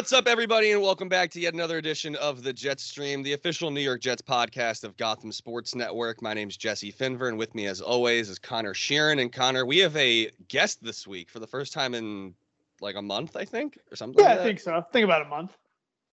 What's 0.00 0.14
up, 0.14 0.28
everybody, 0.28 0.72
and 0.72 0.80
welcome 0.80 1.10
back 1.10 1.30
to 1.32 1.40
yet 1.40 1.52
another 1.52 1.76
edition 1.76 2.16
of 2.16 2.42
the 2.42 2.54
Jets 2.54 2.82
Stream, 2.84 3.22
the 3.22 3.34
official 3.34 3.70
New 3.70 3.82
York 3.82 4.00
Jets 4.00 4.22
podcast 4.22 4.82
of 4.82 4.96
Gotham 4.96 5.30
Sports 5.30 5.74
Network. 5.74 6.22
My 6.22 6.32
name's 6.32 6.56
Jesse 6.56 6.90
Finver, 6.90 7.28
and 7.28 7.36
with 7.36 7.54
me, 7.54 7.66
as 7.66 7.82
always, 7.82 8.30
is 8.30 8.38
Conor 8.38 8.72
Sheeran. 8.72 9.20
And 9.20 9.30
Conor, 9.30 9.66
we 9.66 9.76
have 9.80 9.94
a 9.98 10.30
guest 10.48 10.82
this 10.82 11.06
week 11.06 11.28
for 11.28 11.38
the 11.38 11.46
first 11.46 11.74
time 11.74 11.92
in 11.92 12.34
like 12.80 12.96
a 12.96 13.02
month, 13.02 13.36
I 13.36 13.44
think, 13.44 13.78
or 13.92 13.96
something. 13.96 14.24
Yeah, 14.24 14.30
like 14.30 14.40
I 14.40 14.44
think 14.44 14.60
so. 14.60 14.82
Think 14.90 15.04
about 15.04 15.20
a 15.20 15.28
month. 15.28 15.54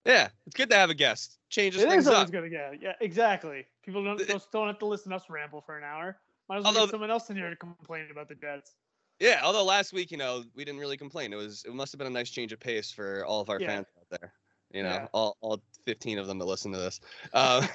Yeah, 0.06 0.28
it's 0.46 0.54
good 0.54 0.70
to 0.70 0.76
have 0.76 0.90
a 0.90 0.94
guest. 0.94 1.40
Changes 1.48 1.82
It 1.82 1.88
things 1.88 2.04
is 2.04 2.08
always 2.08 2.26
up. 2.26 2.30
good 2.30 2.42
to 2.42 2.50
get. 2.50 2.80
Yeah, 2.80 2.92
exactly. 3.00 3.66
People 3.84 4.04
don't, 4.04 4.22
don't 4.52 4.68
have 4.68 4.78
to 4.78 4.86
listen 4.86 5.10
to 5.10 5.16
us 5.16 5.24
ramble 5.28 5.60
for 5.60 5.76
an 5.76 5.82
hour. 5.82 6.18
Might 6.48 6.58
as 6.58 6.62
well 6.62 6.68
Although- 6.68 6.86
get 6.86 6.90
someone 6.92 7.10
else 7.10 7.30
in 7.30 7.36
here 7.36 7.50
to 7.50 7.56
complain 7.56 8.06
about 8.12 8.28
the 8.28 8.36
Jets. 8.36 8.76
Yeah, 9.22 9.40
although 9.44 9.62
last 9.62 9.92
week, 9.92 10.10
you 10.10 10.16
know, 10.16 10.42
we 10.56 10.64
didn't 10.64 10.80
really 10.80 10.96
complain. 10.96 11.32
It 11.32 11.36
was 11.36 11.64
it 11.64 11.72
must 11.72 11.92
have 11.92 11.98
been 11.98 12.08
a 12.08 12.10
nice 12.10 12.28
change 12.28 12.52
of 12.52 12.58
pace 12.58 12.90
for 12.90 13.24
all 13.24 13.40
of 13.40 13.50
our 13.50 13.60
Yeah. 13.60 13.68
fans 13.68 13.86
out 13.96 14.06
there. 14.10 14.32
You 14.72 14.82
know, 14.82 14.94
Yeah. 14.94 15.06
all 15.12 15.36
all 15.40 15.62
15 15.84 16.18
of 16.18 16.26
them 16.26 16.40
that 16.40 16.44
listen 16.44 16.72
to 16.72 16.78
this. 16.78 16.98
Um, 17.32 17.68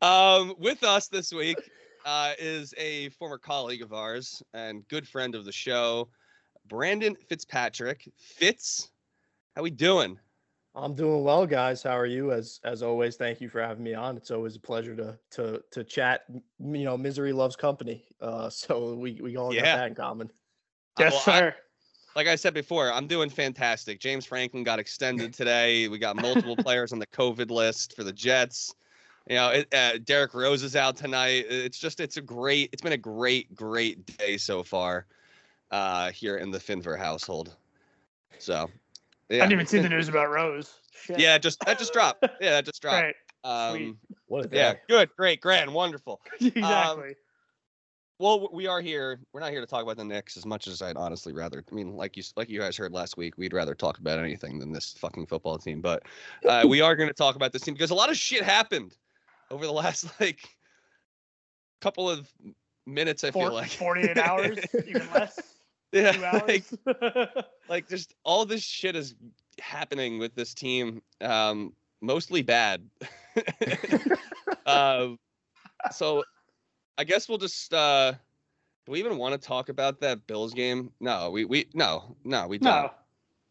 um, 0.00 0.54
with 0.56 0.84
us 0.84 1.08
this 1.08 1.32
week 1.32 1.58
uh, 2.04 2.34
is 2.38 2.72
a 2.78 3.08
former 3.08 3.38
colleague 3.38 3.82
of 3.82 3.92
ours 3.92 4.40
and 4.54 4.86
good 4.86 5.08
friend 5.08 5.34
of 5.34 5.44
the 5.44 5.52
show, 5.52 6.08
Brandon 6.66 7.16
Fitzpatrick. 7.16 8.08
Fitz, 8.16 8.92
how 9.56 9.62
we 9.62 9.70
doing? 9.70 10.16
I'm 10.74 10.94
doing 10.94 11.22
well, 11.22 11.46
guys. 11.46 11.82
How 11.82 11.98
are 11.98 12.06
you? 12.06 12.32
As 12.32 12.60
as 12.64 12.82
always, 12.82 13.16
thank 13.16 13.40
you 13.40 13.48
for 13.48 13.60
having 13.60 13.84
me 13.84 13.94
on. 13.94 14.16
It's 14.16 14.30
always 14.30 14.56
a 14.56 14.60
pleasure 14.60 14.96
to 14.96 15.18
to 15.32 15.62
to 15.70 15.84
chat. 15.84 16.22
You 16.28 16.84
know, 16.84 16.96
misery 16.96 17.32
loves 17.32 17.56
company. 17.56 18.04
Uh, 18.20 18.48
so 18.50 18.94
we 18.94 19.20
we 19.22 19.36
all 19.36 19.52
got 19.52 19.64
that 19.64 19.88
in 19.88 19.94
common. 19.94 20.30
Yes, 20.98 21.12
well, 21.26 21.36
I- 21.36 21.38
sir. 21.40 21.54
like 22.16 22.26
I 22.26 22.36
said 22.36 22.54
before, 22.54 22.90
I'm 22.92 23.06
doing 23.06 23.28
fantastic. 23.28 24.00
James 24.00 24.24
Franklin 24.24 24.64
got 24.64 24.78
extended 24.78 25.34
today. 25.34 25.88
We 25.88 25.98
got 25.98 26.16
multiple 26.16 26.56
players 26.56 26.92
on 26.92 26.98
the 26.98 27.06
COVID 27.06 27.50
list 27.50 27.94
for 27.94 28.04
the 28.04 28.12
Jets. 28.12 28.74
You 29.28 29.36
know, 29.36 29.50
it, 29.50 29.72
uh, 29.72 29.98
Derrick 30.04 30.34
Rose 30.34 30.62
is 30.62 30.74
out 30.74 30.96
tonight. 30.96 31.46
It's 31.48 31.78
just, 31.78 32.00
it's 32.00 32.16
a 32.16 32.20
great, 32.20 32.70
it's 32.72 32.82
been 32.82 32.92
a 32.92 32.98
great, 32.98 33.54
great 33.54 34.04
day 34.18 34.36
so 34.36 34.64
far 34.64 35.06
uh, 35.70 36.10
here 36.10 36.38
in 36.38 36.50
the 36.50 36.58
Finver 36.58 36.98
household. 36.98 37.54
So, 38.38 38.68
I 39.36 39.46
didn't 39.46 39.52
even 39.52 39.66
see 39.66 39.78
the 39.78 39.88
news 39.88 40.08
about 40.08 40.30
Rose. 40.30 40.74
Shit. 41.04 41.18
Yeah, 41.18 41.38
just 41.38 41.58
that 41.66 41.78
just 41.78 41.92
dropped. 41.92 42.24
Yeah, 42.40 42.50
that 42.50 42.64
just 42.64 42.80
dropped. 42.82 43.02
Right. 43.02 43.14
Um, 43.44 43.98
What 44.26 44.44
a 44.44 44.48
day. 44.48 44.56
yeah, 44.58 44.74
good, 44.88 45.10
great, 45.16 45.40
grand, 45.40 45.72
wonderful. 45.72 46.20
exactly. 46.40 47.16
Well, 48.18 48.50
we 48.52 48.68
are 48.68 48.80
here. 48.80 49.18
We're 49.32 49.40
not 49.40 49.50
here 49.50 49.60
to 49.60 49.66
talk 49.66 49.82
about 49.82 49.96
the 49.96 50.04
Knicks 50.04 50.36
as 50.36 50.46
much 50.46 50.68
as 50.68 50.80
I'd 50.80 50.96
honestly 50.96 51.32
rather. 51.32 51.64
I 51.70 51.74
mean, 51.74 51.96
like 51.96 52.16
you, 52.16 52.22
like 52.36 52.48
you 52.48 52.60
guys 52.60 52.76
heard 52.76 52.92
last 52.92 53.16
week, 53.16 53.36
we'd 53.36 53.52
rather 53.52 53.74
talk 53.74 53.98
about 53.98 54.20
anything 54.20 54.60
than 54.60 54.70
this 54.72 54.94
fucking 54.98 55.26
football 55.26 55.58
team. 55.58 55.80
But 55.80 56.04
uh, 56.48 56.64
we 56.68 56.80
are 56.80 56.94
going 56.94 57.08
to 57.08 57.14
talk 57.14 57.34
about 57.34 57.52
this 57.52 57.62
team 57.62 57.74
because 57.74 57.90
a 57.90 57.96
lot 57.96 58.10
of 58.10 58.16
shit 58.16 58.44
happened 58.44 58.96
over 59.50 59.66
the 59.66 59.72
last 59.72 60.06
like 60.20 60.48
couple 61.80 62.08
of 62.08 62.30
minutes. 62.86 63.24
I 63.24 63.32
Four- 63.32 63.46
feel 63.46 63.54
like 63.54 63.70
48 63.70 64.18
hours, 64.18 64.58
even 64.86 65.02
less. 65.12 65.51
Yeah, 65.92 66.12
Two 66.12 66.20
like, 66.20 66.64
hours. 66.84 67.28
like 67.68 67.88
just 67.88 68.14
all 68.24 68.44
this 68.44 68.62
shit 68.62 68.96
is 68.96 69.14
happening 69.60 70.18
with 70.18 70.34
this 70.34 70.54
team. 70.54 71.02
Um, 71.20 71.72
mostly 72.00 72.42
bad. 72.42 72.88
um, 74.66 75.18
so 75.90 76.24
I 76.98 77.04
guess 77.04 77.28
we'll 77.28 77.38
just 77.38 77.72
uh 77.72 78.12
do 78.84 78.92
we 78.92 78.98
even 78.98 79.16
want 79.16 79.40
to 79.40 79.46
talk 79.46 79.68
about 79.68 80.00
that 80.00 80.26
Bills 80.26 80.52
game? 80.52 80.90
No, 81.00 81.30
we 81.30 81.44
we 81.44 81.66
no, 81.74 82.16
no, 82.24 82.46
we 82.46 82.58
don't. 82.58 82.90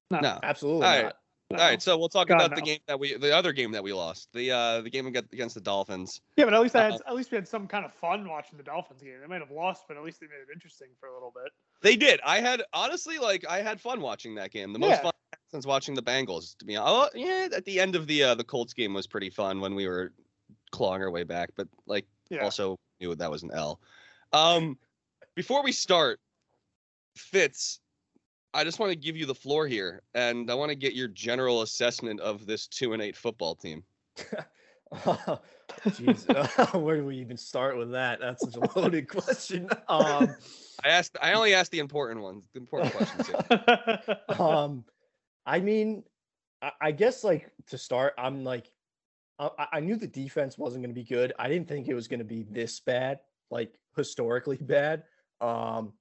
no. 0.10 0.20
No. 0.20 0.40
Absolutely 0.44 0.86
All 0.86 0.94
right. 0.94 1.04
not. 1.04 1.16
no. 1.52 1.58
All 1.58 1.70
right, 1.70 1.82
so 1.82 1.98
we'll 1.98 2.10
talk 2.10 2.28
God, 2.28 2.36
about 2.36 2.56
the 2.56 2.62
game 2.62 2.80
that 2.88 3.00
we 3.00 3.16
the 3.16 3.36
other 3.36 3.54
game 3.54 3.72
that 3.72 3.84
we 3.84 3.94
lost. 3.94 4.30
The 4.34 4.52
uh 4.52 4.82
the 4.82 4.90
game 4.90 5.08
against 5.08 5.56
the 5.56 5.62
Dolphins. 5.62 6.22
Yeah, 6.36 6.46
but 6.46 6.54
at 6.54 6.62
least 6.62 6.76
I 6.76 6.84
had, 6.84 6.94
Uh, 6.94 7.00
at 7.08 7.16
least 7.16 7.32
we 7.32 7.36
had 7.36 7.48
some 7.48 7.68
kind 7.68 7.86
of 7.86 7.94
fun 7.94 8.28
watching 8.28 8.58
the 8.58 8.64
Dolphins 8.64 9.02
game. 9.02 9.20
They 9.22 9.28
might 9.28 9.40
have 9.40 9.52
lost, 9.52 9.86
but 9.88 9.96
at 9.96 10.04
least 10.04 10.20
they 10.20 10.28
made 10.28 10.42
it 10.48 10.54
interesting 10.54 10.90
for 11.00 11.08
a 11.08 11.14
little 11.14 11.34
bit. 11.34 11.52
They 11.82 11.96
did. 11.96 12.20
I 12.24 12.40
had 12.40 12.64
honestly 12.74 13.18
like 13.18 13.46
I 13.48 13.62
had 13.62 13.82
fun 13.82 14.02
watching 14.02 14.36
that 14.36 14.52
game. 14.52 14.74
The 14.74 14.80
most 14.80 14.98
Yeah. 14.98 15.02
fun 15.04 15.12
since 15.50 15.66
watching 15.66 15.96
the 15.96 16.02
Bengals 16.02 16.58
to 16.58 16.66
be 16.66 16.76
honest. 16.76 17.12
Oh, 17.16 17.18
yeah, 17.18 17.50
at 17.54 17.66
the 17.66 17.80
end 17.80 17.96
of 17.96 18.08
the 18.08 18.24
uh 18.24 18.36
the 18.36 18.44
Colts 18.44 18.74
game 18.74 18.94
was 18.94 19.08
pretty 19.08 19.30
fun 19.30 19.60
when 19.60 19.76
we 19.76 19.88
were 19.88 20.14
clawing 20.72 21.02
our 21.02 21.12
way 21.12 21.24
back, 21.24 21.50
but 21.56 21.68
like 21.88 22.06
Yeah. 22.30 22.44
also 22.44 22.78
knew 23.00 23.16
that 23.16 23.32
was 23.32 23.44
an 23.44 23.52
L. 23.54 23.82
Um, 24.32 24.78
before 25.36 25.64
we 25.64 25.72
start, 25.72 26.20
Fitz, 27.18 27.80
I 28.54 28.64
just 28.64 28.80
want 28.80 28.92
to 28.92 28.96
give 28.96 29.18
you 29.18 29.26
the 29.26 29.36
floor 29.36 29.68
here, 29.68 30.04
and 30.14 30.50
I 30.50 30.54
want 30.54 30.70
to 30.70 30.76
get 30.76 30.94
your 30.94 31.08
general 31.08 31.64
assessment 31.64 32.20
of 32.22 32.46
this 32.46 32.68
two 32.68 32.94
and 32.94 33.02
eight 33.02 33.18
football 33.18 33.56
team. 33.56 33.84
Jeez, 34.92 36.74
where 36.82 36.98
do 36.98 37.06
we 37.06 37.18
even 37.18 37.38
start 37.38 37.78
with 37.78 37.92
that? 37.92 38.20
That's 38.20 38.44
such 38.44 38.56
a 38.56 38.80
loaded 38.80 39.08
question. 39.08 39.70
Um, 39.88 40.36
I 40.84 40.90
asked, 40.90 41.18
I 41.22 41.34
only 41.34 41.54
asked 41.54 41.72
the 41.72 41.80
important 41.80 42.22
ones, 42.22 42.48
the 42.54 42.60
important 42.60 42.94
questions. 42.94 43.28
Here. 43.28 44.18
um, 44.40 44.84
I 45.46 45.60
mean, 45.60 46.04
I, 46.62 46.72
I 46.82 46.92
guess 46.92 47.24
like 47.24 47.52
to 47.68 47.78
start, 47.78 48.14
I'm 48.18 48.44
like, 48.44 48.72
I, 49.40 49.50
I- 49.58 49.68
I 49.74 49.80
knew 49.80 49.96
the 49.96 50.08
defense 50.08 50.58
wasn't 50.58 50.84
going 50.84 50.94
to 50.94 51.00
be 51.00 51.08
good. 51.08 51.34
I 51.40 51.48
didn't 51.48 51.68
think 51.68 51.88
it 51.88 51.94
was 51.94 52.08
going 52.08 52.20
to 52.20 52.26
be 52.26 52.44
this 52.50 52.80
bad, 52.80 53.20
like 53.50 53.74
historically 53.96 54.58
bad. 54.62 55.04
Um, 55.40 55.94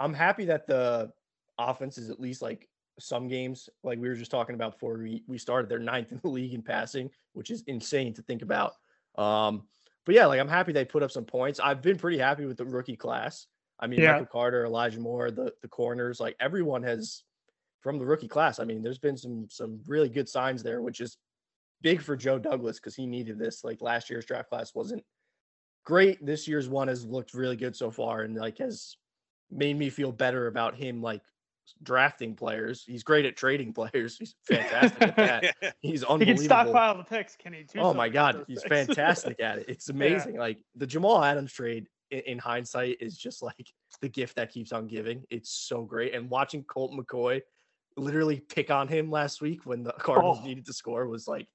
I'm 0.00 0.14
happy 0.14 0.44
that 0.46 0.66
the 0.66 1.12
offense 1.58 1.98
is 1.98 2.10
at 2.10 2.20
least 2.20 2.40
like 2.42 2.68
some 3.00 3.28
games, 3.28 3.68
like 3.82 3.98
we 3.98 4.08
were 4.08 4.14
just 4.14 4.30
talking 4.30 4.54
about 4.54 4.72
before 4.72 4.98
we, 4.98 5.22
we 5.26 5.38
started, 5.38 5.68
they're 5.68 5.78
ninth 5.78 6.12
in 6.12 6.20
the 6.22 6.28
league 6.28 6.54
in 6.54 6.62
passing, 6.62 7.10
which 7.32 7.50
is 7.50 7.62
insane 7.66 8.12
to 8.14 8.22
think 8.22 8.42
about. 8.42 8.74
Um, 9.16 9.64
but 10.06 10.14
yeah, 10.14 10.26
like 10.26 10.40
I'm 10.40 10.48
happy 10.48 10.72
they 10.72 10.84
put 10.84 11.02
up 11.02 11.10
some 11.10 11.24
points. 11.24 11.60
I've 11.60 11.82
been 11.82 11.98
pretty 11.98 12.18
happy 12.18 12.44
with 12.46 12.56
the 12.56 12.64
rookie 12.64 12.96
class. 12.96 13.46
I 13.80 13.86
mean, 13.86 14.00
Yeah. 14.00 14.12
Michael 14.12 14.26
Carter, 14.26 14.64
Elijah 14.64 15.00
Moore, 15.00 15.30
the 15.30 15.52
the 15.62 15.68
corners, 15.68 16.20
like 16.20 16.36
everyone 16.40 16.82
has 16.82 17.22
from 17.80 17.98
the 17.98 18.06
rookie 18.06 18.28
class. 18.28 18.58
I 18.58 18.64
mean, 18.64 18.82
there's 18.82 18.98
been 18.98 19.16
some 19.16 19.46
some 19.50 19.80
really 19.86 20.08
good 20.08 20.28
signs 20.28 20.62
there, 20.62 20.82
which 20.82 21.00
is 21.00 21.16
big 21.80 22.02
for 22.02 22.16
Joe 22.16 22.38
Douglas 22.38 22.78
because 22.80 22.96
he 22.96 23.06
needed 23.06 23.38
this. 23.38 23.62
Like 23.64 23.80
last 23.80 24.10
year's 24.10 24.26
draft 24.26 24.48
class 24.48 24.74
wasn't 24.74 25.04
great. 25.84 26.24
This 26.24 26.48
year's 26.48 26.68
one 26.68 26.88
has 26.88 27.04
looked 27.04 27.34
really 27.34 27.56
good 27.56 27.76
so 27.76 27.90
far 27.90 28.22
and 28.22 28.34
like 28.36 28.58
has 28.58 28.96
made 29.50 29.78
me 29.78 29.88
feel 29.90 30.12
better 30.12 30.48
about 30.48 30.74
him 30.74 31.00
like 31.00 31.22
drafting 31.82 32.34
players. 32.34 32.82
He's 32.86 33.02
great 33.04 33.24
at 33.26 33.36
trading 33.36 33.72
players. 33.72 34.16
He's 34.18 34.34
fantastic 34.44 35.02
at 35.02 35.16
that. 35.16 35.74
He's 35.80 36.02
unbelievable. 36.02 36.18
he 36.18 36.34
can 36.34 36.44
stockpile 36.44 36.96
the 36.98 37.04
picks. 37.04 37.36
Kenny. 37.36 37.58
he? 37.58 37.64
do 37.64 37.80
Oh 37.80 37.94
my 37.94 38.08
god, 38.08 38.44
he's 38.48 38.62
picks? 38.62 38.86
fantastic 38.88 39.40
at 39.40 39.58
it. 39.60 39.66
It's 39.68 39.88
amazing. 39.88 40.36
Like 40.36 40.58
the 40.74 40.86
Jamal 40.86 41.22
Adams 41.22 41.52
trade 41.52 41.86
in, 42.10 42.20
in 42.20 42.38
hindsight 42.38 42.96
is 43.00 43.16
just 43.16 43.42
like 43.42 43.72
the 44.00 44.08
gift 44.08 44.36
that 44.36 44.50
keeps 44.52 44.72
on 44.72 44.86
giving. 44.86 45.22
It's 45.30 45.50
so 45.50 45.82
great. 45.82 46.14
And 46.14 46.28
watching 46.30 46.64
Colt 46.64 46.92
McCoy 46.92 47.40
literally 47.96 48.40
pick 48.40 48.70
on 48.70 48.86
him 48.88 49.10
last 49.10 49.40
week 49.40 49.66
when 49.66 49.82
the 49.82 49.92
Cardinals 49.92 50.38
Oh. 50.42 50.46
needed 50.46 50.66
to 50.66 50.72
score 50.72 51.06
was 51.08 51.26
like 51.26 51.48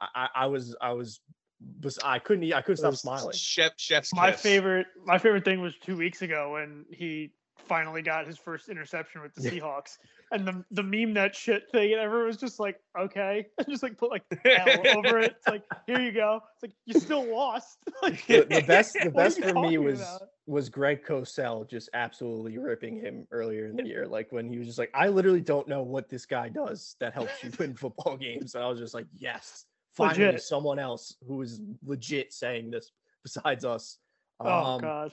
I, 0.00 0.06
I, 0.14 0.28
I 0.42 0.46
was 0.46 0.76
I 0.80 0.92
was 0.92 1.20
bes- 1.60 1.98
I 2.04 2.18
couldn't 2.20 2.52
I 2.52 2.60
couldn't 2.62 2.76
stop 2.76 2.94
smiling. 2.94 3.32
Chef, 3.34 3.72
chef's 3.76 4.14
my 4.14 4.30
kiss. 4.30 4.40
favorite 4.42 4.86
my 5.04 5.18
favorite 5.18 5.44
thing 5.44 5.60
was 5.60 5.74
two 5.82 5.96
weeks 5.96 6.22
ago 6.22 6.52
when 6.52 6.84
he 6.90 7.32
finally 7.66 8.00
got 8.02 8.26
his 8.26 8.38
first 8.38 8.68
interception 8.68 9.22
with 9.22 9.34
the 9.34 9.42
Yeah. 9.42 9.60
Seahawks. 9.60 9.98
And 10.30 10.46
the 10.46 10.64
the 10.70 10.82
meme 10.82 11.14
that 11.14 11.34
shit 11.34 11.70
thing 11.72 11.92
and 11.92 12.00
everyone 12.00 12.26
was 12.26 12.36
just 12.36 12.60
like, 12.60 12.78
okay. 12.98 13.46
And 13.58 13.66
just 13.68 13.82
like 13.82 13.96
put 13.96 14.10
like 14.10 14.24
L 14.44 14.98
over 14.98 15.18
it. 15.20 15.36
It's 15.38 15.48
like, 15.48 15.64
here 15.86 16.00
you 16.00 16.12
go. 16.12 16.40
It's 16.54 16.62
like 16.62 16.72
you 16.86 17.00
still 17.00 17.24
lost. 17.34 17.78
like, 18.02 18.26
The, 18.26 18.44
the 18.48 18.62
best 18.66 18.96
the 19.02 19.10
best 19.10 19.42
for 19.42 19.54
me 19.54 19.78
was 19.78 20.00
about? 20.00 20.22
was 20.46 20.68
Greg 20.68 21.04
Cosell 21.04 21.68
just 21.68 21.88
absolutely 21.94 22.58
ripping 22.58 23.00
him 23.00 23.26
earlier 23.30 23.66
in 23.66 23.76
the 23.76 23.84
year. 23.86 24.06
Like 24.06 24.30
when 24.32 24.48
he 24.48 24.58
was 24.58 24.66
just 24.66 24.78
like, 24.78 24.90
I 24.94 25.08
literally 25.08 25.40
don't 25.40 25.68
know 25.68 25.82
what 25.82 26.08
this 26.08 26.26
guy 26.26 26.48
does 26.48 26.96
that 27.00 27.14
helps 27.14 27.42
you 27.42 27.50
win 27.58 27.74
football 27.74 28.16
games. 28.16 28.54
And 28.54 28.62
I 28.64 28.68
was 28.68 28.78
just 28.78 28.94
like, 28.94 29.06
yes, 29.16 29.64
finally 29.94 30.26
Legit. 30.26 30.42
someone 30.42 30.78
else 30.78 31.16
who 31.26 31.42
is 31.42 31.60
legit 31.84 32.32
saying 32.32 32.70
this 32.70 32.90
besides 33.22 33.64
us. 33.64 33.98
Oh 34.40 34.48
Um, 34.48 34.80
god. 34.80 35.12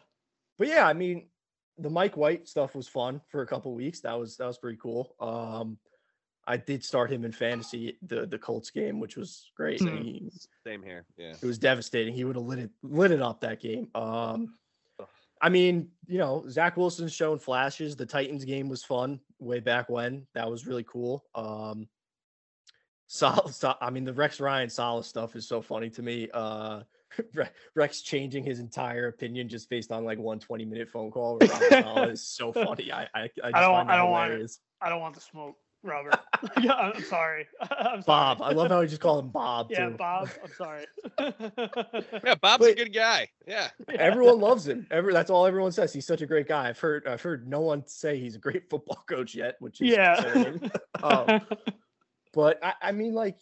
But 0.57 0.67
yeah, 0.69 0.87
I 0.87 0.93
mean, 0.93 1.27
the 1.77 1.89
Mike 1.89 2.15
White 2.17 2.47
stuff 2.47 2.75
was 2.75 2.87
fun 2.87 3.21
for 3.27 3.41
a 3.41 3.47
couple 3.47 3.73
weeks. 3.73 3.99
That 4.01 4.17
was 4.17 4.37
that 4.37 4.47
was 4.47 4.57
pretty 4.57 4.77
cool. 4.81 5.15
Um, 5.19 5.77
I 6.47 6.57
did 6.57 6.83
start 6.83 7.11
him 7.11 7.25
in 7.25 7.31
fantasy 7.31 7.97
the 8.03 8.25
the 8.25 8.37
Colts 8.37 8.69
game, 8.69 8.99
which 8.99 9.17
was 9.17 9.51
great. 9.57 9.79
Hmm. 9.81 9.97
He- 9.97 10.31
Same 10.65 10.83
here. 10.83 11.05
Yeah. 11.17 11.33
it 11.41 11.43
was 11.45 11.57
devastating. 11.57 12.13
He 12.13 12.23
would 12.23 12.35
have 12.35 12.45
lit 12.45 12.59
it 12.59 12.69
lit 12.83 13.11
it 13.11 13.21
up 13.21 13.41
that 13.41 13.59
game. 13.59 13.89
Um, 13.95 14.55
I 15.41 15.49
mean, 15.49 15.89
you 16.07 16.17
know, 16.17 16.45
Zach 16.49 16.77
Wilson's 16.77 17.13
showing 17.13 17.39
flashes. 17.39 17.95
The 17.95 18.05
Titans 18.05 18.45
game 18.45 18.69
was 18.69 18.83
fun 18.83 19.19
way 19.39 19.59
back 19.59 19.89
when. 19.89 20.25
That 20.33 20.49
was 20.49 20.65
really 20.65 20.83
cool. 20.87 21.25
Um, 21.35 21.87
Sol, 23.07 23.47
Sol- 23.49 23.77
I 23.81 23.89
mean, 23.89 24.05
the 24.05 24.13
Rex 24.13 24.39
Ryan 24.39 24.69
Solace 24.69 25.07
stuff 25.07 25.35
is 25.35 25.47
so 25.47 25.61
funny 25.61 25.89
to 25.91 26.01
me. 26.01 26.29
Uh, 26.33 26.77
Re- 26.77 26.85
Rex 27.75 28.01
changing 28.01 28.43
his 28.43 28.59
entire 28.59 29.07
opinion 29.07 29.47
just 29.49 29.69
based 29.69 29.91
on 29.91 30.03
like 30.05 30.17
one 30.19 30.39
20 30.39 30.65
minute 30.65 30.89
phone 30.89 31.11
call 31.11 31.37
with 31.41 32.09
is 32.09 32.27
so 32.27 32.51
funny. 32.51 32.91
I 32.91 33.03
I, 33.03 33.07
I, 33.23 33.27
just 33.27 33.39
I 33.43 33.61
don't- 33.61 33.71
find 33.71 33.91
I 33.91 33.97
don't 33.97 34.11
want 34.11 34.31
it. 34.33 34.51
I 34.81 34.89
don't 34.89 34.99
want 35.01 35.15
the 35.15 35.21
smoke. 35.21 35.55
Robert. 35.83 36.19
yeah, 36.61 36.73
I'm 36.73 36.99
sorry. 37.03 37.45
I'm 37.61 38.01
sorry. 38.01 38.03
Bob. 38.07 38.41
I 38.41 38.53
love 38.53 38.71
how 38.71 38.81
you 38.81 38.87
just 38.87 39.01
call 39.01 39.19
him 39.19 39.29
Bob 39.29 39.67
Yeah, 39.69 39.89
too. 39.89 39.95
Bob. 39.97 40.29
I'm 40.43 40.51
sorry. 40.57 40.85
Yeah, 42.23 42.33
Bob's 42.41 42.65
a 42.65 42.73
good 42.73 42.91
guy. 42.91 43.29
Yeah. 43.47 43.69
Everyone 43.89 44.39
loves 44.39 44.67
him. 44.67 44.87
Every 44.89 45.13
that's 45.13 45.29
all 45.29 45.45
everyone 45.45 45.71
says. 45.71 45.93
He's 45.93 46.07
such 46.07 46.21
a 46.21 46.25
great 46.25 46.47
guy. 46.47 46.69
I've 46.69 46.79
heard 46.79 47.05
I've 47.07 47.21
heard 47.21 47.47
no 47.47 47.61
one 47.61 47.85
say 47.85 48.19
he's 48.19 48.35
a 48.35 48.39
great 48.39 48.67
football 48.67 49.03
coach 49.07 49.35
yet, 49.35 49.57
which 49.59 49.79
is 49.79 49.91
Yeah. 49.91 50.53
Um, 51.03 51.41
but 52.33 52.63
I, 52.63 52.73
I 52.81 52.91
mean, 52.91 53.13
like, 53.13 53.37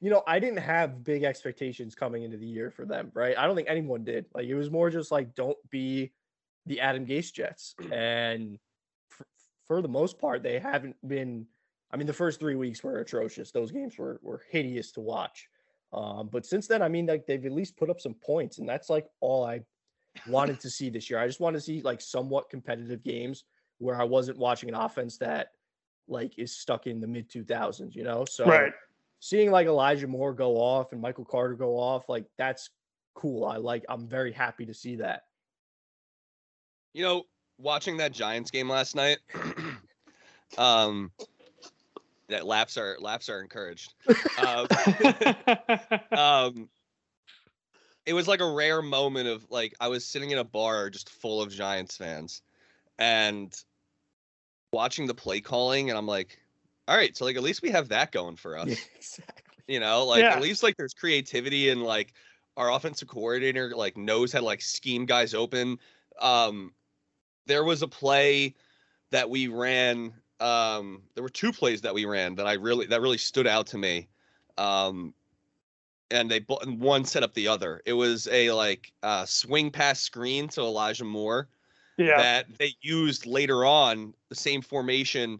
you 0.00 0.10
know, 0.10 0.22
I 0.26 0.38
didn't 0.38 0.58
have 0.58 1.02
big 1.02 1.24
expectations 1.24 1.94
coming 1.94 2.22
into 2.22 2.36
the 2.36 2.46
year 2.46 2.70
for 2.70 2.84
them, 2.84 3.10
right? 3.14 3.36
I 3.36 3.46
don't 3.46 3.56
think 3.56 3.68
anyone 3.68 4.04
did. 4.04 4.26
Like, 4.34 4.46
it 4.46 4.54
was 4.54 4.70
more 4.70 4.90
just 4.90 5.10
like, 5.10 5.34
don't 5.34 5.58
be 5.70 6.12
the 6.66 6.80
Adam 6.80 7.04
Gase 7.04 7.32
Jets. 7.32 7.74
And 7.90 8.58
for, 9.08 9.26
for 9.66 9.82
the 9.82 9.88
most 9.88 10.18
part, 10.18 10.42
they 10.42 10.58
haven't 10.58 10.96
been. 11.06 11.46
I 11.90 11.96
mean, 11.96 12.06
the 12.06 12.12
first 12.12 12.38
three 12.38 12.54
weeks 12.54 12.84
were 12.84 12.98
atrocious. 12.98 13.50
Those 13.50 13.72
games 13.72 13.96
were 13.96 14.20
were 14.22 14.42
hideous 14.50 14.92
to 14.92 15.00
watch. 15.00 15.48
Um, 15.92 16.28
but 16.30 16.44
since 16.44 16.66
then, 16.66 16.82
I 16.82 16.88
mean, 16.88 17.06
like 17.06 17.26
they've 17.26 17.46
at 17.46 17.52
least 17.52 17.78
put 17.78 17.88
up 17.88 18.00
some 18.00 18.14
points, 18.14 18.58
and 18.58 18.68
that's 18.68 18.90
like 18.90 19.06
all 19.20 19.44
I 19.44 19.62
wanted 20.26 20.60
to 20.60 20.70
see 20.70 20.90
this 20.90 21.08
year. 21.08 21.18
I 21.18 21.26
just 21.26 21.40
wanted 21.40 21.58
to 21.58 21.64
see 21.64 21.80
like 21.80 22.00
somewhat 22.00 22.50
competitive 22.50 23.02
games 23.02 23.44
where 23.78 24.00
I 24.00 24.04
wasn't 24.04 24.38
watching 24.38 24.68
an 24.68 24.74
offense 24.74 25.16
that 25.18 25.52
like 26.08 26.38
is 26.38 26.56
stuck 26.56 26.86
in 26.86 27.00
the 27.00 27.06
mid 27.06 27.30
2000s, 27.30 27.94
you 27.94 28.04
know? 28.04 28.24
So 28.24 28.44
right. 28.44 28.72
Seeing 29.20 29.50
like 29.50 29.66
Elijah 29.66 30.06
Moore 30.06 30.32
go 30.32 30.56
off 30.56 30.92
and 30.92 31.00
Michael 31.00 31.24
Carter 31.24 31.54
go 31.54 31.78
off, 31.78 32.08
like 32.08 32.24
that's 32.36 32.70
cool. 33.14 33.44
I 33.44 33.56
like 33.56 33.84
I'm 33.88 34.06
very 34.06 34.32
happy 34.32 34.66
to 34.66 34.74
see 34.74 34.96
that. 34.96 35.22
You 36.94 37.04
know, 37.04 37.22
watching 37.58 37.96
that 37.98 38.12
Giants 38.12 38.50
game 38.50 38.68
last 38.68 38.94
night, 38.94 39.18
um, 40.58 41.10
that 42.28 42.46
laughs 42.46 42.76
are 42.76 42.96
laughs 43.00 43.28
are 43.28 43.40
encouraged. 43.40 43.94
Uh, 44.38 44.66
um, 46.16 46.68
it 48.06 48.12
was 48.14 48.28
like 48.28 48.40
a 48.40 48.50
rare 48.50 48.82
moment 48.82 49.28
of 49.28 49.46
like 49.50 49.74
I 49.80 49.88
was 49.88 50.04
sitting 50.04 50.30
in 50.30 50.38
a 50.38 50.44
bar 50.44 50.90
just 50.90 51.10
full 51.10 51.42
of 51.42 51.50
Giants 51.50 51.96
fans, 51.96 52.42
and 52.98 53.54
watching 54.72 55.06
the 55.06 55.14
play 55.14 55.40
calling, 55.40 55.90
and 55.90 55.98
I'm 55.98 56.06
like, 56.06 56.38
all 56.88 56.96
right, 56.96 57.14
so 57.14 57.26
like 57.26 57.36
at 57.36 57.42
least 57.42 57.60
we 57.60 57.70
have 57.70 57.88
that 57.90 58.12
going 58.12 58.36
for 58.36 58.56
us. 58.56 58.68
Yeah, 58.68 58.74
exactly. 58.96 59.44
You 59.68 59.80
know, 59.80 60.06
like 60.06 60.22
Yeah. 60.22 60.32
at 60.32 60.40
least 60.40 60.62
like 60.62 60.78
there's 60.78 60.94
creativity 60.94 61.68
and 61.68 61.82
like 61.82 62.14
our 62.56 62.72
offensive 62.72 63.06
coordinator 63.06 63.72
like 63.76 63.98
knows 63.98 64.32
how 64.32 64.38
to 64.40 64.44
like 64.44 64.62
scheme 64.62 65.04
guys 65.04 65.34
open. 65.34 65.78
Um 66.20 66.72
there 67.46 67.64
was 67.64 67.82
a 67.82 67.88
play 67.88 68.54
that 69.10 69.28
we 69.28 69.48
ran 69.48 70.14
um 70.40 71.02
there 71.14 71.22
were 71.22 71.28
two 71.28 71.52
plays 71.52 71.82
that 71.82 71.92
we 71.92 72.06
ran 72.06 72.34
that 72.36 72.46
I 72.46 72.54
really 72.54 72.86
that 72.86 73.02
really 73.02 73.18
stood 73.18 73.46
out 73.46 73.66
to 73.68 73.78
me. 73.78 74.08
Um 74.56 75.12
and 76.10 76.30
they 76.30 76.38
bo- 76.38 76.58
and 76.62 76.80
one 76.80 77.04
set 77.04 77.22
up 77.22 77.34
the 77.34 77.48
other. 77.48 77.82
It 77.84 77.92
was 77.92 78.26
a 78.28 78.50
like 78.52 78.90
uh 79.02 79.26
swing 79.26 79.70
pass 79.70 80.00
screen 80.00 80.48
to 80.48 80.62
Elijah 80.62 81.04
Moore 81.04 81.48
yeah. 81.98 82.16
that 82.16 82.46
they 82.58 82.74
used 82.80 83.26
later 83.26 83.66
on 83.66 84.14
the 84.30 84.34
same 84.34 84.62
formation 84.62 85.38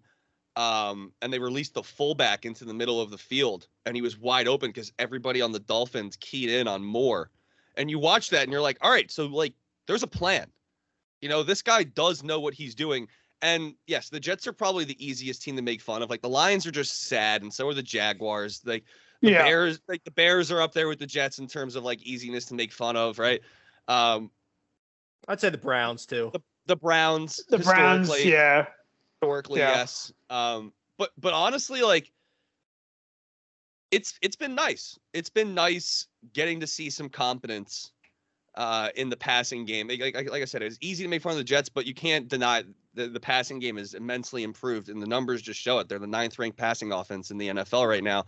um, 0.59 1.13
and 1.23 1.33
they 1.33 1.39
released 1.39 1.75
the 1.75 1.83
fullback 1.85 2.45
into 2.45 2.65
the 2.65 2.75
middle 2.75 3.01
of 3.01 3.11
the 3.11 3.17
field 3.17 3.69
and 3.87 3.95
he 3.95 4.03
was 4.03 4.19
wide 4.19 4.49
open 4.49 4.71
because 4.71 4.93
everybody 4.99 5.41
on 5.41 5.53
the 5.53 5.61
dolphins 5.61 6.17
keyed 6.17 6.51
in 6.51 6.67
on 6.67 6.85
Moore 6.85 7.31
and 7.77 7.89
you 7.89 7.99
watch 7.99 8.29
that 8.31 8.43
and 8.43 8.51
you're 8.51 8.61
like 8.61 8.77
all 8.81 8.91
right 8.91 9.11
so 9.11 9.27
like 9.27 9.55
there's 9.87 10.03
a 10.03 10.09
plan 10.09 10.51
you 11.21 11.29
know 11.29 11.45
this 11.45 11.63
guy 11.63 11.85
does 11.85 12.25
know 12.25 12.41
what 12.41 12.53
he's 12.55 12.75
doing 12.75 13.07
and 13.41 13.73
yes 13.87 14.09
the 14.09 14.19
jets 14.19 14.49
are 14.49 14.53
probably 14.53 14.85
the 14.85 15.07
easiest 15.07 15.43
team 15.43 15.55
to 15.55 15.63
make 15.63 15.81
fun 15.81 16.03
of 16.03 16.11
like 16.11 16.23
the 16.23 16.29
lions 16.29 16.67
are 16.67 16.73
just 16.73 17.05
sad 17.05 17.43
and 17.43 17.55
so 17.55 17.69
are 17.69 17.75
the 17.75 17.81
jaguars 17.81 18.61
like 18.67 18.83
the 19.23 19.31
yeah. 19.31 19.45
bears 19.45 19.81
like 19.87 20.03
the 20.03 20.11
bears 20.11 20.51
are 20.51 20.61
up 20.61 20.73
there 20.73 20.89
with 20.89 20.99
the 20.99 21.07
jets 21.07 21.39
in 21.39 21.47
terms 21.47 21.77
of 21.77 21.85
like 21.85 22.03
easiness 22.03 22.47
to 22.47 22.55
make 22.55 22.73
fun 22.73 22.97
of 22.97 23.21
right 23.21 23.43
um 23.87 24.29
I'd 25.29 25.41
say 25.41 25.51
the 25.51 25.59
Browns 25.59 26.05
too. 26.05 26.33
the 26.67 26.77
browns 26.77 27.45
the 27.49 27.59
Browns. 27.59 28.25
Yeah. 28.25 28.67
Historically 29.21 29.61
Yeah. 29.61 29.77
yes. 29.79 30.13
Um 30.31 30.73
but 30.97 31.11
but 31.19 31.33
honestly 31.33 31.83
like 31.83 32.11
it's 33.91 34.19
it's 34.21 34.37
been 34.37 34.55
nice. 34.55 34.99
It's 35.13 35.31
been 35.31 35.55
nice 35.55 36.07
getting 36.33 36.61
to 36.61 36.67
see 36.67 36.91
some 36.91 37.09
competence 37.09 37.93
uh 38.55 38.89
in 38.97 39.09
the 39.09 39.17
passing 39.17 39.65
game. 39.65 39.89
Like, 39.89 40.01
like, 40.01 40.31
like 40.31 40.43
i 40.43 40.45
said 40.45 40.63
it's 40.63 40.79
easy 40.81 41.05
to 41.05 41.09
make 41.11 41.23
fun 41.23 41.33
of 41.33 41.39
the 41.39 41.45
jets 41.45 41.69
but 41.69 41.87
you 41.87 41.95
can't 41.95 42.29
deny 42.29 42.65
the, 42.95 43.07
the 43.09 43.21
passing 43.21 43.61
game 43.61 43.79
is 43.79 43.95
immensely 43.95 44.43
improved 44.43 44.89
and 44.89 45.01
the 45.01 45.07
numbers 45.07 45.41
just 45.43 45.61
show 45.61 45.79
it. 45.79 45.89
They're 45.89 45.99
the 46.01 46.07
ninth 46.07 46.39
ranked 46.39 46.59
passing 46.59 46.93
offense 46.93 47.31
in 47.31 47.39
the 47.39 47.49
nfl 47.49 47.89
right 47.89 48.05
now 48.05 48.25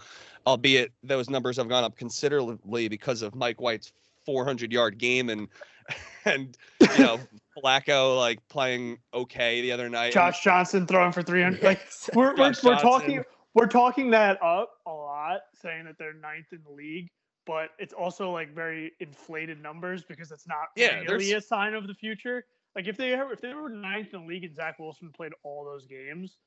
albeit 0.46 0.92
those 1.02 1.28
numbers 1.28 1.56
have 1.56 1.68
gone 1.68 1.84
up 1.84 1.96
considerably 1.96 2.88
because 2.88 3.22
of 3.22 3.34
mike 3.34 3.60
white's 3.60 3.92
400 4.24 4.72
yard 4.72 4.98
game 4.98 5.30
and 5.30 5.48
and 6.24 6.56
you 6.80 7.04
know 7.04 7.20
Flacco 7.58 8.16
like 8.16 8.46
playing 8.48 8.98
okay 9.14 9.60
the 9.60 9.72
other 9.72 9.88
night 9.88 10.12
Josh 10.12 10.42
Johnson 10.42 10.86
throwing 10.86 11.12
for 11.12 11.22
300. 11.22 11.62
Like 11.62 11.80
we're 12.14 12.34
we're, 12.36 12.52
we're 12.62 12.78
talking 12.78 13.22
we're 13.54 13.66
talking 13.66 14.10
that 14.10 14.40
up 14.42 14.70
a 14.86 14.90
lot, 14.90 15.40
saying 15.54 15.84
that 15.84 15.98
they're 15.98 16.14
ninth 16.14 16.46
in 16.52 16.60
the 16.64 16.70
league, 16.70 17.08
but 17.46 17.70
it's 17.78 17.92
also 17.92 18.30
like 18.30 18.54
very 18.54 18.92
inflated 19.00 19.60
numbers 19.60 20.04
because 20.04 20.30
it's 20.30 20.46
not 20.46 20.68
Yeah, 20.76 21.00
really 21.00 21.26
there's- 21.26 21.44
a 21.44 21.46
sign 21.46 21.74
of 21.74 21.86
the 21.86 21.94
future. 21.94 22.44
Like 22.76 22.86
if 22.86 22.96
they 22.96 23.12
ever, 23.14 23.32
if 23.32 23.40
they 23.40 23.52
were 23.52 23.68
ninth 23.68 24.14
in 24.14 24.20
the 24.20 24.26
league 24.26 24.44
and 24.44 24.54
Zach 24.54 24.78
Wilson 24.78 25.10
played 25.10 25.32
all 25.42 25.64
those 25.64 25.86
games, 25.86 26.38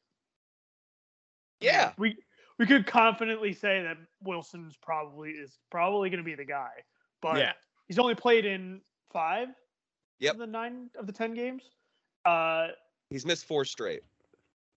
yeah 1.59 1.91
we 1.97 2.15
we 2.59 2.65
could 2.65 2.85
confidently 2.85 3.53
say 3.53 3.81
that 3.83 3.97
Wilson's 4.21 4.77
probably 4.77 5.31
is 5.31 5.57
probably 5.71 6.09
going 6.09 6.19
to 6.19 6.23
be 6.23 6.35
the 6.35 6.45
guy. 6.45 6.71
But 7.21 7.37
yeah. 7.37 7.51
he's 7.87 7.99
only 7.99 8.15
played 8.15 8.45
in 8.45 8.81
five 9.13 9.49
Yep. 10.19 10.33
of 10.33 10.39
the 10.39 10.47
nine 10.47 10.89
of 10.97 11.05
the 11.07 11.13
ten 11.13 11.33
games. 11.33 11.63
Uh, 12.25 12.67
he's 13.09 13.25
missed 13.25 13.45
four 13.45 13.63
straight 13.65 14.01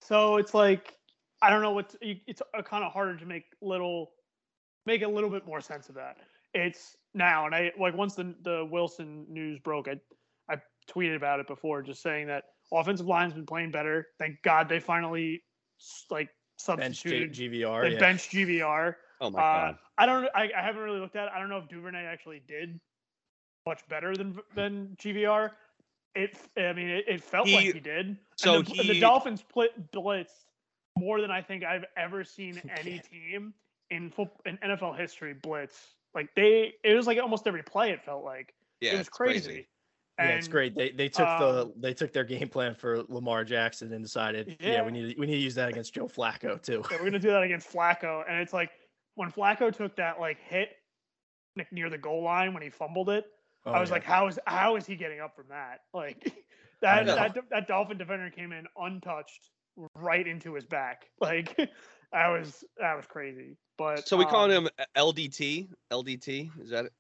so 0.03 0.37
it's 0.37 0.53
like 0.55 0.95
I 1.43 1.51
don't 1.51 1.63
know 1.63 1.73
what 1.73 1.95
it's 2.01 2.43
kind 2.65 2.85
of 2.85 2.93
harder 2.93 3.17
to 3.17 3.27
make 3.27 3.45
little 3.63 4.13
make 4.85 5.03
a 5.03 5.09
little 5.09 5.31
bit 5.31 5.47
more 5.47 5.61
sense 5.61 5.89
of 5.89 5.95
that. 5.97 6.17
It's 6.55 6.97
now 7.15 7.47
and 7.47 7.55
I 7.55 7.73
like 7.79 7.95
once 7.97 8.15
the 8.15 8.35
the 8.43 8.67
Wilson 8.71 9.27
news 9.29 9.59
broke, 9.59 9.89
I 9.89 9.97
I 10.53 10.61
tweeted 10.89 11.17
about 11.17 11.41
it 11.41 11.47
before, 11.47 11.83
just 11.83 12.03
saying 12.03 12.27
that 12.29 12.45
offensive 12.73 13.07
line's 13.07 13.33
been 13.35 13.47
playing 13.47 13.71
better. 13.73 14.07
Thank 14.19 14.43
God 14.43 14.69
they 14.69 14.81
finally 14.81 15.43
s- 15.81 16.05
like 16.11 16.29
Bench 16.77 17.03
G- 17.03 17.21
substituted. 17.31 17.33
GVR. 17.33 17.83
they 17.83 17.93
yeah. 17.95 17.99
benched 18.01 18.31
GVR. 18.33 18.95
oh 19.21 19.31
my 19.31 19.39
Uh, 19.39 19.43
god 19.43 19.79
I 19.99 20.07
don't. 20.07 20.29
I, 20.35 20.51
I 20.57 20.63
haven't 20.63 20.83
really 20.83 21.01
looked 21.01 21.17
at. 21.17 21.27
it. 21.27 21.33
I 21.35 21.39
don't 21.41 21.49
know 21.49 21.59
if 21.59 21.69
Duvernay 21.69 22.05
actually 22.05 22.43
did 22.47 22.79
much 23.67 23.87
better 23.89 24.17
than 24.17 24.39
than 24.55 24.97
GVR. 25.01 25.51
It. 26.15 26.37
I 26.57 26.73
mean, 26.73 26.89
it, 26.89 27.05
it 27.09 27.23
felt 27.23 27.47
He- 27.49 27.57
like 27.57 27.75
he 27.75 27.81
did. 27.81 28.17
so 28.37 28.57
and 28.57 28.67
the, 28.67 28.81
and 28.81 28.89
the 28.89 29.01
Dolphins 29.01 29.41
split 29.41 29.91
blitzed 29.93 30.47
more 30.99 31.21
than 31.21 31.31
I 31.31 31.43
think 31.43 31.63
I've 31.63 31.85
ever 31.97 32.25
seen 32.25 32.61
any 32.79 32.93
Yeah. 32.97 33.01
team 33.03 33.55
in 33.91 34.11
foot 34.11 34.29
in 34.47 34.57
NFL 34.59 34.99
history 34.99 35.35
blitz. 35.35 35.95
Like 36.15 36.35
they, 36.35 36.73
it 36.83 36.95
was 36.95 37.07
like 37.07 37.19
almost 37.19 37.47
every 37.47 37.63
play. 37.63 37.91
It 37.91 38.03
felt 38.03 38.25
like 38.25 38.55
yeah 38.81 38.91
it 38.91 38.93
was 38.95 39.01
it's 39.01 39.09
crazy. 39.11 39.67
Yeah, 40.19 40.29
it's 40.29 40.49
great. 40.49 40.75
They 40.75 40.91
they 40.93 41.11
took 41.11 41.27
the 41.27 41.63
um, 41.65 41.73
they 41.77 41.93
took 41.93 42.15
their 42.15 42.25
game 42.25 42.49
plan 42.49 42.75
for 42.75 43.03
Lamar 43.09 43.45
Jackson 43.45 43.93
and 43.93 44.03
decided, 44.03 44.57
yeah, 44.61 44.73
Yeah. 44.73 44.83
we 44.87 44.93
need 44.93 45.15
to, 45.15 45.21
we 45.21 45.27
need 45.27 45.35
to 45.35 45.41
use 45.41 45.55
that 45.57 45.69
against 45.69 45.93
Joe 45.93 46.07
Flacco 46.07 46.61
too. 46.63 46.83
Yeah, 46.91 46.97
we're 46.99 47.05
gonna 47.05 47.19
do 47.19 47.29
that 47.29 47.43
against 47.43 47.71
Flacco, 47.71 48.25
and 48.27 48.41
it's 48.41 48.55
like 48.55 48.71
when 49.17 49.31
Flacco 49.31 49.71
took 49.77 49.95
that 49.97 50.19
like 50.19 50.39
hit 50.41 50.71
near 51.71 51.91
the 51.91 51.99
goal 51.99 52.23
line 52.23 52.55
when 52.55 52.63
he 52.63 52.71
fumbled 52.71 53.11
it. 53.11 53.27
Oh, 53.67 53.73
I 53.73 53.81
was 53.81 53.89
yeah. 53.89 53.95
like, 53.95 54.05
how 54.05 54.29
is 54.29 54.39
how 54.47 54.77
is 54.77 54.87
he 54.87 54.95
getting 54.97 55.21
up 55.21 55.35
from 55.35 55.47
that? 55.51 55.81
Like 55.93 56.33
that 56.83 57.07
that 57.07 57.37
that 57.51 57.67
Dolphin 57.67 57.99
defender 57.99 58.31
came 58.31 58.53
in 58.53 58.67
untouched 58.77 59.51
right 59.95 60.27
into 60.27 60.55
his 60.55 60.65
back. 60.65 61.11
Like 61.21 61.57
that 61.57 62.29
was 62.29 62.65
that 62.79 62.97
was 62.97 63.07
crazy. 63.07 63.57
But 63.77 64.07
so 64.07 64.17
we 64.17 64.25
calling 64.25 64.57
um, 64.57 64.65
him 64.65 64.71
ldt 64.97 65.69
ldt 65.93 66.51
is 66.63 66.71
that 66.71 66.87
it 66.87 66.93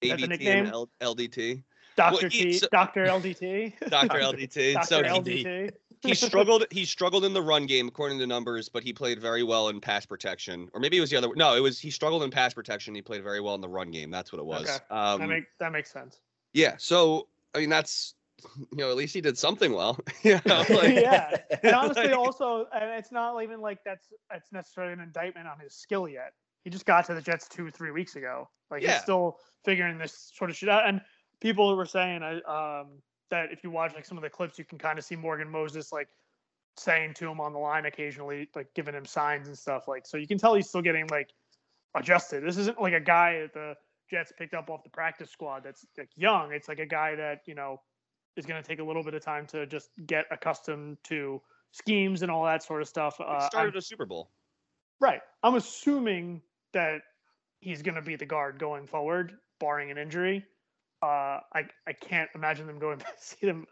That's 0.00 0.12
ABT 0.14 0.28
nickname? 0.28 0.64
and 0.66 0.72
L- 0.72 0.90
LDT, 1.00 1.62
Dr. 1.96 2.28
he- 2.28 2.44
T, 2.44 2.52
so- 2.54 2.68
Dr. 2.72 3.04
LDT, 3.04 3.90
Dr. 3.90 4.18
LDT. 4.18 4.72
Dr. 4.74 4.86
So 4.86 5.02
LDT. 5.02 5.70
He 6.02 6.14
struggled. 6.14 6.64
He 6.70 6.84
struggled 6.84 7.24
in 7.24 7.32
the 7.32 7.42
run 7.42 7.66
game 7.66 7.88
according 7.88 8.18
to 8.20 8.26
numbers, 8.26 8.68
but 8.68 8.82
he 8.82 8.92
played 8.92 9.20
very 9.20 9.42
well 9.42 9.68
in 9.68 9.80
pass 9.80 10.06
protection. 10.06 10.68
Or 10.72 10.80
maybe 10.80 10.96
it 10.96 11.00
was 11.00 11.10
the 11.10 11.16
other. 11.16 11.28
No, 11.34 11.54
it 11.56 11.60
was 11.60 11.78
he 11.78 11.90
struggled 11.90 12.22
in 12.22 12.30
pass 12.30 12.54
protection. 12.54 12.94
He 12.94 13.02
played 13.02 13.22
very 13.22 13.40
well 13.40 13.54
in 13.54 13.60
the 13.60 13.68
run 13.68 13.90
game. 13.90 14.10
That's 14.10 14.32
what 14.32 14.38
it 14.38 14.44
was. 14.46 14.62
Okay. 14.62 14.78
Um, 14.90 15.20
that 15.20 15.28
make 15.28 15.44
that 15.58 15.72
makes 15.72 15.90
sense. 15.90 16.20
yeah. 16.52 16.74
So 16.78 17.28
I 17.54 17.58
mean, 17.58 17.70
that's 17.70 18.14
you 18.58 18.78
know, 18.78 18.90
at 18.90 18.96
least 18.96 19.14
he 19.14 19.20
did 19.20 19.36
something 19.36 19.72
well. 19.72 19.98
you 20.22 20.40
know, 20.46 20.58
like, 20.68 20.94
yeah, 20.94 21.36
and 21.62 21.74
honestly, 21.74 22.08
like- 22.08 22.16
also, 22.16 22.66
and 22.74 22.90
it's 22.92 23.10
not 23.12 23.42
even 23.42 23.60
like 23.60 23.78
that's 23.84 24.06
that's 24.30 24.52
necessarily 24.52 24.92
an 24.92 25.00
indictment 25.00 25.46
on 25.48 25.58
his 25.58 25.74
skill 25.74 26.08
yet. 26.08 26.32
He 26.64 26.70
just 26.70 26.86
got 26.86 27.06
to 27.06 27.14
the 27.14 27.22
Jets 27.22 27.48
two, 27.48 27.70
three 27.70 27.90
weeks 27.90 28.16
ago. 28.16 28.48
Like 28.70 28.82
Yeah. 28.82 28.92
he's 28.94 29.02
still 29.02 29.38
figuring 29.64 29.96
this 29.96 30.30
sort 30.34 30.50
of 30.50 30.56
shit 30.56 30.68
out. 30.68 30.86
And 30.86 31.00
people 31.40 31.74
were 31.76 31.86
saying, 31.86 32.22
I 32.22 32.80
um, 32.80 33.00
that 33.30 33.52
if 33.52 33.62
you 33.62 33.70
watch 33.70 33.94
like 33.94 34.04
some 34.04 34.16
of 34.18 34.22
the 34.22 34.30
clips, 34.30 34.58
you 34.58 34.64
can 34.64 34.78
kind 34.78 34.98
of 34.98 35.04
see 35.04 35.16
Morgan 35.16 35.48
Moses 35.50 35.92
like 35.92 36.08
saying 36.76 37.14
to 37.14 37.28
him 37.28 37.40
on 37.40 37.52
the 37.52 37.58
line 37.58 37.86
occasionally, 37.86 38.48
like 38.54 38.72
giving 38.74 38.94
him 38.94 39.04
signs 39.04 39.48
and 39.48 39.58
stuff. 39.58 39.88
Like, 39.88 40.06
so 40.06 40.16
you 40.16 40.26
can 40.26 40.38
tell 40.38 40.54
he's 40.54 40.68
still 40.68 40.82
getting 40.82 41.06
like 41.08 41.30
adjusted. 41.94 42.44
This 42.44 42.56
isn't 42.56 42.80
like 42.80 42.92
a 42.94 43.00
guy 43.00 43.40
that 43.40 43.52
the 43.54 43.74
Jets 44.10 44.32
picked 44.38 44.54
up 44.54 44.70
off 44.70 44.82
the 44.84 44.90
practice 44.90 45.30
squad 45.30 45.64
that's 45.64 45.84
like 45.96 46.10
young. 46.16 46.52
It's 46.52 46.68
like 46.68 46.78
a 46.78 46.86
guy 46.86 47.14
that 47.16 47.42
you 47.46 47.54
know 47.54 47.80
is 48.36 48.46
going 48.46 48.62
to 48.62 48.66
take 48.66 48.78
a 48.78 48.84
little 48.84 49.02
bit 49.02 49.14
of 49.14 49.22
time 49.22 49.46
to 49.46 49.66
just 49.66 49.90
get 50.06 50.24
accustomed 50.30 50.96
to 51.04 51.42
schemes 51.72 52.22
and 52.22 52.30
all 52.30 52.44
that 52.44 52.62
sort 52.62 52.80
of 52.80 52.88
stuff. 52.88 53.20
Uh, 53.20 53.40
started 53.48 53.70
I'm- 53.74 53.78
a 53.78 53.82
Super 53.82 54.06
Bowl. 54.06 54.30
right. 55.00 55.20
I'm 55.42 55.54
assuming 55.56 56.42
that 56.72 57.02
he's 57.60 57.82
going 57.82 57.96
to 57.96 58.02
be 58.02 58.16
the 58.16 58.26
guard 58.26 58.58
going 58.58 58.86
forward, 58.86 59.34
barring 59.58 59.90
an 59.90 59.98
injury. 59.98 60.44
Uh, 61.02 61.40
I 61.54 61.64
I 61.86 61.92
can't 61.92 62.28
imagine 62.34 62.66
them 62.66 62.78
going 62.78 62.98
back 62.98 63.14
see 63.18 63.46
them 63.46 63.66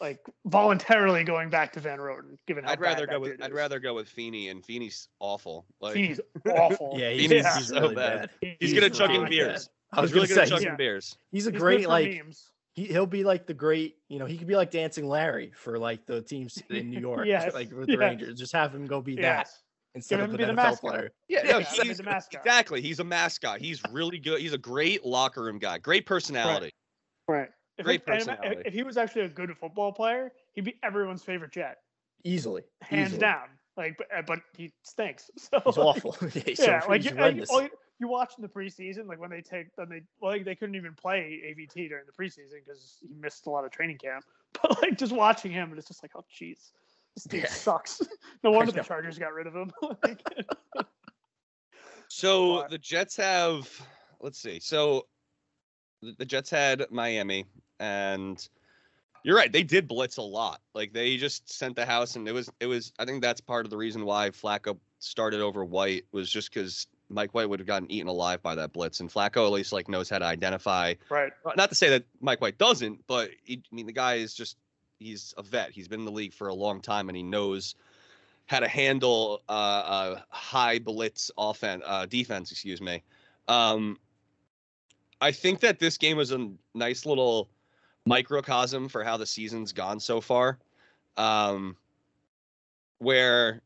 like 0.00 0.18
voluntarily 0.46 1.22
going 1.24 1.48
back 1.50 1.72
to 1.74 1.80
Van 1.80 1.98
Roten. 1.98 2.36
Given 2.46 2.64
how 2.64 2.72
I'd 2.72 2.80
rather 2.80 3.06
that 3.06 3.12
go 3.12 3.20
with 3.20 3.32
dude 3.32 3.42
I'd 3.42 3.52
rather 3.52 3.78
go 3.80 3.94
with 3.94 4.08
Feeney, 4.08 4.48
and 4.48 4.64
Feeney's 4.64 5.08
awful. 5.20 5.66
Like 5.80 5.94
Feeney's 5.94 6.20
awful. 6.48 6.94
Yeah, 6.96 7.10
he's, 7.10 7.28
Feeney's 7.28 7.54
he's 7.56 7.68
so 7.68 7.80
really 7.80 7.94
bad. 7.94 8.30
bad. 8.42 8.56
he's 8.60 8.72
good 8.72 8.84
at 8.84 8.90
really 8.92 8.98
chugging 8.98 9.20
bad. 9.22 9.30
beers. 9.30 9.68
I 9.92 10.00
was 10.00 10.10
he's 10.10 10.14
really 10.14 10.26
gonna 10.28 10.40
good 10.42 10.48
say 10.48 10.54
at 10.54 10.58
he's, 10.58 10.64
chugging 10.64 10.76
beers. 10.76 11.16
he's 11.32 11.46
a 11.46 11.50
He's 11.50 11.60
great 11.60 11.88
like 11.88 12.10
memes. 12.24 12.50
he 12.74 12.84
he'll 12.86 13.06
be 13.06 13.24
like 13.24 13.46
the 13.46 13.54
great 13.54 13.96
you 14.08 14.18
know 14.18 14.26
he 14.26 14.38
could 14.38 14.46
be 14.46 14.56
like 14.56 14.70
dancing 14.70 15.08
Larry 15.08 15.52
for 15.56 15.78
like 15.78 16.06
the 16.06 16.22
teams 16.22 16.62
in 16.70 16.90
New 16.90 17.00
York 17.08 17.26
Yes, 17.26 17.52
like 17.54 17.72
with 17.72 17.86
the 17.86 17.92
yes. 17.92 17.98
Rangers 18.00 18.38
just 18.38 18.52
have 18.52 18.74
him 18.74 18.86
go 18.86 19.00
be 19.00 19.16
that 19.16 19.22
Yes. 19.22 19.62
Instead 19.94 20.20
of 20.20 20.26
him 20.26 20.30
an 20.32 20.36
be 20.38 20.44
the 20.44 20.52
NFL 20.52 20.56
mascot. 20.56 20.80
player. 20.90 21.10
Yeah, 21.28 21.40
Yeah, 21.44 21.50
no, 21.52 21.58
he's 21.60 21.82
he's 21.82 21.96
the 21.98 22.02
mascot. 22.04 22.40
exactly. 22.44 22.80
He's 22.80 23.00
a 23.00 23.04
mascot. 23.04 23.60
He's 23.60 23.80
really 23.92 24.18
good. 24.18 24.40
He's 24.40 24.52
a 24.52 24.58
great 24.58 25.04
locker 25.04 25.42
room 25.42 25.58
guy. 25.58 25.78
Great 25.78 26.06
personality. 26.06 26.70
Right. 27.28 27.48
If, 27.78 27.84
Great 27.86 28.02
he- 28.06 28.12
personality. 28.12 28.62
if 28.66 28.74
he 28.74 28.82
was 28.82 28.96
actually 28.96 29.22
a 29.22 29.28
good 29.28 29.56
football 29.56 29.92
player, 29.92 30.32
he'd 30.54 30.64
be 30.64 30.74
everyone's 30.82 31.22
favorite 31.22 31.52
Jet, 31.52 31.78
Easily, 32.24 32.62
hands 32.82 33.08
easily. 33.10 33.20
down. 33.20 33.48
Like, 33.76 33.96
but, 33.96 34.06
uh, 34.14 34.22
but 34.26 34.40
he 34.56 34.72
stinks. 34.82 35.30
So 35.38 35.60
He's 35.64 35.76
like, 35.78 35.86
awful. 35.86 36.16
yeah, 36.34 36.42
he's 36.44 36.58
so- 36.58 36.80
like, 36.88 37.02
he's 37.02 37.10
you, 37.12 37.16
like 37.16 37.36
you, 37.36 37.68
you 38.00 38.08
watch 38.08 38.34
in 38.36 38.42
the 38.42 38.48
preseason, 38.48 39.06
like 39.06 39.18
when 39.20 39.30
they 39.30 39.40
take, 39.40 39.68
when 39.76 39.88
they, 39.88 40.02
like, 40.20 40.44
they 40.44 40.54
couldn't 40.54 40.74
even 40.74 40.92
play 40.94 41.40
AVT 41.56 41.88
during 41.88 42.04
the 42.04 42.12
preseason 42.12 42.52
because 42.64 42.98
he 43.00 43.14
missed 43.18 43.46
a 43.46 43.50
lot 43.50 43.64
of 43.64 43.70
training 43.70 43.96
camp. 43.98 44.24
But 44.60 44.82
like 44.82 44.98
just 44.98 45.12
watching 45.12 45.52
him, 45.52 45.70
and 45.70 45.78
it's 45.78 45.88
just 45.88 46.02
like, 46.02 46.10
oh, 46.16 46.24
jeez, 46.38 46.72
this 47.16 47.24
dude 47.24 47.42
Yeah. 47.42 47.48
sucks. 47.48 48.00
no 48.44 48.50
wonder 48.50 48.72
the. 48.72 48.82
Chargers 48.82 49.18
got 49.18 49.32
rid 49.32 49.46
of 49.46 49.54
him. 49.54 49.70
So 52.08 52.66
the 52.68 52.78
Jets 52.78 53.16
have, 53.16 53.68
let's 54.20 54.38
see. 54.40 54.58
So 54.60 55.06
the 56.02 56.14
the 56.18 56.24
Jets 56.24 56.50
had 56.50 56.84
Miami, 56.90 57.46
and 57.78 58.46
you're 59.22 59.36
right. 59.36 59.52
They 59.52 59.62
did 59.62 59.86
blitz 59.86 60.16
a 60.16 60.22
lot. 60.22 60.60
Like 60.74 60.92
they 60.92 61.16
just 61.16 61.48
sent 61.52 61.76
the 61.76 61.86
house, 61.86 62.16
and 62.16 62.26
it 62.26 62.32
was 62.32 62.50
it 62.58 62.66
was. 62.66 62.92
I 62.98 63.04
think 63.04 63.22
that's 63.22 63.40
part 63.40 63.64
of 63.64 63.70
the 63.70 63.76
reason 63.76 64.04
why 64.04 64.30
Flacco 64.30 64.76
started 64.98 65.40
over 65.40 65.64
White 65.64 66.04
was 66.10 66.28
just 66.30 66.52
because 66.52 66.88
Mike 67.10 67.32
White 67.32 67.48
would 67.48 67.60
have 67.60 67.66
gotten 67.68 67.90
eaten 67.90 68.08
alive 68.08 68.42
by 68.42 68.56
that 68.56 68.72
blitz, 68.72 68.98
and 68.98 69.08
Flacco 69.08 69.46
at 69.46 69.52
least 69.52 69.72
like 69.72 69.88
knows 69.88 70.10
how 70.10 70.18
to 70.18 70.24
identify. 70.26 70.94
right. 71.10 71.32
Not 71.56 71.68
to 71.68 71.76
say 71.76 71.90
that 71.90 72.02
Mike 72.20 72.40
White 72.40 72.58
doesn't, 72.58 73.06
but 73.06 73.30
he, 73.44 73.62
I 73.70 73.74
mean 73.74 73.86
the 73.86 73.92
guy 73.92 74.14
is 74.14 74.34
just 74.34 74.56
he's 75.00 75.34
a 75.36 75.42
vet. 75.42 75.72
He's 75.72 75.88
been 75.88 76.00
in 76.00 76.06
the 76.06 76.12
league 76.12 76.32
for 76.32 76.48
a 76.48 76.54
long 76.54 76.80
time, 76.80 77.08
and 77.08 77.16
he 77.16 77.24
knows 77.24 77.74
how 78.46 78.60
to 78.60 78.68
handle 78.68 79.42
uh, 79.48 79.52
uh, 79.52 80.20
high 80.28 80.78
blitz 80.78 81.30
offense, 81.36 81.82
uh, 81.84 82.06
defense. 82.06 82.52
Excuse 82.52 82.80
me. 82.80 83.02
Um, 83.48 83.98
I 85.20 85.32
think 85.32 85.60
that 85.60 85.78
this 85.80 85.98
game 85.98 86.16
was 86.16 86.30
a 86.30 86.48
nice 86.74 87.04
little 87.04 87.48
microcosm 88.06 88.88
for 88.88 89.02
how 89.02 89.16
the 89.16 89.26
season's 89.26 89.72
gone 89.72 89.98
so 89.98 90.20
far, 90.20 90.58
um, 91.16 91.76
where. 92.98 93.62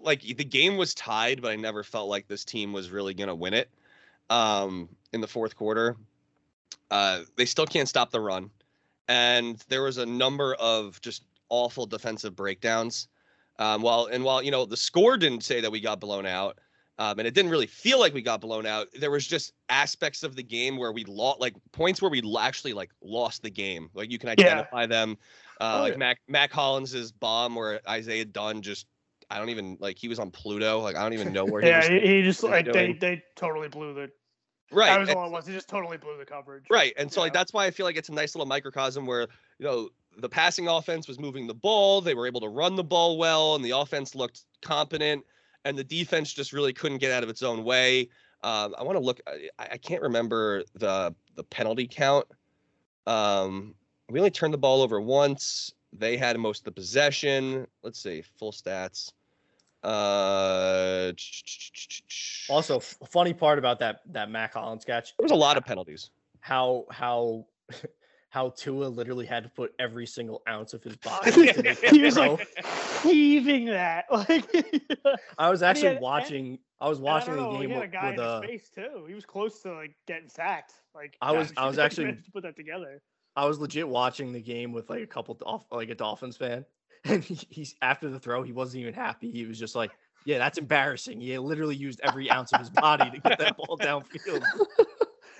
Like 0.00 0.20
the 0.22 0.44
game 0.44 0.76
was 0.76 0.94
tied, 0.94 1.42
but 1.42 1.50
I 1.50 1.56
never 1.56 1.82
felt 1.82 2.08
like 2.08 2.28
this 2.28 2.44
team 2.44 2.72
was 2.72 2.88
really 2.88 3.14
gonna 3.14 3.34
win 3.34 3.52
it. 3.52 3.68
Um, 4.30 4.88
in 5.12 5.20
the 5.20 5.26
fourth 5.26 5.56
quarter, 5.56 5.96
uh, 6.92 7.22
they 7.34 7.44
still 7.44 7.66
can't 7.66 7.88
stop 7.88 8.12
the 8.12 8.20
run, 8.20 8.48
and 9.08 9.58
there 9.68 9.82
was 9.82 9.98
a 9.98 10.06
number 10.06 10.54
of 10.54 11.00
just 11.00 11.24
awful 11.48 11.86
defensive 11.86 12.36
breakdowns. 12.36 13.08
Um, 13.58 13.82
while 13.82 14.06
and 14.06 14.22
while 14.22 14.42
you 14.42 14.50
know 14.50 14.64
the 14.64 14.76
score 14.76 15.16
didn't 15.16 15.42
say 15.42 15.60
that 15.60 15.70
we 15.70 15.80
got 15.80 15.98
blown 15.98 16.26
out, 16.26 16.58
um, 16.98 17.18
and 17.18 17.26
it 17.26 17.34
didn't 17.34 17.50
really 17.50 17.66
feel 17.66 17.98
like 17.98 18.14
we 18.14 18.22
got 18.22 18.40
blown 18.40 18.66
out. 18.66 18.88
There 18.98 19.10
was 19.10 19.26
just 19.26 19.52
aspects 19.68 20.22
of 20.22 20.36
the 20.36 20.42
game 20.42 20.76
where 20.76 20.92
we 20.92 21.04
lost, 21.04 21.40
like 21.40 21.54
points 21.72 22.00
where 22.00 22.10
we 22.10 22.22
actually 22.38 22.72
like 22.72 22.90
lost 23.02 23.42
the 23.42 23.50
game. 23.50 23.90
Like 23.94 24.12
you 24.12 24.18
can 24.18 24.28
Yeah. 24.28 24.42
identify 24.44 24.86
them, 24.86 25.16
uh, 25.60 25.78
Oh, 25.78 25.80
like 25.82 25.92
yeah. 25.92 25.98
Mac 25.98 26.18
Mack 26.28 26.52
Hollins's 26.52 27.10
bomb 27.10 27.56
where 27.56 27.80
Isaiah 27.88 28.24
Dunn 28.24 28.62
just 28.62 28.86
I 29.30 29.38
don't 29.38 29.48
even 29.50 29.76
like 29.80 29.98
he 29.98 30.08
was 30.08 30.18
on 30.18 30.30
Pluto. 30.30 30.80
Like 30.80 30.96
I 30.96 31.02
don't 31.02 31.14
even 31.14 31.32
know 31.32 31.44
where 31.46 31.62
he 31.62 31.68
Yeah, 31.70 31.76
was. 31.78 31.88
he, 31.88 32.00
he 32.00 32.22
just 32.22 32.42
like 32.42 32.64
they, 32.72 32.92
they 32.92 33.22
totally 33.36 33.68
blew 33.68 33.94
the. 33.94 34.10
Right. 34.72 34.86
That 34.88 35.00
was 35.00 35.08
all 35.10 35.26
it 35.26 35.32
was. 35.32 35.46
He 35.46 35.52
just 35.52 35.68
totally 35.68 35.96
blew 35.96 36.16
the 36.18 36.24
coverage. 36.24 36.64
Right. 36.70 36.92
And 36.96 37.12
so 37.12 37.20
like 37.20 37.32
that's 37.32 37.52
why 37.52 37.66
I 37.66 37.70
feel 37.70 37.86
like 37.86 37.96
it's 37.96 38.08
a 38.08 38.14
nice 38.14 38.34
little 38.34 38.46
microcosm 38.46 39.06
where, 39.06 39.28
you 39.58 39.66
know, 39.66 39.88
the 40.18 40.28
passing 40.28 40.68
offense 40.68 41.06
was 41.06 41.18
moving 41.18 41.46
the 41.46 41.54
ball, 41.54 42.00
they 42.00 42.14
were 42.14 42.26
able 42.26 42.40
to 42.40 42.48
run 42.48 42.76
the 42.76 42.84
ball 42.84 43.18
well, 43.18 43.54
and 43.54 43.64
the 43.64 43.70
offense 43.70 44.14
looked 44.14 44.44
competent, 44.62 45.24
and 45.64 45.78
the 45.78 45.84
defense 45.84 46.32
just 46.32 46.52
really 46.52 46.72
couldn't 46.72 46.98
get 46.98 47.12
out 47.12 47.22
of 47.22 47.28
its 47.28 47.42
own 47.42 47.64
way. 47.64 48.08
Um, 48.42 48.74
I 48.78 48.82
want 48.82 48.96
to 48.96 49.04
look 49.04 49.20
I, 49.26 49.68
I 49.72 49.76
can't 49.78 50.02
remember 50.02 50.64
the 50.74 51.14
the 51.34 51.44
penalty 51.44 51.86
count. 51.86 52.26
Um, 53.06 53.74
we 54.10 54.18
only 54.20 54.30
turned 54.30 54.54
the 54.54 54.58
ball 54.58 54.82
over 54.82 55.00
once. 55.00 55.72
They 55.92 56.16
had 56.16 56.38
most 56.38 56.60
of 56.60 56.64
the 56.64 56.72
possession. 56.72 57.66
Let's 57.82 58.00
see, 58.00 58.22
full 58.38 58.52
stats. 58.52 59.12
Uh, 59.82 61.12
Also, 62.48 62.76
f- 62.78 62.96
funny 63.10 63.34
part 63.34 63.58
about 63.58 63.78
that 63.80 64.00
that 64.12 64.30
Matt 64.30 64.52
Collins 64.52 64.84
catch, 64.84 65.16
there 65.16 65.24
was 65.24 65.32
a 65.32 65.36
lot 65.36 65.56
of 65.56 65.64
penalties. 65.64 66.10
how 66.40 66.86
how 66.90 67.46
how 68.30 68.50
Tua 68.50 68.86
literally 68.86 69.26
had 69.26 69.42
to 69.44 69.48
put 69.50 69.72
every 69.78 70.06
single 70.06 70.42
ounce 70.48 70.72
of 70.74 70.82
his 70.82 70.96
body. 70.96 71.30
into 71.48 71.62
this 71.62 71.80
he 71.80 72.02
was 72.02 72.14
throw. 72.14 72.34
like 72.34 72.48
heaving 73.02 73.66
that. 73.66 74.06
Like 74.10 74.46
I 75.38 75.50
was 75.50 75.62
actually 75.62 75.88
had- 75.88 75.92
and- 75.96 76.02
watching. 76.02 76.58
I 76.80 76.88
was 76.88 76.98
and 76.98 77.08
I 77.08 77.10
watching 77.12 77.36
the 77.36 77.50
game 77.50 77.68
He 77.70 77.70
had 77.70 77.78
a 77.78 77.80
with, 77.80 77.92
guy 77.92 78.10
with 78.10 78.18
in 78.20 78.24
uh, 78.24 78.40
his 78.42 78.50
face 78.50 78.70
too. 78.72 79.04
He 79.08 79.14
was 79.14 79.24
close 79.24 79.60
to 79.62 79.72
like 79.74 79.96
getting 80.06 80.28
sacked. 80.28 80.74
Like 80.94 81.16
I 81.20 81.32
was- 81.32 81.50
gosh, 81.50 81.64
I 81.64 81.66
was 81.68 81.78
actually- 81.78 82.12
to 82.12 82.30
put 82.32 82.44
that 82.44 82.56
together. 82.56 83.02
I 83.36 83.44
was 83.46 83.58
legit 83.58 83.86
watching 83.88 84.32
the 84.32 84.40
game 84.40 84.72
with 84.72 84.88
like 84.90 85.02
a 85.02 85.06
couple 85.06 85.34
Dolph- 85.34 85.66
like 85.70 85.90
a 85.90 85.94
Dolphins 85.94 86.36
fan, 86.36 86.64
and 87.04 87.22
he, 87.22 87.38
he's 87.50 87.74
after 87.82 88.08
the 88.08 88.18
throw, 88.18 88.42
he 88.42 88.52
wasn't 88.52 88.82
even 88.82 88.94
happy. 88.94 89.30
He 89.30 89.44
was 89.46 89.58
just 89.58 89.74
like, 89.74 89.90
"Yeah, 90.26 90.38
that's 90.38 90.58
embarrassing." 90.58 91.20
He 91.20 91.36
literally 91.38 91.76
used 91.76 92.00
every 92.02 92.30
ounce 92.30 92.52
of 92.52 92.60
his 92.60 92.70
body 92.70 93.10
to 93.10 93.18
get 93.18 93.38
that 93.38 93.56
ball 93.56 93.78
downfield. 93.78 94.44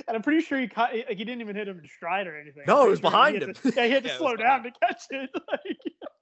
And 0.07 0.17
I'm 0.17 0.23
pretty 0.23 0.41
sure 0.41 0.59
he 0.59 0.69
caught. 0.69 0.95
Like, 0.95 1.09
he 1.09 1.17
didn't 1.17 1.43
even 1.43 1.55
hit 1.55 1.69
him 1.69 1.81
in 1.81 1.87
stride 1.87 2.27
or 2.27 2.35
anything. 2.41 2.63
No, 2.67 2.87
it 2.87 2.89
was 2.91 2.99
sure 3.01 3.11
behind 3.11 3.43
him. 3.43 3.53
to- 3.53 3.73
yeah, 3.77 3.85
he 3.85 3.91
had 3.91 4.05
to 4.05 4.09
Yeah, 4.09 4.17
slow 4.17 4.37
down 4.37 4.63
to 4.63 4.71
catch 4.81 5.03
it. 5.11 5.29
Like, 5.53 5.77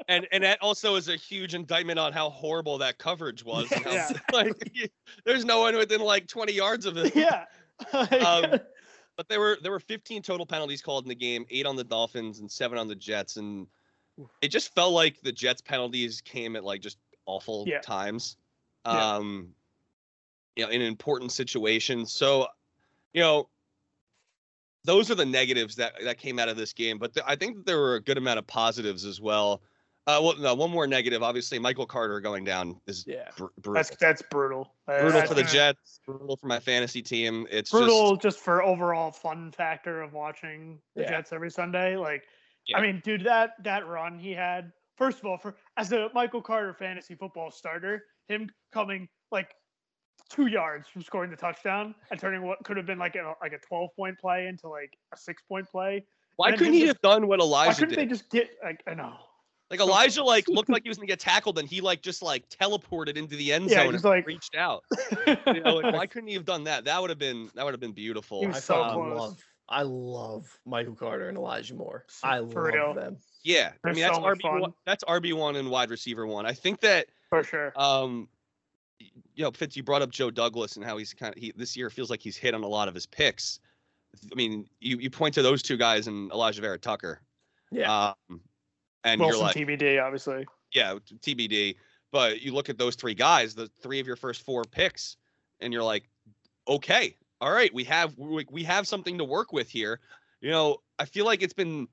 and 0.08 0.26
and 0.32 0.42
that 0.42 0.60
also 0.60 0.96
is 0.96 1.08
a 1.08 1.14
huge 1.14 1.54
indictment 1.54 1.96
on 1.96 2.12
how 2.12 2.30
horrible 2.30 2.78
that 2.78 2.98
coverage 2.98 3.44
was. 3.44 3.70
and 3.70 3.84
how, 3.84 3.92
Yeah. 3.92 4.10
like 4.32 4.72
there's 5.24 5.44
no 5.44 5.60
one 5.60 5.76
within 5.76 6.00
like 6.00 6.26
20 6.26 6.52
yards 6.52 6.84
of 6.84 6.96
it. 6.96 7.14
yeah. 7.14 7.44
Um, 7.92 8.58
But 9.16 9.28
there 9.28 9.38
were 9.38 9.56
there 9.62 9.70
were 9.70 9.78
15 9.80 10.20
total 10.20 10.46
penalties 10.46 10.82
called 10.82 11.04
in 11.04 11.08
the 11.08 11.14
game, 11.14 11.46
eight 11.50 11.64
on 11.66 11.76
the 11.76 11.84
Dolphins 11.84 12.40
and 12.40 12.50
seven 12.50 12.78
on 12.78 12.88
the 12.88 12.96
Jets, 12.96 13.36
and 13.36 13.68
it 14.40 14.48
just 14.48 14.74
felt 14.74 14.92
like 14.92 15.20
the 15.20 15.32
Jets 15.32 15.60
penalties 15.60 16.20
came 16.20 16.56
at 16.56 16.64
like 16.64 16.80
just 16.80 16.98
awful 17.26 17.64
Yeah. 17.66 17.80
times. 17.80 18.36
Yeah. 18.86 19.16
Um, 19.16 19.54
you 20.54 20.64
know, 20.64 20.70
in 20.70 20.80
important 20.80 21.32
situations. 21.32 22.12
So, 22.12 22.46
you 23.12 23.20
know, 23.20 23.48
those 24.84 25.10
are 25.10 25.14
the 25.16 25.26
negatives 25.26 25.74
that 25.76 25.94
that 26.04 26.18
came 26.18 26.38
out 26.38 26.48
of 26.48 26.56
this 26.56 26.72
game. 26.72 26.98
But 26.98 27.14
th- 27.14 27.24
I 27.28 27.36
think 27.36 27.56
that 27.56 27.66
there 27.66 27.78
were 27.78 27.96
a 27.96 28.00
good 28.00 28.18
amount 28.18 28.38
of 28.38 28.46
positives 28.46 29.04
as 29.04 29.20
well. 29.20 29.62
Uh, 30.06 30.20
well, 30.22 30.36
no, 30.38 30.54
one 30.54 30.70
more 30.70 30.86
negative. 30.86 31.20
Obviously, 31.24 31.58
Michael 31.58 31.84
Carter 31.84 32.20
going 32.20 32.44
down 32.44 32.80
is 32.86 33.04
Yeah, 33.08 33.28
br- 33.36 33.46
brutal. 33.60 33.72
that's 33.74 33.96
that's 33.96 34.22
brutal. 34.30 34.72
Brutal 34.86 35.10
that's 35.10 35.28
for 35.28 35.34
the 35.34 35.42
Jets. 35.42 35.98
Brutal 36.06 36.36
for 36.36 36.46
my 36.46 36.60
fantasy 36.60 37.02
team. 37.02 37.48
It's 37.50 37.72
brutal 37.72 38.12
just 38.12 38.22
just, 38.22 38.38
for 38.38 38.62
overall 38.62 39.10
fun 39.10 39.50
factor 39.50 40.00
of 40.02 40.12
watching 40.12 40.78
the 40.94 41.02
Yeah. 41.02 41.10
Jets 41.10 41.32
every 41.32 41.50
Sunday. 41.50 41.96
Like, 41.96 42.22
Yeah. 42.66 42.78
I 42.78 42.82
mean, 42.82 43.00
dude, 43.04 43.24
that 43.24 43.52
that 43.64 43.86
run 43.86 44.18
he 44.18 44.32
had. 44.32 44.72
First 44.96 45.18
of 45.18 45.26
all, 45.26 45.36
for 45.36 45.54
as 45.76 45.92
a 45.92 46.08
Michael 46.14 46.40
Carter 46.42 46.72
fantasy 46.72 47.14
football 47.14 47.50
starter, 47.50 48.04
him 48.28 48.50
coming 48.72 49.08
like 49.30 49.50
two 50.30 50.46
yards 50.46 50.88
from 50.88 51.02
scoring 51.02 51.30
the 51.30 51.36
touchdown 51.36 51.94
and 52.10 52.18
turning 52.18 52.42
what 52.42 52.58
could 52.64 52.76
have 52.76 52.86
been 52.86 52.98
like 52.98 53.14
a 53.14 53.34
like 53.42 53.52
a 53.52 53.58
twelve 53.58 53.90
point 53.94 54.18
play 54.18 54.46
into 54.46 54.68
like 54.68 54.92
a 55.12 55.16
six 55.16 55.42
point 55.48 55.68
play. 55.70 56.04
why 56.36 56.52
couldn't 56.52 56.72
he 56.72 56.80
just- 56.80 56.88
have 56.88 57.00
done 57.02 57.26
what 57.28 57.40
Elijah? 57.40 57.68
Why 57.70 57.74
couldn't 57.74 57.90
did? 57.90 57.98
they 57.98 58.06
just 58.06 58.28
get 58.30 58.50
like 58.64 58.82
I 58.88 58.94
know? 58.94 59.14
Like 59.70 59.80
Elijah, 59.80 60.22
like 60.24 60.48
looked 60.48 60.70
like 60.70 60.82
he 60.82 60.88
was 60.88 60.96
gonna 60.96 61.06
get 61.08 61.20
tackled, 61.20 61.58
and 61.58 61.68
he 61.68 61.80
like 61.80 62.00
just 62.00 62.22
like 62.22 62.48
teleported 62.48 63.16
into 63.16 63.36
the 63.36 63.52
end 63.52 63.68
zone 63.68 63.92
just, 63.92 64.04
and 64.04 64.10
like- 64.12 64.26
reached 64.26 64.56
out. 64.56 64.82
You 65.46 65.60
know, 65.60 65.76
like, 65.76 65.94
why 65.94 66.06
couldn't 66.06 66.28
he 66.28 66.34
have 66.34 66.44
done 66.44 66.64
that? 66.64 66.84
That 66.86 67.00
would 67.00 67.10
have 67.10 67.18
been 67.18 67.50
that 67.54 67.64
would 67.64 67.74
have 67.74 67.80
been 67.80 67.92
beautiful. 67.92 68.40
He 68.40 68.46
was 68.46 68.56
I 68.56 68.60
so 68.60 68.74
fell 68.74 69.02
in 69.02 69.08
close. 69.10 69.18
love. 69.20 69.44
I 69.68 69.82
love 69.82 70.46
Michael 70.64 70.94
Carter 70.94 71.28
and 71.28 71.36
Elijah 71.36 71.74
Moore. 71.74 72.04
I 72.22 72.38
For 72.38 72.44
love 72.44 72.74
real. 72.74 72.94
them. 72.94 73.16
Yeah, 73.42 73.70
I 73.72 73.78
They're 73.84 73.92
mean 73.94 74.02
that's 74.02 74.16
so 74.16 74.22
RB 74.22 74.60
one. 74.60 74.74
That's 74.84 75.04
RB 75.04 75.32
one 75.34 75.56
and 75.56 75.70
wide 75.70 75.90
receiver 75.90 76.26
one. 76.26 76.46
I 76.46 76.52
think 76.52 76.80
that 76.80 77.06
for 77.30 77.42
sure. 77.42 77.72
um, 77.76 78.28
you 78.98 79.44
know, 79.44 79.50
Fitz, 79.50 79.76
you 79.76 79.82
brought 79.82 80.02
up 80.02 80.10
Joe 80.10 80.30
Douglas 80.30 80.76
and 80.76 80.84
how 80.84 80.96
he's 80.96 81.12
kind 81.12 81.34
of 81.34 81.40
he 81.42 81.52
this 81.56 81.76
year 81.76 81.90
feels 81.90 82.10
like 82.10 82.20
he's 82.22 82.36
hit 82.36 82.54
on 82.54 82.62
a 82.62 82.68
lot 82.68 82.88
of 82.88 82.94
his 82.94 83.06
picks. 83.06 83.60
I 84.30 84.34
mean, 84.34 84.66
you 84.80 84.98
you 84.98 85.10
point 85.10 85.34
to 85.34 85.42
those 85.42 85.62
two 85.62 85.76
guys 85.76 86.06
and 86.06 86.30
Alijah 86.30 86.60
Vera 86.60 86.78
Tucker. 86.78 87.20
Yeah. 87.70 88.12
Um, 88.30 88.40
and 89.04 89.20
Wilson 89.20 89.38
you're 89.38 89.46
like, 89.46 89.80
TBD, 89.80 90.02
obviously. 90.02 90.46
yeah, 90.72 90.94
TBD. 91.20 91.76
But 92.12 92.40
you 92.40 92.52
look 92.54 92.68
at 92.68 92.78
those 92.78 92.94
three 92.94 93.14
guys, 93.14 93.54
the 93.54 93.68
three 93.82 94.00
of 94.00 94.06
your 94.06 94.16
first 94.16 94.42
four 94.42 94.64
picks, 94.64 95.16
and 95.60 95.72
you're 95.72 95.82
like, 95.82 96.08
okay, 96.68 97.16
all 97.40 97.52
right, 97.52 97.72
we 97.74 97.84
have 97.84 98.16
we, 98.16 98.46
we 98.50 98.64
have 98.64 98.86
something 98.86 99.18
to 99.18 99.24
work 99.24 99.52
with 99.52 99.68
here. 99.68 100.00
You 100.40 100.50
know, 100.50 100.78
I 100.98 101.04
feel 101.04 101.24
like 101.24 101.42
it's 101.42 101.54
been 101.54 101.88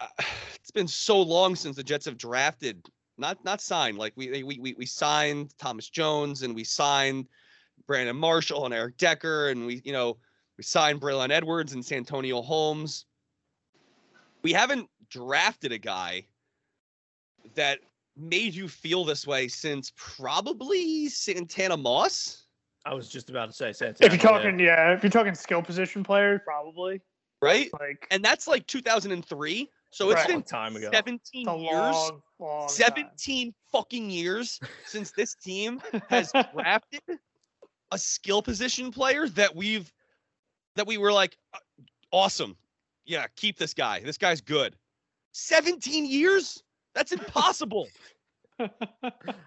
uh, 0.00 0.06
it's 0.54 0.70
been 0.70 0.88
so 0.88 1.20
long 1.20 1.56
since 1.56 1.76
the 1.76 1.82
Jets 1.82 2.06
have 2.06 2.18
drafted, 2.18 2.86
not 3.18 3.44
not 3.44 3.60
signed. 3.60 3.98
Like 3.98 4.12
we 4.16 4.42
we 4.42 4.58
we 4.58 4.74
we 4.74 4.86
signed 4.86 5.54
Thomas 5.58 5.88
Jones 5.88 6.42
and 6.42 6.54
we 6.54 6.64
signed 6.64 7.26
Brandon 7.86 8.16
Marshall 8.16 8.64
and 8.64 8.74
Eric 8.74 8.96
Decker 8.96 9.50
and 9.50 9.66
we 9.66 9.82
you 9.84 9.92
know 9.92 10.16
we 10.56 10.64
signed 10.64 11.00
Braylon 11.00 11.30
Edwards 11.30 11.72
and 11.72 11.84
Santonio 11.84 12.42
Holmes. 12.42 13.06
We 14.42 14.52
haven't 14.52 14.88
drafted 15.10 15.72
a 15.72 15.78
guy 15.78 16.26
that 17.54 17.80
made 18.16 18.54
you 18.54 18.68
feel 18.68 19.04
this 19.04 19.26
way 19.26 19.48
since 19.48 19.92
probably 19.96 21.08
Santana 21.08 21.76
Moss, 21.76 22.45
I 22.86 22.94
was 22.94 23.08
just 23.08 23.30
about 23.30 23.46
to 23.46 23.52
say 23.52 23.72
Santana. 23.72 24.14
If 24.14 24.22
you're 24.22 24.30
talking, 24.32 24.58
yeah, 24.60 24.92
if 24.92 25.02
you're 25.02 25.10
talking 25.10 25.34
skill 25.34 25.60
position 25.60 26.04
players, 26.04 26.40
probably 26.44 27.00
right? 27.42 27.68
like 27.80 28.06
And 28.12 28.24
that's 28.24 28.46
like 28.46 28.66
2003. 28.68 29.68
So 29.90 30.10
it's 30.10 30.14
Right. 30.16 30.26
been 30.28 30.34
long 30.36 30.42
time 30.44 30.76
ago. 30.76 30.90
17 30.92 31.48
it's 31.48 31.60
years. 31.62 31.94
long, 31.94 32.22
long 32.38 32.60
time. 32.68 32.76
17 32.76 33.54
fucking 33.72 34.10
years 34.10 34.60
since 34.86 35.10
this 35.10 35.34
team 35.34 35.80
has 36.08 36.30
drafted 36.52 37.00
a 37.90 37.98
skill 37.98 38.40
position 38.40 38.92
player 38.92 39.28
that 39.30 39.54
we've 39.54 39.92
that 40.76 40.86
we 40.86 40.96
were 40.98 41.12
like 41.12 41.36
"Uh, 41.54 41.58
awesome. 42.12 42.56
Yeah, 43.04 43.26
keep 43.36 43.58
this 43.58 43.74
guy. 43.74 44.00
This 44.00 44.18
guy's 44.18 44.40
good. 44.40 44.76
17 45.32 46.06
years? 46.06 46.62
That's 46.94 47.12
impossible. 47.12 47.88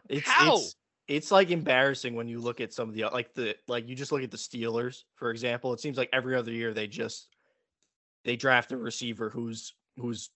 It's, 0.10 0.28
How? 0.28 0.58
It's, 0.58 0.76
it's 1.10 1.32
like 1.32 1.50
embarrassing 1.50 2.14
when 2.14 2.28
you 2.28 2.40
look 2.40 2.62
at 2.62 2.72
some 2.72 2.88
of 2.88 2.96
the 2.96 3.06
like 3.06 3.34
the 3.34 3.56
like 3.68 3.90
you 3.90 3.96
just 3.96 4.12
look 4.12 4.22
at 4.22 4.32
the 4.32 4.38
Steelers 4.38 5.04
for 5.16 5.32
example. 5.32 5.74
It 5.74 5.82
seems 5.82 5.98
like 5.98 6.10
every 6.14 6.36
other 6.36 6.52
year 6.52 6.74
they 6.74 6.88
just 6.88 7.28
they 8.24 8.36
draft 8.36 8.72
a 8.72 8.78
receiver 8.78 9.30
who's 9.30 9.74
who's 9.98 10.30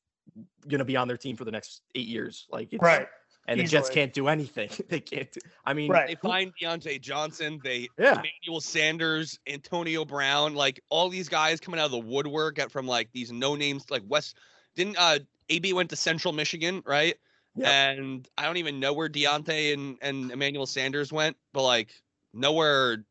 gonna 0.68 0.84
be 0.84 0.98
on 0.98 1.08
their 1.08 1.18
team 1.18 1.38
for 1.38 1.46
the 1.46 1.52
next 1.52 1.84
eight 1.94 2.08
years. 2.08 2.48
Like 2.52 2.74
it's, 2.74 2.82
right. 2.82 3.08
and 3.48 3.60
the 3.60 3.66
Jets 3.66 3.92
can't 3.92 4.12
do 4.14 4.28
anything. 4.28 4.70
they 4.90 5.00
can't. 5.00 5.32
Do, 5.32 5.42
I 5.64 5.74
mean, 5.74 5.92
Right. 5.92 6.08
They 6.08 6.16
find 6.16 6.52
Diontae 6.60 7.00
Johnson. 7.00 7.62
They 7.64 7.88
yeah, 8.00 8.20
Emmanuel 8.20 8.60
Sanders, 8.60 9.40
Antonio 9.48 10.04
Brown, 10.06 10.56
like 10.56 10.82
all 10.90 11.08
these 11.08 11.30
guys 11.30 11.60
coming 11.60 11.80
out 11.80 11.86
of 11.86 11.92
the 11.92 12.00
woodwork 12.00 12.58
at, 12.58 12.72
from 12.72 12.88
like 12.88 13.10
these 13.14 13.32
no 13.32 13.56
names 13.56 13.92
like 13.92 14.02
West. 14.08 14.38
Didn't 14.76 14.98
uh 14.98 15.20
AB 15.50 15.74
went 15.74 15.92
to 15.92 15.96
Central 15.96 16.34
Michigan, 16.34 16.82
right? 16.84 17.16
Yep. 17.56 17.68
And 17.68 18.28
I 18.38 18.46
don't 18.46 18.58
even 18.58 18.80
know 18.80 18.94
where 18.94 19.10
Diontae 19.10 19.74
and 19.74 19.98
and 20.02 20.32
Emmanuel 20.32 20.66
Sanders 20.66 21.12
went, 21.14 21.38
but 21.54 21.64
like 21.64 21.90
nowhere 22.34 23.04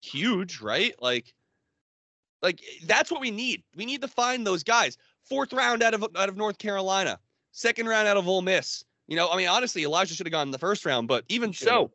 huge, 0.00 0.60
right? 0.60 0.94
Like, 1.02 1.34
like 2.42 2.60
that's 2.86 3.10
what 3.10 3.20
we 3.20 3.30
need. 3.30 3.64
We 3.74 3.84
need 3.86 4.00
to 4.02 4.08
find 4.08 4.46
those 4.46 4.62
guys. 4.62 4.96
Fourth 5.24 5.52
round 5.52 5.82
out 5.82 5.94
of 5.94 6.02
out 6.16 6.28
of 6.28 6.36
North 6.36 6.58
Carolina, 6.58 7.18
second 7.52 7.86
round 7.88 8.06
out 8.06 8.16
of 8.16 8.28
Ole 8.28 8.42
Miss. 8.42 8.84
You 9.08 9.16
know, 9.16 9.28
I 9.30 9.36
mean, 9.36 9.48
honestly, 9.48 9.82
Elijah 9.82 10.14
should 10.14 10.26
have 10.26 10.32
gone 10.32 10.48
in 10.48 10.52
the 10.52 10.58
first 10.58 10.84
round, 10.86 11.08
but 11.08 11.24
even 11.28 11.52
so, 11.52 11.90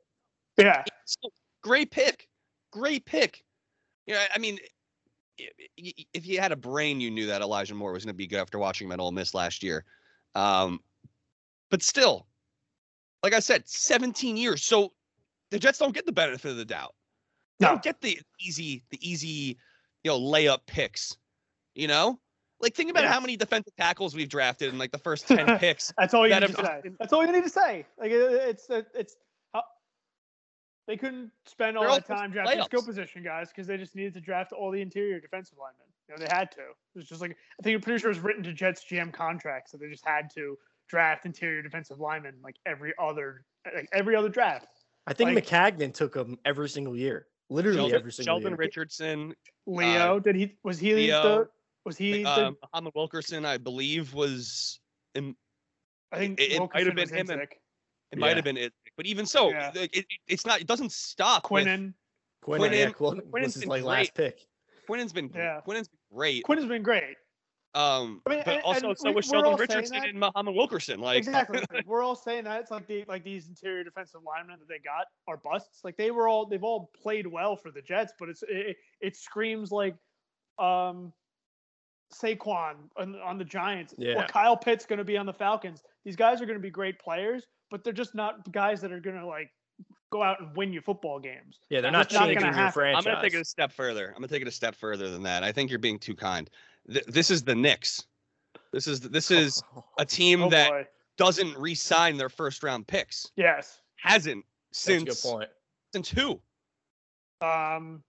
Yeah. 0.57 0.83
great 1.63 1.91
pick. 1.91 2.27
Great 2.71 3.05
pick. 3.05 3.43
Yeah, 4.05 4.25
I 4.33 4.37
mean, 4.37 4.59
i- 5.39 5.49
i- 5.79 6.05
if 6.13 6.27
you 6.27 6.39
had 6.39 6.51
a 6.51 6.55
brain, 6.55 6.99
you 6.99 7.09
knew 7.09 7.25
that 7.27 7.41
Elijah 7.41 7.73
Moore 7.73 7.93
was 7.93 8.03
going 8.03 8.13
to 8.13 8.17
be 8.17 8.27
good 8.27 8.39
after 8.39 8.59
watching 8.59 8.87
him 8.87 8.91
at 8.91 8.99
Ole 8.99 9.11
Miss 9.11 9.33
last 9.33 9.63
year. 9.63 9.85
Um, 10.35 10.81
but 11.69 11.81
still, 11.83 12.27
like 13.23 13.33
I 13.33 13.39
said, 13.39 13.67
17 13.67 14.37
years. 14.37 14.63
So 14.63 14.93
the 15.51 15.59
Jets 15.59 15.79
don't 15.79 15.93
get 15.93 16.05
the 16.05 16.11
benefit 16.11 16.51
of 16.51 16.57
the 16.57 16.65
doubt. 16.65 16.95
They 17.59 17.65
No. 17.65 17.71
don't 17.73 17.83
get 17.83 18.01
the 18.01 18.19
easy, 18.39 18.83
the 18.89 18.99
easy, 19.07 19.57
you 20.03 20.11
know, 20.11 20.19
layup 20.19 20.65
picks. 20.65 21.17
You 21.75 21.87
know, 21.87 22.19
like 22.59 22.73
think 22.75 22.89
about 22.89 23.03
Yeah. 23.03 23.11
how 23.13 23.19
many 23.19 23.37
defensive 23.37 23.75
tackles 23.77 24.15
we've 24.15 24.27
drafted 24.29 24.69
in 24.73 24.77
like 24.79 24.91
the 24.91 24.97
first 24.97 25.27
10 25.27 25.59
picks. 25.59 25.93
That's 25.97 26.13
all 26.13 26.27
you 26.27 26.33
that 26.33 26.41
need 26.41 26.55
to 26.55 26.65
say. 26.65 26.81
That's 26.99 27.13
all 27.13 27.25
you 27.25 27.31
need 27.31 27.43
to 27.43 27.49
say. 27.49 27.85
Like 27.97 28.11
it, 28.11 28.19
it's 28.21 28.67
it's 28.69 29.15
how 29.53 29.63
they 30.87 30.97
couldn't 30.97 31.31
spend 31.45 31.77
all 31.77 31.85
all 31.87 31.95
that 31.95 32.07
time 32.07 32.31
drafting 32.31 32.63
skill 32.63 32.83
position 32.83 33.23
guys 33.23 33.49
because 33.49 33.67
they 33.67 33.77
just 33.77 33.95
needed 33.95 34.13
to 34.15 34.21
draft 34.21 34.51
all 34.51 34.71
the 34.71 34.81
interior 34.81 35.19
defensive 35.19 35.57
linemen. 35.57 35.85
You 36.07 36.15
know, 36.15 36.25
they 36.25 36.35
had 36.35 36.51
to. 36.53 36.61
It 36.61 36.95
was 36.95 37.07
just 37.07 37.21
like 37.21 37.31
I 37.31 37.63
think 37.63 37.75
I'm 37.75 37.81
pretty 37.81 37.99
sure 37.99 38.09
it 38.09 38.15
was 38.15 38.23
written 38.23 38.43
to 38.43 38.53
Jets 38.53 38.83
GM 38.83 39.13
contracts 39.13 39.71
that 39.71 39.77
they 39.79 39.89
just 39.89 40.05
had 40.05 40.29
to 40.35 40.57
draft 40.89 41.25
interior 41.25 41.61
defensive 41.61 41.99
linemen 41.99 42.35
like 42.43 42.55
every 42.65 42.93
other 42.99 43.45
like 43.73 43.87
every 43.93 44.15
other 44.15 44.29
draft. 44.29 44.67
I 45.07 45.13
think 45.13 45.33
like- 45.33 45.45
Maccagnan 45.45 45.93
took 45.93 46.13
them 46.13 46.37
every 46.45 46.67
single 46.69 46.95
year, 46.95 47.27
literally 47.49 47.77
Sheldon, 47.77 47.95
every 47.99 48.11
single 48.11 48.33
year. 48.35 48.41
Sheldon 48.41 48.51
year. 48.51 48.57
Richardson, 48.57 49.33
Leo, 49.65 50.19
did 50.19 50.35
he 50.35 50.57
was 50.63 50.79
he 50.79 50.91
Uh, 50.93 50.95
Leo, 50.95 51.21
the 51.23 51.49
was 51.85 51.97
he 51.97 52.23
the 52.23 52.47
um, 52.47 52.57
Muhammad 52.73 52.93
Wilkerson, 52.95 53.45
I 53.45 53.57
believe, 53.57 54.13
was 54.13 54.79
in, 55.15 55.35
I 56.11 56.17
think 56.17 56.39
it- 56.41 56.51
it 56.53 56.59
might 56.73 56.85
have 56.85 56.95
been 56.95 57.09
him 57.09 57.29
and- 57.29 57.41
Insick. 57.41 57.51
It 58.11 58.17
might 58.17 58.35
have 58.35 58.43
been 58.43 58.57
it, 58.57 58.73
but 58.97 59.05
even 59.05 59.25
so, 59.27 59.51
Yeah. 59.51 59.71
it, 59.75 59.89
it- 59.95 60.05
it's 60.27 60.45
not. 60.45 60.59
It 60.61 60.67
doesn't 60.67 60.91
stop. 60.91 61.49
with- 61.51 61.65
Quinnen. 61.67 61.93
Quinnen, 62.43 62.71
yeah, 62.71 62.85
Quinnen- 62.89 62.93
Quinn 62.95 63.21
Quinnen's 63.31 63.45
was 63.47 63.53
his 63.55 63.61
been 63.63 63.69
like 63.69 63.83
last 63.83 64.13
pick. 64.15 64.47
Quinnen's 64.87 65.13
been 65.13 65.29
Yeah. 65.35 65.61
Quinnen's 65.67 65.87
been 65.89 65.99
great. 66.11 66.43
Quinnen's 66.43 66.65
been 66.65 66.81
great. 66.83 67.17
Um, 67.75 68.21
I 68.25 68.29
mean, 68.31 68.41
but 68.45 68.55
and- 68.55 68.63
also 68.63 68.89
and 68.89 68.97
so 68.97 69.09
we- 69.09 69.15
was 69.15 69.25
Sheldon 69.25 69.55
Richardson 69.55 69.97
and 69.97 70.19
Muhammad 70.19 70.55
Wilkerson. 70.55 70.99
Like 70.99 71.19
exactly. 71.19 71.61
We're 71.85 72.01
all 72.03 72.15
saying 72.15 72.45
that 72.45 72.61
it's 72.61 72.71
like 72.71 72.87
the 72.87 73.05
like 73.07 73.23
these 73.23 73.47
interior 73.47 73.83
defensive 73.83 74.21
linemen 74.25 74.57
that 74.59 74.67
they 74.67 74.79
got 74.79 75.05
are 75.27 75.37
busts. 75.37 75.81
Like 75.83 75.95
they 75.95 76.09
were 76.11 76.27
all 76.27 76.47
they've 76.47 76.63
all 76.63 76.89
played 76.99 77.27
well 77.27 77.55
for 77.55 77.69
the 77.71 77.81
Jets, 77.81 78.13
but 78.19 78.27
it's 78.29 78.43
it, 78.49 78.77
it 79.01 79.15
screams 79.15 79.71
like 79.71 79.95
um 80.57 81.13
Saquon 82.13 82.73
on, 82.97 83.15
on 83.17 83.37
the 83.37 83.45
Giants 83.45 83.93
Yeah. 83.97 84.23
or 84.23 84.27
Kyle 84.27 84.57
Pitts 84.57 84.85
going 84.87 84.97
to 84.97 85.03
be 85.05 85.15
on 85.17 85.27
the 85.27 85.33
Falcons. 85.33 85.83
These 86.05 86.15
guys 86.15 86.41
are 86.41 86.45
going 86.47 86.57
to 86.57 86.61
be 86.61 86.71
great 86.71 86.97
players, 86.99 87.45
but 87.69 87.83
they're 87.83 87.93
just 87.93 88.15
not 88.15 88.51
guys 88.51 88.81
that 88.81 88.91
are 88.91 88.99
going 88.99 89.15
to 89.17 89.27
like 89.27 89.51
go 90.11 90.23
out 90.23 90.39
and 90.41 90.57
win 90.57 90.73
you 90.73 90.81
football 90.81 91.19
games. 91.19 91.59
Yeah, 91.69 91.81
they're 91.81 91.91
not 91.91 92.11
not 92.11 92.19
gonna 92.21 92.25
changing 92.33 92.45
your 92.47 92.53
happen. 92.53 92.71
franchise. 92.73 93.05
I'm 93.05 93.13
gonna 93.13 93.21
take 93.23 93.35
it 93.35 93.41
a 93.41 93.45
step 93.45 93.71
further. 93.71 94.07
I'm 94.07 94.15
gonna 94.15 94.27
take 94.27 94.41
it 94.41 94.47
a 94.47 94.51
step 94.51 94.73
further 94.75 95.11
than 95.11 95.21
that. 95.23 95.43
I 95.43 95.51
think 95.51 95.69
you're 95.69 95.77
being 95.77 95.99
too 95.99 96.15
kind. 96.15 96.49
Th- 96.91 97.05
this 97.05 97.29
is 97.31 97.43
the 97.43 97.55
Knicks. 97.55 98.05
This 98.73 98.87
is 98.87 99.01
this 99.01 99.31
is 99.41 99.61
a 99.97 100.05
team 100.05 100.43
Oh 100.43 100.49
that 100.49 100.69
boy. 100.69 100.87
doesn't 101.17 101.57
re-sign 101.57 102.17
their 102.17 102.29
first 102.29 102.63
round 102.63 102.87
picks. 102.87 103.31
Yes. 103.35 103.81
Hasn't 103.97 104.45
That's 104.71 104.87
a 104.87 104.91
good 104.91 105.07
since 105.07 105.21
point. 105.21 105.49
since 105.93 106.09
who? 106.09 106.39
Um 107.41 108.03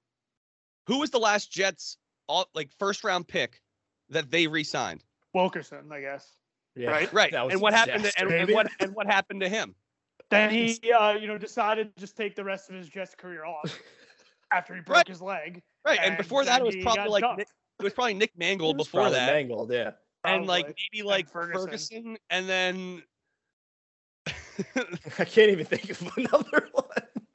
Who 0.86 0.98
was 1.00 1.10
the 1.10 1.18
last 1.18 1.52
Jets 1.52 1.96
all 2.28 2.46
like 2.54 2.70
first 2.78 3.04
round 3.04 3.28
pick 3.28 3.60
that 4.10 4.30
they 4.30 4.46
re-signed? 4.46 5.04
Wilkerson, 5.34 5.90
I 5.92 6.00
guess. 6.00 6.28
Yeah, 6.76 6.90
Right, 6.90 7.12
Right. 7.12 7.32
that 7.32 7.44
was 7.44 7.52
And 7.52 7.60
what 7.62 7.72
happened 7.74 8.04
to 8.04 8.12
and, 8.20 8.30
and 8.32 8.50
what 8.50 8.68
and 8.80 8.94
what 8.94 9.06
happened 9.06 9.40
to 9.40 9.48
him? 9.48 9.74
Then 10.30 10.50
he, 10.50 10.78
uh, 10.92 11.14
you 11.14 11.26
know, 11.26 11.36
decided 11.38 11.92
to 11.94 12.00
just 12.00 12.16
take 12.16 12.36
the 12.36 12.44
rest 12.44 12.70
of 12.70 12.76
his 12.76 12.88
Jets 12.88 13.16
career 13.16 13.44
off 13.44 13.76
after 14.52 14.76
he 14.76 14.80
broke 14.80 14.98
Right. 14.98 15.08
his 15.08 15.20
leg. 15.20 15.60
Right. 15.84 15.98
And, 15.98 16.10
And 16.10 16.16
before 16.16 16.44
that 16.44 16.60
it 16.60 16.64
was 16.64 16.76
probably 16.82 17.08
like. 17.20 17.24
Nick, 17.36 17.48
it 17.80 17.84
was 17.84 17.92
probably 17.92 18.14
Nick 18.14 18.32
Mangold 18.36 18.76
before 18.76 19.10
that. 19.10 19.32
Mangled, 19.32 19.72
yeah. 19.72 19.92
and 20.24 20.46
like 20.46 20.74
maybe 20.92 21.02
like 21.02 21.28
Ferguson. 21.28 21.66
Ferguson. 21.66 22.18
and 22.30 22.48
then 22.48 23.02
I 25.18 25.24
can't 25.24 25.50
even 25.50 25.64
think 25.64 25.90
of 25.90 26.16
another 26.16 26.68
one. 26.72 26.84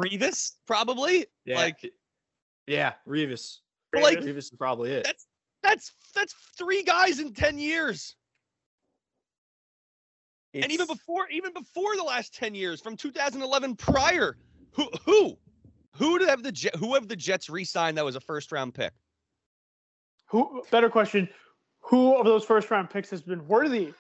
Revis 0.02 0.54
probably. 0.68 1.26
Yeah. 1.46 1.58
Like 1.58 1.92
Yeah, 2.68 2.94
Revis. 3.08 3.58
But, 3.92 4.04
like, 4.04 4.20
Revis. 4.20 4.26
Revis 4.26 4.38
is 4.38 4.52
probably 4.52 4.92
it. 4.92 5.04
that's 5.04 5.28
that's 5.64 5.92
that's 6.14 6.34
three 6.58 6.84
guys 6.84 7.20
in 7.20 7.34
10 7.34 7.58
years. 7.58 8.16
and 10.54 10.72
even 10.72 10.88
before 10.88 11.28
even 11.30 11.54
before 11.54 11.96
the 11.96 12.04
last 12.04 12.36
10 12.36 12.54
years 12.54 12.82
from 12.82 12.96
2011 12.96 13.76
prior 13.76 14.38
who 14.72 14.90
who 15.04 15.38
who 15.96 16.20
did 16.20 16.28
have 16.28 16.44
the 16.44 16.52
Jet, 16.52 16.76
who 16.76 16.94
have 16.94 17.08
the 17.08 17.16
Jets 17.16 17.50
re-signed 17.50 17.98
that 17.98 18.06
was 18.06 18.16
a 18.16 18.20
first 18.20 18.52
round 18.52 18.74
pick? 18.74 18.92
Who? 20.28 20.64
Better 20.72 20.90
question: 20.90 21.30
Who 21.82 22.16
of 22.16 22.26
those 22.26 22.44
first 22.44 22.70
round 22.72 22.90
picks 22.90 23.10
has 23.10 23.22
been 23.22 23.48
worthy 23.48 23.94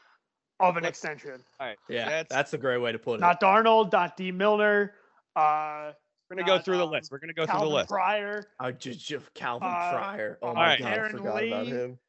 of 0.59 0.77
an 0.77 0.83
Let's- 0.83 0.97
extension? 0.97 1.43
yeah, 1.59 2.05
that's- 2.05 2.27
that's, 2.29 2.53
a 2.53 2.57
great 2.57 2.77
way 2.79 2.91
to 2.91 2.99
put 2.99 3.15
it. 3.15 3.21
Not 3.21 3.41
Darnold, 3.41 3.91
not 3.91 4.15
Dee 4.17 4.31
Milner. 4.31 4.93
Uh, 5.35 5.91
We're 6.29 6.37
gonna 6.37 6.47
go 6.47 6.55
Got, 6.57 6.65
through 6.65 6.77
the 6.77 6.85
um, 6.85 6.91
list. 6.91 7.11
We're 7.11 7.19
gonna 7.19 7.33
go 7.33 7.45
Calvin 7.45 7.61
through 7.61 7.69
the 7.69 7.75
list. 7.75 7.89
Pryor. 7.89 8.43
I 8.59 8.71
just, 8.71 9.05
just 9.05 9.33
Calvin 9.33 9.67
Uh, 9.67 9.91
Pryor. 9.91 10.39
Oh 10.41 10.53
my 10.53 10.67
right. 10.67 10.79
god, 10.79 10.87
I 10.87 10.95
Aaron 10.95 11.11
forgot 11.11 11.43
about 11.43 11.67
him. 11.67 11.99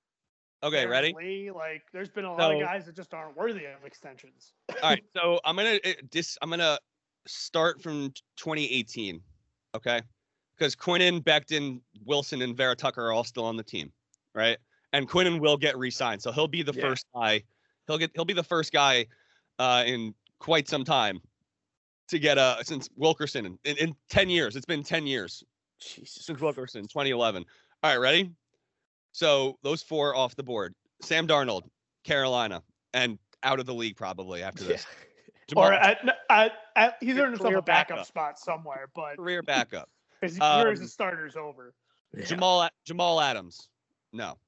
Okay, 0.63 0.79
Aaron 0.79 0.91
ready? 0.91 1.15
Lee, 1.19 1.51
like, 1.51 1.83
there's 1.93 2.09
been 2.09 2.25
a 2.25 2.33
lot 2.33 2.55
of 2.55 2.61
guys 2.61 2.87
that 2.87 2.97
just 2.97 3.13
aren't 3.13 3.37
worthy 3.37 3.67
of 3.67 3.85
extensions. 3.85 4.53
All 4.71 4.91
right, 4.91 5.05
so 5.17 5.39
I'm 5.45 5.57
gonna 5.57 5.79
uh, 5.85 5.93
dis. 6.11 6.39
I'm 6.41 6.49
gonna 6.51 6.79
start 7.27 7.83
from 7.83 8.13
2018. 8.37 9.21
Okay, 9.75 10.01
because 10.57 10.75
Quinnen, 10.75 11.23
Becton, 11.23 11.81
Wilson, 12.07 12.41
and 12.43 12.57
Vera 12.57 12.75
Tucker 12.75 13.07
are 13.09 13.13
all 13.13 13.25
still 13.25 13.45
on 13.45 13.57
the 13.57 13.63
team, 13.63 13.93
right? 14.37 14.59
And 14.93 15.09
Quinnen 15.09 15.41
will 15.41 15.57
get 15.57 15.77
re-signed, 15.77 16.23
so 16.23 16.31
he'll 16.31 16.47
be 16.47 16.63
the 16.63 16.73
Yeah. 16.73 16.83
first 16.83 17.07
guy. 17.15 17.43
He'll 17.89 17.99
get. 17.99 18.13
He'll 18.15 18.25
be 18.25 18.33
the 18.35 18.45
first 18.45 18.73
guy 18.73 19.07
uh, 19.59 19.83
in 19.87 20.15
quite 20.39 20.69
some 20.69 20.85
time 20.85 21.21
to 22.09 22.19
get 22.21 22.39
a 22.39 22.59
since 22.63 22.89
Wilkerson 22.97 23.47
in, 23.47 23.59
in, 23.65 23.77
in 23.79 23.97
10 24.11 24.29
years. 24.31 24.55
It's 24.55 24.67
been 24.67 24.83
10 24.85 25.07
years 25.07 25.43
Jesus. 25.81 26.25
since 26.27 26.41
Wilkerson, 26.41 26.83
2011. 26.83 27.45
All 27.83 27.91
right, 27.91 27.97
ready? 27.97 28.31
So 29.13 29.59
those 29.63 29.83
four 29.83 30.15
off 30.15 30.37
the 30.37 30.43
board: 30.43 30.75
Sam 31.03 31.27
Darnold, 31.27 31.63
Carolina, 32.05 32.63
and 32.95 33.19
out 33.43 33.59
of 33.61 33.67
the 33.67 33.75
league 33.75 33.97
probably 33.97 34.43
after 34.43 34.63
Yeah. 34.65 34.69
this. 34.71 34.87
Jamal, 35.49 35.69
Or 35.69 35.73
at, 35.75 35.99
at, 36.29 36.53
at 36.75 36.97
he's 37.01 37.17
earned 37.19 37.35
himself 37.35 37.55
a 37.55 37.63
backup 37.63 37.89
backup. 37.99 38.07
spot 38.07 38.39
somewhere, 38.39 38.89
but 38.97 39.17
career 39.17 39.43
backup. 39.45 39.89
his 40.21 40.39
career 40.39 40.73
as 40.73 40.81
Um, 40.81 40.85
a 40.87 40.89
starter's 40.89 41.37
over. 41.37 41.73
Yeah. 42.13 42.25
Jamal 42.25 42.69
Jamal 42.85 43.21
Adams, 43.21 43.69
no. 44.17 44.39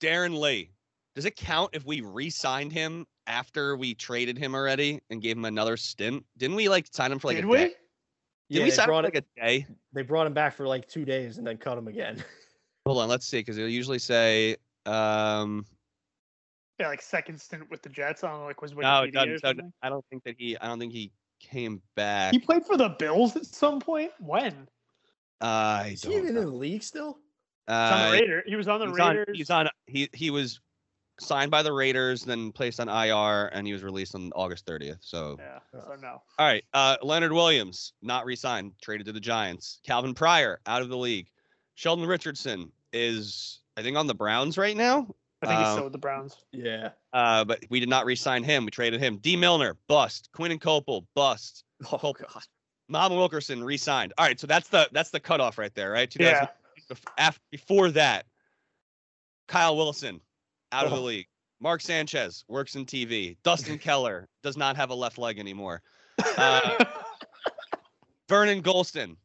Darron 0.00 0.38
Lee, 0.38 0.70
does 1.14 1.24
it 1.24 1.36
count 1.36 1.70
if 1.72 1.84
we 1.86 2.00
re-signed 2.00 2.72
him 2.72 3.06
after 3.26 3.76
we 3.76 3.94
traded 3.94 4.36
him 4.36 4.54
already 4.54 5.00
and 5.10 5.22
gave 5.22 5.36
him 5.36 5.44
another 5.44 5.76
stint? 5.76 6.24
Didn't 6.36 6.56
we 6.56 6.68
like 6.68 6.86
sign 6.92 7.12
him 7.12 7.18
for 7.18 7.28
like 7.28 7.36
Did 7.36 7.44
a 7.44 7.48
we? 7.48 7.56
day? 7.56 7.64
Did 7.64 7.74
Yeah, 8.48 8.64
we 8.64 8.70
they 8.70 8.76
sign 8.76 8.82
him 8.84 8.86
for 8.86 8.90
brought, 8.90 9.04
like 9.04 9.16
a 9.16 9.40
day? 9.40 9.66
they 9.92 10.02
brought 10.02 10.26
him 10.26 10.34
back 10.34 10.54
for 10.56 10.66
like 10.66 10.88
two 10.88 11.04
days 11.04 11.38
and 11.38 11.46
then 11.46 11.56
cut 11.56 11.78
him 11.78 11.88
again. 11.88 12.22
Hold 12.86 12.98
on, 12.98 13.08
let's 13.08 13.26
see, 13.26 13.38
because 13.38 13.56
they'll 13.56 13.68
usually 13.68 13.98
say 14.00 14.56
um 14.86 15.64
Yeah, 16.80 16.88
like 16.88 17.00
second 17.00 17.40
stint 17.40 17.70
with 17.70 17.82
the 17.82 17.88
Jets. 17.88 18.24
I 18.24 18.30
don't 18.30 18.40
know, 18.40 18.46
like 18.46 18.60
was 18.60 18.74
no, 18.74 18.78
Wikipedia 18.78 19.04
it 19.08 19.12
doesn't. 19.12 19.30
or 19.30 19.38
so 19.38 19.48
something. 19.48 19.72
I 19.82 19.88
don't 19.88 20.04
think 20.10 20.24
that 20.24 20.34
he 20.36 20.58
I 20.58 20.66
don't 20.66 20.80
think 20.80 20.92
he 20.92 21.12
came 21.38 21.80
back. 21.96 22.32
He 22.32 22.40
played 22.40 22.66
for 22.66 22.76
the 22.76 22.88
Bills 22.88 23.36
at 23.36 23.46
some 23.46 23.78
point. 23.80 24.10
When? 24.18 24.68
I 25.40 25.90
Is 25.94 26.02
he 26.02 26.08
don't 26.10 26.18
even 26.24 26.36
in 26.36 26.44
the 26.44 26.50
league 26.50 26.82
still? 26.82 27.18
He's 27.68 27.74
on 27.74 27.92
Uh, 27.92 28.06
the 28.06 28.12
Raider. 28.12 28.42
He 28.46 28.56
was 28.56 28.68
on 28.68 28.80
the 28.80 28.86
he's 28.88 28.98
on, 28.98 29.16
Raiders. 29.16 29.36
he's 29.36 29.50
on 29.50 29.68
he 29.86 30.08
he 30.12 30.30
was 30.30 30.60
signed 31.20 31.50
by 31.50 31.62
the 31.62 31.72
Raiders, 31.72 32.22
then 32.24 32.50
placed 32.52 32.80
on 32.80 32.88
IR, 32.88 33.46
and 33.52 33.66
he 33.66 33.72
was 33.72 33.82
released 33.84 34.14
on 34.14 34.32
August 34.34 34.66
30th. 34.66 34.98
So 35.00 35.36
Yeah. 35.38 35.58
So 35.70 35.94
no. 36.00 36.22
All 36.38 36.46
right. 36.46 36.64
Uh, 36.74 36.96
Leonard 37.02 37.32
Williams, 37.32 37.92
not 38.02 38.24
re-signed, 38.24 38.72
traded 38.82 39.06
to 39.06 39.12
the 39.12 39.20
Giants. 39.20 39.78
Calvin 39.86 40.14
Pryor, 40.14 40.60
out 40.66 40.82
of 40.82 40.88
the 40.88 40.96
league. 40.96 41.28
Sheldon 41.74 42.06
Richardson 42.06 42.72
is, 42.92 43.60
I 43.76 43.82
think, 43.82 43.96
on 43.96 44.06
the 44.06 44.14
Browns 44.14 44.58
right 44.58 44.76
now. 44.76 45.14
I 45.42 45.46
think 45.46 45.58
he's 45.58 45.68
Um, 45.68 45.72
still 45.74 45.84
with 45.84 45.92
the 45.92 45.98
Browns. 45.98 46.36
Yeah. 46.52 46.90
Uh, 47.12 47.44
but 47.44 47.60
we 47.70 47.78
did 47.80 47.88
not 47.88 48.04
re-sign 48.04 48.42
him. 48.42 48.64
We 48.64 48.70
traded 48.70 49.00
him. 49.00 49.18
Dee 49.18 49.36
Milner, 49.36 49.76
bust. 49.88 50.28
Quinton 50.32 50.58
Coples, 50.58 51.04
bust. 51.14 51.64
Oh 51.92 51.98
Cole- 51.98 52.14
god. 52.14 52.42
Mo 52.88 53.08
Wilkerson 53.16 53.62
re-signed. 53.64 54.12
All 54.18 54.26
right, 54.26 54.38
so 54.38 54.46
that's 54.46 54.68
the 54.68 54.88
that's 54.92 55.10
the 55.10 55.20
cutoff 55.20 55.56
right 55.58 55.74
there, 55.74 55.90
right? 55.92 56.10
2000 56.10 56.34
Yeah. 56.34 56.48
Bef- 57.18 57.38
before 57.50 57.90
that, 57.92 58.26
Kyle 59.48 59.76
Wilson, 59.76 60.20
out 60.72 60.84
of 60.86 60.92
the 60.92 61.00
league. 61.00 61.26
Mark 61.60 61.80
Sanchez 61.80 62.44
works 62.48 62.74
in 62.74 62.84
TV. 62.86 63.36
Dustin 63.44 63.78
Keller 63.80 64.28
does 64.42 64.56
not 64.56 64.76
have 64.76 64.90
a 64.90 64.94
left 64.94 65.18
leg 65.18 65.38
anymore. 65.38 65.82
Uh, 66.36 66.84
Vernon 68.28 68.62
Gholston, 68.62 69.16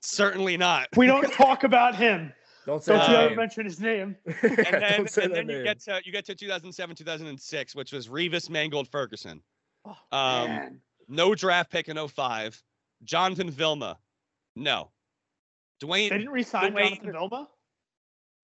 certainly 0.00 0.56
not. 0.56 0.88
we 0.96 1.06
don't 1.06 1.30
talk 1.32 1.64
about 1.64 1.94
him. 1.94 2.32
Don't 2.66 2.82
say 2.82 2.96
Don't 2.96 3.10
you 3.10 3.16
ever 3.16 3.34
mention 3.34 3.64
his 3.64 3.80
name. 3.80 4.14
And 4.42 4.56
then, 4.56 4.96
Don't 4.98 5.10
say 5.10 5.24
and 5.24 5.32
that 5.32 5.34
then 5.34 5.48
you 5.48 5.54
name. 5.56 5.64
get 5.64 5.80
to 5.80 6.00
you 6.04 6.12
get 6.12 6.24
to 6.26 6.34
2007, 6.36 6.94
2006, 6.94 7.74
which 7.74 7.92
was 7.92 8.06
Revis 8.06 8.48
Mangold 8.48 8.86
Ferguson. 8.88 9.42
Oh, 9.84 9.96
Um, 10.16 10.48
Man. 10.48 10.80
no 11.08 11.34
draft 11.34 11.72
pick 11.72 11.88
in 11.88 11.96
05. 12.08 12.62
Jonathan 13.02 13.50
Vilma, 13.50 13.98
no. 14.54 14.92
Dwayne, 15.82 16.10
They 16.10 16.18
didn't 16.18 16.30
resign 16.32 16.72
Dwayne- 16.72 16.88
Jonathan 16.96 17.12
Vilma? 17.12 17.48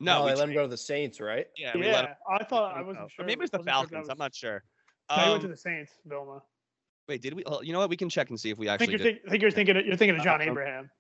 no. 0.01 0.21
no, 0.21 0.27
they 0.27 0.35
let 0.35 0.49
him 0.49 0.55
go 0.55 0.63
to 0.63 0.69
the 0.69 0.77
Saints, 0.77 1.21
right? 1.21 1.47
yeah, 1.57 1.73
we 1.75 1.83
him 1.83 1.87
Yeah, 1.87 2.15
I 2.31 2.45
thought 2.45 2.77
I 2.77 2.83
wasn't 2.83 3.11
Or. 3.19 3.25
Maybe 3.27 3.33
it 3.35 3.41
was 3.41 3.51
the 3.51 3.59
wasn't 3.59 3.75
sure 3.75 3.85
if 3.85 3.91
that 3.91 3.93
Falcons. 3.97 4.09
I'm 4.11 4.19
not 4.19 4.35
sure. 4.35 4.65
No, 5.11 5.17
he 5.17 5.31
went 5.31 5.41
to 5.43 5.47
Um, 5.47 5.51
the 5.53 5.57
Saints, 5.57 5.93
Vilma. 6.05 6.43
wait, 7.09 7.23
did 7.23 7.35
we? 7.35 7.43
well, 7.47 7.63
You 7.65 7.73
know 7.73 7.79
what? 7.79 7.91
We 7.91 7.97
can 7.97 8.09
check 8.09 8.29
and 8.31 8.39
see 8.39 8.51
if 8.51 8.59
we 8.59 8.69
I 8.69 8.77
think 8.77 8.91
actually 8.93 9.05
you're, 9.05 9.13
did. 9.15 9.21
think, 9.23 9.29
I 9.29 9.31
think 9.31 9.43
you're 9.43 9.51
thinking 9.51 9.77
of, 9.77 9.87
you're 9.87 9.97
thinking 9.97 10.17
of 10.17 10.23
John 10.25 10.43
Um, 10.43 10.49
Abraham. 10.49 10.91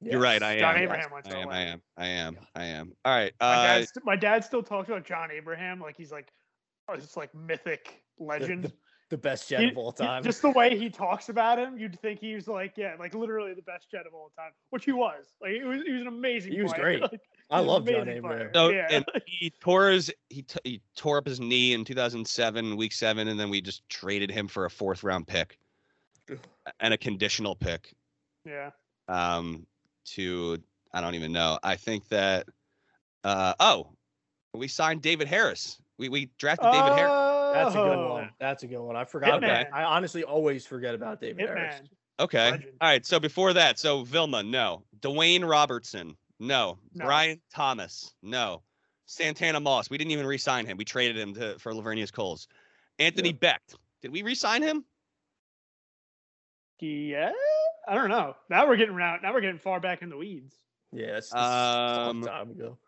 You're 0.00 0.20
right. 0.20 0.42
I 0.42 0.54
am. 0.54 0.58
John 0.58 0.74
yes, 0.74 0.82
Abraham 0.82 1.10
went 1.12 1.24
to 1.26 1.36
I 1.36 1.40
am. 1.40 1.48
I 1.48 1.60
am. 1.60 1.82
I 1.96 2.06
am. 2.08 2.38
I 2.56 2.64
am. 2.64 2.92
All 3.04 3.14
right. 3.14 3.32
My, 3.40 3.46
Uh, 3.46 3.62
dad, 3.78 3.88
st- 3.88 4.04
my 4.04 4.16
dad 4.16 4.44
still 4.44 4.62
talks 4.62 4.88
about 4.88 5.04
John 5.04 5.30
Abraham 5.30 5.80
like 5.80 5.96
he's 5.96 6.10
like 6.10 6.32
oh, 6.88 6.96
this 6.96 7.16
like 7.16 7.32
mythic 7.34 8.02
The, 8.18 8.24
legend. 8.24 8.72
The, 9.12 9.16
the 9.16 9.20
best 9.20 9.48
jet 9.48 9.60
He- 9.60 9.68
of 9.70 9.76
all 9.78 9.92
he- 9.92 10.04
time. 10.04 10.22
Just 10.22 10.42
the 10.42 10.50
way 10.50 10.76
he 10.76 10.90
talks 10.90 11.28
about 11.28 11.58
him, 11.58 11.78
you'd 11.78 12.00
think 12.00 12.18
he 12.20 12.34
was 12.34 12.48
like, 12.48 12.74
yeah, 12.76 12.94
like 12.98 13.14
literally 13.14 13.54
the 13.54 13.62
best 13.62 13.90
jet 13.90 14.06
of 14.06 14.14
all 14.14 14.30
time, 14.36 14.52
which 14.70 14.84
he 14.84 14.92
was. 14.92 15.26
Like 15.40 15.52
he 15.52 15.62
was, 15.62 15.82
he 15.86 15.92
was 15.92 16.00
an 16.02 16.08
amazing. 16.08 16.52
He 16.52 16.62
was 16.62 16.72
great. 16.72 17.02
Like, 17.12 17.20
I 17.50 17.60
he 17.60 17.66
was 17.66 17.66
an 17.66 17.66
love 17.66 17.86
John 17.86 17.94
amazing 18.02 18.16
Abraham. 18.24 18.50
so 18.54 18.68
yeah. 18.70 18.86
and 18.90 19.04
he 19.26 19.50
tore 19.60 19.90
his 19.90 20.10
he, 20.30 20.42
t- 20.42 20.58
he 20.64 20.80
tore 20.96 21.18
up 21.18 21.26
his 21.26 21.38
knee 21.40 21.74
in 21.74 21.84
2007, 21.84 22.76
week 22.76 22.92
seven, 22.92 23.28
and 23.28 23.38
then 23.38 23.50
we 23.50 23.60
just 23.60 23.86
traded 23.90 24.30
him 24.30 24.48
for 24.48 24.64
a 24.64 24.70
fourth 24.70 25.02
round 25.04 25.26
pick 25.26 25.58
and 26.80 26.94
a 26.94 26.96
conditional 26.98 27.54
pick. 27.54 27.92
yeah. 28.46 28.70
Um, 29.08 29.66
to 30.04 30.58
I 30.94 31.00
don't 31.00 31.14
even 31.14 31.32
know. 31.32 31.58
I 31.62 31.76
think 31.76 32.08
that. 32.08 32.46
Uh 33.24 33.54
oh, 33.60 33.90
we 34.54 34.66
signed 34.68 35.02
David 35.02 35.28
Harris. 35.28 35.80
We 35.98 36.08
we 36.08 36.30
drafted 36.38 36.72
David 36.72 36.92
Harris. 36.94 37.10
That's 37.52 37.74
a 37.74 37.78
good 37.78 38.08
one. 38.08 38.30
That's 38.38 38.62
a 38.62 38.66
good 38.66 38.80
one. 38.80 38.96
I 38.96 39.04
forgot 39.04 39.38
about 39.38 39.50
Okay. 39.50 39.70
I 39.72 39.84
honestly 39.84 40.24
always 40.24 40.66
forget 40.66 40.94
about 40.94 41.20
David 41.20 41.46
Harris. 41.48 41.82
Okay. 42.20 42.50
Legend. 42.52 42.72
All 42.80 42.88
right. 42.88 43.06
So 43.06 43.18
before 43.20 43.52
that, 43.52 43.78
so 43.78 44.04
Vilma, 44.04 44.42
no. 44.42 44.84
Dwayne 45.00 45.48
Robertson, 45.48 46.16
no. 46.38 46.78
No. 46.94 47.04
Bryan 47.04 47.40
Thomas, 47.52 48.14
no. 48.22 48.62
Santana 49.06 49.60
Moss, 49.60 49.90
we 49.90 49.98
didn't 49.98 50.12
even 50.12 50.26
re-sign 50.26 50.64
him. 50.64 50.76
We 50.76 50.84
traded 50.84 51.18
him 51.18 51.34
to 51.34 51.58
for 51.58 51.72
Laveranues 51.72 52.12
Coles. 52.12 52.48
Anthony 52.98 53.30
Yeah. 53.30 53.34
Becht, 53.54 53.76
did 54.00 54.12
we 54.12 54.22
re-sign 54.22 54.62
him? 54.62 54.84
Yeah, 56.80 57.30
I 57.86 57.94
don't 57.94 58.08
know. 58.08 58.34
Now 58.50 58.66
we're 58.66 58.76
getting 58.76 58.94
around. 58.94 59.22
Now 59.22 59.32
we're 59.32 59.40
getting 59.40 59.58
far 59.58 59.78
back 59.80 60.02
in 60.02 60.08
the 60.08 60.16
weeds. 60.16 60.56
Yeah, 60.92 61.12
that's, 61.12 61.30
that's 61.30 61.42
a 61.42 62.06
long 62.06 62.08
Um, 62.08 62.22
time 62.24 62.50
ago. 62.50 62.78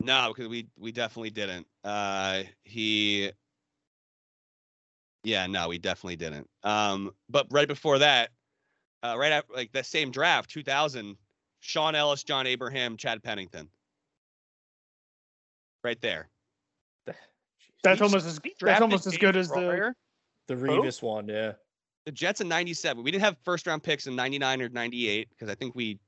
No, 0.00 0.32
because 0.34 0.48
we 0.48 0.68
we 0.76 0.92
definitely 0.92 1.30
didn't. 1.30 1.66
Uh, 1.82 2.42
he. 2.64 3.30
Yeah, 5.24 5.46
no, 5.46 5.68
we 5.68 5.78
definitely 5.78 6.16
didn't. 6.16 6.48
Um, 6.62 7.10
but 7.28 7.46
right 7.50 7.66
before 7.66 7.98
that, 7.98 8.30
uh, 9.02 9.16
right 9.18 9.32
after 9.32 9.52
like 9.54 9.72
that 9.72 9.86
same 9.86 10.10
draft, 10.10 10.50
2000, 10.50 11.16
Shaun 11.60 11.94
Ellis, 11.94 12.22
John 12.24 12.46
Abraham, 12.46 12.96
Chad 12.96 13.22
Pennington. 13.22 13.68
Right 15.82 16.00
there. 16.00 16.28
That's 17.82 17.98
Each- 17.98 18.02
almost 18.02 18.26
as 18.26 18.40
that's 18.60 18.80
almost 18.80 19.06
as 19.06 19.16
good 19.18 19.36
as 19.36 19.48
the. 19.48 19.54
Fryer. 19.54 19.94
The 20.46 20.54
Revis 20.56 21.00
one, 21.02 21.26
yeah. 21.26 21.52
the 22.04 22.12
Jets 22.12 22.42
in 22.42 22.48
97. 22.48 23.02
We 23.02 23.10
didn't 23.10 23.24
have 23.24 23.36
first 23.46 23.66
round 23.66 23.82
picks 23.82 24.06
in 24.06 24.14
99 24.14 24.60
or 24.60 24.68
98 24.68 25.28
because 25.30 25.48
I 25.48 25.54
think 25.54 25.74
we, 25.74 25.98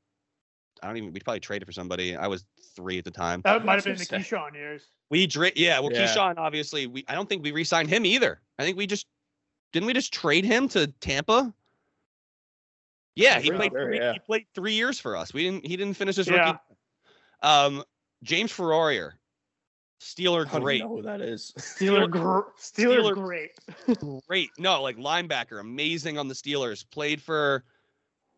I 0.83 0.89
don't 0.89 0.99
even, 0.99 1.11
we 1.11 1.21
probably 1.21 1.41
traded 1.41 1.67
for 1.67 1.73
somebody. 1.73 2.15
I 2.15 2.27
was 2.27 2.45
three 2.75 2.99
at 2.99 3.05
the 3.05 3.11
time. 3.11 3.41
That 3.45 3.65
might 3.65 3.77
have 3.77 3.85
been 3.85 3.97
the 3.97 4.07
what 4.11 4.21
Keyshawn 4.21 4.55
years. 4.55 4.83
We, 5.09 5.27
dra- 5.27 5.53
yeah, 5.57 5.79
well, 5.81 5.91
Yeah. 5.91 6.07
Keyshawn, 6.07 6.35
obviously, 6.37 6.87
we, 6.87 7.03
I 7.09 7.15
don't 7.15 7.27
think 7.27 7.43
we 7.45 7.51
re 7.51 7.65
signed 7.65 7.89
him 7.89 8.05
either. 8.05 8.43
I 8.59 8.65
think 8.65 8.77
we 8.77 8.87
just, 8.87 9.07
didn't 9.73 9.87
we 9.87 9.93
just 9.93 10.13
trade 10.13 10.45
him 10.45 10.69
to 10.71 10.87
Tampa? 11.01 11.53
Yeah, 13.15 13.39
he 13.41 13.51
played, 13.51 13.73
sure, 13.73 13.87
three, 13.87 13.99
yeah. 13.99 14.13
he 14.13 14.19
played 14.19 14.47
three 14.55 14.75
years 14.75 15.01
for 15.01 15.17
us. 15.17 15.33
We 15.33 15.43
didn't, 15.45 15.65
he 15.67 15.77
didn't 15.77 15.95
finish 15.95 16.17
his 16.17 16.29
Yeah. 16.29 16.49
rookie. 16.51 16.59
Um, 17.43 17.83
James 18.23 18.53
Farrior, 18.53 19.13
Steeler, 20.01 20.47
I 20.47 20.53
don't 20.53 20.63
great. 20.63 20.77
even 20.77 20.89
know 20.89 20.97
who 20.97 21.03
that 21.03 21.21
is. 21.23 21.53
Steeler, 21.59 22.11
gr- 22.11 22.51
Steeler, 22.59 23.01
Steeler- 23.01 23.15
great. 23.15 23.51
great. 24.29 24.51
No, 24.59 24.83
like 24.83 24.97
linebacker, 24.97 25.61
amazing 25.61 26.19
on 26.19 26.29
the 26.29 26.35
Steelers. 26.35 26.85
Played 26.91 27.23
for 27.23 27.65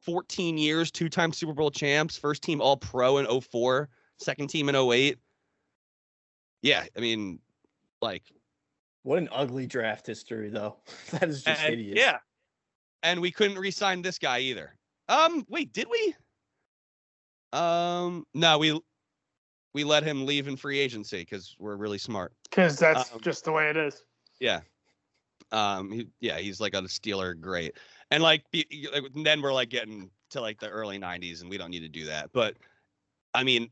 14 0.00 0.56
years, 0.58 0.90
two 0.92 1.08
time 1.08 1.32
Super 1.32 1.52
Bowl 1.54 1.70
champs, 1.70 2.16
first 2.16 2.42
team 2.42 2.60
All 2.60 2.76
Pro 2.76 3.18
in 3.18 3.26
04, 3.40 3.88
second 4.18 4.48
team 4.48 4.68
in 4.68 4.76
08. 4.76 5.18
Yeah, 6.62 6.84
I 6.96 7.00
mean, 7.00 7.40
like, 8.00 8.22
What 9.02 9.18
an 9.18 9.28
ugly 9.32 9.66
draft 9.66 10.06
history, 10.06 10.50
though. 10.50 10.76
that 11.12 11.28
is 11.28 11.42
just 11.42 11.62
and- 11.62 11.70
hideous. 11.70 11.98
yeah. 11.98 12.18
And 13.04 13.20
we 13.20 13.30
couldn't 13.30 13.58
re 13.58 13.70
sign 13.70 14.02
this 14.02 14.18
guy 14.18 14.40
either. 14.40 14.76
Um, 15.08 15.44
wait, 15.48 15.72
did 15.72 15.86
we? 15.88 16.14
Um, 17.52 18.26
no, 18.34 18.58
we 18.58 18.78
we 19.72 19.84
let 19.84 20.02
him 20.02 20.26
leave 20.26 20.48
in 20.48 20.56
free 20.56 20.78
agency 20.78 21.18
because 21.18 21.54
we're 21.58 21.76
really 21.76 21.98
smart. 21.98 22.32
Because 22.50 22.78
that's 22.78 23.12
Um, 23.12 23.20
just 23.20 23.44
the 23.44 23.52
way 23.52 23.70
it 23.70 23.76
is. 23.76 24.02
Yeah. 24.40 24.60
Um. 25.52 25.90
He, 25.92 26.08
yeah, 26.20 26.38
he's 26.38 26.60
like 26.60 26.74
a 26.74 26.82
Steeler, 26.82 27.38
great, 27.40 27.76
and 28.10 28.22
like, 28.22 28.42
be, 28.50 28.66
like 28.92 29.04
then 29.14 29.40
we're 29.40 29.52
like 29.54 29.70
getting 29.70 30.10
to 30.30 30.40
like 30.40 30.58
the 30.60 30.68
early 30.68 30.98
90s 30.98 31.40
and 31.40 31.48
we 31.48 31.56
don't 31.56 31.70
need 31.70 31.80
to 31.80 31.88
do 31.88 32.04
that. 32.04 32.30
But 32.34 32.56
I 33.32 33.44
mean, 33.44 33.70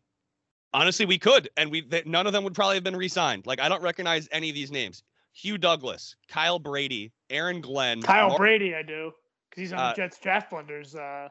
honestly, 0.73 1.05
we 1.05 1.19
could 1.19 1.51
and 1.57 1.71
we 1.71 1.83
th- 1.83 2.07
none 2.07 2.27
of 2.27 2.33
them 2.33 2.45
would 2.45 2.55
probably 2.55 2.77
have 2.77 2.85
been 2.85 2.97
re-signed. 2.97 3.47
Like 3.47 3.61
I 3.61 3.69
don't 3.69 3.83
recognize 3.83 4.29
any 4.33 4.49
of 4.49 4.55
these 4.55 4.71
names. 4.71 5.03
Hugh 5.37 5.59
Douglas, 5.59 6.17
Kyle 6.29 6.59
Brady, 6.59 7.13
Aaron 7.29 7.61
Glenn, 7.61 8.01
Kyle 8.01 8.37
Brady, 8.39 8.75
I 8.75 8.83
do 8.83 9.13
because 9.51 9.61
he's 9.61 9.73
on 9.73 9.79
Uh, 9.79 9.89
the 9.91 9.97
Jets 9.97 10.19
draft 10.19 10.49
blunders 10.51 10.95
uh, 10.95 11.29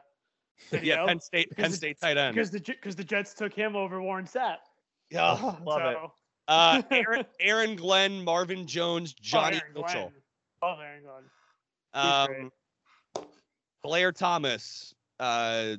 video. 0.70 0.94
yeah, 0.94 1.06
Penn 1.06 1.20
State, 1.20 1.56
Penn 1.56 1.72
State 1.72 2.00
tight 2.00 2.16
end. 2.16 2.34
because 2.34 2.52
the 2.52 2.60
because 2.60 2.94
the 2.94 3.02
Jets 3.02 3.34
took 3.34 3.52
him 3.52 3.74
over 3.74 4.00
Warren 4.00 4.24
Sapp. 4.26 4.58
Yeah, 5.10 5.32
love 5.64 5.82
it. 5.82 5.98
Uh, 6.46 6.82
Aaron, 6.92 7.24
Aaron 7.40 7.74
Glenn, 7.74 8.22
Marvin 8.22 8.66
Jones, 8.68 9.12
Johnny 9.12 9.56
oh, 9.56 9.60
Aaron 9.60 9.74
Mitchell, 9.74 10.12
Glenn. 10.12 10.22
Oh, 10.62 10.80
Aaron 10.80 11.02
Glenn. 11.02 12.04
He's 12.04 12.26
great. 12.26 12.50
um, 13.16 13.26
Blair 13.82 14.12
Thomas, 14.12 14.94
uh, 15.18 15.76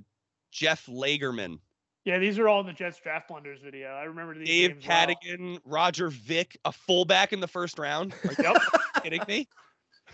Jeff 0.52 0.86
Lageman, 0.88 1.60
Yeah, 2.08 2.20
these 2.20 2.40
are 2.40 2.48
all 2.48 2.62
in 2.62 2.66
the 2.66 2.72
Jets 2.72 3.02
draft 3.02 3.28
blunders 3.28 3.60
video. 3.62 3.90
I 3.90 4.04
remember 4.04 4.34
these. 4.34 4.48
Dave 4.48 4.70
names 4.78 4.88
well. 4.88 5.08
Cadigan, 5.08 5.60
Roger 5.66 6.08
Vick, 6.08 6.58
a 6.64 6.72
fullback 6.72 7.34
in 7.34 7.42
the 7.42 7.50
first 7.50 7.78
round. 7.78 8.14
Are 8.24 8.32
you 8.32 8.44
Yep. 8.46 8.62
kidding 9.04 9.22
me? 9.28 9.48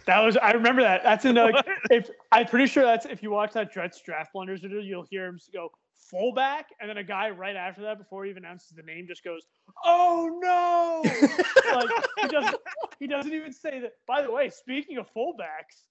That 0.07 0.19
was 0.21 0.35
I 0.35 0.51
remember 0.51 0.81
that. 0.81 1.03
That's 1.03 1.23
in 1.23 1.35
like 1.35 1.55
if 1.91 2.09
I'm 2.31 2.47
pretty 2.47 2.65
sure 2.65 2.83
that's 2.83 3.05
if 3.05 3.21
you 3.21 3.29
watch 3.29 3.53
that 3.53 3.71
Jets 3.71 4.01
draft 4.01 4.33
blunders 4.33 4.61
video, 4.61 4.79
you'll 4.79 5.05
hear 5.09 5.27
him 5.27 5.39
go 5.53 5.69
fullback, 6.09 6.65
and 6.81 6.89
then 6.89 6.97
a 6.97 7.03
guy 7.03 7.29
right 7.29 7.55
after 7.55 7.83
that, 7.83 7.99
before 7.99 8.25
he 8.25 8.31
even 8.31 8.43
announces 8.43 8.71
the 8.71 8.81
name, 8.81 9.05
just 9.07 9.23
goes, 9.23 9.43
"Oh 9.85 10.39
no!" 10.41 11.03
like 11.75 11.89
he 12.21 12.27
doesn't 12.27 12.55
he 12.99 13.07
doesn't 13.07 13.33
even 13.33 13.53
say 13.53 13.79
that. 13.79 13.93
By 14.07 14.23
the 14.23 14.31
way, 14.31 14.49
speaking 14.49 14.97
of 14.97 15.05
fullbacks, 15.15 15.83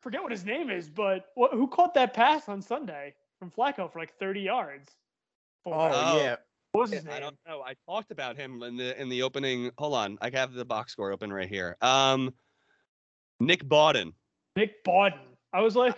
forget 0.00 0.22
what 0.22 0.32
his 0.32 0.44
name 0.44 0.68
is, 0.68 0.88
but 0.88 1.26
what, 1.34 1.52
who 1.52 1.68
caught 1.68 1.94
that 1.94 2.14
pass 2.14 2.48
on 2.48 2.62
Sunday 2.62 3.14
from 3.42 3.50
Flacco 3.50 3.92
for 3.92 3.98
like 3.98 4.16
30 4.20 4.40
yards? 4.42 4.88
Oh, 5.66 5.72
Oh. 5.72 6.16
yeah. 6.22 6.36
what 6.70 6.82
was 6.82 6.92
his 6.92 7.04
name? 7.04 7.14
I 7.14 7.18
don't 7.18 7.36
know. 7.46 7.60
I 7.60 7.74
talked 7.88 8.12
about 8.12 8.36
him 8.36 8.62
in 8.62 8.76
the 8.76 8.98
in 9.00 9.08
the 9.08 9.22
opening. 9.22 9.72
Hold 9.78 9.94
on, 9.94 10.16
I 10.22 10.30
have 10.30 10.52
the 10.52 10.64
box 10.64 10.92
score 10.92 11.10
open 11.12 11.32
right 11.32 11.48
here. 11.48 11.76
Um, 11.82 12.32
Nick 13.40 13.64
Bawden, 13.64 14.12
Nick 14.56 14.84
Bawden. 14.84 15.18
I 15.52 15.60
was 15.60 15.74
like, 15.76 15.96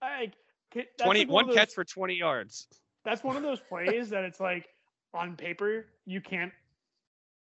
I. 0.00 0.30
That's 0.74 0.86
twenty 1.02 1.20
like 1.20 1.28
one 1.28 1.34
one 1.34 1.46
those- 1.48 1.56
catch 1.56 1.72
for 1.74 1.84
twenty 1.84 2.14
yards. 2.14 2.68
that's 3.04 3.24
one 3.24 3.36
of 3.36 3.42
those 3.42 3.58
plays 3.60 4.10
that 4.10 4.22
it's 4.24 4.38
like 4.38 4.68
on 5.14 5.34
paper 5.34 5.86
you 6.06 6.20
can't 6.20 6.52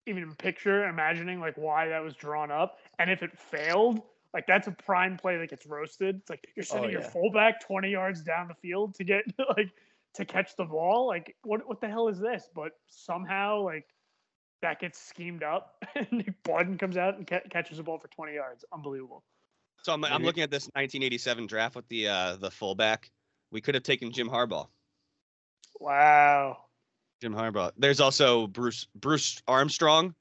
even 0.07 0.35
picture 0.35 0.87
imagining 0.89 1.39
like 1.41 1.57
why 1.57 1.87
that 1.89 2.03
was 2.03 2.15
drawn 2.17 2.51
up 2.51 2.79
and 2.99 3.09
if 3.11 3.23
it 3.23 3.31
failed 3.39 4.03
like 4.35 4.47
that's 4.47 4.67
a 4.67 4.73
prime 4.73 5.17
play 5.17 5.39
that 5.39 5.49
gets 5.49 5.65
roasted 5.65 6.17
it's 6.17 6.29
like 6.29 6.47
you're 6.57 6.65
sending 6.65 6.91
your 6.91 7.01
yeah. 7.01 7.09
fullback 7.09 7.61
20 7.67 7.89
yards 7.89 8.23
down 8.23 8.49
the 8.49 8.55
field 8.55 8.95
to 8.95 9.05
get 9.05 9.25
like 9.57 9.71
to 10.15 10.25
catch 10.25 10.57
the 10.57 10.65
ball 10.65 11.07
like 11.07 11.35
what 11.43 11.67
what 11.67 11.81
the 11.81 11.89
hell 11.89 12.09
is 12.09 12.19
this 12.19 12.49
but 12.55 12.73
somehow 12.89 13.63
like 13.63 13.87
that 14.61 14.81
gets 14.81 14.99
schemed 14.99 15.43
up 15.43 15.75
and 15.95 16.07
Nick 16.11 16.43
Bawden 16.43 16.79
comes 16.79 16.97
out 16.97 17.17
and 17.17 17.27
ca- 17.27 17.41
catches 17.51 17.79
the 17.79 17.83
ball 17.83 17.99
for 17.99 18.09
20 18.09 18.35
yards 18.35 18.65
unbelievable 18.73 19.25
So 19.83 19.93
I'm, 19.93 20.05
I'm 20.05 20.23
looking 20.23 20.43
at 20.43 20.51
this 20.51 20.65
1987 20.75 21.47
draft 21.47 21.77
with 21.77 21.87
the 21.89 22.09
uh, 22.09 22.37
the 22.37 22.51
fullback. 22.51 23.11
We 23.51 23.61
could 23.61 23.75
have 23.75 23.85
taken 23.85 24.11
Jim 24.11 24.29
Harbaugh. 24.29 24.67
wow 25.81 26.59
Jim 27.21 27.35
Harbaugh. 27.35 27.73
There's 27.79 28.01
also 28.01 28.47
Bruce 28.47 28.87
Bruce 28.95 29.41
Armstrong 29.49 30.15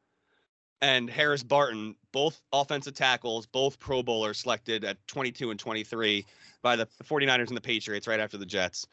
and 0.81 1.09
Harris 1.09 1.43
Barton, 1.43 1.95
both 2.13 2.41
offensive 2.53 2.93
tackles, 2.93 3.45
both 3.45 3.77
Pro 3.79 4.01
Bowlers 4.01 4.39
selected 4.39 4.85
at 4.85 5.05
22 5.07 5.51
and 5.51 5.59
23 5.59 6.25
by 6.61 6.77
the 6.77 6.87
49ers 7.03 7.49
and 7.49 7.57
the 7.57 7.61
Patriots 7.61 8.07
right 8.07 8.21
after 8.21 8.37
the 8.37 8.45
Jets. 8.45 8.87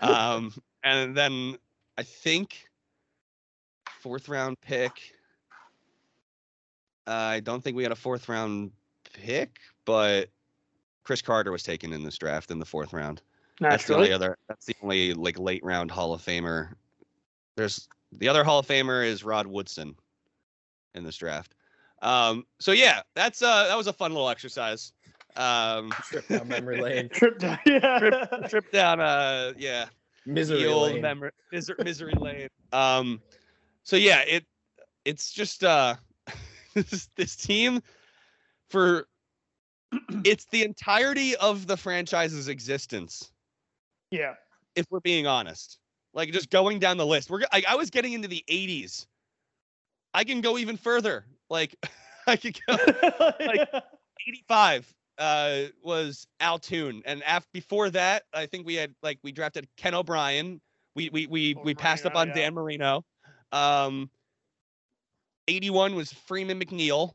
Um, 0.00 0.52
and 0.84 1.16
then 1.16 1.56
I 1.98 2.04
think 2.04 2.68
fourth 4.00 4.28
round 4.28 4.60
pick. 4.60 4.92
I 7.08 7.40
don't 7.40 7.64
think 7.64 7.76
we 7.76 7.82
had 7.82 7.92
a 7.92 7.96
fourth 7.96 8.28
round 8.28 8.70
pick, 9.12 9.58
but 9.84 10.28
Cris 11.02 11.22
Carter 11.22 11.50
was 11.50 11.62
taken 11.62 11.92
in 11.92 12.04
this 12.04 12.18
draft 12.18 12.50
in 12.50 12.58
the 12.58 12.64
fourth 12.64 12.92
round. 12.92 13.22
That's 13.58 13.86
the 13.86 13.94
only 13.94 14.12
other. 14.12 14.36
That's 14.48 14.66
the 14.66 14.76
only 14.82 15.14
like 15.14 15.38
late 15.38 15.64
round 15.64 15.90
Hall 15.90 16.12
of 16.12 16.22
Famer. 16.22 16.74
There's 17.56 17.88
the 18.12 18.28
other 18.28 18.44
Hall 18.44 18.58
of 18.58 18.66
Famer 18.66 19.04
is 19.04 19.24
Rod 19.24 19.46
Woodson 19.46 19.96
in 20.94 21.04
this 21.04 21.16
draft. 21.16 21.54
Um, 22.02 22.44
so 22.60 22.72
yeah, 22.72 23.02
that's 23.14 23.42
uh 23.42 23.66
that 23.68 23.76
was 23.76 23.86
a 23.86 23.92
fun 23.92 24.12
little 24.12 24.28
exercise. 24.28 24.92
Um, 25.36 25.90
Trip 26.10 26.26
down 26.28 26.48
memory 26.48 26.80
lane. 26.82 27.08
trip 27.10 27.38
down 27.38 27.58
yeah 27.66 27.98
trip 28.48 28.70
down 28.72 29.00
uh 29.00 29.52
yeah 29.58 29.86
Misery 30.24 30.62
the 30.62 30.72
old 30.72 30.92
lane. 30.92 31.02
memory 31.02 31.30
misery, 31.52 31.76
misery 31.84 32.14
lane. 32.14 32.48
Um, 32.72 33.20
so 33.84 33.96
yeah, 33.96 34.20
it 34.20 34.44
it's 35.04 35.32
just 35.32 35.62
uh 35.64 35.94
this 36.74 37.08
this 37.16 37.36
team 37.36 37.82
for 38.70 39.06
it's 40.24 40.46
the 40.46 40.62
entirety 40.64 41.36
of 41.36 41.66
the 41.66 41.76
franchise's 41.76 42.48
existence 42.48 43.30
yeah 44.10 44.34
if 44.74 44.86
we're 44.90 45.00
being 45.00 45.26
honest. 45.26 45.78
Like 46.12 46.32
just 46.32 46.50
going 46.50 46.78
down 46.78 46.96
the 46.96 47.06
list, 47.06 47.30
we're 47.30 47.42
I 47.52 47.76
was 47.76 47.90
getting 47.90 48.14
into 48.14 48.26
the 48.28 48.42
80s. 48.48 49.06
I 50.14 50.24
can 50.24 50.40
go 50.40 50.56
even 50.58 50.76
further. 50.78 51.26
Like 51.50 51.76
I 52.26 52.36
could 52.36 52.58
go 52.66 52.76
Like- 53.40 53.68
85 54.28 54.92
uh 55.18 55.60
was 55.82 56.26
Al 56.40 56.58
Toon 56.58 57.02
and 57.06 57.22
after 57.22 57.48
before 57.52 57.88
that 57.90 58.24
I 58.34 58.44
think 58.46 58.66
we 58.66 58.74
had 58.74 58.94
like 59.02 59.18
we 59.22 59.32
drafted 59.32 59.66
Ken 59.76 59.94
O'Brien. 59.94 60.60
We 60.94 61.08
we 61.10 61.26
we 61.26 61.54
we 61.64 61.74
passed 61.74 62.04
up 62.06 62.16
on 62.16 62.28
yeah. 62.28 62.34
Dan 62.34 62.54
Marino. 62.54 63.04
Um 63.52 64.10
81 65.48 65.94
was 65.94 66.12
Freeman 66.12 66.58
McNeil. 66.60 67.12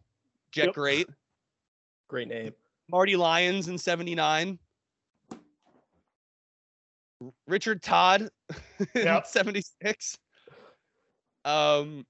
Jet 0.51 0.67
Yep. 0.67 0.73
great. 0.75 1.07
Great 2.07 2.27
name. 2.27 2.53
Marty 2.89 3.15
Lyons 3.15 3.67
in 3.69 3.77
79. 3.77 4.59
Richard 7.47 7.81
Todd 7.81 8.29
in 8.95 9.05
Yep. 9.05 9.27
76. 9.27 10.17
Um 11.45 12.05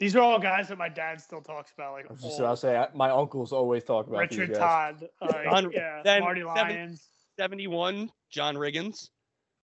These 0.00 0.14
are 0.14 0.20
all 0.20 0.38
guys 0.38 0.68
that 0.68 0.78
my 0.78 0.88
dad 0.88 1.20
still 1.20 1.40
talks 1.40 1.72
about, 1.72 1.92
like 1.94 2.06
I 2.08 2.12
was 2.12 2.22
just 2.22 2.34
old 2.34 2.40
about 2.42 2.50
to 2.52 2.56
say, 2.60 2.76
I, 2.76 2.88
my 2.94 3.10
uncles 3.10 3.52
always 3.52 3.82
talk 3.84 4.06
about 4.06 4.20
Richard 4.20 4.50
these 4.50 4.58
guys. 4.58 5.00
Todd, 5.00 5.08
like, 5.20 5.44
John- 5.44 5.72
yeah, 5.72 6.00
then 6.04 6.20
Marty 6.20 6.42
seven- 6.42 6.54
Lyons. 6.76 7.02
71, 7.38 8.10
John 8.30 8.54
Riggins. 8.56 9.10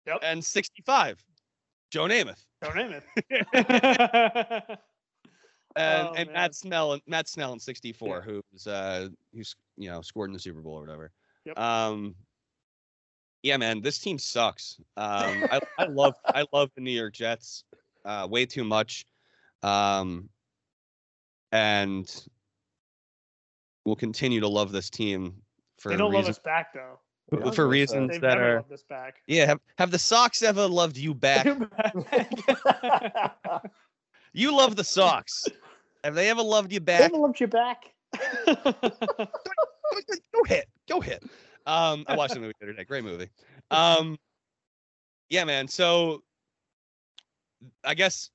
Yep. 0.07 0.19
And 0.23 0.45
65, 0.45 1.23
Joe 1.91 2.05
Namath. 2.05 2.43
Don't 2.63 2.77
name 2.77 2.93
it. 2.93 3.05
And, 5.77 6.09
Oh, 6.09 6.13
and. 6.17 6.31
Matt 6.33 6.55
Snell 6.55 7.01
Matt 7.09 7.29
Snell 7.29 7.53
in 7.53 7.59
64, 7.59 8.21
who's 8.23 8.67
uh 8.69 9.09
who's 9.35 9.57
you 9.77 9.91
know 9.91 10.03
scored 10.03 10.31
in 10.31 10.33
the 10.35 10.39
Super 10.39 10.61
Bowl 10.61 10.75
or 10.75 10.81
whatever. 10.81 11.11
Yep. 11.47 11.59
Um 11.59 12.15
yeah, 13.43 13.57
man, 13.57 13.81
this 13.83 13.99
team 13.99 14.17
sucks. 14.19 14.77
Um 14.97 15.45
I, 15.51 15.61
I 15.79 15.87
love 15.87 16.15
I 16.27 16.45
love 16.53 16.71
the 16.77 16.81
New 16.81 16.93
York 16.93 17.15
Jets 17.15 17.65
uh 18.05 18.29
way 18.31 18.47
too 18.47 18.63
much. 18.63 19.05
Um 19.65 20.29
and 21.53 22.11
we'll 23.85 23.97
continue 23.97 24.41
to 24.41 24.49
love 24.49 24.73
this 24.73 24.91
team 24.91 25.35
for 25.79 25.91
they 25.91 25.97
don't 25.97 26.13
love 26.13 26.21
reasons 26.21 26.39
us 26.39 26.43
back 26.45 26.73
though. 26.75 26.99
For 27.53 27.67
reasons 27.67 28.13
They've 28.13 28.21
that 28.21 28.39
are 28.39 28.57
loved 28.57 28.73
us 28.73 28.85
back. 28.89 29.17
yeah, 29.27 29.47
have, 29.47 29.59
have 29.79 29.91
the 29.91 29.99
Sox 29.99 30.43
ever 30.43 30.69
loved 30.69 30.97
you 30.97 31.15
back? 31.15 31.47
You 34.35 34.55
love 34.55 34.75
the 34.75 34.85
Sox. 34.85 35.47
Have 36.03 36.17
they 36.17 36.29
ever 36.29 36.43
loved 36.43 36.73
you 36.73 36.81
They 36.81 36.85
back? 36.85 37.13
never 37.13 37.23
loved 37.23 37.41
you 37.41 37.47
back. 37.47 37.85
go 38.47 40.43
hit, 40.47 40.67
go 40.89 41.01
hit. 41.01 41.23
Um, 41.67 42.05
I 42.09 42.17
watched 42.17 42.35
the 42.35 42.41
movie 42.41 42.53
the 42.61 42.67
other 42.67 42.73
day. 42.75 42.85
Great 42.85 43.05
movie. 43.05 43.31
Um, 43.71 44.19
yeah, 45.31 45.45
man. 45.45 45.69
So 45.69 46.23
I 47.85 47.95
guess 47.95 48.29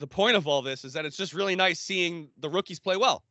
the 0.00 0.06
point 0.06 0.34
of 0.36 0.48
all 0.48 0.62
this 0.62 0.84
is 0.84 0.92
that 0.94 1.04
it's 1.04 1.16
just 1.16 1.32
really 1.34 1.54
nice 1.54 1.78
seeing 1.78 2.28
the 2.40 2.48
rookies 2.50 2.80
play 2.80 2.96
well. 2.96 3.22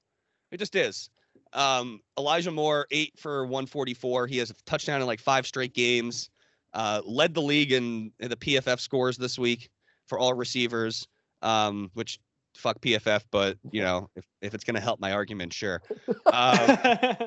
It 0.52 0.58
just 0.58 0.76
is. 0.76 1.10
Um, 1.52 2.00
Elijah 2.18 2.52
Moore, 2.52 2.86
eight 2.92 3.14
for 3.18 3.44
144. 3.46 4.28
He 4.28 4.38
has 4.38 4.52
a 4.52 4.54
touchdown 4.66 5.02
in 5.02 5.08
like 5.08 5.20
five 5.20 5.46
straight 5.46 5.74
games. 5.74 6.30
Uh, 6.74 7.02
led 7.04 7.34
the 7.34 7.42
league 7.42 7.72
in, 7.72 8.12
in 8.20 8.30
the 8.30 8.36
PFF 8.36 8.80
scores 8.80 9.18
this 9.18 9.38
week 9.40 9.70
for 10.08 10.18
all 10.20 10.34
receivers. 10.34 11.08
Um, 11.42 11.90
which 11.94 12.20
fuck 12.56 12.80
PFF, 12.82 13.24
but 13.32 13.58
you 13.72 13.82
know, 13.82 14.10
if, 14.16 14.26
if 14.42 14.54
it's 14.54 14.64
gonna 14.66 14.82
help 14.82 15.00
my 15.00 15.14
argument, 15.14 15.54
sure. 15.54 15.82
Um, 16.32 17.18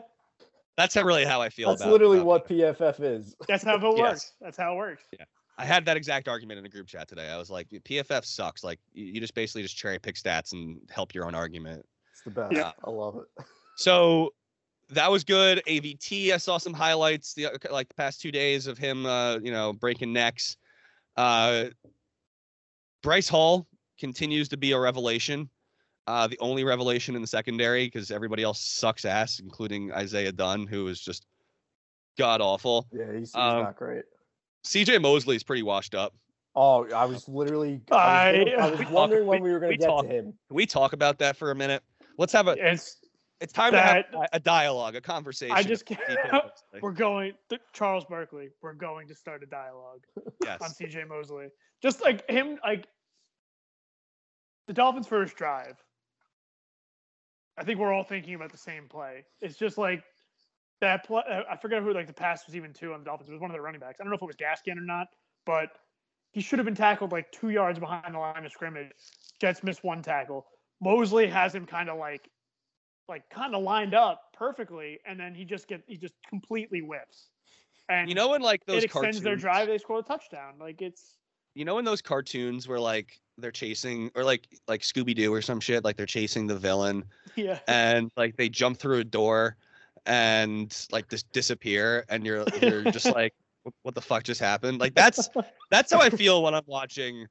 that's 0.76 0.94
not 0.94 1.04
really 1.04 1.24
how 1.24 1.42
I 1.42 1.48
feel 1.48 1.70
That's 1.70 1.82
about. 1.82 1.92
literally 1.92 2.18
about 2.18 2.26
what 2.26 2.48
PFF 2.48 3.00
is. 3.00 3.34
That's 3.48 3.64
how 3.64 3.76
it 3.76 3.82
Yes. 3.96 3.98
works. 3.98 4.32
That's 4.40 4.56
how 4.56 4.74
it 4.74 4.76
works. 4.76 5.02
I 5.58 5.64
had 5.64 5.84
that 5.84 5.96
exact 5.96 6.28
argument 6.28 6.58
in 6.58 6.66
a 6.66 6.68
group 6.68 6.86
chat 6.86 7.08
today. 7.08 7.28
I 7.28 7.36
was 7.36 7.50
like, 7.50 7.68
PFF 7.68 8.24
sucks. 8.24 8.64
Like 8.64 8.80
you 8.94 9.06
you 9.06 9.20
just 9.20 9.34
basically 9.34 9.62
just 9.62 9.76
cherry 9.76 9.98
pick 9.98 10.16
stats 10.16 10.52
and 10.52 10.80
help 10.90 11.14
your 11.14 11.26
own 11.26 11.34
argument. 11.34 11.84
It's 12.12 12.22
the 12.22 12.30
best. 12.30 12.52
Yeah. 12.52 12.72
I 12.84 12.90
love 12.90 13.16
it. 13.16 13.44
So 13.76 14.32
that 14.90 15.10
was 15.10 15.24
good. 15.24 15.62
AVT, 15.66 16.32
I 16.32 16.36
saw 16.36 16.58
some 16.58 16.72
highlights 16.72 17.34
the 17.34 17.48
like 17.70 17.88
the 17.88 17.94
past 17.94 18.20
two 18.20 18.30
days 18.32 18.66
of 18.66 18.78
him, 18.78 19.06
uh, 19.06 19.38
you 19.38 19.52
know, 19.52 19.72
breaking 19.72 20.12
necks. 20.12 20.56
Uh, 21.16 21.66
Bryce 23.02 23.28
Hall 23.28 23.66
continues 23.98 24.48
to 24.50 24.56
be 24.56 24.72
a 24.72 24.78
revelation. 24.78 25.48
Uh, 26.06 26.26
the 26.26 26.38
only 26.40 26.64
revelation 26.64 27.14
in 27.14 27.20
the 27.22 27.28
secondary 27.28 27.86
because 27.86 28.10
everybody 28.10 28.42
else 28.42 28.60
sucks 28.60 29.04
ass, 29.04 29.38
including 29.38 29.92
Isaiah 29.92 30.32
Dunn, 30.32 30.66
who 30.66 30.88
is 30.88 31.00
just 31.00 31.26
god 32.18 32.40
awful. 32.40 32.88
Yeah, 32.92 33.06
he's, 33.12 33.28
he's 33.28 33.34
Um, 33.36 33.62
not 33.62 33.76
great. 33.76 34.04
CJ 34.64 35.00
Mosley 35.02 35.36
is 35.36 35.42
pretty 35.42 35.62
washed 35.62 35.94
up. 35.94 36.14
Oh, 36.54 36.88
I 36.92 37.04
was 37.06 37.28
literally. 37.28 37.80
I 37.90 38.32
was, 38.32 38.48
I- 38.58 38.62
I 38.66 38.70
was 38.70 38.78
We 38.78 38.84
talk- 38.84 38.94
wondering 38.94 39.22
we- 39.24 39.28
when 39.28 39.42
we 39.42 39.52
were 39.52 39.58
going 39.60 39.72
to 39.72 39.78
get 39.78 39.86
talk- 39.86 40.06
to 40.06 40.10
him. 40.12 40.24
Can 40.48 40.56
we 40.56 40.66
talk 40.66 40.92
about 40.92 41.18
that 41.18 41.36
for 41.36 41.50
a 41.50 41.54
minute? 41.54 41.82
Let's 42.18 42.32
have 42.32 42.46
a. 42.48 42.52
It's 42.58 42.98
It's 43.40 43.52
time 43.52 43.72
to 43.72 43.80
have 43.80 44.04
a 44.32 44.38
dialogue, 44.38 44.94
a 44.94 45.00
conversation. 45.00 45.56
I 45.56 45.62
just 45.62 45.86
can't- 45.86 46.00
we're 46.80 46.92
going 46.92 47.32
th- 47.48 47.62
Charles 47.72 48.04
Barkley. 48.04 48.50
We're 48.62 48.74
going 48.74 49.08
to 49.08 49.14
start 49.14 49.42
a 49.42 49.46
dialogue 49.46 50.04
yes. 50.44 50.60
on 50.60 50.70
CJ 50.70 51.08
Mosley. 51.08 51.48
Just 51.82 52.02
like 52.02 52.28
him, 52.30 52.58
like 52.64 52.86
the 54.68 54.72
Dolphins' 54.72 55.06
first 55.08 55.34
drive. 55.36 55.76
I 57.58 57.64
think 57.64 57.78
we're 57.80 57.92
all 57.92 58.04
thinking 58.04 58.34
about 58.34 58.52
the 58.52 58.58
same 58.58 58.86
play. 58.88 59.24
It's 59.40 59.56
just 59.58 59.76
like 59.76 60.04
that 60.82 61.06
play. 61.06 61.22
uh, 61.30 61.42
I 61.50 61.56
forget 61.56 61.82
who 61.82 61.94
like 61.94 62.06
the 62.06 62.12
pass 62.12 62.44
was 62.46 62.54
even 62.54 62.72
to 62.74 62.92
on 62.92 63.00
the 63.00 63.04
Dolphins. 63.06 63.30
It 63.30 63.32
was 63.32 63.40
one 63.40 63.50
of 63.50 63.54
their 63.54 63.62
running 63.62 63.80
backs. 63.80 63.98
I 64.00 64.04
don't 64.04 64.10
know 64.10 64.16
if 64.16 64.22
it 64.22 64.26
was 64.26 64.36
Gaskin 64.36 64.76
or 64.76 64.84
not, 64.84 65.06
but 65.46 65.70
he 66.32 66.40
should 66.40 66.58
have 66.58 66.66
been 66.66 66.74
tackled 66.74 67.12
like 67.12 67.30
two 67.32 67.50
yards 67.50 67.78
behind 67.78 68.14
the 68.14 68.18
line 68.18 68.44
of 68.44 68.52
scrimmage. 68.52 68.90
Jets 69.40 69.62
missed 69.62 69.82
one 69.82 70.02
tackle. 70.02 70.46
Mosley 70.80 71.28
has 71.28 71.54
him 71.54 71.66
kind 71.66 71.88
of 71.88 71.98
like, 71.98 72.28
like 73.08 73.28
kind 73.30 73.54
of 73.54 73.62
lined 73.62 73.94
up 73.94 74.32
perfectly, 74.36 74.98
and 75.06 75.18
then 75.18 75.34
he 75.34 75.44
just 75.44 75.68
get 75.68 75.82
he 75.86 75.96
just 75.96 76.14
completely 76.28 76.82
whips. 76.82 77.28
And 77.88 78.08
You 78.08 78.14
know 78.14 78.30
when 78.30 78.42
like 78.42 78.64
those 78.66 78.78
it 78.78 78.84
extends 78.86 79.18
cartoons, 79.18 79.22
their 79.22 79.36
drive. 79.36 79.68
They 79.68 79.78
score 79.78 80.00
a 80.00 80.02
touchdown. 80.02 80.54
Like 80.58 80.82
it's 80.82 81.16
you 81.54 81.64
know 81.64 81.78
in 81.78 81.84
those 81.84 82.02
cartoons 82.02 82.66
where 82.66 82.80
like 82.80 83.20
they're 83.38 83.52
chasing 83.52 84.10
or 84.16 84.24
like 84.24 84.48
like 84.66 84.80
Scooby 84.80 85.14
Doo 85.14 85.32
or 85.32 85.42
some 85.42 85.60
shit, 85.60 85.84
like 85.84 85.96
they're 85.96 86.06
chasing 86.06 86.48
the 86.48 86.58
villain 86.58 87.04
yeah. 87.36 87.60
and 87.68 88.10
like 88.16 88.36
they 88.36 88.48
jump 88.48 88.78
through 88.78 88.98
a 88.98 89.04
door 89.04 89.56
and 90.06 90.86
like 90.90 91.08
just 91.08 91.30
disappear 91.32 92.04
and 92.08 92.24
you're 92.26 92.44
you're 92.62 92.84
just 92.90 93.06
like 93.06 93.34
"What- 93.62 93.74
what 93.82 93.94
the 93.94 94.00
fuck 94.00 94.24
just 94.24 94.40
happened? 94.40 94.80
Like 94.80 94.94
that's 94.94 95.28
that's 95.70 95.92
how 95.92 96.00
I 96.00 96.10
feel 96.10 96.42
when 96.42 96.54
I'm 96.54 96.64
watching 96.66 97.26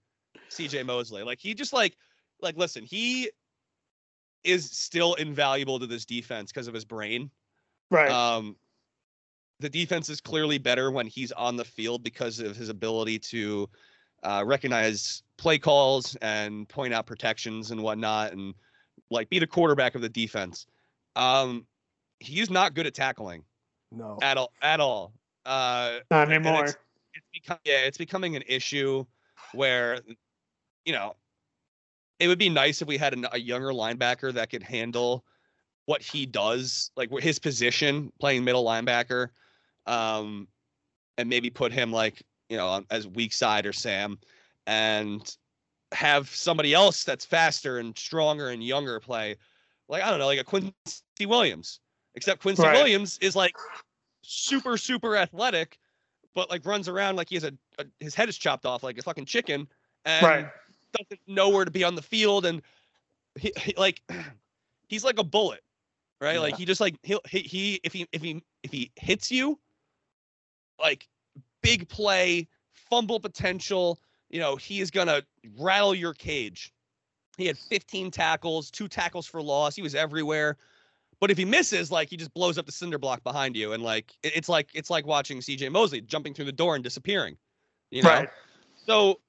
CJ 0.50 0.86
Mosley. 0.86 1.24
Like 1.24 1.40
he 1.40 1.54
just 1.54 1.74
like 1.74 1.98
like 2.42 2.58
listen, 2.58 2.84
he 2.84 3.30
is 4.44 4.70
still 4.72 5.14
invaluable 5.16 5.80
to 5.80 5.86
this 5.86 6.06
defense 6.06 6.52
because 6.52 6.68
of 6.68 6.74
his 6.74 6.86
brain. 6.86 7.30
right. 7.92 8.10
Um, 8.10 8.56
the 9.60 9.70
defense 9.70 10.10
is 10.10 10.20
clearly 10.20 10.58
better 10.58 10.90
when 10.90 11.06
he's 11.06 11.32
on 11.34 11.56
the 11.56 11.64
field 11.66 12.02
because 12.02 12.40
of 12.40 12.56
his 12.56 12.70
ability 12.70 13.20
to 13.20 13.70
uh, 14.24 14.42
recognize 14.44 15.22
play 15.38 15.60
calls 15.60 16.16
and 16.24 16.68
point 16.68 16.94
out 16.96 17.06
protections 17.06 17.70
and 17.70 17.84
whatnot, 17.84 18.32
and 18.32 18.56
like 19.12 19.30
be 19.30 19.38
the 19.38 19.46
quarterback 19.46 19.94
of 19.94 20.02
the 20.02 20.10
defense. 20.10 20.66
Um, 21.16 21.68
he's 22.22 22.50
not 22.50 22.74
good 22.74 22.88
at 22.88 22.94
tackling 22.94 23.44
No. 23.92 24.18
at 24.22 24.38
all. 24.38 24.52
At 24.62 24.80
all. 24.80 25.14
Uh, 25.46 26.00
Not 26.10 26.32
anymore. 26.32 26.66
It's, 26.66 26.78
it's 27.14 27.26
become 27.34 27.58
yeah, 27.66 27.80
it's 27.80 27.98
becoming 27.98 28.36
an 28.36 28.44
issue 28.48 29.06
where 29.54 30.00
you 30.86 30.94
know 30.94 31.16
it 32.20 32.28
would 32.28 32.40
be 32.40 32.50
nice 32.50 32.82
if 32.82 32.88
we 32.88 32.98
had 32.98 33.14
an, 33.14 33.26
a 33.32 33.40
younger 33.40 33.70
linebacker 33.70 34.32
that 34.34 34.50
could 34.52 34.64
handle 34.64 35.26
what 35.88 36.02
he 36.02 36.26
does, 36.28 36.92
like 36.96 37.10
wh- 37.12 37.22
his 37.22 37.40
position, 37.40 38.12
playing 38.20 38.44
middle 38.44 38.64
linebacker, 38.64 39.30
um, 39.88 40.48
and 41.18 41.28
maybe 41.28 41.50
put 41.50 41.74
him 41.74 41.92
like 41.92 42.22
you 42.50 42.58
know 42.58 42.84
as 42.92 43.08
weak 43.08 43.34
side 43.34 43.66
or 43.66 43.74
Sam, 43.74 44.20
and 44.68 45.36
have 45.92 46.30
somebody 46.30 46.74
else 46.74 47.04
that's 47.04 47.26
faster 47.26 47.80
and 47.80 47.98
stronger 47.98 48.50
and 48.50 48.64
younger 48.64 49.00
play, 49.00 49.36
like 49.90 50.04
I 50.04 50.10
don't 50.12 50.20
know, 50.20 50.28
like 50.28 50.40
a 50.40 50.44
Quincy 50.44 50.72
Williams. 51.26 51.80
Except 52.16 52.42
Quincy 52.42 52.64
Right. 52.64 52.74
Williams 52.74 53.18
is 53.22 53.36
like 53.36 53.56
super 54.22 54.78
super 54.78 55.16
athletic, 55.16 55.80
but 56.34 56.50
like 56.50 56.66
runs 56.66 56.88
around 56.88 57.16
like 57.16 57.30
he 57.30 57.36
has 57.36 57.44
a, 57.44 57.54
a 57.80 57.86
his 58.00 58.16
head 58.16 58.30
is 58.30 58.38
chopped 58.38 58.66
off 58.66 58.84
like 58.84 58.98
a 58.98 59.02
fucking 59.02 59.26
chicken, 59.26 59.68
and 60.06 60.26
Right. 60.26 60.46
doesn't 60.94 61.22
know 61.28 61.50
where 61.50 61.66
to 61.66 61.72
be 61.72 61.84
on 61.84 61.96
the 61.96 62.02
field, 62.02 62.46
and 62.46 62.62
he, 63.40 63.54
he 63.58 63.74
like 63.78 64.02
he's 64.88 65.04
like 65.04 65.20
a 65.20 65.24
bullet, 65.24 65.62
right? 66.20 66.40
Like 66.40 66.58
he 66.58 66.66
just 66.66 66.82
like 66.82 66.96
he'll 67.04 67.22
he, 67.30 67.40
he 67.40 67.80
if 67.84 67.94
he 67.94 68.08
if 68.12 68.22
he 68.22 68.44
if 68.64 68.72
he 68.72 68.92
hits 68.96 69.32
you, 69.32 69.58
like 70.80 71.08
big 71.62 71.88
play, 71.88 72.48
fumble 72.74 73.20
potential, 73.20 74.00
you 74.30 74.40
know, 74.40 74.56
he 74.56 74.82
is 74.82 74.92
gonna 74.92 75.22
rattle 75.58 75.96
your 75.96 76.14
cage. 76.14 76.74
He 77.38 77.48
had 77.48 77.58
15 77.58 78.12
tackles, 78.12 78.70
two 78.70 78.88
tackles 78.88 79.26
for 79.26 79.42
loss. 79.42 79.76
He 79.76 79.82
was 79.82 79.96
everywhere. 79.96 80.58
But 81.22 81.30
if 81.32 81.38
he 81.38 81.46
misses, 81.46 81.92
like 81.92 82.10
he 82.10 82.18
just 82.18 82.34
blows 82.34 82.58
up 82.58 82.66
the 82.66 82.72
cinder 82.72 82.98
block 82.98 83.24
behind 83.24 83.56
you, 83.56 83.74
and 83.74 83.82
like 83.84 84.12
it- 84.24 84.34
it's 84.36 84.50
like 84.50 84.70
it's 84.74 84.90
like 84.90 85.06
watching 85.06 85.40
C.J. 85.40 85.70
Mosley 85.70 86.02
jumping 86.02 86.34
through 86.34 86.46
the 86.46 86.52
door 86.52 86.74
and 86.76 86.84
disappearing. 86.84 87.38
You 87.92 88.02
know, 88.02 88.10
Right. 88.10 88.30
so 88.88 89.20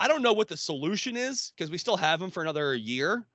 I 0.00 0.08
don't 0.08 0.22
know 0.22 0.32
what 0.32 0.48
the 0.48 0.56
solution 0.56 1.16
is 1.16 1.52
because 1.56 1.70
we 1.70 1.78
still 1.78 1.96
have 1.98 2.20
him 2.20 2.30
for 2.30 2.42
another 2.42 2.74
year, 2.74 3.26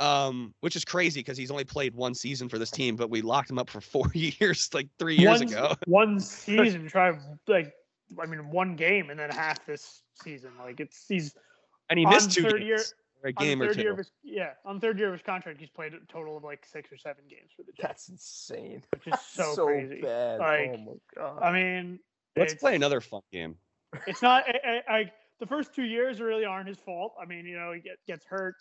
um, 0.00 0.54
which 0.60 0.74
is 0.74 0.84
crazy 0.84 1.20
because 1.20 1.36
he's 1.36 1.50
only 1.50 1.64
played 1.64 1.94
one 1.94 2.14
season 2.14 2.48
for 2.48 2.58
this 2.58 2.70
team, 2.70 2.96
but 2.96 3.10
we 3.10 3.20
locked 3.20 3.50
him 3.50 3.58
up 3.58 3.68
for 3.68 3.80
four 3.94 4.10
years, 4.14 4.70
like 4.72 4.88
three 4.98 5.16
years 5.16 5.40
one, 5.40 5.48
ago. 5.48 5.74
one 5.86 6.20
season, 6.20 6.88
try 6.88 7.12
like 7.48 7.74
I 8.18 8.24
mean 8.26 8.50
one 8.50 8.76
game 8.76 9.10
and 9.10 9.20
then 9.20 9.28
half 9.30 9.64
this 9.66 10.02
season. 10.22 10.52
Like 10.58 10.80
it's 10.80 11.04
he's 11.06 11.34
And 11.90 11.98
he 11.98 12.06
on 12.06 12.14
missed 12.14 12.30
two 12.32 12.42
third 12.44 12.60
games, 12.60 12.64
year- 12.66 12.76
or 12.78 12.84
a 13.24 13.32
on 13.36 13.44
game 13.44 13.58
the 13.58 13.64
or 13.64 13.68
third 13.68 13.76
two. 13.76 13.82
year 13.82 13.92
of 13.92 13.98
his 13.98 14.10
yeah 14.22 14.50
on 14.64 14.80
third 14.80 14.98
year 14.98 15.08
of 15.08 15.14
his 15.14 15.22
contract. 15.22 15.60
He's 15.60 15.70
played 15.70 15.94
a 15.94 15.98
total 16.12 16.36
of 16.36 16.44
like 16.44 16.64
six 16.64 16.92
or 16.92 16.96
seven 16.96 17.24
games 17.28 17.50
for 17.56 17.62
the 17.62 17.72
Jets, 17.72 18.06
That's 18.06 18.08
insane. 18.08 18.82
which 18.92 19.06
is 19.06 19.20
so, 19.20 19.66
crazy. 19.66 20.00
bad. 20.00 20.40
Oh 20.40 20.44
like, 20.44 20.70
oh 20.74 20.76
my 20.78 20.92
god. 21.16 21.42
I 21.42 21.52
mean, 21.52 21.98
Let's 22.36 22.54
play 22.54 22.74
another 22.74 23.00
fun 23.00 23.22
game. 23.30 23.56
It's 24.06 24.22
not 24.22 24.44
I, 24.48 24.80
I, 24.88 24.94
I, 24.94 25.12
the 25.38 25.46
first 25.46 25.74
two 25.74 25.84
years 25.84 26.20
really 26.20 26.44
aren't 26.44 26.68
his 26.68 26.78
fault. 26.78 27.14
I 27.20 27.26
mean, 27.26 27.44
you 27.46 27.56
know, 27.56 27.72
he 27.72 27.80
get, 27.80 27.98
gets 28.06 28.24
hurt. 28.24 28.54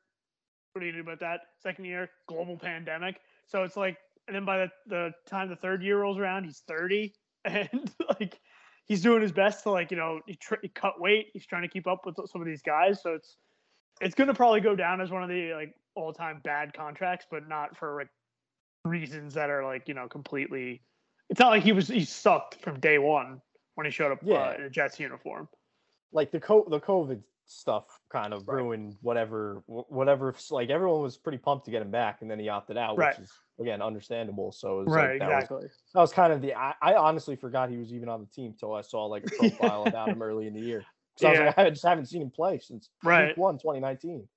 What 0.73 0.81
do 0.81 0.85
you 0.85 0.93
do 0.93 1.01
about 1.01 1.19
that? 1.19 1.41
Second 1.61 1.85
year, 1.85 2.09
global 2.27 2.57
pandemic. 2.57 3.19
So 3.47 3.63
it's 3.63 3.77
like, 3.77 3.97
and 4.27 4.35
then 4.35 4.45
by 4.45 4.57
the, 4.57 4.69
the 4.87 5.11
time 5.27 5.49
the 5.49 5.55
third 5.55 5.83
year 5.83 5.99
rolls 5.99 6.17
around, 6.17 6.45
he's 6.45 6.63
30 6.67 7.13
and 7.45 7.91
like 8.19 8.39
he's 8.85 9.01
doing 9.01 9.21
his 9.21 9.31
best 9.31 9.63
to 9.63 9.71
like, 9.71 9.91
you 9.91 9.97
know, 9.97 10.19
he, 10.27 10.35
tr- 10.35 10.55
he 10.61 10.67
cut 10.69 10.99
weight. 10.99 11.27
He's 11.33 11.45
trying 11.45 11.63
to 11.63 11.67
keep 11.67 11.87
up 11.87 12.05
with 12.05 12.15
some 12.29 12.41
of 12.41 12.47
these 12.47 12.61
guys. 12.61 13.01
So 13.01 13.13
it's, 13.13 13.37
it's 14.01 14.15
going 14.15 14.27
to 14.27 14.33
probably 14.33 14.61
go 14.61 14.75
down 14.75 15.01
as 15.01 15.11
one 15.11 15.23
of 15.23 15.29
the 15.29 15.53
like 15.53 15.75
all 15.95 16.13
time 16.13 16.41
bad 16.43 16.73
contracts, 16.73 17.25
but 17.29 17.47
not 17.47 17.77
for 17.77 17.95
like 17.97 18.09
reasons 18.85 19.33
that 19.35 19.49
are 19.49 19.63
like, 19.63 19.87
you 19.87 19.93
know, 19.93 20.07
completely, 20.07 20.81
it's 21.29 21.39
not 21.39 21.49
like 21.49 21.63
he 21.63 21.71
was, 21.71 21.87
he 21.87 22.03
sucked 22.03 22.55
from 22.61 22.79
day 22.79 22.97
one 22.97 23.41
when 23.75 23.85
he 23.85 23.91
showed 23.91 24.11
up 24.11 24.19
uh, 24.27 24.53
in 24.57 24.63
a 24.63 24.69
Jets 24.69 24.99
uniform. 24.99 25.47
like 26.11 26.31
the 26.31 26.39
co- 26.39 26.67
the 26.69 26.79
COVID 26.79 27.21
stuff 27.45 27.85
kind 28.11 28.33
of 28.33 28.47
Right. 28.47 28.55
ruined 28.57 28.95
whatever 29.01 29.63
whatever 29.67 30.33
like 30.51 30.69
everyone 30.69 31.01
was 31.01 31.17
pretty 31.17 31.37
pumped 31.37 31.65
to 31.65 31.71
get 31.71 31.81
him 31.81 31.91
back 31.91 32.21
and 32.21 32.31
then 32.31 32.39
he 32.39 32.47
opted 32.47 32.77
out 32.77 32.95
Right. 32.97 33.17
which 33.17 33.25
is 33.25 33.31
again 33.59 33.81
understandable 33.81 34.51
so 34.53 34.77
was 34.79 34.87
Right, 34.87 35.09
like, 35.09 35.19
that 35.19 35.27
was, 35.29 35.43
exactly. 35.43 35.67
that 35.93 35.99
was 35.99 36.13
kind 36.13 36.31
of 36.31 36.41
the 36.41 36.53
I, 36.55 36.73
I 36.81 36.93
honestly 36.95 37.35
forgot 37.35 37.69
he 37.69 37.77
was 37.77 37.91
even 37.93 38.07
on 38.07 38.21
the 38.21 38.27
team 38.27 38.53
till 38.57 38.73
I 38.73 38.81
saw 38.81 39.05
like 39.05 39.25
a 39.25 39.29
profile 39.31 39.85
about 39.85 40.11
him 40.11 40.21
early 40.21 40.47
in 40.47 40.53
the 40.53 40.61
year 40.61 40.85
so 41.17 41.27
I 41.27 41.31
was 41.31 41.39
like 41.39 41.57
I 41.57 41.69
just 41.69 41.85
haven't 41.85 42.05
seen 42.07 42.21
him 42.21 42.29
play 42.31 42.59
since 42.59 42.89
Right. 43.03 43.29
week 43.29 43.37
one 43.37 43.57
2019 43.57 44.27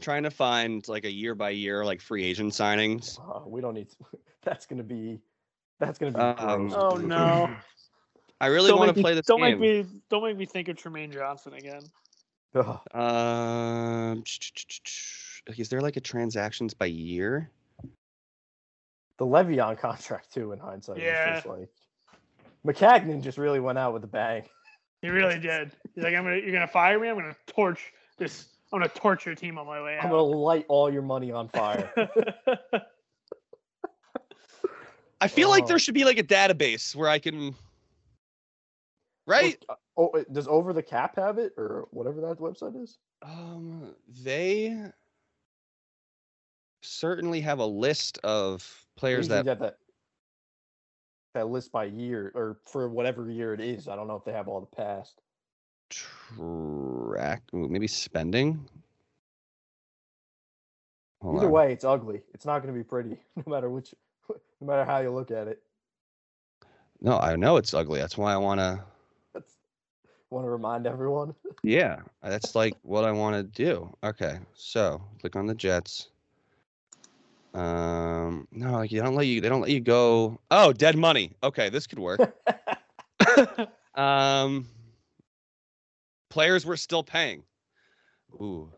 Trying 0.00 0.22
to 0.22 0.30
find 0.30 0.86
like 0.88 1.04
a 1.04 1.10
year 1.10 1.34
by 1.34 1.50
year 1.50 1.84
like 1.84 2.00
free 2.00 2.24
agent 2.24 2.52
signings. 2.54 3.18
Uh, 3.20 3.46
we 3.46 3.60
don't 3.60 3.74
need 3.74 3.90
to, 3.90 3.96
that's 4.42 4.64
gonna 4.64 4.82
be 4.82 5.20
that's 5.78 5.98
gonna 5.98 6.12
be 6.12 6.20
Um, 6.20 6.68
gross. 6.68 6.82
Oh 6.90 6.96
no! 6.96 7.54
I 8.40 8.46
really 8.46 8.68
don't 8.68 8.78
want 8.78 8.88
make 8.88 8.94
to 8.94 8.98
me, 8.98 9.02
play 9.02 9.14
this 9.14 9.26
Don't 9.26 9.40
game. 9.42 9.60
make 9.60 9.84
me. 9.84 9.90
Don't 10.08 10.24
make 10.24 10.38
me 10.38 10.46
think 10.46 10.68
of 10.68 10.76
Trumaine 10.76 11.12
Johnson 11.12 11.52
again. 11.52 11.82
Ugh. 12.54 12.78
Um, 12.94 14.24
is 15.58 15.68
there 15.68 15.80
like 15.82 15.96
a 15.96 16.00
transactions 16.00 16.72
by 16.72 16.86
year? 16.86 17.50
the 19.18 19.26
Le'Veon 19.26 19.78
contract 19.78 20.32
too 20.32 20.52
in 20.52 20.58
hindsight 20.58 20.96
Yeah. 20.96 21.26
was 21.26 21.34
just 21.34 21.46
like 21.46 21.68
Maccagnan 22.66 23.22
just 23.22 23.36
really 23.36 23.60
went 23.60 23.76
out 23.76 23.92
with 23.92 24.02
a 24.04 24.06
bang 24.06 24.44
He 25.02 25.08
really 25.08 25.38
did. 25.38 25.72
He's 25.94 26.04
like, 26.04 26.14
I'm 26.14 26.24
gonna. 26.24 26.36
You're 26.36 26.52
gonna 26.52 26.66
fire 26.66 26.98
me. 27.00 27.08
I'm 27.08 27.16
gonna 27.16 27.36
torch 27.46 27.92
this. 28.18 28.48
I'm 28.72 28.80
gonna 28.80 28.90
torch 28.92 29.24
your 29.26 29.34
team 29.34 29.58
on 29.58 29.66
my 29.66 29.82
way 29.82 29.96
out. 29.98 30.04
I'm 30.04 30.10
gonna 30.10 30.22
light 30.22 30.64
all 30.68 30.92
your 30.92 31.02
money 31.02 31.32
on 31.32 31.48
fire 31.48 31.90
I 35.20 35.28
feel 35.28 35.48
like 35.50 35.64
Oh. 35.64 35.66
there 35.66 35.78
should 35.78 35.94
be 35.94 36.04
like 36.04 36.18
a 36.18 36.22
database 36.22 36.94
where 36.94 37.08
I 37.08 37.18
can. 37.18 37.54
Right? 39.26 39.62
Oh, 39.96 40.08
uh, 40.08 40.24
does 40.32 40.48
Over 40.48 40.72
the 40.72 40.82
Cap 40.82 41.16
have 41.16 41.38
it 41.38 41.52
or 41.58 41.86
whatever 41.90 42.20
that 42.22 42.38
website 42.38 42.80
is? 42.82 42.98
Um, 43.22 43.94
they. 44.24 44.76
certainly 46.82 47.40
have 47.42 47.58
a 47.58 47.66
list 47.66 48.18
of 48.24 48.86
players 48.96 49.28
that 49.28 49.44
that 49.44 49.76
that 51.34 51.48
list 51.48 51.72
by 51.72 51.84
year 51.84 52.32
or 52.34 52.58
for 52.64 52.88
whatever 52.88 53.30
year 53.30 53.54
it 53.54 53.60
is. 53.60 53.88
I 53.88 53.96
don't 53.96 54.08
know 54.08 54.16
if 54.16 54.24
they 54.24 54.32
have 54.32 54.48
all 54.48 54.60
the 54.60 54.76
past. 54.76 55.20
track 55.90 57.42
ooh, 57.54 57.68
maybe 57.68 57.86
spending. 57.86 58.64
Hold 61.22 61.36
Either 61.36 61.46
on. 61.46 61.52
way, 61.52 61.72
it's 61.72 61.84
ugly. 61.84 62.22
It's 62.32 62.46
not 62.46 62.62
going 62.62 62.72
to 62.72 62.78
be 62.78 62.84
pretty, 62.84 63.18
no 63.36 63.44
matter 63.46 63.68
which, 63.70 63.94
no 64.28 64.66
matter 64.66 64.84
how 64.84 64.98
you 65.00 65.10
look 65.10 65.30
at 65.30 65.48
it. 65.48 65.62
No, 67.00 67.18
I 67.18 67.36
know 67.36 67.56
it's 67.56 67.74
ugly. 67.74 67.98
That's 68.00 68.16
why 68.18 68.32
I 68.32 68.36
want 68.36 68.60
to. 68.60 68.84
Want 70.30 70.46
to 70.46 70.50
remind 70.50 70.86
everyone. 70.86 71.34
Yeah, 71.62 71.96
that's 72.22 72.54
like 72.54 72.74
what 72.82 73.04
I 73.04 73.12
want 73.12 73.36
to 73.36 73.42
do. 73.42 73.94
Okay, 74.02 74.38
so 74.54 75.02
click 75.20 75.36
on 75.36 75.46
the 75.46 75.54
Jets. 75.54 76.08
Um, 77.54 78.46
no, 78.52 78.72
like 78.72 78.92
you 78.92 79.02
don't 79.02 79.14
let 79.14 79.26
you. 79.26 79.40
They 79.40 79.48
don't 79.48 79.60
let 79.60 79.70
you 79.70 79.80
go. 79.80 80.38
Oh, 80.50 80.72
dead 80.72 80.96
money. 80.96 81.32
Okay, 81.42 81.68
this 81.68 81.86
could 81.86 81.98
work. 81.98 82.20
Um, 83.96 84.66
players 86.30 86.64
we're 86.64 86.76
still 86.76 87.02
paying. 87.02 87.42
Ooh. 88.34 88.70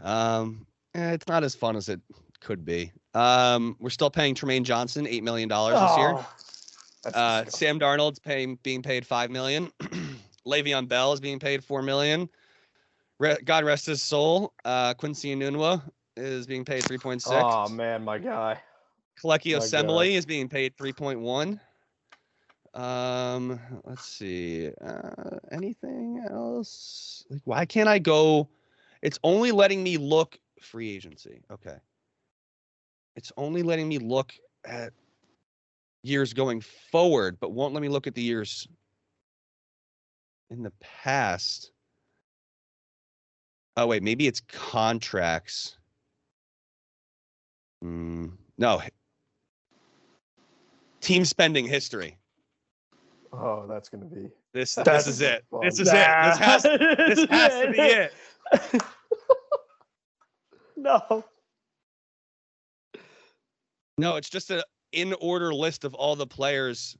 Um, 0.00 0.66
eh, 0.94 1.12
it's 1.12 1.26
not 1.26 1.42
as 1.42 1.54
fun 1.54 1.74
as 1.76 1.88
it 1.88 2.00
could 2.40 2.64
be. 2.64 2.92
Um, 3.12 3.76
we're 3.80 3.90
still 3.90 4.08
paying 4.08 4.34
Trumaine 4.36 4.62
Johnson 4.62 5.06
eight 5.06 5.24
million 5.24 5.48
dollars 5.48 5.74
this 5.80 5.98
year. 5.98 6.12
Oh, 6.14 7.10
Uh. 7.12 7.44
Sam 7.46 7.78
Darnold's 7.80 8.20
paying 8.20 8.56
being 8.62 8.82
paid 8.82 9.04
five 9.04 9.30
million. 9.30 9.70
Le'Veon 10.46 10.86
Bell 10.88 11.12
is 11.12 11.20
being 11.20 11.40
paid 11.40 11.62
four 11.64 11.82
million. 11.82 12.28
Re- 13.18 13.38
God 13.44 13.64
rest 13.64 13.86
his 13.86 14.02
soul. 14.02 14.52
Uh, 14.64 14.94
Quincy 14.94 15.34
Enunwa 15.34 15.82
is 16.16 16.46
being 16.46 16.64
paid 16.64 16.84
three 16.84 16.98
point 16.98 17.22
six. 17.22 17.36
oh 17.38 17.68
man, 17.68 18.04
my 18.04 18.18
guy. 18.18 18.60
My 19.24 19.64
Assembly 19.64 20.14
is 20.14 20.26
being 20.26 20.48
paid 20.48 20.76
3.1. 20.76 21.58
Um, 22.78 23.58
let's 23.84 24.04
see. 24.04 24.70
Uh, 24.84 25.38
anything 25.50 26.22
else? 26.30 27.24
Like, 27.30 27.40
why 27.44 27.64
can't 27.64 27.88
I 27.88 27.98
go? 27.98 28.48
It's 29.02 29.18
only 29.24 29.52
letting 29.52 29.82
me 29.82 29.96
look 29.96 30.38
free 30.60 30.94
agency. 30.94 31.42
Okay. 31.50 31.76
It's 33.14 33.32
only 33.38 33.62
letting 33.62 33.88
me 33.88 33.98
look 33.98 34.34
at 34.66 34.92
years 36.02 36.34
going 36.34 36.60
forward, 36.60 37.38
but 37.40 37.52
won't 37.52 37.72
let 37.72 37.80
me 37.80 37.88
look 37.88 38.06
at 38.06 38.14
the 38.14 38.22
years 38.22 38.68
in 40.50 40.62
the 40.62 40.72
past. 40.80 41.72
Oh 43.78 43.86
wait, 43.86 44.02
maybe 44.02 44.26
it's 44.26 44.40
contracts. 44.48 45.78
Hmm. 47.86 48.26
no, 48.58 48.82
team 51.00 51.24
spending 51.24 51.66
history. 51.66 52.18
Oh, 53.32 53.66
that's 53.68 53.88
going 53.88 54.08
to 54.08 54.14
be. 54.14 54.28
This 54.52 54.74
That's 54.84 55.04
this 55.04 55.06
is 55.06 55.20
it. 55.20 55.44
fun. 55.50 55.60
This 55.62 55.78
is 55.78 55.88
it. 55.88 55.92
This 55.92 56.38
has 56.38 56.62
this 56.62 57.30
has 57.30 57.60
to 57.62 57.70
be 57.72 57.78
it. 57.78 58.12
No. 60.78 61.24
No, 63.96 64.16
it's 64.16 64.28
just 64.28 64.50
a 64.50 64.62
in 64.92 65.14
order 65.20 65.52
list 65.54 65.84
of 65.84 65.94
all 65.94 66.14
the 66.14 66.26
players 66.26 66.96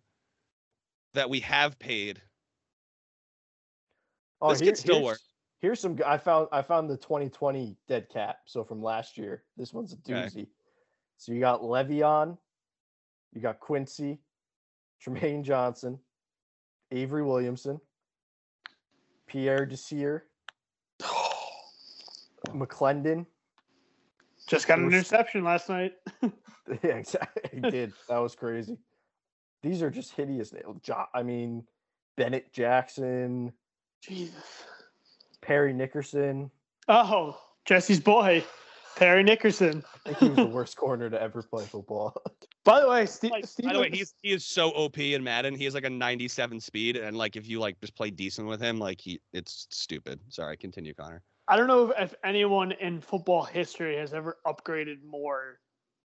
that 1.12 1.28
we 1.28 1.40
have 1.40 1.78
paid. 1.78 2.20
Oh, 4.40 4.50
This 4.50 4.62
could 4.62 4.78
still 4.78 5.02
work. 5.02 5.20
Here's 5.60 5.78
some. 5.78 5.98
I 6.04 6.16
found. 6.16 6.48
I 6.52 6.62
found 6.62 6.88
the 6.88 6.96
2020 6.96 7.76
dead 7.86 8.08
cap. 8.08 8.38
So 8.46 8.64
from 8.64 8.82
last 8.82 9.18
year, 9.18 9.44
this 9.58 9.72
one's 9.74 9.92
a 9.92 10.12
Okay. 10.12 10.46
So 11.18 11.32
you 11.32 11.40
got 11.40 11.62
Le'Veon, 11.62 12.36
you 13.32 13.40
got 13.40 13.60
Quincy, 13.60 14.18
Trumaine 15.04 15.42
Johnson, 15.42 15.98
Avery 16.90 17.22
Williamson, 17.22 17.80
Pierre 19.26 19.66
Desir, 19.66 20.24
McLendon. 22.48 23.26
Just 24.46 24.68
got 24.68 24.78
an 24.78 24.86
interception 24.86 25.42
last 25.42 25.68
night. 25.68 25.94
yeah, 26.22 26.92
exactly. 26.92 27.50
He 27.52 27.60
did. 27.68 27.92
That 28.08 28.18
was 28.18 28.36
crazy. 28.36 28.78
These 29.62 29.82
are 29.82 29.90
just 29.90 30.12
hideous. 30.12 30.54
I 31.12 31.22
mean, 31.24 31.64
Bennett 32.16 32.52
Jackson, 32.52 33.52
Jesus. 34.00 34.64
Parry 35.40 35.72
Nickerson. 35.72 36.50
Oh, 36.88 37.36
Jesse's 37.64 38.00
boy, 38.00 38.44
Parry 38.96 39.22
Nickerson. 39.22 39.84
I 39.94 39.98
think 39.98 40.18
he 40.18 40.28
was 40.28 40.36
the 40.36 40.46
worst 40.46 40.76
corner 40.76 41.10
to 41.10 41.20
ever 41.20 41.42
play 41.42 41.64
football. 41.64 42.16
By 42.64 42.80
the 42.80 42.88
way, 42.88 43.06
Steve. 43.06 43.30
Like, 43.30 43.46
Steve 43.46 43.66
by 43.66 43.74
the 43.74 43.80
way, 43.80 43.90
he's 43.90 44.14
he 44.22 44.32
is 44.32 44.44
so 44.44 44.70
OP 44.70 44.98
in 44.98 45.22
Madden. 45.22 45.54
He 45.54 45.64
has 45.66 45.74
like 45.74 45.84
a 45.84 45.90
97 45.90 46.58
speed, 46.58 46.96
and 46.96 47.16
like 47.16 47.36
if 47.36 47.46
you 47.46 47.60
like 47.60 47.78
just 47.80 47.94
play 47.94 48.10
decent 48.10 48.48
with 48.48 48.60
him, 48.60 48.78
like 48.78 49.00
he 49.00 49.20
it's 49.32 49.68
stupid. 49.70 50.18
Sorry, 50.30 50.56
continue, 50.56 50.92
Conor. 50.92 51.22
I 51.46 51.56
don't 51.56 51.68
know 51.68 51.90
if, 51.90 52.00
if 52.00 52.14
anyone 52.24 52.72
in 52.72 53.00
football 53.00 53.44
history 53.44 53.96
has 53.98 54.12
ever 54.12 54.38
upgraded 54.44 55.04
more 55.04 55.60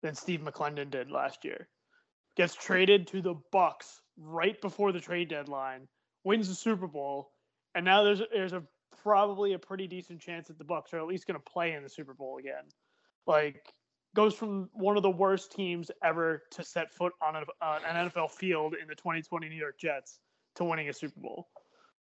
than 0.02 0.16
Steve 0.16 0.40
McLendon 0.40 0.90
did 0.90 1.12
last 1.12 1.44
year. 1.44 1.68
Gets 2.38 2.56
traded 2.56 3.08
to 3.08 3.22
the 3.22 3.36
Bucs 3.54 4.00
right 4.18 4.62
before 4.62 4.94
the 4.94 5.02
trade 5.02 5.28
deadline, 5.28 5.86
wins 6.24 6.48
the 6.48 6.56
Super 6.56 6.88
Bowl, 6.88 7.32
and 7.76 7.84
now 7.84 8.04
there's 8.04 8.22
there's 8.32 8.54
a 8.54 8.64
probably 9.02 9.54
a 9.54 9.60
pretty 9.60 9.88
decent 9.88 10.20
chance 10.20 10.48
that 10.48 10.58
the 10.58 10.66
Bucs 10.66 10.94
are 10.94 11.00
at 11.00 11.08
least 11.08 11.28
going 11.28 11.40
to 11.40 11.52
play 11.52 11.74
in 11.74 11.84
the 11.84 11.90
Super 11.90 12.14
Bowl 12.14 12.38
again. 12.38 12.66
Like 13.26 13.66
goes 14.16 14.34
from 14.36 14.70
one 14.74 14.98
of 14.98 15.04
the 15.04 15.10
worst 15.10 15.52
teams 15.52 15.92
ever 16.04 16.44
to 16.52 16.64
set 16.64 16.92
foot 16.94 17.14
on 17.22 17.36
uh, 17.36 17.42
an 17.62 18.10
NFL 18.10 18.32
field 18.32 18.76
in 18.82 18.88
the 18.88 18.96
2020 18.96 19.50
New 19.50 19.56
York 19.56 19.80
Jets 19.80 20.20
to 20.56 20.64
winning 20.64 20.90
a 20.90 20.94
Super 20.94 21.20
Bowl. 21.20 21.48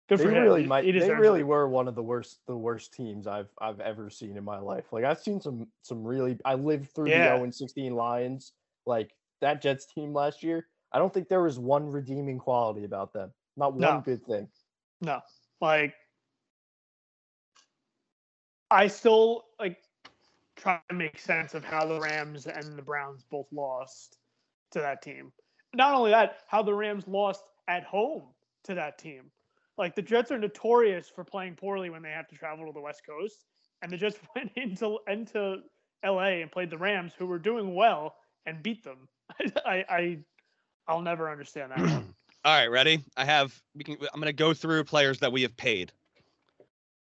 Good 0.07 0.19
they 0.19 0.25
really 0.25 0.65
might. 0.65 0.85
he 0.85 0.91
They 0.91 1.11
really 1.13 1.41
it. 1.41 1.47
were 1.47 1.69
one 1.69 1.87
of 1.87 1.93
the 1.93 2.01
worst, 2.01 2.39
the 2.47 2.57
worst 2.57 2.93
teams 2.93 3.27
I've 3.27 3.51
I've 3.61 3.79
ever 3.79 4.09
seen 4.09 4.37
in 4.37 4.43
my 4.43 4.57
life. 4.57 4.91
Like 4.91 5.03
I've 5.05 5.19
seen 5.19 5.39
some 5.39 5.67
some 5.83 6.03
really. 6.03 6.39
I 6.45 6.55
lived 6.55 6.89
through 6.95 7.09
Yeah. 7.09 7.19
the 7.19 7.25
0 7.35 7.43
and 7.43 7.53
16 7.53 7.93
Lions. 7.93 8.53
Like 8.87 9.15
that 9.41 9.61
Jets 9.61 9.85
team 9.93 10.11
last 10.13 10.41
year. 10.41 10.65
I 10.91 10.97
don't 10.97 11.13
think 11.13 11.27
there 11.29 11.43
was 11.43 11.59
one 11.59 11.85
redeeming 11.91 12.39
quality 12.39 12.85
about 12.85 13.13
them. 13.13 13.31
Not 13.55 13.73
one 13.73 13.81
No. 13.81 14.01
good 14.01 14.25
thing. 14.25 14.49
No, 15.01 15.21
like 15.61 15.93
I 18.71 18.87
still 18.87 19.45
like 19.59 19.77
try 20.55 20.79
to 20.89 20.95
make 20.95 21.17
sense 21.17 21.53
of 21.53 21.63
how 21.63 21.85
the 21.85 21.99
Rams 21.99 22.47
and 22.47 22.77
the 22.77 22.81
Browns 22.81 23.23
both 23.29 23.47
lost 23.51 24.17
to 24.71 24.79
that 24.79 25.01
team. 25.01 25.31
Not 25.73 25.93
only 25.93 26.11
that, 26.11 26.39
how 26.47 26.61
the 26.61 26.73
Rams 26.73 27.07
lost 27.07 27.43
at 27.67 27.83
home 27.83 28.23
to 28.63 28.75
that 28.75 28.97
team. 28.97 29.31
Like 29.77 29.95
the 29.95 30.01
Jets 30.01 30.31
are 30.31 30.37
notorious 30.37 31.07
for 31.07 31.23
playing 31.23 31.55
poorly 31.55 31.89
when 31.89 32.01
they 32.01 32.09
have 32.09 32.27
to 32.27 32.35
travel 32.35 32.65
to 32.65 32.73
the 32.73 32.81
West 32.81 33.01
Coast, 33.07 33.45
and 33.81 33.91
the 33.91 33.97
Jets 33.97 34.17
went 34.35 34.51
into 34.55 34.97
into 35.07 35.61
LA 36.05 36.41
and 36.41 36.51
played 36.51 36.69
the 36.69 36.77
Rams, 36.77 37.13
who 37.17 37.25
were 37.25 37.39
doing 37.39 37.73
well, 37.73 38.15
and 38.45 38.61
beat 38.61 38.83
them. 38.83 39.07
I 39.65 39.85
I 39.89 40.17
I'll 40.87 41.01
never 41.01 41.31
understand 41.31 41.71
that. 41.71 42.03
All 42.45 42.57
right, 42.57 42.67
ready? 42.67 43.03
I 43.15 43.25
have. 43.25 43.57
We 43.75 43.83
can. 43.83 43.97
I'm 44.13 44.19
gonna 44.19 44.33
go 44.33 44.53
through 44.53 44.83
players 44.83 45.19
that 45.19 45.31
we 45.31 45.43
have 45.43 45.55
paid. 45.55 45.91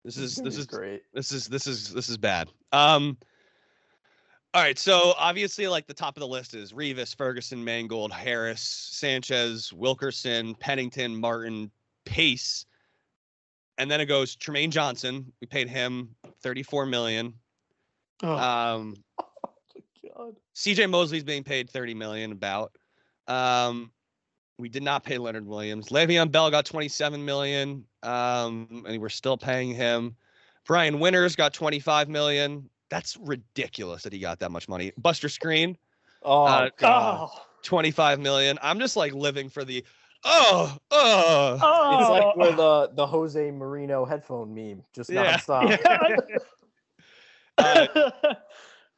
This 0.05 0.17
is 0.17 0.35
this 0.43 0.57
is 0.57 0.67
great. 0.67 1.01
this 1.13 1.31
is 1.31 1.47
this 1.47 1.67
is 1.67 1.93
this 1.93 2.07
is 2.07 2.17
bad. 2.17 2.49
Um. 2.71 3.17
All 4.53 4.61
right, 4.61 4.79
so 4.79 5.13
obviously, 5.17 5.67
like 5.67 5.85
the 5.85 5.93
top 5.93 6.15
of 6.15 6.21
the 6.21 6.27
list 6.29 6.53
is 6.53 6.71
Revis, 6.71 7.13
Ferguson, 7.13 7.61
Mangold, 7.61 8.13
Harris, 8.13 8.61
Sanchez, 8.61 9.73
Wilkerson, 9.73 10.55
Pennington, 10.55 11.13
Martin, 11.13 11.69
Pace, 12.05 12.65
and 13.77 13.91
then 13.91 13.99
it 13.99 14.05
goes 14.05 14.33
Trumaine 14.37 14.69
Johnson. 14.69 15.29
We 15.41 15.47
paid 15.47 15.67
him 15.67 16.15
34 16.41 16.85
million. 16.85 17.33
Ugh. 18.23 18.39
Um, 18.39 18.95
God. 20.15 20.35
CJ 20.55 20.89
Mosley's 20.89 21.25
being 21.25 21.43
paid 21.43 21.69
30 21.69 21.93
million 21.93 22.31
about. 22.31 22.71
Um, 23.27 23.91
we 24.57 24.69
did 24.69 24.83
not 24.83 25.03
pay 25.03 25.17
Leonard 25.17 25.45
Williams. 25.45 25.89
Le'Veon 25.89 26.31
Bell 26.31 26.49
got 26.49 26.65
27 26.65 27.25
million. 27.25 27.83
Um, 28.05 28.83
and 28.87 29.01
we're 29.01 29.09
still 29.09 29.37
paying 29.37 29.73
him. 29.73 30.15
Brian 30.67 30.99
Winters 30.99 31.35
got 31.35 31.53
25 31.53 32.07
million. 32.09 32.69
That's 32.89 33.17
ridiculous 33.17 34.03
that 34.03 34.13
he 34.13 34.19
got 34.19 34.39
that 34.39 34.51
much 34.51 34.69
money. 34.69 34.91
Buster 34.97 35.27
Skrine, 35.27 35.75
Oh 36.21 36.45
Uh, 36.45 36.69
God. 36.77 37.29
oh, 37.31 37.41
25 37.63 38.19
million. 38.19 38.57
I'm 38.61 38.79
just 38.79 38.95
like 38.95 39.13
living 39.13 39.49
for 39.49 39.63
the 39.63 39.83
oh, 40.23 40.77
oh. 40.91 41.59
oh, 41.61 41.99
It's 41.99 42.09
like 42.09 42.35
where 42.35 42.51
the 42.55 42.91
the 42.93 43.05
Jose 43.07 43.51
Mourinho 43.51 44.07
headphone 44.07 44.53
meme, 44.53 44.83
just 44.93 45.09
Yeah. 45.09 45.37
nonstop. 45.37 46.19
Uh, 47.57 47.87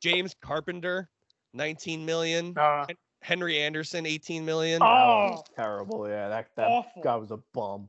James 0.01 0.35
Carpenter, 0.41 1.09
19 1.53 2.05
million. 2.05 2.57
Uh, 2.57 2.87
Henry 3.21 3.59
Anderson, 3.59 4.05
18 4.07 4.43
million. 4.45 4.81
Oh. 4.81 5.43
terrible. 5.55 6.07
Yeah, 6.07 6.29
that 6.29 6.47
that 6.55 6.67
Awful. 6.67 7.01
guy 7.03 7.15
was 7.17 7.29
a 7.31 7.37
bum. 7.53 7.87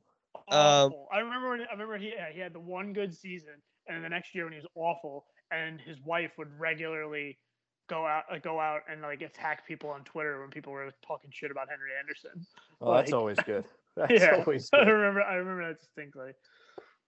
Um. 0.51 0.93
I 1.13 1.19
remember 1.19 1.51
when 1.51 1.61
I 1.63 1.73
remember 1.73 1.99
he 1.99 2.13
yeah, 2.17 2.31
he 2.33 2.41
had 2.41 2.53
the 2.53 2.61
one 2.61 2.93
good 2.93 3.15
season, 3.15 3.55
and 3.89 4.05
the 4.05 4.09
next 4.09 4.35
year 4.35 4.45
when 4.45 4.53
he 4.53 4.59
was 4.59 4.69
awful, 4.75 5.27
and 5.51 5.81
his 5.81 6.01
wife 6.05 6.33
would 6.39 6.49
regularly 6.59 7.39
go 7.89 8.07
out 8.07 8.25
like 8.31 8.43
go 8.43 8.61
out 8.61 8.83
and 8.91 9.01
like 9.03 9.23
attack 9.23 9.67
people 9.67 9.89
on 9.91 10.05
Twitter 10.05 10.41
when 10.41 10.51
people 10.51 10.73
were 10.73 10.91
talking 11.07 11.31
shit 11.33 11.51
about 11.51 11.69
Henry 11.71 11.91
Anderson. 11.99 12.47
Oh, 12.81 12.95
that's 12.95 13.13
always 13.13 13.39
good. 13.47 13.65
That's 13.97 14.13
yeah, 14.13 14.37
always 14.47 14.69
I 14.75 14.79
remember 14.79 15.23
I 15.23 15.35
remember 15.35 15.67
that 15.69 15.81
distinctly. 15.81 16.31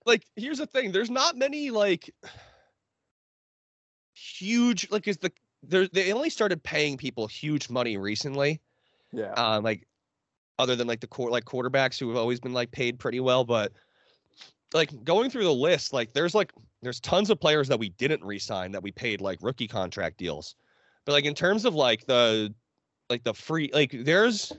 like 0.06 0.24
here's 0.34 0.58
the 0.58 0.66
thing 0.66 0.90
there's 0.90 1.10
not 1.10 1.36
many 1.36 1.70
like 1.70 2.12
huge 4.14 4.90
like 4.90 5.06
is 5.06 5.18
the 5.18 5.30
there 5.62 5.86
they 5.88 6.12
only 6.12 6.30
started 6.30 6.62
paying 6.62 6.96
people 6.96 7.26
huge 7.26 7.70
money 7.70 7.96
recently 7.96 8.60
Yeah. 9.12 9.32
uh 9.36 9.60
like 9.62 9.86
other 10.60 10.76
than 10.76 10.86
like 10.86 11.00
the 11.00 11.06
core 11.06 11.30
like 11.30 11.44
quarterbacks 11.44 11.98
who 11.98 12.08
have 12.08 12.16
always 12.16 12.40
been 12.40 12.52
like 12.52 12.70
paid 12.70 12.98
pretty 12.98 13.20
well 13.20 13.44
but 13.44 13.72
like 14.72 15.02
going 15.04 15.30
through 15.30 15.44
the 15.44 15.52
list 15.52 15.92
like 15.92 16.12
there's 16.12 16.34
like 16.34 16.52
there's 16.82 17.00
tons 17.00 17.30
of 17.30 17.40
players 17.40 17.68
that 17.68 17.78
we 17.78 17.90
didn't 17.90 18.22
re-sign 18.22 18.72
that 18.72 18.82
we 18.82 18.92
paid 18.92 19.20
like 19.20 19.38
rookie 19.42 19.68
contract 19.68 20.16
deals 20.16 20.54
but 21.04 21.12
like 21.12 21.24
in 21.24 21.34
terms 21.34 21.64
of 21.64 21.74
like 21.74 22.06
the 22.06 22.54
like 23.08 23.24
the 23.24 23.34
free 23.34 23.70
like 23.72 23.90
there's 24.04 24.52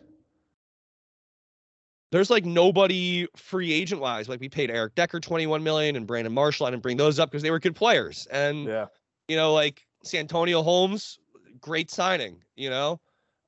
there's 2.12 2.30
like 2.30 2.46
nobody 2.46 3.26
free 3.36 3.72
agent 3.72 4.02
wise. 4.02 4.28
Like 4.28 4.42
we 4.42 4.50
paid 4.50 4.70
Eric 4.70 4.96
Decker 4.96 5.20
21 5.20 5.64
million 5.64 5.96
and 5.96 6.06
Brandon 6.06 6.34
Marshall. 6.34 6.68
I 6.68 6.72
didn't 6.72 6.84
bring 6.84 6.98
those 6.98 7.20
up 7.20 7.32
because 7.32 7.42
they 7.42 7.52
were 7.52 7.60
good 7.60 7.76
players. 7.76 8.28
And 8.32 8.66
yeah. 8.66 8.88
you 9.30 9.38
know, 9.38 9.54
like 9.54 9.82
Santonio 10.04 10.62
Holmes, 10.62 11.20
great 11.62 11.90
signing. 11.90 12.38
You 12.56 12.70
know, 12.70 13.00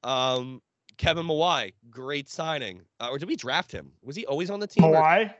um, 0.04 0.62
Kevin 0.98 1.26
Mawae, 1.26 1.74
great 1.90 2.30
signing. 2.30 2.82
Uh, 3.00 3.10
or 3.10 3.18
did 3.18 3.28
we 3.28 3.36
draft 3.36 3.72
him? 3.72 3.92
Was 4.04 4.16
he 4.16 4.26
always 4.26 4.50
on 4.50 4.60
the 4.60 4.68
team? 4.68 4.86
or- 4.86 4.96
Mawae? 4.96 5.34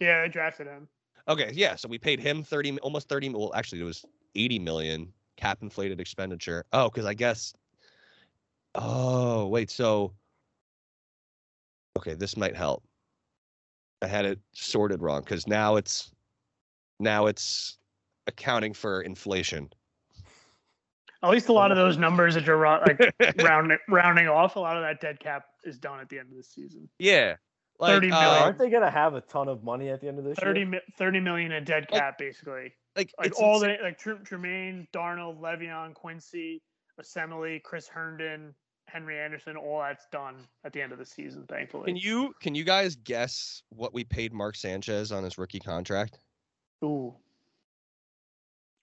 Yeah, 0.00 0.22
they 0.22 0.28
drafted 0.28 0.66
him. 0.66 0.88
Okay, 1.28 1.50
yeah. 1.54 1.76
So 1.76 1.88
we 1.88 1.98
paid 1.98 2.20
him 2.20 2.42
30, 2.42 2.78
almost 2.80 3.08
30. 3.08 3.30
Well, 3.30 3.52
actually, 3.54 3.80
it 3.80 3.84
was 3.84 4.04
80 4.34 4.58
million 4.58 5.12
cap 5.36 5.62
inflated 5.62 6.00
expenditure. 6.00 6.64
Oh, 6.72 6.90
because 6.90 7.06
I 7.06 7.14
guess. 7.14 7.54
Oh, 8.74 9.46
wait. 9.46 9.70
So. 9.70 10.12
Okay, 11.96 12.14
this 12.14 12.36
might 12.36 12.56
help. 12.56 12.82
I 14.02 14.06
had 14.08 14.24
it 14.26 14.38
sorted 14.52 15.00
wrong 15.00 15.20
because 15.22 15.46
now 15.46 15.76
it's 15.76 16.10
now 17.00 17.26
it's 17.26 17.78
accounting 18.26 18.74
for 18.74 19.00
inflation. 19.02 19.70
At 21.24 21.30
least 21.30 21.48
a 21.48 21.52
lot 21.52 21.70
of 21.70 21.76
those 21.76 21.96
numbers 22.06 22.34
that 22.34 22.44
you're 22.44 22.56
ro- 22.58 22.80
like 22.86 23.00
rounding 23.42 23.78
rounding 23.88 24.28
off, 24.28 24.56
a 24.56 24.60
lot 24.60 24.76
of 24.76 24.82
that 24.82 25.00
dead 25.00 25.18
cap 25.20 25.46
is 25.64 25.78
done 25.78 25.98
at 26.00 26.08
the 26.08 26.18
end 26.18 26.30
of 26.30 26.36
the 26.36 26.42
season. 26.42 26.88
Yeah. 26.98 27.36
Like, 27.80 27.94
30 27.94 28.12
uh. 28.12 28.16
Aren't 28.16 28.58
they 28.58 28.70
gonna 28.70 28.90
have 28.90 29.14
a 29.14 29.20
ton 29.22 29.48
of 29.48 29.64
money 29.64 29.88
at 29.88 30.00
the 30.00 30.06
end 30.08 30.18
of 30.18 30.24
this 30.24 30.38
30, 30.38 30.60
year? 30.60 30.80
30 30.96 31.20
million 31.20 31.50
in 31.52 31.64
dead 31.64 31.86
Like, 31.90 32.00
cap, 32.00 32.18
basically. 32.18 32.72
like, 32.94 33.12
Like 33.18 33.32
all 33.40 33.54
insane. 33.56 33.78
the 33.78 33.84
like 33.84 33.98
Tr- 33.98 34.12
Trumaine, 34.22 34.86
Darnold, 34.92 35.40
Le'Veon, 35.40 35.94
Quincy, 35.94 36.62
Assembly, 37.00 37.60
Chris 37.64 37.88
Herndon, 37.88 38.54
Henry 38.86 39.18
Anderson, 39.18 39.56
all 39.56 39.80
that's 39.80 40.06
done 40.12 40.36
at 40.64 40.72
the 40.72 40.80
end 40.82 40.92
of 40.92 40.98
the 40.98 41.06
season, 41.06 41.46
thankfully. 41.48 41.86
Can 41.86 41.96
you 41.96 42.32
can 42.40 42.54
you 42.54 42.62
guys 42.62 42.94
guess 42.96 43.62
what 43.70 43.92
we 43.92 44.04
paid 44.04 44.32
Mark 44.32 44.54
Sanchez 44.54 45.10
on 45.10 45.24
his 45.24 45.36
rookie 45.38 45.58
contract? 45.58 46.18
Ooh. 46.84 47.14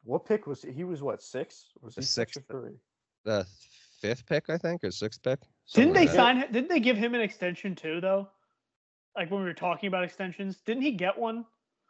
What 0.03 0.25
pick 0.25 0.47
was 0.47 0.61
he? 0.63 0.71
He 0.71 0.83
was 0.83 1.01
what 1.01 1.21
six? 1.21 1.67
Was 1.81 1.95
The 1.95 2.01
he 2.01 2.05
six 2.05 2.37
or 2.37 2.41
three? 2.41 2.73
The 3.23 3.45
fifth 4.01 4.25
pick, 4.25 4.49
I 4.49 4.57
think, 4.57 4.83
or 4.83 4.91
sixth 4.91 5.21
pick. 5.21 5.39
Didn't 5.73 5.93
they 5.93 6.01
in 6.01 6.07
there. 6.07 6.15
sign 6.15 6.37
him? 6.37 6.51
Didn't 6.51 6.69
they 6.69 6.79
give 6.79 6.97
him 6.97 7.13
an 7.13 7.21
extension 7.21 7.75
too, 7.75 8.01
though? 8.01 8.27
Like 9.15 9.29
when 9.29 9.41
we 9.41 9.45
were 9.45 9.53
talking 9.53 9.87
about 9.87 10.03
extensions, 10.03 10.61
didn't 10.65 10.83
he 10.83 10.91
get 10.91 11.17
one? 11.17 11.45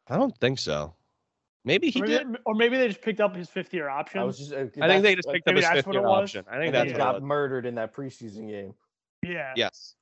I 0.07 0.18
don't 0.18 0.36
think 0.39 0.59
so. 0.59 0.93
Maybe 1.64 1.91
he 1.91 2.01
or, 2.01 2.05
did. 2.07 2.28
maybe, 2.28 2.39
or 2.45 2.55
maybe 2.55 2.78
they 2.78 2.88
just 2.88 3.01
picked 3.01 3.22
up 3.22 3.36
his 3.36 3.47
fifth 3.47 3.74
year 3.74 3.88
option. 3.88 4.20
I 4.20 4.24
was 4.24 4.39
just. 4.39 4.51
uh, 4.51 4.55
I 4.57 4.59
think 4.59 4.74
they 4.76 4.88
that's- 4.88 5.16
just 5.18 5.28
like, 5.28 5.36
picked 5.45 5.49
up 5.49 5.55
his 5.55 5.68
fifth 5.68 5.93
year 5.93 6.05
option. 6.05 6.43
I 6.49 6.57
think 6.57 6.74
then 6.74 6.88
that's 6.88 6.97
he 6.97 7.03
what 7.03 7.14
got 7.14 7.24
murdered 7.24 7.66
in 7.66 7.76
that 7.76 7.93
preseason 7.93 8.49
game. 8.49 8.74
yeah. 9.24 9.53
Yes. 9.55 9.95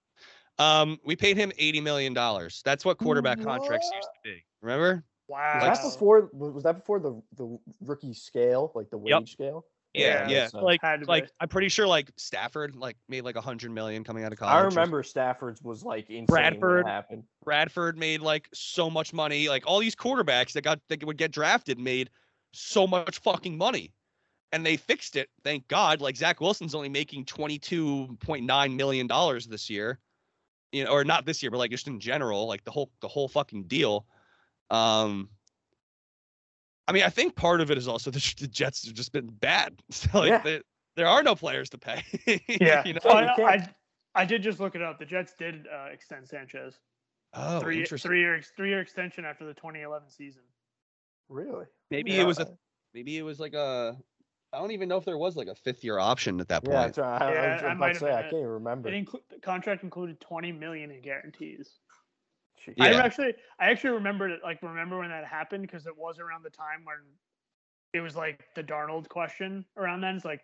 Um, 0.57 0.99
we 1.05 1.15
paid 1.15 1.37
him 1.37 1.51
eighty 1.57 1.79
million 1.79 2.13
dollars. 2.13 2.61
That's 2.65 2.83
what 2.83 2.97
quarterback 2.97 3.41
contracts 3.41 3.89
used 3.93 4.07
to 4.23 4.29
be. 4.29 4.43
Remember? 4.61 5.03
Wow. 5.29 5.69
Was 5.69 5.79
that 5.79 5.83
before? 5.93 6.29
Was 6.33 6.63
that 6.63 6.75
before 6.75 6.99
the 6.99 7.21
the 7.37 7.57
rookie 7.81 8.13
scale, 8.13 8.71
like 8.75 8.89
the 8.89 8.97
wage 8.97 9.11
Yep. 9.11 9.27
scale? 9.29 9.65
Yeah, 9.93 10.27
Yeah, 10.27 10.29
yeah. 10.29 10.47
so- 10.47 10.59
Like, 10.63 10.81
like. 11.07 11.31
I'm 11.39 11.47
pretty 11.49 11.69
sure 11.69 11.87
like 11.87 12.11
Stafford 12.15 12.75
like 12.75 12.95
made 13.07 13.21
like 13.21 13.35
a 13.35 13.41
hundred 13.41 13.71
million 13.71 14.03
coming 14.03 14.23
out 14.23 14.31
of 14.31 14.37
college. 14.37 14.53
I 14.53 14.61
remember 14.65 15.01
Stafford's 15.03 15.61
was 15.63 15.83
like 15.83 16.09
insane. 16.09 16.25
Bradford. 16.25 16.83
When 16.85 16.93
happened. 16.93 17.23
Bradford 17.43 17.97
made 17.97 18.21
like 18.21 18.49
so 18.53 18.89
much 18.89 19.13
money. 19.13 19.49
Like 19.49 19.63
all 19.65 19.79
these 19.79 19.95
quarterbacks 19.95 20.51
that 20.53 20.61
got 20.63 20.79
that 20.89 21.03
would 21.03 21.17
get 21.17 21.31
drafted 21.31 21.79
made 21.79 22.09
so 22.53 22.85
much 22.87 23.19
fucking 23.19 23.57
money. 23.57 23.93
And 24.51 24.65
they 24.65 24.77
fixed 24.77 25.15
it, 25.15 25.29
thank 25.43 25.67
God. 25.67 26.01
Like 26.01 26.17
Zach 26.17 26.41
Wilson's 26.41 26.73
only 26.73 26.89
making 26.89 27.25
twenty 27.25 27.57
two 27.59 28.17
point 28.19 28.45
nine 28.45 28.75
million 28.75 29.05
dollars 29.07 29.45
this 29.47 29.69
year. 29.69 29.99
You 30.71 30.83
know, 30.83 30.91
or 30.91 31.03
not 31.03 31.25
this 31.25 31.41
year, 31.41 31.49
but 31.49 31.57
like 31.57 31.71
just 31.71 31.87
in 31.87 31.99
general, 31.99 32.47
like 32.47 32.63
the 32.63 32.71
whole 32.71 32.91
the 33.01 33.07
whole 33.07 33.27
fucking 33.27 33.63
deal. 33.63 34.05
Um 34.69 35.29
I 36.87 36.91
mean, 36.91 37.03
I 37.03 37.09
think 37.09 37.35
part 37.35 37.61
of 37.61 37.69
it 37.69 37.77
is 37.77 37.87
also 37.87 38.09
the, 38.11 38.33
the 38.39 38.47
Jets 38.47 38.85
have 38.85 38.95
just 38.95 39.11
been 39.11 39.27
bad. 39.27 39.81
So 39.91 40.19
like 40.19 40.29
Yeah. 40.29 40.41
they, 40.43 40.61
there 40.95 41.07
are 41.07 41.23
no 41.23 41.35
players 41.35 41.69
to 41.71 41.77
pay. 41.77 42.03
Yeah. 42.47 42.83
you 42.85 42.93
know? 42.93 42.99
Well, 43.05 43.17
I, 43.17 43.43
I, 43.43 43.69
I 44.15 44.25
did 44.25 44.41
just 44.41 44.59
look 44.59 44.75
it 44.75 44.81
up. 44.81 44.99
The 44.99 45.05
Jets 45.05 45.33
did 45.37 45.67
uh, 45.67 45.85
extend 45.91 46.27
Sanchez. 46.27 46.79
Oh, 47.35 47.59
three 47.59 47.79
interesting. 47.79 48.09
three 48.09 48.21
year 48.21 48.41
three 48.57 48.69
year 48.69 48.79
extension 48.81 49.23
after 49.23 49.45
the 49.45 49.53
2011 49.53 50.09
season. 50.09 50.41
Really? 51.29 51.65
Maybe 51.91 52.13
Yeah. 52.13 52.21
it 52.21 52.25
was 52.25 52.39
a 52.39 52.47
maybe 52.95 53.17
it 53.17 53.21
was 53.21 53.39
like 53.39 53.53
a 53.53 53.95
I 54.51 54.57
don't 54.57 54.71
even 54.71 54.89
know 54.89 54.97
if 54.97 55.05
there 55.05 55.17
was 55.17 55.35
like 55.35 55.47
a 55.47 55.53
fifth 55.53 55.83
year 55.83 55.99
option 55.99 56.39
at 56.39 56.47
that 56.47 56.63
Yeah, 56.67 56.73
point. 56.73 56.95
that's 56.95 56.97
right. 56.97 57.21
I, 57.21 57.33
Yeah, 57.33 57.39
I 57.41 57.53
was 57.53 57.63
I 57.63 57.73
might 57.75 57.97
say 57.97 58.11
I 58.11 58.21
can't 58.23 58.33
even 58.33 58.47
remember. 58.47 58.89
It 58.89 59.05
inclu- 59.05 59.21
the 59.29 59.39
contract 59.39 59.83
included 59.83 60.19
20 60.21 60.51
million 60.53 60.89
in 60.89 61.01
guarantees. 61.01 61.79
Jeez. 62.67 62.73
I 62.79 62.91
actually 62.93 63.33
I 63.59 63.69
actually 63.69 63.91
remembered 63.91 64.31
it 64.31 64.41
like 64.43 64.61
remember 64.61 64.99
when 64.99 65.09
that 65.09 65.25
happened 65.25 65.61
because 65.63 65.85
it 65.87 65.97
was 65.97 66.19
around 66.19 66.43
the 66.43 66.49
time 66.49 66.83
when 66.83 66.97
it 67.93 68.01
was 68.01 68.15
like 68.15 68.43
the 68.55 68.63
Darnold 68.63 69.07
question 69.09 69.65
around 69.77 70.01
then. 70.01 70.15
It's 70.15 70.25
like, 70.25 70.41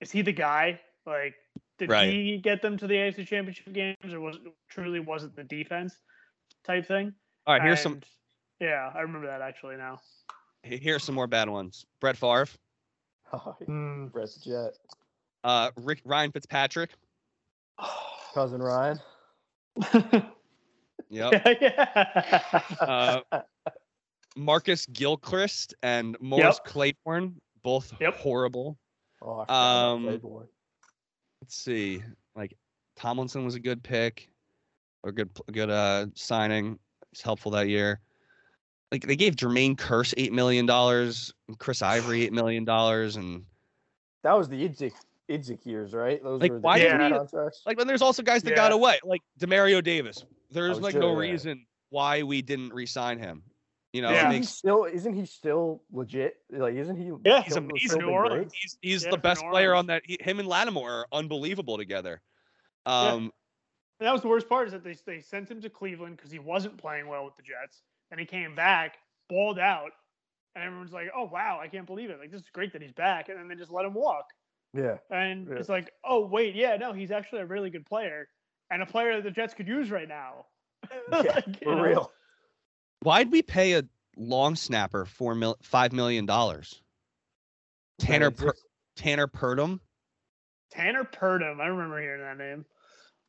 is 0.00 0.10
he 0.10 0.22
the 0.22 0.32
guy? 0.32 0.80
Like, 1.06 1.34
did 1.78 1.90
Right. 1.90 2.08
he 2.10 2.38
get 2.38 2.62
them 2.62 2.76
to 2.78 2.86
the 2.86 2.94
AFC 2.94 3.26
Championship 3.26 3.72
games, 3.72 4.12
or 4.12 4.20
was 4.20 4.36
it 4.36 4.42
truly 4.68 5.00
was 5.00 5.24
it 5.24 5.34
the 5.36 5.44
defense 5.44 5.94
type 6.64 6.86
thing? 6.86 7.12
All 7.46 7.54
right, 7.54 7.62
here's 7.62 7.80
some 7.80 8.00
Yeah, 8.60 8.90
I 8.94 9.00
remember 9.00 9.26
that 9.26 9.40
actually 9.42 9.76
now. 9.76 9.98
here's 10.62 11.02
some 11.04 11.14
more 11.14 11.26
bad 11.26 11.48
ones. 11.48 11.84
Brett 12.00 12.16
Favre, 12.16 12.46
Oh, 13.32 13.56
Hmm. 13.66 14.06
Brett 14.08 14.28
the 14.34 14.40
Jet, 14.50 14.78
uh, 15.44 15.70
Rick 15.76 16.02
Ryan 16.04 16.32
Fitzpatrick. 16.32 16.90
cousin 18.34 18.60
Ryan. 18.62 19.00
Yep. 21.10 21.42
yeah. 21.60 22.62
Uh, 22.80 23.20
Marcus 24.36 24.86
Gilchrist 24.86 25.74
and 25.82 26.16
Morris 26.20 26.60
Claiborne, 26.64 27.34
both 27.62 27.92
Yep. 28.00 28.14
horrible. 28.16 28.78
Oh, 29.22 29.40
I 29.40 29.44
forgot 29.44 29.44
about 29.44 29.54
Um, 29.94 30.02
Playboy. 30.04 30.42
Let's 31.42 31.56
see. 31.56 32.02
Like 32.36 32.56
Tomlinson 32.96 33.44
was 33.44 33.54
a 33.56 33.60
good 33.60 33.82
pick, 33.82 34.28
or 35.02 35.12
good 35.12 35.30
good 35.52 35.70
uh 35.70 36.06
signing. 36.14 36.78
It's 37.12 37.22
helpful 37.22 37.50
that 37.52 37.68
year. 37.68 38.00
Like 38.92 39.06
they 39.06 39.16
gave 39.16 39.34
Jermaine 39.36 39.76
Kearse 39.76 40.14
eight 40.16 40.32
million 40.32 40.64
dollars, 40.66 41.32
Chris 41.58 41.82
Ivory 41.82 42.22
eight 42.22 42.32
million 42.32 42.64
dollars, 42.64 43.16
and 43.16 43.44
That 44.22 44.36
was 44.38 44.48
the 44.48 44.68
Idzik 44.68 44.92
Idzik 45.28 45.64
years, 45.66 45.92
right? 45.92 46.22
Those 46.22 46.40
Like, 46.40 46.50
were 46.50 46.56
the 46.58 46.62
why 46.62 46.78
did 46.78 46.92
big 46.92 47.00
we- 47.10 47.16
contracts. 47.18 47.62
like 47.66 47.78
then 47.78 47.86
there's 47.86 48.02
also 48.02 48.22
guys 48.22 48.42
that 48.44 48.54
got 48.54 48.70
away, 48.72 48.98
like 49.04 49.22
Demario 49.40 49.82
Davis. 49.82 50.24
There's 50.50 50.80
like 50.80 50.92
sure, 50.92 51.00
no 51.00 51.12
yeah. 51.12 51.30
reason 51.30 51.66
why 51.90 52.22
we 52.22 52.42
didn't 52.42 52.72
re-sign 52.72 53.18
him. 53.18 53.42
You 53.92 54.02
know, 54.02 54.10
Yeah. 54.10 54.30
it 54.30 54.30
Isn't 54.30 54.32
he 54.32 54.42
still 54.44 54.84
isn't 54.84 55.14
he 55.14 55.26
still 55.26 55.82
legit? 55.90 56.34
Like, 56.50 56.74
isn't 56.74 56.96
he? 56.96 57.10
Yeah. 57.24 57.42
he's 57.42 57.56
amazing. 57.56 57.88
still 57.88 58.00
New 58.00 58.06
been 58.06 58.14
Orleans. 58.14 58.52
great? 58.52 58.52
he's 58.60 58.78
he's 58.82 59.04
Yeah, 59.04 59.10
the 59.10 59.18
best 59.18 59.42
player 59.50 59.74
on 59.74 59.86
that. 59.86 60.02
He, 60.04 60.18
him 60.20 60.38
and 60.38 60.48
Lattimore 60.48 60.90
are 60.90 61.06
unbelievable 61.12 61.76
together. 61.78 62.22
Um, 62.86 63.32
And 64.00 64.06
that 64.06 64.12
was 64.12 64.22
the 64.22 64.28
worst 64.28 64.48
part 64.48 64.66
is 64.68 64.72
that 64.72 64.84
they 64.84 64.94
they 65.06 65.20
sent 65.20 65.50
him 65.50 65.60
to 65.62 65.70
Cleveland 65.70 66.16
because 66.16 66.30
he 66.30 66.38
wasn't 66.38 66.78
playing 66.78 67.06
well 67.08 67.24
with 67.24 67.36
the 67.36 67.42
Jets. 67.42 67.82
and 68.10 68.18
he 68.18 68.26
came 68.26 68.54
back, 68.56 68.98
balled 69.28 69.58
out, 69.58 69.92
and 70.54 70.64
everyone's 70.64 70.92
like, 70.92 71.10
"Oh 71.14 71.24
wow, 71.26 71.60
I 71.60 71.68
can't 71.68 71.86
believe 71.86 72.10
it! 72.10 72.18
Like 72.18 72.30
this 72.30 72.40
is 72.42 72.50
great 72.50 72.72
that 72.72 72.82
he's 72.82 72.92
back." 72.92 73.28
And 73.28 73.38
then 73.38 73.48
they 73.48 73.54
just 73.56 73.70
let 73.70 73.84
him 73.86 73.94
walk. 73.94 74.26
Yeah. 74.74 74.98
And 75.10 75.48
Yeah. 75.48 75.56
it's 75.56 75.68
like, 75.68 75.92
"Oh 76.04 76.26
wait, 76.26 76.54
yeah, 76.54 76.76
no, 76.76 76.92
he's 76.92 77.10
actually 77.10 77.40
a 77.42 77.46
really 77.46 77.70
good 77.70 77.86
player 77.86 78.28
and 78.70 78.82
a 78.82 78.86
player 78.86 79.16
that 79.16 79.24
the 79.24 79.30
Jets 79.30 79.54
could 79.54 79.68
use 79.68 79.90
right 79.90 80.08
now." 80.08 80.46
Yeah, 81.12 81.18
Like, 81.34 81.46
you 81.46 81.54
for 81.62 81.76
know? 81.76 81.82
real. 81.82 82.12
why'd 83.02 83.30
we 83.30 83.42
pay 83.42 83.74
a 83.74 83.82
long 84.16 84.56
snapper 84.56 85.04
four 85.06 85.34
mil 85.34 85.56
five 85.62 85.92
million 85.92 86.26
dollars? 86.26 86.82
Tanner 87.98 88.30
Idzik. 88.30 88.36
per, 88.36 88.52
Tanner 88.96 89.26
Purdum. 89.26 89.80
Tanner 90.70 91.04
Purdum. 91.04 91.60
I 91.60 91.66
remember 91.66 92.00
hearing 92.00 92.22
that 92.22 92.38
name, 92.38 92.64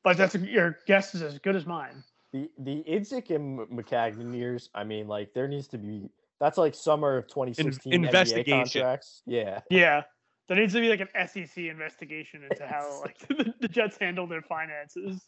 but 0.04 0.16
that's 0.18 0.36
your 0.36 0.78
guess 0.88 1.14
is 1.16 1.22
as 1.22 1.40
good 1.40 1.56
as 1.56 1.66
mine. 1.66 2.04
The 2.34 2.50
the 2.60 2.84
Idzik 2.90 3.30
and 3.36 3.60
M- 3.60 3.68
Maccagnan 3.72 4.36
years. 4.36 4.70
I 4.74 4.84
mean, 4.84 5.08
like 5.08 5.34
there 5.34 5.48
needs 5.48 5.68
to 5.70 5.78
be. 5.78 6.10
That's 6.40 6.58
like 6.58 6.74
summer 6.74 7.18
of 7.18 7.28
2016 7.28 7.92
NBA 7.92 7.96
investigation. 8.06 8.60
contracts. 8.82 9.22
Yeah. 9.28 9.60
Yeah, 9.70 10.04
There 10.48 10.58
needs 10.58 10.74
to 10.74 10.82
be 10.82 10.90
like 10.90 11.00
an 11.00 11.28
SEC 11.28 11.58
investigation 11.66 12.44
into 12.50 12.68
how 12.68 13.02
like 13.06 13.18
the, 13.28 13.54
the 13.62 13.68
Jets 13.68 13.98
handle 14.00 14.28
their 14.28 14.42
finances. 14.42 15.22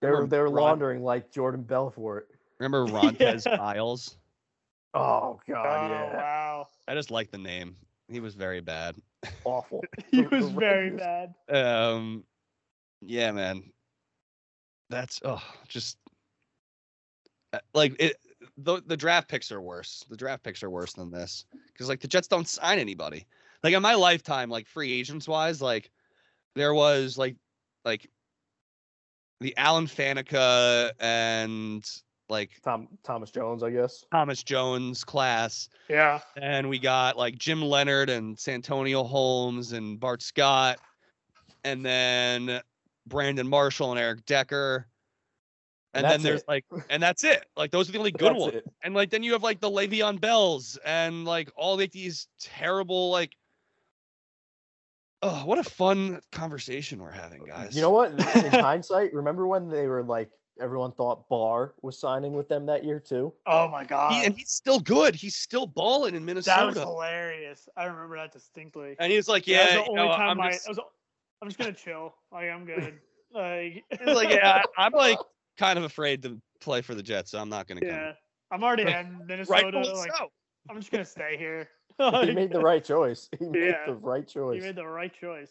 They're 0.00 0.12
Remember 0.12 0.26
they're 0.26 0.44
Ron- 0.44 0.54
laundering 0.54 1.02
like 1.02 1.30
Jordan 1.30 1.62
Belfort. 1.62 2.28
Remember 2.58 2.86
Rontez 2.92 3.46
Yeah. 3.46 3.56
Miles? 3.56 4.16
Oh 4.94 5.40
god, 5.48 5.90
oh 5.90 5.94
yeah, 5.94 6.16
wow, 6.16 6.66
I 6.86 6.94
just 6.94 7.10
like 7.10 7.30
the 7.32 7.38
name. 7.38 7.76
He 8.08 8.20
was 8.20 8.34
very 8.34 8.60
bad. 8.60 8.94
awful. 9.44 9.82
he 10.10 10.22
The- 10.22 10.28
the 10.28 10.36
was 10.36 10.48
very 10.50 10.90
bad. 10.90 11.34
Um, 11.48 12.24
yeah, 13.00 13.32
man. 13.32 13.64
That's 14.90 15.20
oh, 15.24 15.42
just 15.66 15.96
uh, 17.52 17.58
like 17.74 17.96
it. 17.98 18.16
The 18.58 18.82
the 18.86 18.96
draft 18.96 19.28
picks 19.28 19.50
are 19.50 19.60
worse. 19.60 20.04
The 20.08 20.16
draft 20.16 20.44
picks 20.44 20.62
are 20.62 20.70
worse 20.70 20.92
than 20.92 21.10
this 21.10 21.46
because 21.72 21.88
like 21.88 22.00
the 22.00 22.06
Jets 22.08 22.28
don't 22.28 22.46
sign 22.46 22.78
anybody. 22.78 23.26
Like 23.64 23.74
in 23.74 23.82
my 23.82 23.94
lifetime, 23.94 24.50
like 24.50 24.68
free 24.68 24.92
agents 24.92 25.26
wise, 25.26 25.60
like 25.60 25.90
there 26.54 26.74
was 26.74 27.18
like 27.18 27.34
like 27.84 28.08
the 29.40 29.56
Alan 29.56 29.86
Faneca 29.86 30.92
and 31.00 31.84
like 32.28 32.50
Tom 32.62 32.88
Thomas 33.02 33.30
Jones, 33.30 33.62
I 33.62 33.70
guess. 33.70 34.04
Thomas 34.12 34.42
Jones 34.42 35.02
class. 35.02 35.68
Yeah, 35.88 36.20
And 36.36 36.68
we 36.68 36.78
got 36.78 37.16
like 37.16 37.38
Jim 37.38 37.62
Leonhard 37.62 38.10
and 38.10 38.38
Santonio 38.38 39.02
Holmes 39.02 39.72
and 39.72 39.98
Bart 39.98 40.22
Scott. 40.22 40.78
And 41.64 41.84
then 41.84 42.60
Brandon 43.06 43.48
Marshall 43.48 43.92
and 43.92 43.98
Eric 43.98 44.26
Decker. 44.26 44.86
And, 45.94 46.04
And 46.04 46.12
then 46.12 46.22
there's 46.22 46.40
it. 46.40 46.48
like, 46.48 46.64
and 46.90 47.02
that's 47.02 47.24
it. 47.24 47.46
Like 47.56 47.70
those 47.70 47.88
are 47.88 47.92
the 47.92 47.98
only 47.98 48.12
good 48.12 48.36
ones. 48.36 48.54
it. 48.54 48.64
And 48.82 48.94
like 48.94 49.10
then 49.10 49.22
you 49.22 49.32
have 49.32 49.42
like 49.42 49.60
the 49.60 49.70
Le'Veon 49.70 50.20
Bells 50.20 50.78
and 50.84 51.24
like 51.24 51.50
all 51.56 51.76
like 51.78 51.92
these 51.92 52.28
terrible 52.38 53.10
like. 53.10 53.34
Oh, 55.26 55.42
what 55.46 55.58
a 55.58 55.64
fun 55.64 56.20
conversation 56.32 57.00
we're 57.02 57.10
having, 57.10 57.40
uh, 57.42 57.46
guys. 57.56 57.74
You 57.74 57.80
know 57.80 57.88
what? 57.90 58.10
In 58.12 58.18
hindsight, 58.60 59.14
remember 59.14 59.46
when 59.46 59.68
they 59.70 59.86
were 59.86 60.02
like 60.02 60.28
everyone 60.60 60.92
thought 60.92 61.26
Barr 61.30 61.74
was 61.82 61.98
signing 61.98 62.34
with 62.34 62.46
them 62.48 62.66
that 62.66 62.84
year 62.84 63.00
too? 63.00 63.32
Oh 63.46 63.66
my 63.68 63.84
god, 63.84 64.12
He, 64.12 64.24
and 64.26 64.36
he's 64.36 64.50
still 64.50 64.78
good. 64.80 65.14
He's 65.14 65.34
still 65.36 65.66
balling 65.66 66.14
in 66.14 66.24
Minnesota. 66.26 66.60
that 66.60 66.66
was 66.66 66.76
hilarious. 66.78 67.68
I 67.74 67.84
remember 67.86 68.16
that 68.18 68.32
distinctly. 68.32 68.96
and 69.00 69.10
he's 69.10 69.26
like, 69.26 69.46
That 69.46 69.50
yeah, 69.50 69.66
the 69.68 69.72
you 69.72 69.80
only 69.88 69.94
know, 70.02 70.08
time 70.14 70.30
I'm 70.38 70.40
I, 70.42 70.50
just- 70.52 70.66
I 70.68 70.70
was, 70.72 70.78
I'm 71.40 71.48
just 71.48 71.58
gonna 71.58 71.72
chill. 71.72 72.14
Like 72.30 72.50
I'm 72.50 72.64
good. 72.66 72.98
Like, 73.34 73.82
He's 73.90 74.14
like, 74.14 74.30
yeah, 74.30 74.62
I- 74.62 74.62
I'm 74.86 74.92
like 74.92 75.18
kind 75.58 75.76
of 75.76 75.84
afraid 75.84 76.22
to 76.22 76.40
play 76.60 76.82
for 76.82 76.94
the 76.94 77.02
Jets, 77.02 77.32
so 77.32 77.40
I'm 77.40 77.48
not 77.48 77.66
gonna 77.66 77.80
come. 77.80 77.88
yeah. 77.90 78.12
I'm 78.52 78.62
already 78.62 78.84
in 78.84 79.22
Minnesota. 79.26 79.64
Rightfully 79.72 79.92
like, 79.92 80.12
so. 80.16 80.28
I'm 80.70 80.76
just 80.78 80.92
gonna 80.92 81.04
stay 81.04 81.36
here. 81.36 81.68
He 81.98 82.30
made 82.34 82.52
the 82.52 82.60
right 82.60 82.84
choice. 82.84 83.28
He 83.38 83.46
made 83.46 83.68
Yeah. 83.68 83.86
the 83.86 83.94
right 83.94 84.20
you 84.22 84.40
choice. 84.42 84.62
made 84.62 84.76
the 84.76 84.86
right 84.86 85.12
choice. 85.20 85.50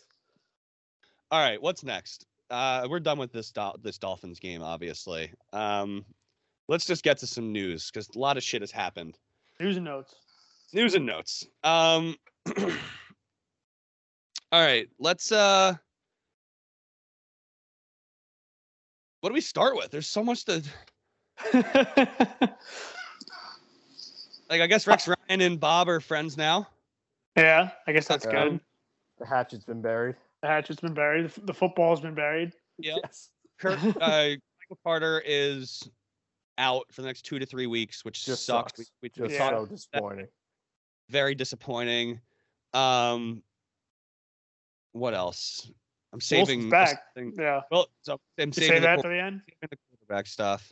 All 1.32 1.42
right, 1.44 1.62
what's 1.62 1.84
next? 1.84 2.26
Uh, 2.50 2.86
we're 2.90 3.00
done 3.00 3.18
with 3.18 3.32
this 3.32 3.52
Dol- 3.52 3.78
this 3.82 3.98
Dolphins 3.98 4.40
game, 4.40 4.62
obviously. 4.62 5.32
Um, 5.54 6.06
let's 6.68 6.86
just 6.86 7.04
get 7.04 7.18
to 7.20 7.28
some 7.28 7.52
news 7.52 7.90
because 7.90 8.10
a 8.16 8.20
lot 8.20 8.38
of 8.38 8.44
shit 8.44 8.62
has 8.62 8.72
happened. 8.72 9.18
News 9.60 9.78
and 9.78 9.86
notes. 9.86 10.14
News 10.74 10.94
and 10.96 11.06
notes. 11.06 11.48
Um, 11.64 12.16
all 12.58 12.66
right, 14.52 14.88
let's. 15.00 15.32
Uh, 15.32 15.74
what 19.22 19.30
do 19.30 19.34
we 19.34 19.42
start 19.42 19.76
with? 19.76 19.90
There's 19.90 20.08
so 20.08 20.24
much 20.24 20.46
to 20.46 20.62
like. 24.50 24.62
I 24.62 24.68
guess 24.68 24.86
Rex 24.86 25.08
Ryan 25.08 25.18
and 25.42 25.60
Bob 25.60 25.88
are 25.90 26.00
friends 26.00 26.38
now. 26.38 26.68
yeah, 27.36 27.72
I 27.88 27.92
guess 27.94 28.08
that's 28.08 28.26
Yeah. 28.26 28.32
good. 28.50 28.60
The 29.20 29.26
hatchet's 29.26 29.66
been 29.66 29.82
buried. 29.82 30.16
The 30.42 30.48
hatchet's 30.48 30.82
been 30.82 30.94
buried. 30.94 31.30
The, 31.30 31.42
the 31.42 31.54
football's 31.54 32.02
been 32.02 32.16
buried. 32.16 32.54
Yep. 32.80 33.00
Yes. 33.04 33.30
Kurt, 33.60 33.80
uh, 34.02 34.36
Michael 34.62 34.80
Carter 34.84 35.22
is 35.26 35.88
out 36.58 36.86
for 36.92 37.02
the 37.02 37.08
next 37.08 37.24
two 37.24 37.40
to 37.40 37.46
three 37.46 37.68
weeks, 37.68 38.04
which 38.06 38.26
Just 38.26 38.46
sucks. 38.46 38.78
sucks. 38.78 38.92
We, 39.02 39.10
we, 39.20 39.28
Just 39.28 39.40
Yeah. 39.40 39.50
so 39.50 39.66
disappointing. 39.66 40.28
very 41.10 41.36
disappointing. 41.36 42.20
Um, 42.74 43.42
what 44.92 45.14
else? 45.14 45.70
I'm 46.12 46.22
saving 46.22 46.70
back. 46.70 47.04
something- 47.16 47.34
Yeah. 47.42 47.62
Well, 47.72 47.88
so 48.02 48.20
I'm 48.38 48.50
You 48.50 48.54
saving 48.54 48.70
say 48.70 48.76
the, 48.76 48.82
that 48.82 49.00
quar- 49.00 49.04
to 49.04 49.10
the 49.10 49.22
end. 49.24 49.42
the 49.62 49.78
quarterback 49.90 50.28
stuff. 50.28 50.72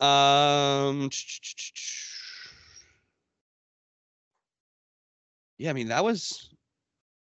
Um, 0.00 1.10
yeah, 5.60 5.68
I 5.68 5.72
mean 5.74 5.88
that 5.88 6.02
was, 6.02 6.48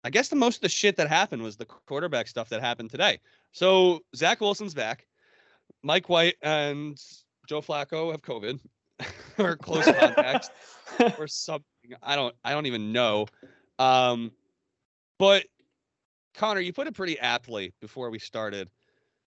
I 0.04 0.10
guess 0.10 0.28
the 0.28 0.36
most 0.36 0.56
of 0.56 0.62
the 0.62 0.68
shit 0.68 0.96
that 0.96 1.08
happened 1.08 1.42
was 1.42 1.56
the 1.56 1.64
quarterback 1.64 2.28
stuff 2.28 2.48
that 2.50 2.60
happened 2.60 2.88
today. 2.88 3.18
So 3.50 3.98
Zach 4.14 4.40
Wilson's 4.40 4.74
back, 4.74 5.08
Mike 5.82 6.08
White 6.08 6.36
and 6.40 6.96
Joe 7.48 7.60
Flacco 7.60 8.12
have 8.12 8.22
COVID 8.22 8.60
or 9.38 9.56
close 9.56 9.86
contacts 9.86 10.50
or 11.18 11.26
something. 11.26 11.64
I 12.00 12.14
don't 12.14 12.32
I 12.44 12.52
don't 12.52 12.66
even 12.66 12.92
know. 12.92 13.26
Um 13.80 14.30
but 15.18 15.44
Conor, 16.34 16.60
you 16.60 16.72
put 16.72 16.86
it 16.86 16.94
pretty 16.94 17.18
aptly 17.18 17.74
before 17.80 18.08
we 18.08 18.20
started. 18.20 18.70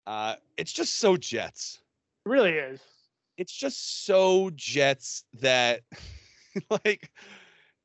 Uh 0.07 0.35
it's 0.59 0.73
just 0.73 0.99
so 0.99 1.17
Jets. 1.17 1.81
It 2.27 2.29
really 2.29 2.53
is. 2.53 2.81
It's 3.39 3.53
just 3.53 4.05
so 4.05 4.51
Jets 4.55 5.25
that 5.41 5.81
like 6.85 7.11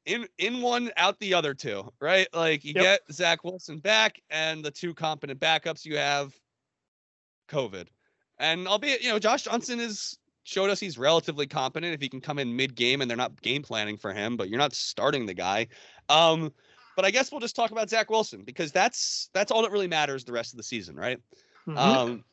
in 0.05 0.27
in 0.37 0.61
one 0.61 0.91
out 0.97 1.19
the 1.19 1.33
other 1.33 1.53
two, 1.53 1.91
right? 1.99 2.27
Like 2.33 2.63
you 2.63 2.73
Yep. 2.75 2.83
get 2.83 2.99
Zach 3.11 3.43
Wilson 3.43 3.79
back 3.79 4.21
and 4.29 4.63
the 4.63 4.71
two 4.71 4.93
competent 4.93 5.39
backups 5.39 5.85
you 5.85 5.97
have 5.97 6.33
COVID. 7.49 7.87
And 8.37 8.67
albeit, 8.67 9.01
you 9.01 9.09
know, 9.09 9.19
Josh 9.19 9.43
Johnson 9.43 9.79
is 9.79 10.17
showed 10.43 10.69
us 10.69 10.79
he's 10.79 10.97
relatively 10.97 11.47
competent 11.47 11.93
if 11.93 12.01
he 12.01 12.07
can 12.09 12.21
come 12.21 12.37
in 12.37 12.55
mid 12.55 12.75
game 12.75 13.01
and 13.01 13.09
they're 13.09 13.17
not 13.17 13.41
game 13.41 13.63
planning 13.63 13.97
for 13.97 14.13
him, 14.13 14.37
but 14.37 14.49
you're 14.49 14.59
not 14.59 14.73
starting 14.73 15.25
the 15.25 15.33
guy. 15.33 15.67
Um, 16.09 16.53
but 16.95 17.03
I 17.03 17.11
guess 17.11 17.31
we'll 17.31 17.41
just 17.41 17.55
talk 17.55 17.71
about 17.71 17.89
Zach 17.89 18.09
Wilson 18.09 18.43
because 18.43 18.71
that's 18.71 19.29
that's 19.33 19.51
all 19.51 19.61
that 19.63 19.71
really 19.71 19.87
matters 19.87 20.23
the 20.23 20.31
rest 20.33 20.53
of 20.53 20.57
the 20.57 20.63
season, 20.63 20.95
right? 20.95 21.19
Mhm. 21.67 21.77
Um, 21.77 22.23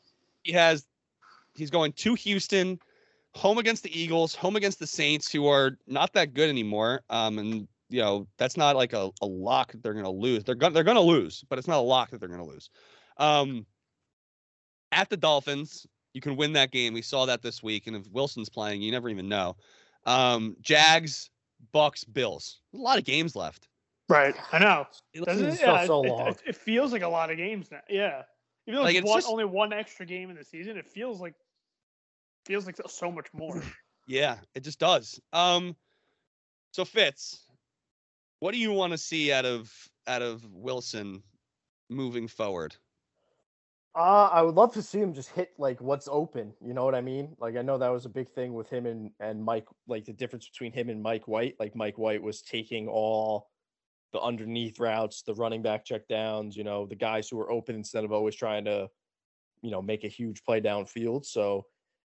he 0.42 0.52
has 0.52 0.86
he's 1.54 1.70
going 1.70 1.92
to 1.94 2.14
Houston, 2.14 2.78
home 3.34 3.58
against 3.58 3.82
the 3.82 3.98
Eagles, 3.98 4.34
home 4.34 4.56
against 4.56 4.78
the 4.78 4.86
Saints, 4.86 5.30
who 5.32 5.46
are 5.46 5.78
not 5.86 6.12
that 6.14 6.34
good 6.34 6.48
anymore. 6.48 7.02
Um, 7.10 7.38
and 7.38 7.68
you 7.88 8.00
know 8.00 8.26
that's 8.38 8.56
not 8.56 8.76
like 8.76 8.92
a, 8.92 9.10
a 9.20 9.26
lock 9.26 9.72
that 9.72 9.82
they're 9.82 9.94
gonna 9.94 10.10
lose. 10.10 10.44
They're 10.44 10.54
gonna 10.54 10.74
they're 10.74 10.84
gonna 10.84 11.00
lose, 11.00 11.44
but 11.48 11.58
it's 11.58 11.68
not 11.68 11.78
a 11.78 11.82
lock 11.82 12.10
that 12.10 12.20
they're 12.20 12.28
gonna 12.28 12.44
lose. 12.46 12.70
Um, 13.18 13.66
at 14.92 15.08
the 15.08 15.16
Dolphins, 15.16 15.86
you 16.14 16.20
can 16.20 16.36
win 16.36 16.52
that 16.54 16.70
game. 16.70 16.92
We 16.94 17.02
saw 17.02 17.26
that 17.26 17.42
this 17.42 17.62
week, 17.62 17.86
and 17.86 17.96
if 17.96 18.06
Wilson's 18.10 18.48
playing, 18.48 18.82
you 18.82 18.90
never 18.90 19.08
even 19.08 19.28
know. 19.28 19.56
Um, 20.04 20.56
Jags, 20.60 21.30
Bucs, 21.74 22.04
Bills. 22.12 22.60
A 22.74 22.78
lot 22.78 22.98
of 22.98 23.04
games 23.04 23.34
left. 23.36 23.68
right. 24.08 24.34
I 24.52 24.58
know. 24.58 24.86
It- 25.14 25.24
Doesn't 25.24 25.52
Season's 25.52 25.60
it? 25.60 25.66
Yeah, 25.66 25.86
so 25.86 26.02
it, 26.02 26.06
it- 26.06 26.10
long. 26.12 26.28
it- 26.28 26.42
it 26.48 26.56
feels 26.56 26.92
like 26.92 27.02
a 27.02 27.08
lot 27.08 27.30
of 27.30 27.36
games 27.36 27.70
now. 27.70 27.80
Yeah. 27.88 28.22
Even 28.66 28.78
though 28.78 28.82
Like, 28.84 28.96
it's, 28.96 29.00
it's 29.04 29.08
one, 29.10 29.18
just- 29.20 29.30
only 29.30 29.44
one 29.44 29.72
extra 29.72 30.04
game 30.04 30.28
in 30.30 30.36
the 30.36 30.44
season, 30.44 30.76
it 30.76 30.86
feels 30.86 31.20
like 31.20 31.34
feels 32.44 32.66
like 32.66 32.76
so 32.86 33.10
much 33.10 33.28
more. 33.32 33.62
Yeah, 34.08 34.38
it 34.56 34.64
just 34.64 34.80
does. 34.80 35.20
Um, 35.32 35.76
so 36.72 36.84
Fitz, 36.84 37.46
what 38.40 38.52
do 38.52 38.58
you 38.58 38.72
want 38.72 38.90
to 38.90 38.98
see 38.98 39.32
out 39.32 39.44
of 39.44 39.72
out 40.08 40.22
of 40.22 40.44
Wilson 40.52 41.22
moving 41.88 42.26
forward? 42.26 42.74
Uh, 43.94 44.28
I 44.32 44.40
would 44.40 44.54
love 44.54 44.72
to 44.72 44.82
see 44.82 44.98
him 44.98 45.12
just 45.12 45.28
hit 45.30 45.50
like 45.58 45.80
what's 45.80 46.08
open. 46.10 46.52
You 46.64 46.72
know 46.72 46.84
what 46.84 46.94
I 46.94 47.02
mean? 47.02 47.36
Like 47.38 47.56
I 47.56 47.62
know 47.62 47.76
that 47.78 47.92
was 47.92 48.06
a 48.06 48.10
big 48.10 48.30
thing 48.30 48.54
with 48.54 48.70
him 48.70 48.86
and 48.86 49.10
and 49.20 49.42
Mike. 49.42 49.66
Like 49.86 50.06
the 50.06 50.14
difference 50.14 50.48
between 50.48 50.72
him 50.72 50.88
and 50.88 51.02
Mike 51.02 51.28
White. 51.28 51.56
Like 51.60 51.76
Mike 51.76 51.98
White 51.98 52.22
was 52.22 52.40
taking 52.42 52.88
all 52.88 53.50
the 54.12 54.20
underneath 54.20 54.80
routes, 54.80 55.22
the 55.22 55.34
running 55.34 55.62
back 55.62 55.84
check 55.84 56.08
downs. 56.08 56.56
You 56.56 56.64
know, 56.64 56.86
the 56.86 56.96
guys 56.96 57.28
who 57.28 57.36
were 57.36 57.52
open 57.52 57.76
instead 57.76 58.04
of 58.04 58.12
always 58.12 58.34
trying 58.34 58.64
to, 58.64 58.88
you 59.60 59.70
know, 59.70 59.82
make 59.82 60.04
a 60.04 60.08
huge 60.08 60.42
play 60.42 60.60
downfield. 60.60 61.26
So, 61.26 61.66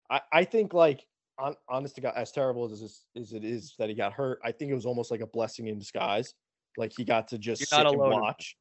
I 0.09 0.21
I 0.31 0.43
think 0.43 0.73
like 0.73 1.05
on, 1.37 1.55
honest 1.67 1.95
to 1.95 2.01
God, 2.01 2.13
as 2.15 2.31
terrible 2.31 2.69
as 2.71 2.81
this, 2.81 3.05
as 3.15 3.33
it 3.33 3.43
is 3.43 3.73
that 3.79 3.89
he 3.89 3.95
got 3.95 4.13
hurt, 4.13 4.39
I 4.43 4.51
think 4.51 4.71
it 4.71 4.75
was 4.75 4.85
almost 4.85 5.11
like 5.11 5.21
a 5.21 5.27
blessing 5.27 5.67
in 5.67 5.79
disguise. 5.79 6.33
Like 6.77 6.93
he 6.93 7.03
got 7.03 7.27
to 7.29 7.37
just 7.37 7.67
sit 7.67 7.79
and 7.79 7.87
alone 7.87 8.05
in 8.05 8.09
that. 8.11 8.21
watch. 8.21 8.57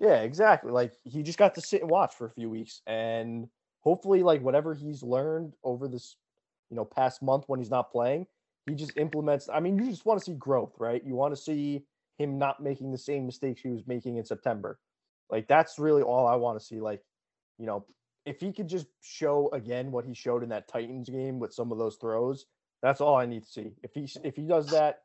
Yeah, 0.00 0.22
exactly. 0.22 0.70
Like 0.70 0.94
he 1.04 1.22
just 1.22 1.38
got 1.38 1.54
to 1.54 1.60
sit 1.60 1.82
and 1.82 1.90
watch 1.90 2.14
for 2.14 2.26
a 2.26 2.30
few 2.30 2.50
weeks, 2.50 2.82
and 2.86 3.48
hopefully, 3.80 4.22
like 4.22 4.42
whatever 4.42 4.74
he's 4.74 5.02
learned 5.02 5.54
over 5.64 5.88
this, 5.88 6.16
you 6.70 6.76
know, 6.76 6.84
past 6.84 7.22
month 7.22 7.44
when 7.46 7.58
he's 7.58 7.70
not 7.70 7.90
playing, 7.90 8.26
he 8.66 8.74
just 8.74 8.96
implements. 8.96 9.48
I 9.52 9.60
mean, 9.60 9.78
you 9.78 9.90
just 9.90 10.06
want 10.06 10.20
to 10.20 10.24
see 10.24 10.34
growth, 10.34 10.74
right? 10.78 11.02
You 11.04 11.14
want 11.14 11.34
to 11.34 11.40
see 11.40 11.84
him 12.18 12.38
not 12.38 12.62
making 12.62 12.92
the 12.92 12.98
same 12.98 13.26
mistakes 13.26 13.60
he 13.60 13.68
was 13.68 13.86
making 13.86 14.16
in 14.16 14.24
September. 14.24 14.78
Like 15.30 15.48
that's 15.48 15.78
really 15.78 16.02
all 16.02 16.26
I 16.26 16.36
want 16.36 16.58
to 16.58 16.64
see. 16.64 16.80
Like, 16.80 17.02
you 17.58 17.66
know, 17.66 17.84
if 18.28 18.40
he 18.40 18.52
could 18.52 18.68
just 18.68 18.86
show 19.02 19.48
again 19.52 19.90
what 19.90 20.04
he 20.04 20.14
showed 20.14 20.42
in 20.42 20.50
that 20.50 20.68
Titans 20.68 21.08
game 21.08 21.38
with 21.38 21.52
some 21.54 21.72
of 21.72 21.78
those 21.78 21.96
throws, 21.96 22.46
that's 22.82 23.00
all 23.00 23.16
I 23.16 23.26
need 23.26 23.42
to 23.44 23.48
see. 23.50 23.72
If 23.82 23.94
he 23.94 24.08
if 24.22 24.36
he 24.36 24.42
does 24.42 24.66
that 24.70 25.02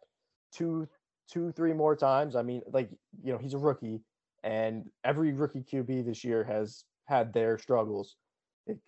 two 0.51 0.87
two, 1.31 1.51
three 1.53 1.73
more 1.73 1.95
times. 1.95 2.35
I 2.35 2.41
mean, 2.41 2.61
like 2.71 2.89
you 3.23 3.31
know, 3.31 3.37
he's 3.39 3.53
a 3.53 3.57
rookie, 3.57 4.01
and 4.43 4.89
every 5.03 5.31
rookie 5.33 5.63
QB 5.63 6.05
this 6.05 6.23
year 6.23 6.43
has 6.43 6.83
had 7.05 7.33
their 7.33 7.57
struggles, 7.57 8.17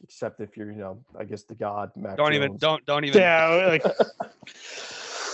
except 0.02 0.42
if 0.42 0.58
you're, 0.58 0.72
you 0.72 0.78
know, 0.80 1.04
I 1.18 1.24
guess 1.24 1.44
the 1.44 1.56
god. 1.56 1.92
Mac 1.96 2.18
Don't 2.18 2.34
even 2.34 2.58
don't 2.58 2.86
don't 2.86 3.06
even. 3.06 3.22
Yeah, 3.22 3.48
like 3.68 3.84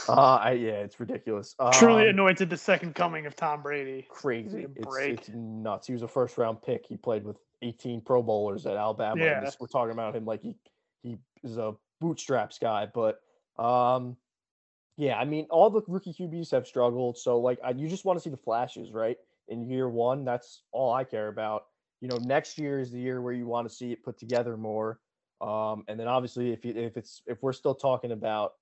Uh, 0.09 0.35
I, 0.41 0.51
yeah, 0.53 0.71
it's 0.71 0.99
ridiculous. 0.99 1.55
truly 1.73 2.03
Um, 2.03 2.09
anointed 2.09 2.49
the 2.49 2.57
second 2.57 2.95
coming 2.95 3.27
of 3.27 3.35
Tom 3.35 3.61
Brady. 3.61 4.07
crazy. 4.09 4.63
a 4.63 4.67
It's, 4.75 4.85
break. 4.85 5.19
it's 5.19 5.29
nuts. 5.29 5.87
He 5.87 5.93
was 5.93 6.01
a 6.01 6.07
first 6.07 6.37
round 6.37 6.61
pick. 6.61 6.85
He 6.87 6.97
played 6.97 7.23
with 7.23 7.37
18 7.61 8.01
Pro 8.01 8.21
Bowlers 8.23 8.65
at 8.65 8.75
Alabama. 8.75 9.23
Yeah. 9.23 9.39
this- 9.41 9.57
we're 9.59 9.67
talking 9.67 9.91
about 9.93 10.15
him 10.15 10.25
like 10.25 10.41
he 10.41 10.55
he 11.03 11.17
is 11.43 11.57
a 11.57 11.73
bootstraps 11.99 12.59
guy. 12.59 12.87
But 12.93 13.19
um, 13.57 14.17
yeah, 14.97 15.17
I 15.17 15.25
mean, 15.25 15.47
all 15.49 15.69
the 15.69 15.81
rookie 15.87 16.13
QBs 16.13 16.51
have 16.51 16.67
struggled. 16.67 17.17
So 17.17 17.39
like, 17.39 17.59
I, 17.63 17.71
you 17.71 17.87
just 17.87 18.05
want 18.05 18.19
to 18.19 18.23
see 18.23 18.29
the 18.29 18.37
flashes, 18.37 18.91
right? 18.91 19.17
In 19.47 19.69
year 19.69 19.89
one, 19.89 20.25
that's 20.25 20.63
all 20.71 20.93
I 20.93 21.03
care 21.03 21.27
about. 21.27 21.63
You 22.01 22.07
know, 22.07 22.17
next 22.17 22.57
year 22.57 22.79
is 22.79 22.91
the 22.91 22.99
year 22.99 23.21
where 23.21 23.33
you 23.33 23.45
want 23.45 23.67
to 23.69 23.73
see 23.73 23.91
it 23.91 24.03
put 24.03 24.17
together 24.17 24.57
more. 24.57 24.99
Um, 25.39 25.83
and 25.87 25.99
then 25.99 26.07
obviously, 26.07 26.51
if 26.51 26.63
you, 26.65 26.73
if 26.75 26.97
it's 26.97 27.21
if 27.25 27.41
we're 27.41 27.53
still 27.53 27.75
talking 27.75 28.11
about, 28.11 28.53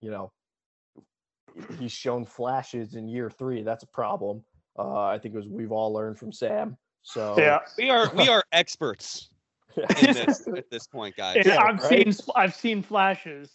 you 0.00 0.10
know, 0.10 0.32
he's 1.78 1.92
shown 1.92 2.24
flashes 2.24 2.94
in 2.94 3.08
year 3.08 3.30
three, 3.30 3.62
that's 3.62 3.82
a 3.82 3.88
problem. 3.88 4.42
Uh, 4.78 5.02
I 5.04 5.18
think 5.18 5.34
it 5.34 5.38
was 5.38 5.48
we've 5.48 5.72
all 5.72 5.92
learned 5.92 6.18
from 6.18 6.32
Sam. 6.32 6.76
So 7.02 7.34
Yeah, 7.38 7.58
We 7.78 7.90
are 7.90 8.10
we 8.14 8.28
are 8.28 8.42
experts 8.52 9.28
in 9.76 10.12
this 10.14 10.46
at 10.56 10.70
this 10.70 10.86
point, 10.86 11.16
guys. 11.16 11.42
Yeah, 11.44 11.62
I've 11.62 11.82
right? 11.82 12.14
seen 12.14 12.26
I've 12.36 12.54
seen 12.54 12.82
flashes. 12.82 13.50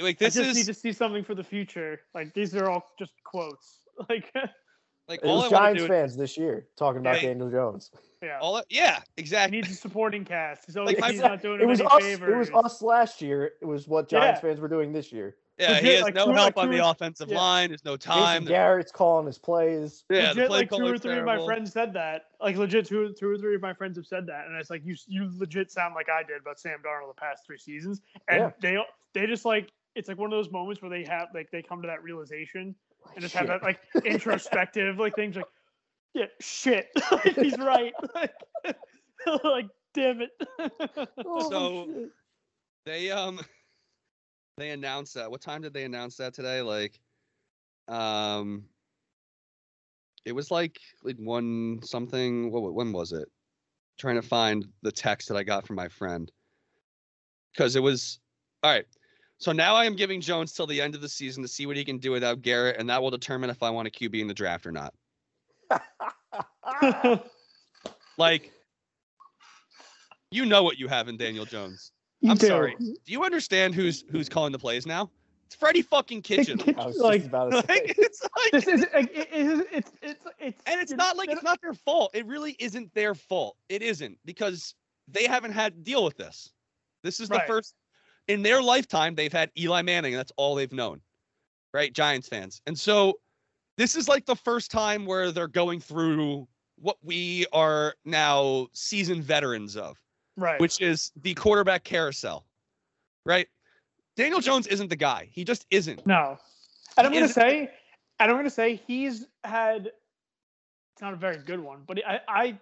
Like 0.00 0.18
this 0.18 0.36
I 0.36 0.40
just 0.42 0.50
is 0.50 0.56
need 0.56 0.66
to 0.74 0.78
see 0.78 0.92
something 0.92 1.24
for 1.24 1.34
the 1.34 1.44
future. 1.44 2.00
Like 2.14 2.34
these 2.34 2.54
are 2.54 2.68
all 2.70 2.84
just 2.98 3.12
quotes. 3.24 3.80
Like 4.10 4.30
like 5.08 5.20
it 5.22 5.26
all 5.26 5.36
was 5.42 5.50
want 5.50 5.64
Giants 5.64 5.82
to 5.82 5.86
do. 5.88 5.92
fans 5.94 6.16
this 6.18 6.36
year 6.36 6.66
talking 6.76 7.00
about 7.00 7.22
Yeah. 7.22 7.28
Daniel 7.28 7.48
Jones. 7.50 7.90
yeah, 8.22 8.38
All 8.42 8.56
I- 8.56 8.62
yeah, 8.68 8.96
he 9.16 9.22
exactly. 9.22 9.56
needs 9.56 9.70
a 9.70 9.74
supporting 9.74 10.22
cast. 10.24 10.70
So 10.70 10.82
Like, 10.84 10.98
my- 10.98 11.12
he's 11.12 11.20
not 11.20 11.40
doing 11.40 11.60
It 11.60 11.62
him 11.62 11.68
was 11.70 11.80
any 11.80 11.88
us. 11.88 12.02
favors. 12.02 12.48
It 12.48 12.54
was 12.54 12.64
us 12.64 12.82
last 12.82 13.22
year. 13.22 13.52
It 13.62 13.64
was 13.64 13.88
what 13.88 14.08
Giants 14.10 14.40
Yeah. 14.42 14.48
fans 14.50 14.60
were 14.60 14.68
doing 14.68 14.92
this 14.92 15.12
year. 15.12 15.36
Yeah, 15.58 15.80
he 15.80 15.94
has 15.94 16.02
like, 16.02 16.14
no 16.14 16.32
help 16.32 16.56
like, 16.56 16.66
on 16.66 16.70
the 16.70 16.86
offensive 16.86 17.30
yeah. 17.30 17.38
line. 17.38 17.70
There's 17.70 17.84
no 17.84 17.96
Jason 17.96 18.12
time. 18.12 18.44
Garrett's 18.44 18.92
calling 18.92 19.26
his 19.26 19.38
plays. 19.38 20.04
Yeah, 20.10 20.20
the 20.20 20.26
legit, 20.28 20.48
play 20.48 20.58
like 20.58 20.68
two 20.68 20.74
or 20.74 20.78
caller's 20.80 21.00
three 21.00 21.18
of 21.18 21.24
my 21.24 21.42
friends 21.46 21.72
said 21.72 21.94
that. 21.94 22.26
Like 22.42 22.56
legit, 22.56 22.86
two, 22.86 23.14
two 23.18 23.30
or 23.30 23.38
three 23.38 23.54
of 23.54 23.62
my 23.62 23.72
friends 23.72 23.96
have 23.96 24.06
said 24.06 24.26
that, 24.26 24.46
and 24.46 24.56
it's 24.56 24.68
like 24.68 24.82
you, 24.84 24.94
you 25.06 25.30
legit 25.38 25.70
sound 25.70 25.94
like 25.94 26.08
I 26.10 26.22
did 26.22 26.42
about 26.42 26.60
Sam 26.60 26.78
Darnold 26.84 27.08
the 27.08 27.20
past 27.20 27.46
three 27.46 27.56
seasons, 27.56 28.02
and 28.28 28.40
Yeah. 28.40 28.50
they, 28.60 28.78
they 29.20 29.26
just 29.26 29.46
like 29.46 29.72
it's 29.94 30.08
like 30.08 30.18
one 30.18 30.30
of 30.30 30.36
those 30.36 30.50
moments 30.52 30.82
where 30.82 30.90
they 30.90 31.04
have 31.04 31.28
like 31.34 31.50
they 31.50 31.62
come 31.62 31.80
to 31.80 31.88
that 31.88 32.02
realization 32.02 32.74
and 33.14 33.22
just 33.22 33.34
have 33.34 33.46
that 33.46 33.62
like 33.62 33.80
introspective 34.04 34.98
like 34.98 35.14
things 35.14 35.36
like, 35.36 35.46
yeah, 36.12 36.26
shit, 36.38 36.90
like, 37.10 37.34
he's 37.34 37.56
right, 37.56 37.94
like, 38.14 38.34
like 39.42 39.68
damn 39.94 40.20
it. 40.20 40.30
Oh, 41.24 41.50
So- 41.50 41.86
shit. 41.86 42.10
They 42.84 43.10
um 43.10 43.40
they 44.56 44.70
announced 44.70 45.14
that. 45.14 45.30
What 45.30 45.42
time 45.42 45.62
did 45.62 45.74
they 45.74 45.84
announce 45.84 46.16
that 46.16 46.34
today? 46.34 46.62
Like 46.62 46.98
um 47.88 48.64
it 50.24 50.32
was 50.32 50.50
like 50.50 50.78
like 51.02 51.16
one 51.18 51.80
something 51.82 52.50
what 52.50 52.74
when 52.74 52.92
was 52.92 53.12
it? 53.12 53.28
Trying 53.98 54.16
to 54.16 54.22
find 54.22 54.66
the 54.82 54.92
text 54.92 55.28
that 55.28 55.36
I 55.36 55.42
got 55.42 55.66
from 55.66 55.76
my 55.76 55.88
friend. 55.88 56.32
Cuz 57.56 57.76
it 57.76 57.80
was 57.80 58.18
all 58.62 58.70
right. 58.70 58.86
So 59.38 59.52
now 59.52 59.74
I 59.74 59.84
am 59.84 59.94
giving 59.94 60.22
Jones 60.22 60.54
till 60.54 60.66
the 60.66 60.80
end 60.80 60.94
of 60.94 61.02
the 61.02 61.08
season 61.08 61.42
to 61.42 61.48
see 61.48 61.66
what 61.66 61.76
he 61.76 61.84
can 61.84 61.98
do 61.98 62.10
without 62.10 62.40
Garrett 62.40 62.78
and 62.78 62.88
that 62.88 63.02
will 63.02 63.10
determine 63.10 63.50
if 63.50 63.62
I 63.62 63.68
want 63.68 63.88
a 63.88 63.90
QB 63.90 64.18
in 64.20 64.26
the 64.26 64.34
draft 64.34 64.66
or 64.66 64.72
not. 64.72 64.94
Like 68.18 68.50
you 70.30 70.46
know 70.46 70.62
what 70.62 70.78
you 70.78 70.88
have 70.88 71.08
in 71.08 71.18
Daniel 71.18 71.44
Jones. 71.44 71.92
You 72.26 72.32
I'm 72.32 72.36
do. 72.38 72.46
sorry. 72.48 72.76
Do 72.78 72.94
you 73.06 73.24
understand 73.24 73.74
who's 73.74 74.04
who's 74.10 74.28
calling 74.28 74.52
the 74.52 74.58
plays 74.58 74.86
now? 74.86 75.10
It's 75.46 75.54
Freddie 75.54 75.82
fucking 75.82 76.22
Kitchen. 76.22 76.60
I 76.76 76.86
was 76.86 76.98
like 76.98 77.20
just 77.22 77.28
about 77.28 77.50
to 77.50 77.56
like, 77.58 77.68
it's 77.98 78.22
like, 78.22 78.52
this 78.52 78.66
is 78.66 78.86
like, 78.92 79.10
it, 79.14 79.28
it, 79.32 79.66
it's 79.72 79.92
it's 80.02 80.26
it's 80.40 80.62
and 80.66 80.80
it's 80.80 80.90
you're- 80.90 80.96
not 80.96 81.16
like 81.16 81.30
it's 81.30 81.42
not 81.42 81.60
their 81.62 81.74
fault. 81.74 82.10
It 82.14 82.26
really 82.26 82.56
isn't 82.58 82.92
their 82.94 83.14
fault. 83.14 83.56
It 83.68 83.82
isn't 83.82 84.18
because 84.24 84.74
they 85.08 85.26
haven't 85.26 85.52
had 85.52 85.74
to 85.74 85.80
deal 85.80 86.02
with 86.04 86.16
this. 86.16 86.50
This 87.04 87.20
is 87.20 87.28
the 87.28 87.36
Right. 87.36 87.46
first 87.46 87.74
in 88.26 88.42
their 88.42 88.60
lifetime 88.60 89.14
they've 89.14 89.32
had 89.32 89.50
Eli 89.56 89.82
Manning, 89.82 90.14
and 90.14 90.18
that's 90.18 90.32
all 90.36 90.56
they've 90.56 90.72
known. 90.72 91.00
Right, 91.72 91.92
Giants 91.92 92.26
fans. 92.28 92.60
And 92.66 92.76
so 92.76 93.14
this 93.76 93.94
is 93.94 94.08
like 94.08 94.26
the 94.26 94.34
first 94.34 94.70
time 94.72 95.06
where 95.06 95.30
they're 95.30 95.46
going 95.46 95.78
through 95.78 96.48
what 96.78 96.96
we 97.04 97.46
are 97.52 97.94
now 98.04 98.66
seasoned 98.72 99.22
veterans 99.22 99.76
of. 99.76 99.96
Right. 100.36 100.60
which 100.60 100.80
is 100.80 101.12
the 101.22 101.34
quarterback 101.34 101.84
carousel, 101.84 102.46
right? 103.24 103.48
Daniel 104.16 104.40
Jones 104.40 104.66
isn't 104.66 104.88
the 104.88 104.96
guy. 104.96 105.28
He 105.30 105.44
just 105.44 105.66
isn't. 105.70 106.06
No. 106.06 106.38
And 106.96 107.06
I'm 107.06 107.12
gonna 107.12 107.28
say, 107.28 107.70
and 108.18 108.30
I'm 108.30 108.36
gonna 108.36 108.50
say 108.50 108.80
he's 108.86 109.26
had. 109.44 109.90
It's 110.94 111.02
not 111.02 111.12
a 111.12 111.16
very 111.16 111.36
good 111.38 111.60
one, 111.60 111.82
but 111.86 111.98
I, 112.06 112.20
I 112.26 112.58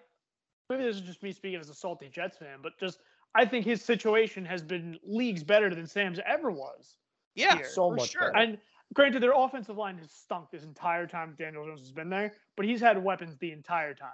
maybe 0.69 0.83
this 0.83 0.97
is 0.97 1.03
just 1.03 1.23
me 1.23 1.33
speaking 1.33 1.61
as 1.61 1.69
a 1.69 1.75
salty 1.75 2.09
Jets 2.09 2.37
fan, 2.37 2.59
but 2.63 2.73
just 2.81 2.99
I 3.35 3.45
think 3.45 3.65
his 3.65 3.83
situation 3.83 4.45
has 4.45 4.63
been 4.63 4.99
leagues 5.05 5.45
better 5.45 5.73
than 5.73 5.87
Sam's 5.87 6.19
ever 6.27 6.51
was. 6.51 6.97
Yeah, 7.37 7.57
Here. 7.57 7.67
So 7.67 7.91
for 7.91 7.97
much 7.97 8.11
sure. 8.11 8.33
better. 8.33 8.37
And 8.37 8.59
granted, 8.93 9.23
their 9.23 9.33
offensive 9.35 9.77
line 9.77 9.99
has 9.99 10.11
stunk 10.11 10.51
this 10.51 10.65
entire 10.65 11.07
time 11.07 11.35
Daniel 11.39 11.65
Jones 11.67 11.81
has 11.81 11.93
been 11.93 12.11
there, 12.11 12.35
but 12.57 12.67
he's 12.67 12.81
had 12.81 13.03
weapons 13.03 13.37
the 13.39 13.53
entire 13.53 13.95
time. 13.95 14.11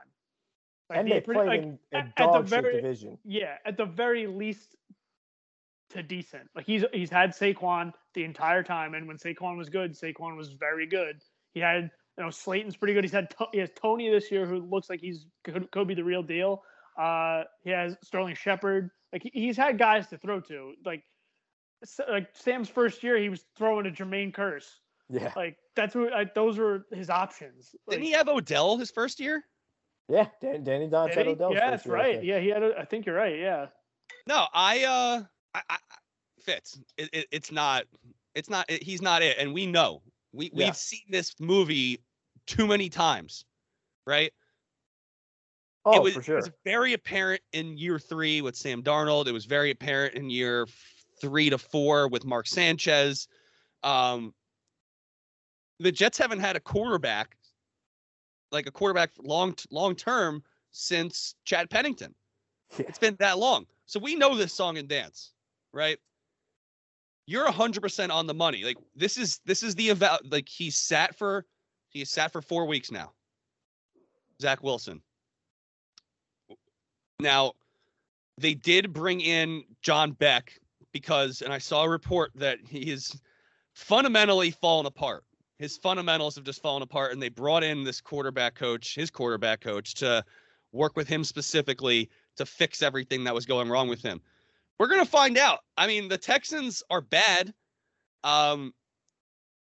Like, 0.91 0.99
and 0.99 1.09
he 1.09 1.15
they 1.15 1.21
pretty- 1.21 1.39
played 1.39 1.49
like, 1.49 1.63
in 1.63 1.79
at- 1.93 2.05
a 2.05 2.09
at 2.09 2.17
the 2.17 2.23
dog 2.25 2.49
shit 2.49 2.63
very- 2.63 2.75
division. 2.83 3.19
yeah, 3.25 3.57
at 3.65 3.77
the 3.77 3.85
very 3.87 4.27
least 4.27 4.77
to 5.91 6.03
decent. 6.03 6.49
Like 6.55 6.67
he's 6.67 6.85
he's 6.93 7.11
had 7.11 7.31
Saquon 7.31 7.93
the 8.15 8.25
entire 8.25 8.63
time, 8.63 8.95
and 8.95 9.07
when 9.09 9.17
Saquon 9.17 9.57
was 9.57 9.69
good, 9.69 9.93
Saquon 9.93 10.37
was 10.37 10.51
very 10.51 10.87
good. 10.87 11.23
He 11.55 11.61
had 11.61 11.91
you 12.19 12.25
know 12.25 12.31
Slayton's 12.31 12.77
pretty 12.77 12.95
good. 12.95 13.05
He's 13.05 13.13
had 13.13 13.33
he 13.53 13.59
has 13.59 13.71
Toney 13.75 14.11
this 14.11 14.31
year, 14.31 14.47
who 14.47 14.59
looks 14.59 14.91
like 14.91 15.01
he's 15.01 15.27
could, 15.45 15.71
could 15.71 15.89
be 15.89 15.95
the 15.95 16.05
real 16.05 16.23
deal. 16.23 16.63
Uh, 16.99 17.45
he 17.63 17.71
has 17.71 17.97
Sterling 18.03 18.35
Shepard. 18.35 18.91
Like 19.13 19.23
he- 19.23 19.31
he's 19.33 19.57
had 19.57 19.79
guys 19.79 20.09
to 20.09 20.19
throw 20.19 20.41
to. 20.41 20.75
Like 20.85 21.03
like 22.09 22.29
Sam's 22.35 22.69
first 22.69 23.03
year, 23.03 23.17
he 23.17 23.29
was 23.29 23.45
throwing 23.57 23.85
to 23.85 23.91
Jermaine 23.91 24.33
Kearse. 24.35 24.69
Yeah, 25.09 25.33
Like 25.35 25.57
that's 25.75 25.95
what 25.97 26.13
like, 26.13 26.35
those 26.35 26.57
were 26.59 26.87
his 26.93 27.11
options. 27.11 27.75
Like, 27.87 27.97
Didn't 27.97 28.05
he 28.07 28.13
have 28.13 28.29
Odell 28.29 28.77
his 28.77 28.91
first 28.93 29.19
year? 29.19 29.43
Yeah. 30.11 30.27
Dan, 30.41 30.65
Danny 30.65 30.89
Dimes 30.89 31.11
did 31.11 31.19
had 31.19 31.27
he? 31.27 31.33
Odell's 31.33 31.55
Yeah, 31.55 31.71
that's 31.71 31.87
year, 31.87 31.95
right. 31.95 32.15
think. 32.17 32.25
Yeah, 32.25 32.39
he 32.41 32.49
had. 32.49 32.63
A, 32.63 32.79
I 32.79 32.85
think 32.85 33.07
you're 33.07 33.15
right. 33.15 33.39
Yeah. 33.39 33.67
No, 34.27 34.47
I 34.53 34.85
uh, 34.85 35.23
I, 35.55 35.63
I 35.71 35.77
Fitz. 36.43 36.79
It, 36.99 37.09
it, 37.13 37.27
it's 37.31 37.53
not. 37.53 37.85
It's 38.35 38.51
not. 38.51 38.71
It, 38.71 38.83
he's 38.83 39.03
not 39.03 39.23
it, 39.23 39.39
and 39.39 39.55
we 39.55 39.67
know. 39.67 40.03
We 40.33 40.51
Yeah. 40.53 40.67
we've 40.67 40.77
seen 40.77 41.05
this 41.11 41.35
movie 41.41 42.01
too 42.47 42.67
many 42.67 42.89
times, 42.89 43.45
right? 44.07 44.33
Oh, 45.85 45.95
it 45.95 46.03
was, 46.03 46.15
for 46.27 46.33
it 46.33 46.37
was 46.37 46.51
very 46.65 46.93
apparent 46.93 47.41
in 47.53 47.79
year 47.79 47.99
three 47.99 48.43
with 48.43 48.55
Sam 48.55 48.83
Darnold. 48.83 49.27
It 49.27 49.33
was 49.33 49.47
very 49.47 49.71
apparent 49.71 50.15
in 50.15 50.29
year 50.29 50.67
three 51.21 51.49
to 51.51 51.59
four 51.59 52.09
with 52.09 52.25
Mark 52.25 52.47
Sanchez. 52.47 53.29
Um, 53.83 54.35
the 55.79 55.91
Jets 55.91 56.19
haven't 56.19 56.41
had 56.41 56.57
a 56.57 56.61
quarterback, 56.61 57.37
like 58.53 58.67
a 58.67 58.71
quarterback 58.71 59.11
long 59.19 59.55
long 59.71 59.95
term 59.95 60.43
since 60.71 61.35
Chad 61.45 61.71
Pennington. 61.71 62.15
Yeah. 62.79 62.87
It's 62.89 62.99
been 62.99 63.17
that 63.19 63.39
long, 63.39 63.67
so 63.87 63.99
we 63.99 64.15
know 64.15 64.37
this 64.37 64.53
song 64.53 64.79
and 64.79 64.89
dance, 64.89 65.33
right? 65.73 65.99
You're 67.27 67.51
hundred 67.51 67.81
percent 67.81 68.13
on 68.13 68.27
the 68.27 68.35
money. 68.35 68.65
Like 68.65 68.79
this 68.95 69.17
is 69.17 69.41
this 69.45 69.63
is 69.63 69.75
the 69.75 69.91
eval. 69.91 70.19
Like 70.31 70.49
he 70.49 70.71
sat 70.71 71.17
for 71.17 71.47
he's 71.89 72.11
sat 72.11 72.33
for 72.33 72.43
four 72.43 72.67
weeks 72.67 72.91
now. 72.91 73.13
Zach 74.41 74.63
Wilson. 74.63 75.03
Now, 77.21 77.53
they 78.39 78.55
did 78.55 78.93
bring 78.93 79.21
in 79.21 79.65
John 79.83 80.13
Beck 80.13 80.59
because, 80.93 81.43
and 81.43 81.53
I 81.53 81.59
saw 81.59 81.85
a 81.85 81.89
report 81.89 82.33
that 82.35 82.59
he 82.67 82.91
is 82.91 83.21
fundamentally 83.75 84.51
fallen 84.51 84.87
apart. 84.87 85.25
His 85.61 85.77
fundamentals 85.77 86.37
have 86.37 86.45
just 86.45 86.63
fallen 86.63 86.81
apart, 86.81 87.13
and 87.13 87.21
they 87.21 87.29
brought 87.29 87.63
in 87.63 87.85
this 87.85 88.01
quarterback 88.01 88.55
coach, 88.55 88.95
his 88.95 89.11
quarterback 89.11 89.61
coach, 89.61 89.93
to 89.97 90.25
work 90.73 90.97
with 90.97 91.07
him 91.07 91.23
specifically 91.23 92.09
to 92.37 92.47
fix 92.47 92.81
everything 92.81 93.25
that 93.25 93.35
was 93.35 93.45
going 93.45 93.69
wrong 93.69 93.87
with 93.87 94.01
him. 94.01 94.23
We're 94.79 94.87
gonna 94.87 95.05
find 95.05 95.37
out. 95.37 95.59
I 95.77 95.87
mean, 95.87 96.09
the 96.09 96.17
Texans 96.17 96.83
are 96.89 97.03
bad, 97.03 97.53
um, 98.25 98.73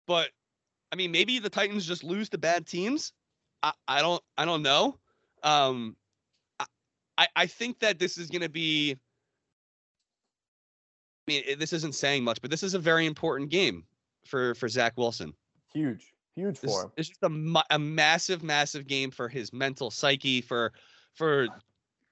but 0.07 0.31
I 0.91 0.97
mean, 0.97 1.11
maybe 1.11 1.39
the 1.39 1.51
Titans 1.51 1.87
just 1.87 2.03
lose 2.03 2.31
to 2.31 2.39
bad 2.39 2.67
teams. 2.67 3.13
I, 3.63 3.73
I 3.87 4.01
don't, 4.01 4.23
I 4.39 4.47
don't 4.47 4.63
know. 4.63 4.99
Um, 5.43 5.97
I, 7.19 7.27
I 7.37 7.45
think 7.45 7.81
that 7.81 7.99
this 7.99 8.17
is 8.17 8.31
going 8.31 8.41
to 8.41 8.49
be. 8.49 8.97
I 11.29 11.31
mean, 11.31 11.59
this 11.59 11.75
isn't 11.75 11.95
saying 11.95 12.25
much, 12.25 12.41
but 12.41 12.51
this 12.51 12.63
is 12.63 12.73
a 12.73 12.79
very 12.79 13.05
important 13.05 13.51
game 13.51 13.85
for 14.25 14.55
for 14.55 14.67
Zach 14.67 14.95
Wilson. 14.97 15.35
Huge. 15.75 16.13
Huge 16.37 16.59
for 16.59 16.85
him. 16.85 16.93
it's 16.97 17.09
just 17.09 17.23
a, 17.23 17.63
a 17.71 17.79
massive, 17.79 18.43
massive 18.43 18.87
game 18.87 19.11
for 19.11 19.29
his 19.29 19.53
mental 19.53 19.91
psyche, 19.91 20.41
for 20.41 20.73
for 21.15 21.47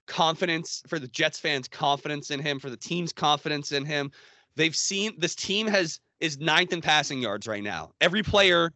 confidence, 0.07 0.83
for 0.87 0.99
the 0.99 1.09
Jets 1.09 1.41
fans' 1.41 1.67
confidence 1.67 2.31
in 2.31 2.39
him, 2.39 2.61
for 2.61 2.71
the 2.71 2.77
team's 2.77 3.13
confidence 3.13 3.73
in 3.73 3.85
him. 3.85 4.13
They've 4.55 4.77
seen 4.77 5.15
this 5.19 5.35
team 5.35 5.67
has 5.67 5.99
is 6.21 6.39
ninth 6.39 6.73
in 6.73 6.81
passing 6.81 7.21
yards 7.21 7.49
right 7.49 7.65
now. 7.65 7.93
Every 8.01 8.23
player 8.23 8.73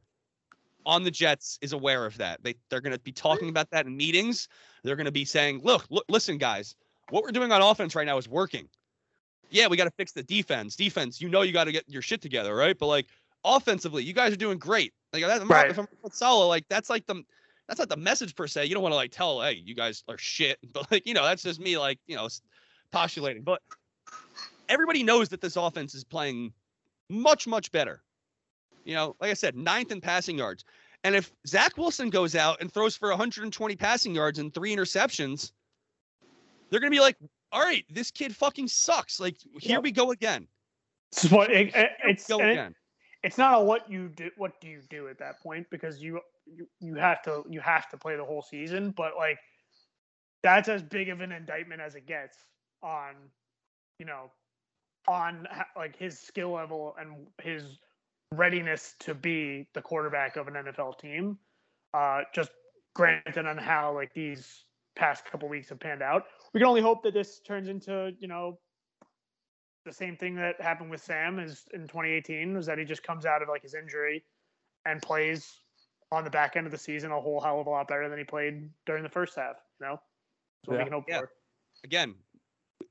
on 0.84 1.04
the 1.04 1.10
Jets 1.10 1.58
is 1.62 1.72
aware 1.72 2.06
of 2.06 2.16
that. 2.18 2.42
They 2.42 2.54
they're 2.68 2.80
going 2.80 2.94
to 2.94 2.98
be 2.98 3.12
talking 3.12 3.48
about 3.48 3.70
that 3.70 3.86
in 3.86 3.96
meetings. 3.96 4.48
They're 4.82 4.96
going 4.96 5.06
to 5.06 5.12
be 5.12 5.24
saying, 5.24 5.60
"Look, 5.62 5.86
look, 5.90 6.04
listen, 6.08 6.38
guys, 6.38 6.74
what 7.10 7.22
we're 7.22 7.30
doing 7.30 7.52
on 7.52 7.62
offense 7.62 7.94
right 7.94 8.06
now 8.06 8.18
is 8.18 8.28
working. 8.28 8.68
Yeah, 9.50 9.68
we 9.68 9.76
got 9.76 9.84
to 9.84 9.92
fix 9.92 10.10
the 10.10 10.24
defense. 10.24 10.74
Defense, 10.74 11.20
you 11.20 11.28
know, 11.28 11.42
you 11.42 11.52
got 11.52 11.64
to 11.64 11.72
get 11.72 11.84
your 11.86 12.02
shit 12.02 12.20
together, 12.20 12.54
right? 12.54 12.76
But 12.76 12.86
like 12.86 13.06
offensively, 13.44 14.02
you 14.04 14.12
guys 14.12 14.32
are 14.32 14.36
doing 14.36 14.58
great. 14.58 14.92
Like 15.12 15.22
that, 15.24 15.46
Right. 15.46 15.70
if 15.70 15.78
I'm 15.78 15.86
Salah, 16.10 16.46
like 16.46 16.64
that's 16.68 16.90
like 16.90 17.06
the 17.06 17.22
that's 17.68 17.78
not 17.80 17.88
the 17.88 17.96
message 17.96 18.34
per 18.36 18.46
se. 18.46 18.66
You 18.66 18.74
don't 18.74 18.82
want 18.82 18.92
to 18.92 18.96
like 18.96 19.10
tell, 19.10 19.40
hey, 19.42 19.60
you 19.64 19.74
guys 19.74 20.04
are 20.08 20.18
shit. 20.18 20.58
But 20.72 20.90
like, 20.90 21.06
you 21.06 21.14
know, 21.14 21.24
that's 21.24 21.42
just 21.42 21.58
me 21.60 21.78
like, 21.78 21.98
you 22.06 22.14
know, 22.16 22.28
postulating. 22.92 23.42
But 23.42 23.60
everybody 24.68 25.02
knows 25.02 25.28
that 25.30 25.40
this 25.40 25.56
offense 25.56 25.94
is 25.94 26.04
playing 26.04 26.52
much, 27.08 27.46
much 27.46 27.72
better. 27.72 28.02
You 28.84 28.94
know, 28.94 29.16
like 29.20 29.30
I 29.30 29.34
said, 29.34 29.56
ninth 29.56 29.90
in 29.90 30.00
passing 30.00 30.38
yards. 30.38 30.64
And 31.04 31.14
if 31.14 31.32
Zach 31.46 31.76
Wilson 31.76 32.10
goes 32.10 32.34
out 32.36 32.60
and 32.60 32.72
throws 32.72 32.96
for 32.96 33.08
120 33.10 33.74
passing 33.76 34.14
yards 34.14 34.38
and 34.38 34.52
three 34.54 34.74
interceptions, 34.74 35.50
they're 36.70 36.80
gonna 36.80 36.90
be 36.90 37.00
like, 37.00 37.16
all 37.52 37.62
right, 37.62 37.84
this 37.90 38.10
kid 38.10 38.34
fucking 38.34 38.68
sucks. 38.68 39.18
Like, 39.20 39.36
here 39.60 39.76
Yep. 39.76 39.82
we 39.84 39.92
go 39.92 40.10
again. 40.12 40.46
This 41.12 41.24
is 41.24 41.30
what 41.30 41.50
it, 41.50 41.74
it- 41.74 41.90
it's 42.04 42.26
go 42.28 42.38
and 42.40 42.48
it- 42.48 42.52
again. 42.52 42.74
It's 43.26 43.38
not 43.38 43.60
a 43.60 43.62
what 43.62 43.90
you 43.90 44.08
do 44.08 44.30
what 44.36 44.60
do 44.60 44.68
you 44.68 44.80
do 44.88 45.08
at 45.08 45.18
that 45.18 45.40
point 45.42 45.66
because 45.70 46.00
you 46.00 46.20
you, 46.46 46.66
you 46.80 46.94
have 46.94 47.20
to 47.22 47.44
you 47.50 47.60
have 47.60 47.88
to 47.88 47.96
play 47.96 48.16
the 48.16 48.24
whole 48.24 48.42
season 48.42 48.94
but 48.96 49.16
like 49.16 49.38
that's 50.42 50.68
as 50.68 50.82
big 50.82 51.08
of 51.08 51.20
an 51.20 51.32
indictment 51.32 51.80
as 51.80 51.96
it 51.96 52.06
gets 52.06 52.36
on 52.82 53.14
you 53.98 54.06
know 54.06 54.30
on 55.08 55.46
like 55.76 55.96
his 55.96 56.18
skill 56.18 56.52
level 56.52 56.94
and 57.00 57.26
his 57.42 57.78
readiness 58.32 58.94
to 59.00 59.14
be 59.14 59.66
the 59.74 59.82
quarterback 59.82 60.36
of 60.36 60.48
an 60.48 60.54
NFL 60.54 60.98
team. 60.98 61.38
Uh 61.94 62.22
just 62.34 62.50
granted 62.94 63.46
on 63.46 63.56
how 63.56 63.94
like 63.94 64.12
these 64.14 64.64
past 64.96 65.24
couple 65.24 65.48
weeks 65.48 65.68
have 65.68 65.80
panned 65.80 66.02
out. 66.02 66.24
We 66.54 66.60
can 66.60 66.68
only 66.68 66.80
hope 66.80 67.02
that 67.04 67.14
this 67.14 67.40
turns 67.40 67.68
into 67.68 68.12
you 68.18 68.28
know 68.28 68.58
the 69.86 69.92
same 69.92 70.16
thing 70.16 70.34
that 70.34 70.60
happened 70.60 70.90
with 70.90 71.00
Sam 71.02 71.38
is 71.38 71.64
in 71.72 71.82
2018 71.82 72.54
was 72.54 72.66
that 72.66 72.76
he 72.76 72.84
just 72.84 73.02
comes 73.02 73.24
out 73.24 73.40
of 73.40 73.48
like 73.48 73.62
his 73.62 73.74
injury 73.74 74.24
and 74.84 75.00
plays 75.00 75.60
on 76.12 76.24
the 76.24 76.30
back 76.30 76.56
end 76.56 76.66
of 76.66 76.72
the 76.72 76.78
season 76.78 77.12
a 77.12 77.20
whole 77.20 77.40
hell 77.40 77.60
of 77.60 77.66
a 77.66 77.70
lot 77.70 77.88
better 77.88 78.08
than 78.08 78.18
he 78.18 78.24
played 78.24 78.68
during 78.84 79.02
the 79.02 79.08
first 79.08 79.36
half. 79.36 79.56
You 79.80 79.86
know, 79.86 80.00
so 80.64 80.72
Yeah. 80.72 80.78
we 80.78 80.84
can 80.84 80.92
hope 80.92 81.04
Yeah. 81.08 81.20
for. 81.20 81.30
Again, 81.84 82.14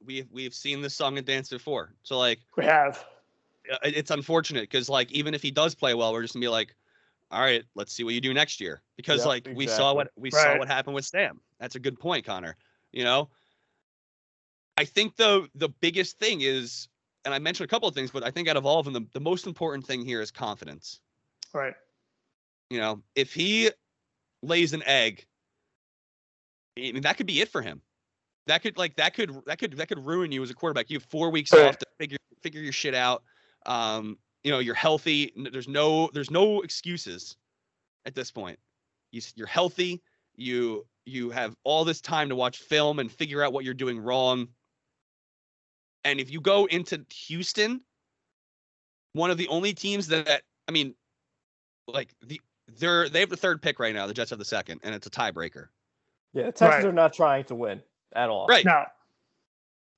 we've 0.04 0.32
we've 0.32 0.54
seen 0.54 0.82
this 0.82 0.96
song 0.96 1.18
and 1.18 1.28
dance 1.28 1.50
before. 1.50 1.94
So 2.04 2.18
like 2.18 2.40
We 2.56 2.66
have. 2.66 3.06
uh, 3.72 3.78
it's 3.84 4.12
unfortunate 4.12 4.62
because 4.62 4.90
like 4.90 5.12
even 5.12 5.34
if 5.34 5.42
he 5.42 5.52
does 5.52 5.76
play 5.76 5.94
well, 5.94 6.14
we're 6.14 6.22
just 6.22 6.34
gonna 6.34 6.44
be 6.44 6.50
like, 6.50 6.74
all 7.30 7.42
right, 7.42 7.64
let's 7.76 7.94
see 7.94 8.04
what 8.04 8.14
you 8.14 8.22
do 8.22 8.34
next 8.34 8.62
year. 8.62 8.82
Because 8.96 9.20
Yep, 9.20 9.28
like 9.28 9.50
we 9.54 9.68
saw 9.68 9.94
what 9.94 10.12
we 10.16 10.32
saw 10.32 10.58
what 10.58 10.68
happened 10.68 10.96
with 10.96 11.06
Sam. 11.06 11.42
That's 11.60 11.76
a 11.76 11.80
good 11.80 12.00
point, 12.00 12.26
Conor. 12.26 12.56
You 12.94 13.04
know, 13.04 13.30
I 14.78 14.86
think 14.86 15.16
the 15.16 15.48
the 15.56 15.70
biggest 15.70 16.20
thing 16.20 16.42
is, 16.42 16.88
and 17.24 17.34
I 17.34 17.40
mentioned 17.40 17.66
a 17.66 17.70
couple 17.70 17.88
of 17.88 17.96
things, 17.96 18.12
but 18.12 18.24
I 18.24 18.32
think 18.32 18.48
out 18.48 18.58
of 18.58 18.66
all 18.66 18.80
of 18.80 18.86
them, 18.86 18.94
the, 18.94 19.06
the 19.14 19.20
most 19.20 19.48
important 19.48 19.86
thing 19.86 20.04
here 20.06 20.22
is 20.22 20.32
confidence. 20.32 21.00
Right. 21.54 21.74
You 22.70 22.80
know, 22.80 23.02
if 23.16 23.34
he 23.34 23.70
lays 24.42 24.74
an 24.74 24.84
egg, 24.84 25.26
I 26.78 26.92
mean 26.92 27.02
that 27.02 27.18
could 27.18 27.28
be 27.28 27.42
it 27.42 27.50
for 27.50 27.62
him. 27.62 27.82
That 28.48 28.62
could 28.62 28.78
like 28.78 28.96
that 28.98 29.14
could 29.14 29.34
that 29.46 29.60
could 29.60 29.78
that 29.78 29.88
could 29.88 30.06
ruin 30.06 30.32
you 30.32 30.44
as 30.44 30.50
a 30.50 30.54
quarterback. 30.54 30.90
You 30.90 30.98
have 30.98 31.06
four 31.06 31.30
weeks 31.30 31.52
Right. 31.54 31.64
off 31.64 31.78
to 31.78 31.86
figure 31.98 32.18
figure 32.42 32.62
your 32.62 32.74
shit 32.74 32.94
out. 32.94 33.24
Um, 33.66 34.18
you 34.44 34.52
know, 34.52 34.60
you're 34.60 34.76
healthy. 34.76 35.32
There's 35.52 35.68
no 35.68 36.10
there's 36.14 36.30
no 36.30 36.62
excuses 36.62 37.38
at 38.06 38.14
this 38.14 38.30
point. 38.30 38.60
You 39.12 39.22
you're 39.36 39.48
healthy. 39.48 40.04
You 40.36 40.86
you 41.06 41.30
have 41.30 41.56
all 41.64 41.86
this 41.86 42.02
time 42.02 42.30
to 42.30 42.36
watch 42.36 42.58
film 42.58 43.00
and 43.00 43.12
figure 43.12 43.42
out 43.44 43.54
what 43.54 43.64
you're 43.64 43.74
doing 43.74 44.00
wrong. 44.00 44.50
And 46.06 46.20
if 46.22 46.32
you 46.32 46.40
go 46.40 46.66
into 46.66 47.04
Houston, 47.28 47.82
one 49.14 49.32
of 49.32 49.38
the 49.38 49.48
only 49.50 49.74
teams 49.74 50.08
that 50.08 50.44
I 50.68 50.72
mean, 50.72 50.96
like 51.88 52.14
the 52.26 52.40
they're 52.80 53.10
they 53.10 53.20
have 53.20 53.30
the 53.30 53.36
third 53.38 53.62
pick 53.62 53.80
right 53.80 53.94
now. 53.94 54.08
The 54.08 54.14
Jets 54.14 54.30
have 54.30 54.40
the 54.40 54.46
second, 54.46 54.80
and 54.84 54.96
it's 54.96 55.08
a 55.08 55.10
tiebreaker. 55.10 55.68
Yeah, 56.34 56.44
the 56.46 56.52
Texans 56.52 56.84
Right. 56.84 56.86
are 56.86 56.92
not 56.94 57.14
trying 57.14 57.44
to 57.46 57.56
win 57.56 57.82
at 58.16 58.30
all. 58.30 58.48
Right. 58.48 58.64
No. 58.66 58.86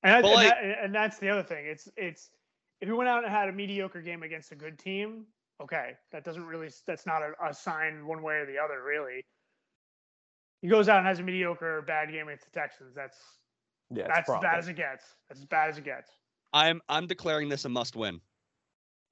And, 0.04 0.24
that- 0.24 0.26
and, 0.26 0.34
like- 0.36 0.50
that- 0.50 0.84
and 0.84 0.96
that's 0.96 1.20
the 1.20 1.30
other 1.30 1.44
thing. 1.44 1.66
It's 1.68 1.88
it's 1.98 2.32
if 2.82 2.88
he 2.88 2.94
went 2.94 3.10
out 3.10 3.24
and 3.24 3.32
had 3.32 3.50
a 3.50 3.52
mediocre 3.54 4.02
game 4.02 4.24
against 4.24 4.52
a 4.52 4.56
good 4.56 4.78
team, 4.80 5.26
okay, 5.62 5.94
that 6.12 6.24
doesn't 6.24 6.46
really 6.46 6.70
that's 6.86 7.06
not 7.06 7.22
a, 7.22 7.34
a 7.46 7.54
sign 7.54 8.06
one 8.08 8.22
way 8.22 8.36
or 8.36 8.46
the 8.46 8.58
other, 8.58 8.82
really. 8.84 9.26
He 10.62 10.68
goes 10.70 10.88
out 10.90 11.00
and 11.00 11.08
has 11.08 11.20
a 11.20 11.24
mediocre 11.24 11.82
bad 11.84 12.12
game 12.12 12.28
against 12.28 12.46
the 12.46 12.60
Texans. 12.60 12.96
That's 12.96 13.18
Yeah, 13.94 14.08
that's 14.08 14.30
as 14.30 14.40
bad 14.42 14.60
as 14.60 14.68
it 14.68 14.76
gets. 14.76 15.04
That's 15.30 15.40
as 15.40 15.46
bad 15.46 15.70
as 15.70 15.78
it 15.78 15.86
gets. 15.86 16.12
I'm 16.54 16.82
I'm 16.90 17.08
declaring 17.08 17.50
this 17.50 17.66
a 17.66 17.70
must 17.70 17.96
win, 17.96 18.20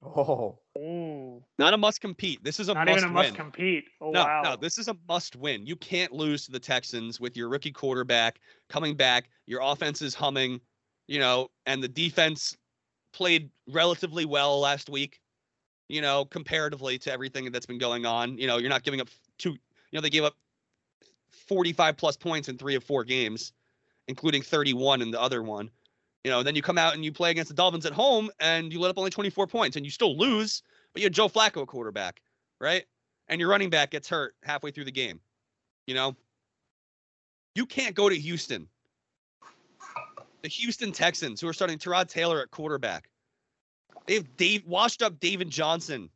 Oh, 0.02 0.58
Ooh. 0.78 1.42
not 1.58 1.72
a 1.74 1.76
must 1.78 2.00
compete. 2.00 2.42
This 2.44 2.60
is 2.60 2.68
a 2.68 2.74
must- 2.74 2.86
Not 2.86 2.92
must 2.92 2.98
even 2.98 3.10
a 3.10 3.12
must 3.12 3.28
win. 3.30 3.34
compete. 3.36 3.84
Oh 4.00 4.10
no, 4.10 4.24
wow. 4.24 4.42
no, 4.44 4.56
this 4.56 4.78
is 4.78 4.88
a 4.88 4.96
must 5.08 5.36
win. 5.36 5.66
You 5.66 5.76
can't 5.76 6.12
lose 6.12 6.44
to 6.46 6.52
the 6.52 6.60
Texans 6.60 7.18
with 7.20 7.36
your 7.36 7.48
rookie 7.48 7.72
quarterback 7.72 8.38
coming 8.68 8.94
back. 8.94 9.28
Your 9.46 9.60
offense 9.62 10.02
is 10.02 10.14
humming, 10.14 10.60
you 11.08 11.18
know, 11.18 11.48
and 11.66 11.82
the 11.82 11.88
defense 11.88 12.56
played 13.12 13.50
relatively 13.68 14.24
well 14.26 14.60
last 14.60 14.90
week, 14.90 15.20
you 15.88 16.02
know, 16.02 16.26
comparatively 16.26 16.98
to 16.98 17.12
everything 17.12 17.50
that's 17.50 17.66
been 17.66 17.78
going 17.78 18.04
on. 18.04 18.36
You 18.36 18.46
know, 18.46 18.58
you're 18.58 18.68
not 18.70 18.82
giving 18.82 19.00
up 19.00 19.08
two, 19.38 19.52
you 19.52 19.58
know, 19.94 20.00
they 20.02 20.10
gave 20.10 20.24
up 20.24 20.34
45 21.48 21.96
plus 21.96 22.16
points 22.16 22.48
in 22.48 22.58
three 22.58 22.74
of 22.74 22.84
four 22.84 23.04
games, 23.04 23.52
including 24.08 24.42
31 24.42 25.02
in 25.02 25.10
the 25.10 25.20
other 25.20 25.42
one. 25.42 25.70
You 26.24 26.30
know, 26.30 26.42
then 26.42 26.56
you 26.56 26.62
come 26.62 26.78
out 26.78 26.94
and 26.94 27.04
you 27.04 27.12
play 27.12 27.30
against 27.30 27.48
the 27.48 27.54
Dolphins 27.54 27.86
at 27.86 27.92
home 27.92 28.30
and 28.40 28.72
you 28.72 28.80
let 28.80 28.90
up 28.90 28.98
only 28.98 29.10
24 29.10 29.46
points 29.46 29.76
and 29.76 29.84
you 29.84 29.90
still 29.90 30.16
lose, 30.16 30.62
but 30.92 31.00
you 31.00 31.06
had 31.06 31.12
Joe 31.12 31.28
Flacco 31.28 31.62
at 31.62 31.68
quarterback, 31.68 32.20
right? 32.60 32.84
And 33.28 33.40
your 33.40 33.48
running 33.48 33.70
back 33.70 33.90
gets 33.90 34.08
hurt 34.08 34.34
halfway 34.42 34.70
through 34.70 34.86
the 34.86 34.92
game. 34.92 35.20
You 35.86 35.94
know, 35.94 36.16
you 37.54 37.64
can't 37.64 37.94
go 37.94 38.08
to 38.08 38.16
Houston. 38.16 38.68
The 40.42 40.48
Houston 40.48 40.92
Texans, 40.92 41.40
who 41.40 41.48
are 41.48 41.52
starting 41.52 41.78
Tyrod 41.78 42.08
Taylor 42.08 42.40
at 42.40 42.50
quarterback, 42.50 43.08
they 44.06 44.14
have 44.14 44.36
Dave 44.36 44.64
washed 44.66 45.02
up 45.02 45.18
David 45.20 45.50
Johnson 45.50 46.10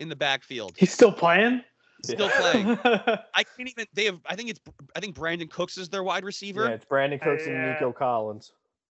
in 0.00 0.08
the 0.08 0.16
backfield. 0.16 0.74
He's 0.76 0.92
still 0.92 1.12
playing. 1.12 1.62
Still 2.04 2.28
yeah. 2.28 2.40
playing. 2.40 2.78
I 3.34 3.42
can't 3.44 3.68
even. 3.68 3.86
They 3.94 4.04
have. 4.06 4.20
I 4.26 4.36
think 4.36 4.50
it's. 4.50 4.60
I 4.94 5.00
think 5.00 5.16
Brandin 5.16 5.50
Cooks 5.50 5.76
is 5.78 5.88
their 5.88 6.02
wide 6.04 6.24
receiver. 6.24 6.64
Yeah, 6.66 6.70
it's 6.74 6.84
Brandin 6.84 7.20
Cooks 7.20 7.46
and 7.46 7.60
Nico 7.72 7.92
Collins. 7.92 8.52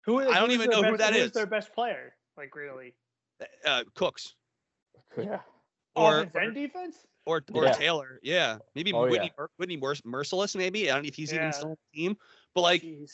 Who 0.04 0.20
is, 0.20 0.28
I 0.28 0.40
don't 0.40 0.50
even 0.52 0.70
their 0.70 0.80
know 0.82 0.88
who 0.90 0.96
best- 0.96 1.10
that 1.10 1.12
who's 1.14 1.26
is. 1.26 1.32
their 1.32 1.46
best 1.46 1.72
player? 1.74 2.14
Like 2.36 2.54
really? 2.56 2.94
Uh, 3.64 3.84
Cooks 3.94 4.34
Yeah. 5.16 5.40
or 5.94 6.20
Offense 6.20 6.34
and 6.34 6.54
defense? 6.54 6.96
or 7.26 7.42
or 7.52 7.64
Yeah. 7.64 7.72
Taylor. 7.72 8.18
Yeah, 8.22 8.58
maybe 8.74 8.92
Oh, 8.92 9.04
yeah. 9.04 9.10
Whitney 9.10 9.32
Mer- 9.38 9.50
Whitney 9.58 9.76
Mer- 9.76 9.94
Mercilus. 10.06 10.56
Maybe 10.56 10.90
I 10.90 10.94
don't 10.94 11.02
know 11.04 11.08
if 11.08 11.14
he's 11.14 11.30
Yeah. 11.32 11.40
even 11.40 11.52
still 11.52 11.68
on 11.70 11.76
the 11.92 11.98
team. 11.98 12.16
But 12.54 12.62
like 12.62 12.82
Jeez. 12.82 13.10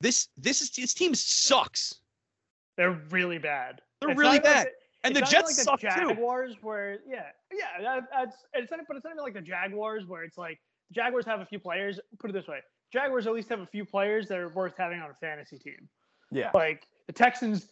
this, 0.00 0.28
this 0.36 0.60
is 0.62 0.70
this 0.70 0.92
team 0.94 1.14
sucks. 1.14 1.94
They're 2.76 3.00
really 3.10 3.38
bad. 3.38 3.80
They're 4.00 4.10
It's 4.10 4.18
really 4.18 4.38
bad. 4.40 4.66
like 4.66 4.74
And 5.04 5.16
it's 5.16 5.28
the 5.28 5.36
Jets 5.36 5.58
like 5.58 5.80
suck 5.80 5.80
the 5.80 5.88
too. 6.00 6.08
Jaguars, 6.08 6.56
where 6.62 6.98
yeah, 7.06 7.26
yeah, 7.52 7.82
that, 7.82 8.04
that's 8.10 8.36
it's 8.54 8.70
not, 8.70 8.80
but 8.88 8.96
it's 8.96 9.04
not 9.04 9.12
even 9.12 9.22
like 9.22 9.34
the 9.34 9.42
Jaguars, 9.42 10.04
where 10.06 10.24
it's 10.24 10.38
like 10.38 10.58
Jaguars 10.92 11.26
have 11.26 11.40
a 11.40 11.46
few 11.46 11.58
players. 11.58 12.00
Put 12.18 12.30
it 12.30 12.32
this 12.32 12.48
way: 12.48 12.60
Jaguars 12.92 13.26
at 13.26 13.34
least 13.34 13.48
have 13.50 13.60
a 13.60 13.66
few 13.66 13.84
players 13.84 14.28
that 14.28 14.38
are 14.38 14.48
worth 14.48 14.74
having 14.78 15.00
on 15.00 15.10
a 15.10 15.14
fantasy 15.20 15.58
team. 15.58 15.88
Yeah. 16.30 16.50
Like 16.54 16.86
the 17.06 17.12
Texans, 17.12 17.68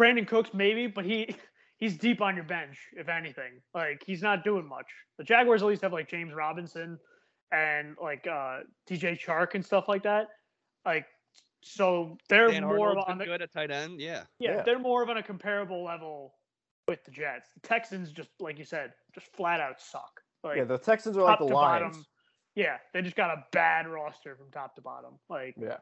Brandin 0.00 0.26
Cooks 0.26 0.50
maybe, 0.54 0.86
but 0.86 1.04
he 1.04 1.36
he's 1.76 1.98
deep 1.98 2.20
on 2.20 2.34
your 2.34 2.44
bench 2.44 2.78
if 2.92 3.08
anything. 3.08 3.60
Like 3.74 4.02
he's 4.06 4.22
not 4.22 4.44
doing 4.44 4.66
much. 4.66 4.86
The 5.18 5.24
Jaguars 5.24 5.62
at 5.62 5.68
least 5.68 5.82
have 5.82 5.92
like 5.92 6.08
James 6.08 6.32
Robinson 6.32 6.98
and 7.52 7.96
like 8.02 8.26
uh 8.26 8.60
DJ 8.88 9.20
Chark 9.20 9.54
and 9.54 9.64
stuff 9.64 9.88
like 9.88 10.02
that. 10.04 10.28
Like 10.86 11.06
so 11.66 12.16
they're 12.28 12.48
Dan 12.48 12.62
more 12.62 12.88
Arnold's 12.90 13.08
on 13.10 13.18
the 13.18 13.24
good 13.24 13.42
at 13.42 13.52
tight 13.52 13.70
end. 13.70 14.00
Yeah. 14.00 14.24
yeah, 14.38 14.56
Yeah. 14.56 14.62
they're 14.62 14.78
more 14.78 15.02
of 15.02 15.08
on 15.10 15.16
a 15.16 15.22
comparable 15.22 15.82
level 15.84 16.34
with 16.86 17.02
the 17.04 17.10
Jets. 17.10 17.48
The 17.54 17.66
Texans 17.66 18.12
just 18.12 18.28
like 18.40 18.58
you 18.58 18.64
said, 18.64 18.92
just 19.14 19.26
flat 19.34 19.60
out 19.60 19.80
suck. 19.80 20.20
Like 20.42 20.58
yeah, 20.58 20.64
the 20.64 20.78
Texans 20.78 21.16
are 21.16 21.22
like 21.22 21.38
the 21.38 21.46
to 21.46 21.54
Lions. 21.54 21.96
bottom. 21.96 22.06
Yeah, 22.54 22.76
they 22.92 23.00
just 23.02 23.16
got 23.16 23.30
a 23.30 23.44
bad 23.52 23.88
roster 23.88 24.36
from 24.36 24.50
top 24.50 24.74
to 24.76 24.82
bottom. 24.82 25.18
Like 25.30 25.54
Yeah. 25.60 25.78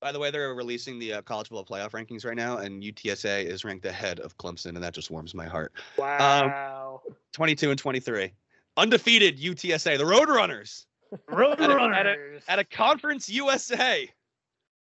By 0.00 0.12
the 0.12 0.20
way, 0.20 0.30
they're 0.30 0.54
releasing 0.54 1.00
the 1.00 1.14
uh, 1.14 1.22
college 1.22 1.48
football 1.48 1.64
playoff 1.64 1.90
rankings 1.90 2.24
right 2.24 2.36
now, 2.36 2.58
and 2.58 2.80
UTSA 2.80 3.44
is 3.44 3.64
ranked 3.64 3.84
ahead 3.84 4.20
of 4.20 4.38
Clemson, 4.38 4.66
and 4.76 4.76
that 4.84 4.94
just 4.94 5.10
warms 5.10 5.34
my 5.34 5.46
heart. 5.46 5.72
wow. 5.98 7.00
22 7.32 7.70
and 7.70 7.78
23. 7.78 8.32
undefeated 8.76 9.38
UTSA, 9.40 9.98
the 9.98 10.04
Roadrunners, 10.04 10.86
Road 11.28 11.60
At 11.60 12.06
at 12.06 12.18
at 12.46 12.58
a 12.60 12.64
conference 12.64 13.28
USA. 13.28 14.08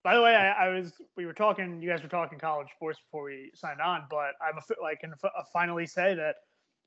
By 0.03 0.15
the 0.15 0.21
way, 0.21 0.35
I, 0.35 0.65
I 0.65 0.69
was 0.69 0.93
we 1.15 1.25
were 1.25 1.33
talking. 1.33 1.81
You 1.81 1.89
guys 1.89 2.01
were 2.01 2.09
talking 2.09 2.39
college 2.39 2.67
sports 2.75 2.99
before 2.99 3.25
we 3.25 3.51
signed 3.53 3.81
on, 3.81 4.05
but 4.09 4.31
I'm 4.41 4.57
a, 4.57 4.61
fi- 4.61 4.83
I 4.85 4.95
can 4.95 5.13
fi- 5.15 5.27
uh, 5.37 5.43
finally 5.53 5.85
say 5.85 6.15
that 6.15 6.35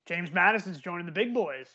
James 0.06 0.32
Madison's 0.32 0.78
joining 0.78 1.06
the 1.06 1.12
big 1.12 1.32
boys. 1.32 1.66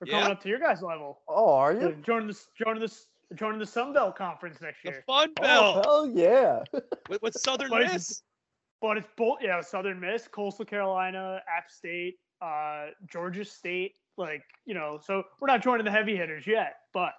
We're 0.00 0.06
coming 0.08 0.26
Yeah? 0.26 0.32
up 0.32 0.42
to 0.42 0.48
your 0.48 0.58
guys' 0.58 0.82
level. 0.82 1.20
Oh, 1.28 1.54
are 1.54 1.74
They're 1.74 1.92
joining 1.92 2.28
the 2.28 2.38
joining 2.58 2.80
the 2.82 2.92
joining 3.36 3.58
the 3.60 3.66
Sun 3.66 3.92
Belt 3.92 4.16
Conference 4.16 4.60
next 4.60 4.82
The 4.82 4.90
year. 4.90 5.04
Fun 5.06 5.28
Oh, 5.38 5.42
Belt 5.42 5.84
hell 5.84 6.06
yeah. 6.08 6.62
with, 7.08 7.22
with 7.22 7.34
Southern 7.34 7.70
But 7.70 7.82
it's- 7.82 7.92
Miss. 7.94 8.22
But 8.82 8.96
it's 8.96 9.08
both, 9.14 9.40
yeah, 9.42 9.60
Southern 9.60 10.00
Miss, 10.00 10.26
Coastal 10.26 10.64
Carolina, 10.64 11.42
App 11.54 11.70
State, 11.70 12.14
uh, 12.40 12.86
Georgia 13.12 13.44
State. 13.44 13.92
Like, 14.16 14.42
you 14.64 14.72
know, 14.72 14.98
so 15.04 15.22
we're 15.38 15.48
not 15.48 15.62
joining 15.62 15.84
the 15.84 15.90
heavy 15.90 16.16
hitters 16.16 16.46
yet, 16.46 16.76
but 16.94 17.12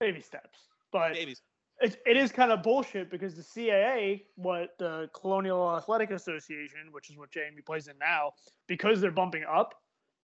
baby 0.00 0.20
steps. 0.20 0.58
But 0.92 1.12
Babies. 1.12 1.40
It's, 1.80 1.96
it 2.06 2.16
is 2.16 2.32
kind 2.32 2.52
of 2.52 2.62
bullshit 2.62 3.10
because 3.10 3.34
the 3.34 3.42
CAA, 3.42 4.22
what 4.36 4.70
the 4.78 5.10
Colonial 5.14 5.76
Athletic 5.76 6.10
Association, 6.10 6.80
which 6.92 7.10
is 7.10 7.18
what 7.18 7.30
Jamie 7.30 7.60
plays 7.64 7.88
in 7.88 7.98
now, 7.98 8.32
because 8.66 9.00
they're 9.00 9.10
bumping 9.10 9.44
up, 9.44 9.74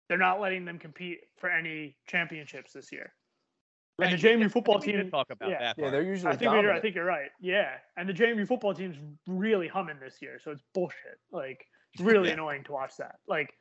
they're 0.08 0.18
not 0.18 0.40
letting 0.40 0.64
them 0.64 0.78
compete 0.78 1.20
for 1.36 1.50
any 1.50 1.96
championships 2.06 2.72
this 2.72 2.92
year. 2.92 3.12
And 4.00 4.12
the 4.12 4.28
Right. 4.28 4.38
JMU 4.38 4.52
football 4.52 4.78
We 4.78 4.92
did 4.92 5.02
team, 5.02 5.10
talk 5.10 5.26
about 5.30 5.50
yeah. 5.50 5.58
that. 5.58 5.74
Yeah, 5.78 5.90
they're 5.90 6.02
usually 6.02 6.32
I 6.32 6.36
think 6.36 6.52
you're, 6.52 6.72
I 6.72 6.80
think 6.80 6.94
you're 6.94 7.04
right. 7.04 7.30
Yeah, 7.40 7.78
and 7.96 8.08
the 8.08 8.12
JMU 8.12 8.46
football 8.46 8.72
team's 8.72 8.96
really 9.26 9.66
humming 9.66 9.98
this 9.98 10.22
year, 10.22 10.38
so 10.42 10.52
it's 10.52 10.62
bullshit. 10.72 11.18
Like 11.32 11.66
it's 11.94 12.02
really 12.02 12.28
Yeah. 12.28 12.34
annoying 12.34 12.62
to 12.64 12.72
watch 12.72 12.96
that. 12.98 13.16
Like 13.26 13.52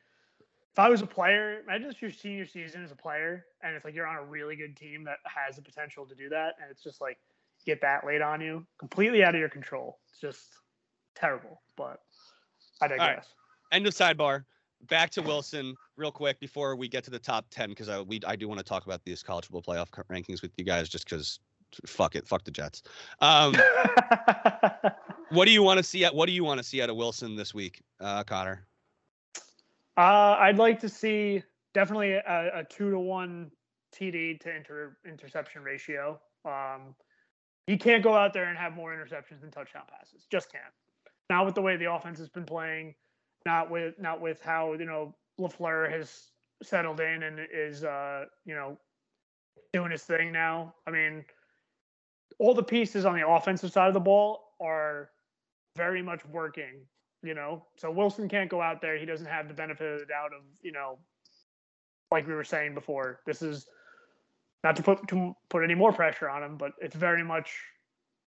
if 0.72 0.78
I 0.78 0.88
was 0.90 1.02
a 1.02 1.06
player, 1.06 1.60
imagine 1.60 1.90
it's 1.90 2.00
your 2.00 2.12
senior 2.12 2.46
season 2.46 2.84
as 2.84 2.92
a 2.92 2.96
player, 2.96 3.46
and 3.62 3.74
it's 3.74 3.84
like 3.84 3.94
you're 3.96 4.06
on 4.06 4.16
a 4.16 4.24
really 4.24 4.54
good 4.54 4.76
team 4.76 5.02
that 5.04 5.18
has 5.24 5.56
the 5.56 5.62
potential 5.62 6.06
to 6.06 6.14
do 6.14 6.28
that, 6.28 6.54
and 6.62 6.70
it's 6.70 6.84
just 6.84 7.00
like 7.00 7.18
get 7.68 7.82
that 7.82 8.04
laid 8.06 8.22
on 8.22 8.40
you, 8.40 8.66
completely 8.78 9.22
out 9.22 9.34
of 9.34 9.38
your 9.38 9.50
control. 9.50 9.98
It's 10.08 10.20
just 10.20 10.46
terrible. 11.14 11.60
But 11.76 12.00
I 12.80 12.88
digress. 12.88 13.26
End 13.72 13.86
of 13.86 13.94
sidebar. 13.94 14.44
Back 14.88 15.10
to 15.10 15.22
Wilson, 15.22 15.74
real 15.96 16.12
quick 16.12 16.40
before 16.40 16.76
we 16.76 16.88
get 16.88 17.04
to 17.04 17.10
the 17.10 17.18
top 17.18 17.44
ten, 17.50 17.68
because 17.68 17.88
I 17.88 18.00
we 18.00 18.20
I 18.26 18.36
do 18.36 18.48
want 18.48 18.58
to 18.58 18.64
talk 18.64 18.86
about 18.86 19.04
these 19.04 19.22
college 19.22 19.46
football 19.46 19.74
playoff 19.74 19.88
rankings 20.10 20.40
with 20.40 20.52
you 20.56 20.64
guys, 20.64 20.88
just 20.88 21.04
because 21.04 21.40
fuck 21.86 22.16
it, 22.16 22.26
fuck 22.26 22.44
the 22.44 22.50
Jets. 22.50 22.82
Um, 23.20 23.54
what 25.30 25.44
do 25.44 25.50
you 25.50 25.62
want 25.62 25.78
to 25.78 25.82
see? 25.82 26.04
At, 26.04 26.14
what 26.14 26.26
do 26.26 26.32
you 26.32 26.44
want 26.44 26.58
to 26.58 26.64
see 26.64 26.80
out 26.80 26.90
of 26.90 26.96
Wilson 26.96 27.36
this 27.36 27.52
week, 27.52 27.82
uh, 28.00 28.24
Conor? 28.24 28.66
Uh, 29.96 30.36
I'd 30.38 30.58
like 30.58 30.78
to 30.80 30.88
see 30.88 31.42
definitely 31.74 32.12
a, 32.12 32.50
a 32.54 32.64
two 32.64 32.90
to 32.92 32.98
one 33.00 33.50
TD 33.92 34.40
to 34.40 34.56
inter, 34.56 34.96
interception 35.04 35.62
ratio. 35.62 36.20
Um, 36.44 36.94
he 37.68 37.76
can't 37.76 38.02
go 38.02 38.14
out 38.14 38.32
there 38.32 38.44
and 38.44 38.58
have 38.58 38.74
more 38.74 38.92
interceptions 38.92 39.40
than 39.40 39.50
touchdown 39.50 39.82
passes. 39.88 40.26
Just 40.30 40.50
can't. 40.50 40.64
Not 41.30 41.46
with 41.46 41.54
the 41.54 41.62
way 41.62 41.76
the 41.76 41.92
offense 41.92 42.18
has 42.18 42.28
been 42.28 42.44
playing. 42.44 42.94
Not 43.46 43.70
with 43.70 43.94
not 43.98 44.20
with 44.20 44.40
how 44.42 44.72
you 44.72 44.84
know 44.84 45.14
LaFleur 45.40 45.90
has 45.90 46.30
settled 46.62 47.00
in 47.00 47.22
and 47.22 47.38
is 47.52 47.84
uh, 47.84 48.24
you 48.44 48.54
know 48.54 48.78
doing 49.72 49.90
his 49.90 50.02
thing 50.02 50.32
now. 50.32 50.74
I 50.86 50.90
mean, 50.90 51.24
all 52.38 52.54
the 52.54 52.62
pieces 52.62 53.04
on 53.04 53.14
the 53.14 53.28
offensive 53.28 53.70
side 53.70 53.88
of 53.88 53.94
the 53.94 54.00
ball 54.00 54.54
are 54.60 55.10
very 55.76 56.02
much 56.02 56.24
working 56.26 56.86
you 57.22 57.34
know. 57.34 57.64
So 57.76 57.90
Wilson 57.90 58.28
can't 58.28 58.50
go 58.50 58.60
out 58.60 58.80
there. 58.80 58.96
He 58.96 59.06
doesn't 59.06 59.26
have 59.26 59.48
the 59.48 59.54
benefit 59.54 59.92
of 59.92 60.00
the 60.00 60.06
doubt 60.06 60.32
of, 60.32 60.42
you 60.62 60.72
know, 60.72 60.98
like 62.10 62.26
we 62.26 62.34
were 62.34 62.44
saying 62.44 62.74
before. 62.74 63.20
This 63.26 63.42
is 63.42 63.66
not 64.64 64.76
to 64.76 64.82
put 64.82 65.06
to 65.08 65.34
put 65.48 65.62
any 65.62 65.74
more 65.74 65.92
pressure 65.92 66.28
on 66.28 66.42
him, 66.42 66.56
but 66.56 66.72
it's 66.80 66.96
very 66.96 67.22
much 67.24 67.54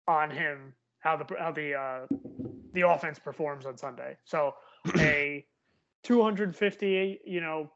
on 0.09 0.31
him 0.31 0.74
how 1.01 1.16
the 1.16 1.24
how 1.39 1.51
the 1.53 1.74
uh, 1.74 2.07
the 2.72 2.83
offense 2.89 3.18
performs 3.18 3.66
on 3.66 3.76
Sunday. 3.76 4.16
So 4.24 4.55
a 4.99 5.45
250, 6.05 7.20
you 7.24 7.41
know, 7.41 7.70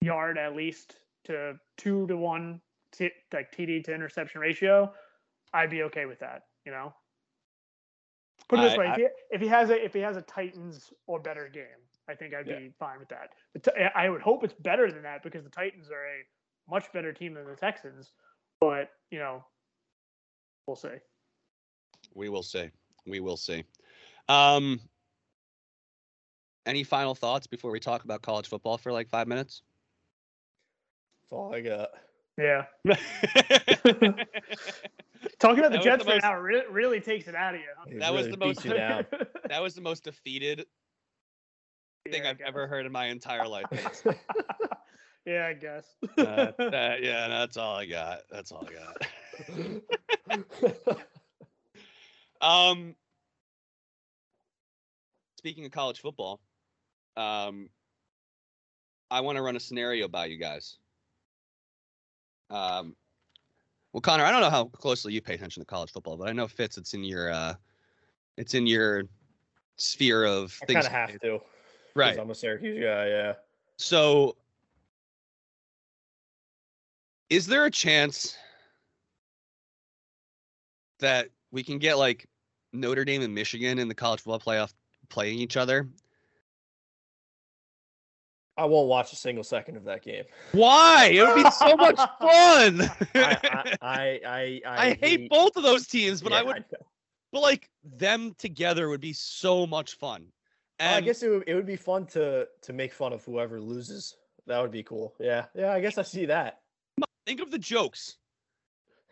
yard 0.00 0.38
at 0.38 0.54
least 0.54 0.96
to 1.24 1.54
two 1.76 2.06
to 2.06 2.16
one 2.16 2.60
t- 2.92 3.10
like 3.32 3.50
TD 3.56 3.84
to 3.84 3.94
interception 3.94 4.40
ratio, 4.40 4.92
I'd 5.52 5.70
be 5.70 5.82
okay 5.84 6.06
with 6.06 6.20
that. 6.20 6.42
You 6.66 6.72
know. 6.72 6.94
Put 8.48 8.58
it 8.58 8.62
this 8.62 8.74
I- 8.74 8.78
way: 8.78 8.86
I- 8.86 8.92
if, 8.92 8.96
he, 8.98 9.06
if 9.30 9.40
he 9.40 9.48
has 9.48 9.70
a 9.70 9.84
if 9.84 9.94
he 9.94 10.00
has 10.00 10.16
a 10.16 10.22
Titans 10.22 10.92
or 11.06 11.18
better 11.18 11.48
game, 11.48 11.64
I 12.08 12.14
think 12.14 12.34
I'd 12.34 12.46
Yeah. 12.46 12.58
be 12.58 12.72
fine 12.78 12.98
with 12.98 13.08
that. 13.08 13.30
The 13.54 13.60
Ti- 13.60 13.88
I 13.94 14.08
would 14.10 14.20
hope 14.20 14.44
it's 14.44 14.54
better 14.54 14.90
than 14.92 15.02
that 15.04 15.22
because 15.22 15.44
the 15.44 15.50
Titans 15.50 15.90
are 15.90 16.04
a 16.04 16.22
much 16.68 16.92
better 16.92 17.12
team 17.12 17.34
than 17.34 17.46
the 17.46 17.56
Texans. 17.56 18.12
But 18.60 18.90
you 19.10 19.18
know, 19.18 19.44
we'll 20.66 20.76
see. 20.76 20.88
We 22.14 22.28
will 22.28 22.42
see. 22.42 22.70
We 23.06 23.20
will 23.20 23.36
see. 23.36 23.64
Um, 24.28 24.80
any 26.66 26.82
final 26.84 27.14
thoughts 27.14 27.46
before 27.46 27.70
we 27.70 27.80
talk 27.80 28.04
about 28.04 28.22
college 28.22 28.48
football 28.48 28.78
for 28.78 28.92
like 28.92 29.08
five 29.08 29.28
minutes? 29.28 29.62
That's 31.22 31.32
all 31.32 31.54
I 31.54 31.60
got. 31.60 31.90
Yeah, 32.36 32.64
talking 35.38 35.60
about 35.60 35.70
the 35.70 35.78
That 35.78 35.82
Jets 35.84 36.04
the 36.04 36.10
right 36.10 36.16
most- 36.16 36.22
now 36.22 36.34
really, 36.36 36.64
really 36.70 37.00
takes 37.00 37.28
it 37.28 37.34
out 37.36 37.54
of 37.54 37.60
you. 37.60 37.66
Huh? 37.78 37.84
It 37.88 38.00
That 38.00 38.12
was 38.12 38.26
really 38.26 38.30
the 38.32 38.38
most- 38.38 38.56
beats 38.56 38.64
you 38.64 38.74
down. 38.74 39.06
was 39.62 39.74
the 39.74 39.80
most 39.82 40.02
defeated 40.04 40.66
thing 42.10 42.24
Yeah, 42.24 42.30
I've 42.30 42.40
ever 42.40 42.66
heard 42.66 42.86
in 42.86 42.92
my 42.92 43.06
entire 43.06 43.46
life. 43.46 43.66
Yeah, 45.26 45.46
I 45.46 45.52
guess. 45.54 45.86
Uh, 46.18 46.52
that- 46.58 47.02
yeah, 47.02 47.28
that's 47.28 47.56
all 47.56 47.76
I 47.76 47.86
got. 47.86 48.20
That's 48.30 48.52
all 48.52 48.66
I 48.68 48.72
got. 50.36 50.98
Um, 52.40 52.94
speaking 55.38 55.64
of 55.64 55.70
college 55.70 56.00
football, 56.00 56.40
um, 57.16 57.70
I 59.10 59.22
want 59.22 59.36
to 59.36 59.42
run 59.42 59.56
a 59.56 59.60
scenario 59.60 60.08
by 60.08 60.26
you 60.26 60.36
guys. 60.36 60.76
Um, 62.50 62.94
well, 63.94 64.02
Conor, 64.02 64.24
I 64.24 64.30
don't 64.30 64.42
know 64.42 64.50
how 64.50 64.64
closely 64.66 65.14
you 65.14 65.22
pay 65.22 65.34
attention 65.34 65.62
to 65.62 65.66
college 65.66 65.90
football, 65.90 66.18
but 66.18 66.28
I 66.28 66.32
know 66.32 66.46
Fitz, 66.46 66.76
it's 66.76 66.92
in 66.92 67.02
your, 67.02 67.32
uh, 67.32 67.54
it's 68.36 68.52
in 68.52 68.66
your 68.66 69.04
sphere 69.76 70.24
of 70.24 70.58
I 70.62 70.66
things. 70.66 70.84
kind 70.84 70.86
of 70.86 70.92
have 70.92 71.20
to, 71.20 71.40
right. 71.94 72.18
I'm 72.18 72.30
a 72.30 72.34
Syracuse 72.34 72.78
guy. 72.82 73.08
Yeah. 73.08 73.32
So, 73.78 74.36
is 77.34 77.46
there 77.46 77.64
a 77.64 77.70
chance 77.70 78.36
that 81.00 81.30
we 81.50 81.64
can 81.64 81.78
get 81.78 81.98
like 81.98 82.28
Notre 82.72 83.04
Dame 83.04 83.22
and 83.22 83.34
Michigan 83.34 83.80
in 83.80 83.88
the 83.88 83.94
college 83.94 84.20
football 84.20 84.38
playoff 84.38 84.72
playing 85.08 85.40
each 85.40 85.56
other? 85.56 85.88
I 88.56 88.66
won't 88.66 88.88
watch 88.88 89.12
a 89.12 89.16
single 89.16 89.42
second 89.42 89.76
of 89.76 89.82
that 89.84 90.02
game. 90.02 90.22
Why? 90.52 91.10
It 91.12 91.26
would 91.26 91.42
be 91.42 91.50
so 91.50 91.76
much 91.76 91.96
fun. 92.20 92.88
I 93.16 93.78
I 93.82 93.82
I 93.82 94.20
I, 94.24 94.60
I 94.66 94.94
hate 95.00 95.28
both 95.28 95.56
of 95.56 95.64
those 95.64 95.88
teams, 95.88 96.22
but 96.22 96.32
I 96.32 96.40
would, 96.40 96.64
know. 96.70 96.78
but 97.32 97.42
like 97.42 97.68
them 97.82 98.32
together 98.38 98.88
would 98.88 99.00
be 99.00 99.12
so 99.12 99.66
much 99.66 99.96
fun. 99.96 100.28
I 100.78 101.00
guess 101.00 101.24
it 101.24 101.30
would, 101.30 101.44
it 101.48 101.54
would 101.56 101.66
be 101.66 101.74
fun 101.74 102.06
to 102.08 102.46
to 102.62 102.72
make 102.72 102.92
fun 102.92 103.12
of 103.12 103.24
whoever 103.24 103.60
loses. 103.60 104.16
That 104.46 104.60
would 104.62 104.70
be 104.70 104.84
cool. 104.84 105.14
Yeah, 105.18 105.46
yeah. 105.56 105.72
I 105.72 105.80
guess 105.80 105.98
I 105.98 106.02
see 106.02 106.26
that. 106.26 106.60
Think 107.26 107.40
of 107.40 107.50
the 107.50 107.58
jokes. 107.58 108.16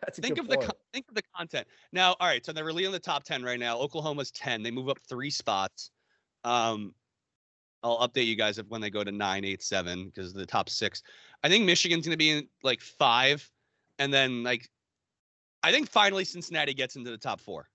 That's 0.01 0.19
think 0.19 0.37
of 0.37 0.47
the 0.47 0.55
point. 0.55 0.67
con- 0.67 0.77
think 0.93 1.05
of 1.07 1.15
the 1.15 1.21
content. 1.35 1.67
Now, 1.93 2.15
all 2.19 2.27
right, 2.27 2.45
so 2.45 2.51
they're 2.51 2.65
really 2.65 2.83
in 2.85 2.91
the 2.91 2.99
top 2.99 3.23
ten 3.23 3.43
right 3.43 3.59
now. 3.59 3.77
Oklahoma's 3.77 4.31
ten. 4.31 4.61
They 4.61 4.71
move 4.71 4.89
up 4.89 4.99
three 5.07 5.29
spots. 5.29 5.91
Um, 6.43 6.93
I'll 7.83 8.07
update 8.07 8.27
you 8.27 8.35
guys 8.35 8.57
if 8.57 8.67
when 8.67 8.81
they 8.81 8.89
go 8.89 9.03
to 9.03 9.11
nine, 9.11 9.45
eight, 9.45 9.63
seven 9.63 10.05
because 10.05 10.33
the 10.33 10.45
top 10.45 10.69
six. 10.69 11.01
I 11.43 11.49
think 11.49 11.65
Michigan's 11.65 12.05
going 12.05 12.13
to 12.13 12.17
be 12.17 12.31
in 12.31 12.47
like 12.63 12.81
five, 12.81 13.49
and 13.99 14.13
then 14.13 14.43
like, 14.43 14.69
I 15.63 15.71
think 15.71 15.89
finally 15.89 16.25
Cincinnati 16.25 16.73
gets 16.73 16.95
into 16.95 17.11
the 17.11 17.17
top 17.17 17.39
four, 17.39 17.69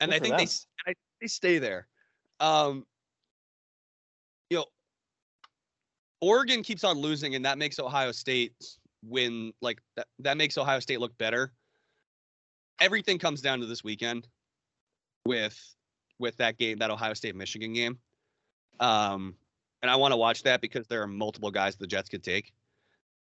and 0.00 0.10
Good 0.10 0.16
I 0.16 0.18
think 0.20 0.34
they 0.36 0.44
them. 0.44 0.48
s- 0.48 0.66
I, 0.86 0.94
they 1.20 1.26
stay 1.26 1.58
there. 1.58 1.86
Um, 2.40 2.86
you 4.50 4.58
know, 4.58 4.66
Oregon 6.20 6.62
keeps 6.62 6.84
on 6.84 6.98
losing, 6.98 7.34
and 7.34 7.44
that 7.44 7.56
makes 7.56 7.78
Ohio 7.78 8.12
State 8.12 8.52
win. 9.06 9.52
Like 9.60 9.80
that, 9.96 10.06
that 10.20 10.36
makes 10.36 10.58
Ohio 10.58 10.80
State 10.80 11.00
look 11.00 11.16
better. 11.18 11.52
Everything 12.80 13.18
comes 13.18 13.40
down 13.40 13.60
to 13.60 13.66
this 13.66 13.84
weekend 13.84 14.28
with 15.24 15.58
with 16.18 16.36
that 16.38 16.58
game, 16.58 16.78
that 16.78 16.90
Ohio 16.90 17.14
State 17.14 17.34
Michigan 17.34 17.72
game. 17.72 17.98
Um, 18.80 19.34
and 19.82 19.90
I 19.90 19.96
want 19.96 20.12
to 20.12 20.16
watch 20.16 20.42
that 20.44 20.60
because 20.60 20.86
there 20.86 21.02
are 21.02 21.06
multiple 21.06 21.50
guys 21.50 21.76
the 21.76 21.86
Jets 21.86 22.08
could 22.08 22.22
take. 22.22 22.52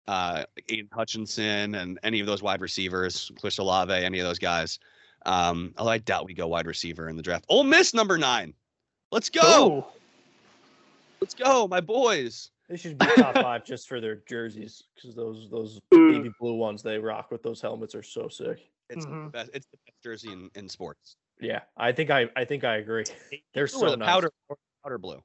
Uh, 0.07 0.45
Aidan 0.69 0.89
Hutchinson 0.93 1.75
and 1.75 1.99
any 2.03 2.21
of 2.21 2.27
those 2.27 2.43
wide 2.43 2.61
receivers, 2.61 3.31
Chris 3.41 3.59
Olave, 3.59 3.93
any 3.93 4.19
of 4.19 4.27
those 4.27 4.39
guys. 4.39 4.79
Um, 5.27 5.75
although 5.77 5.91
I 5.91 5.99
doubt 5.99 6.27
we 6.27 6.35
go 6.35 6.49
wide 6.49 6.67
receiver 6.67 7.09
in 7.09 7.17
the 7.17 7.23
draft. 7.23 7.45
Ole 7.49 7.65
Miss 7.65 7.95
number 7.95 8.19
nine. 8.19 8.55
Let's 9.13 9.29
go. 9.29 9.41
Oh, 9.43 9.87
Let's 11.21 11.35
go, 11.35 11.69
my 11.69 11.81
boys. 11.81 12.51
They 12.71 12.77
should 12.77 12.97
be 12.99 13.07
top 13.17 13.35
five 13.35 13.65
just 13.65 13.89
for 13.89 14.01
their 14.01 14.23
jerseys 14.29 14.85
because 14.95 15.17
those 15.17 15.51
those 15.51 15.81
Mm. 15.93 16.13
baby 16.13 16.31
blue 16.39 16.55
ones 16.55 16.83
they 16.85 16.99
rock 16.99 17.33
with 17.33 17.43
those 17.43 17.61
helmets 17.61 17.97
are 17.97 18.03
so 18.03 18.29
sick. 18.29 18.71
It's 18.89 19.05
the 19.05 19.11
Mhm. 19.11 19.33
best. 19.33 19.51
It's 19.53 19.67
the 19.67 19.77
best 19.87 19.97
jersey 20.05 20.33
in, 20.33 20.49
in 20.55 20.69
sports. 20.69 21.17
Yeah, 21.41 21.63
I 21.77 21.91
think 21.91 22.11
I 22.11 22.29
I 22.37 22.45
think 22.45 22.63
I 22.63 22.77
agree. 22.77 23.05
They're 23.55 23.65
Or 23.65 23.67
so 23.67 23.91
the 23.91 23.97
nice. 23.97 24.09
powder 24.09 24.31
or 24.49 24.57
powder 24.85 24.99
blue. 24.99 25.21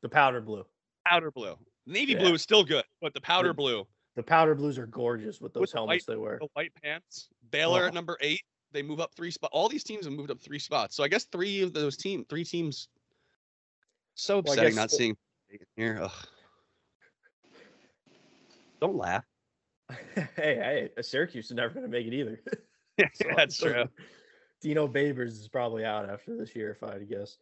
The 0.00 0.08
powder 0.08 0.40
blue. 0.40 0.64
Powder 1.06 1.30
blue. 1.30 1.58
Navy 1.86 2.12
Yeah. 2.14 2.20
blue 2.20 2.32
is 2.34 2.40
still 2.42 2.64
good, 2.64 2.84
but 3.02 3.12
the 3.12 3.20
powder 3.20 3.48
The- 3.48 3.54
blue 3.54 3.86
The 4.14 4.22
powder 4.22 4.54
blues 4.54 4.78
are 4.78 4.86
gorgeous 4.86 5.38
with 5.42 5.52
those 5.52 5.72
the 5.72 5.78
helmets 5.78 6.06
they 6.06 6.16
wear. 6.16 6.38
the 6.40 6.48
white 6.54 6.72
pants. 6.82 7.28
Baylor 7.50 7.84
Oh. 7.84 7.88
at 7.88 7.94
number 7.94 8.16
eight. 8.22 8.40
They 8.72 8.82
move 8.82 9.00
up 9.00 9.14
three 9.14 9.30
spots. 9.30 9.50
All 9.52 9.68
these 9.68 9.84
teams 9.84 10.06
have 10.06 10.14
moved 10.14 10.30
up 10.30 10.40
three 10.40 10.58
spots. 10.58 10.96
So 10.96 11.04
I 11.04 11.08
guess 11.08 11.24
three 11.26 11.60
of 11.60 11.74
those 11.74 11.98
team, 11.98 12.24
three 12.24 12.44
teams. 12.44 12.88
So 14.14 14.36
I 14.36 14.38
upsetting 14.38 14.64
guess 14.64 14.74
not 14.76 14.88
the- 14.90 14.96
seeing 14.96 15.16
here. 15.76 15.98
Ugh. 16.02 16.26
Don't 18.80 18.96
laugh. 18.96 19.24
hey, 20.14 20.28
hey, 20.36 21.02
Syracuse 21.02 21.46
is 21.46 21.52
never 21.52 21.72
going 21.74 21.84
to 21.84 21.90
make 21.90 22.06
it 22.06 22.14
either. 22.14 22.40
So- 23.14 23.28
that's 23.36 23.58
true. 23.58 23.84
Dino 24.62 24.88
Babers 24.88 25.28
is 25.32 25.48
probably 25.48 25.84
out 25.84 26.08
after 26.08 26.34
this 26.36 26.56
year, 26.56 26.70
if 26.70 26.82
I 26.82 26.92
had 26.92 27.00
to 27.00 27.04
guess. 27.04 27.36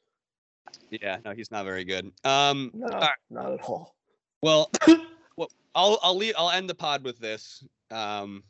Yeah, 0.91 1.19
no, 1.25 1.33
he's 1.33 1.51
not 1.53 1.65
very 1.65 1.85
good. 1.85 2.11
Um, 2.25 2.73
No, 2.75 2.89
right. 2.89 3.11
not 3.31 3.53
at 3.53 3.61
all. 3.63 3.95
well, 4.43 4.71
well, 5.37 5.49
I'll 5.77 5.99
I'll 6.03 6.17
leave, 6.17 6.35
I'll 6.37 6.51
end 6.51 6.69
the 6.69 6.75
pod 6.75 7.05
with 7.05 7.19
this. 7.21 7.63
Um, 7.93 8.43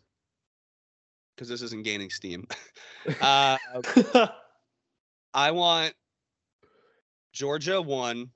because 1.37 1.49
this 1.49 1.61
isn't 1.63 1.83
gaining 1.85 2.09
steam. 2.11 2.47
uh, 3.21 3.59
I 5.35 5.51
want 5.51 5.93
Georgia 7.33 7.83
one, 7.83 8.31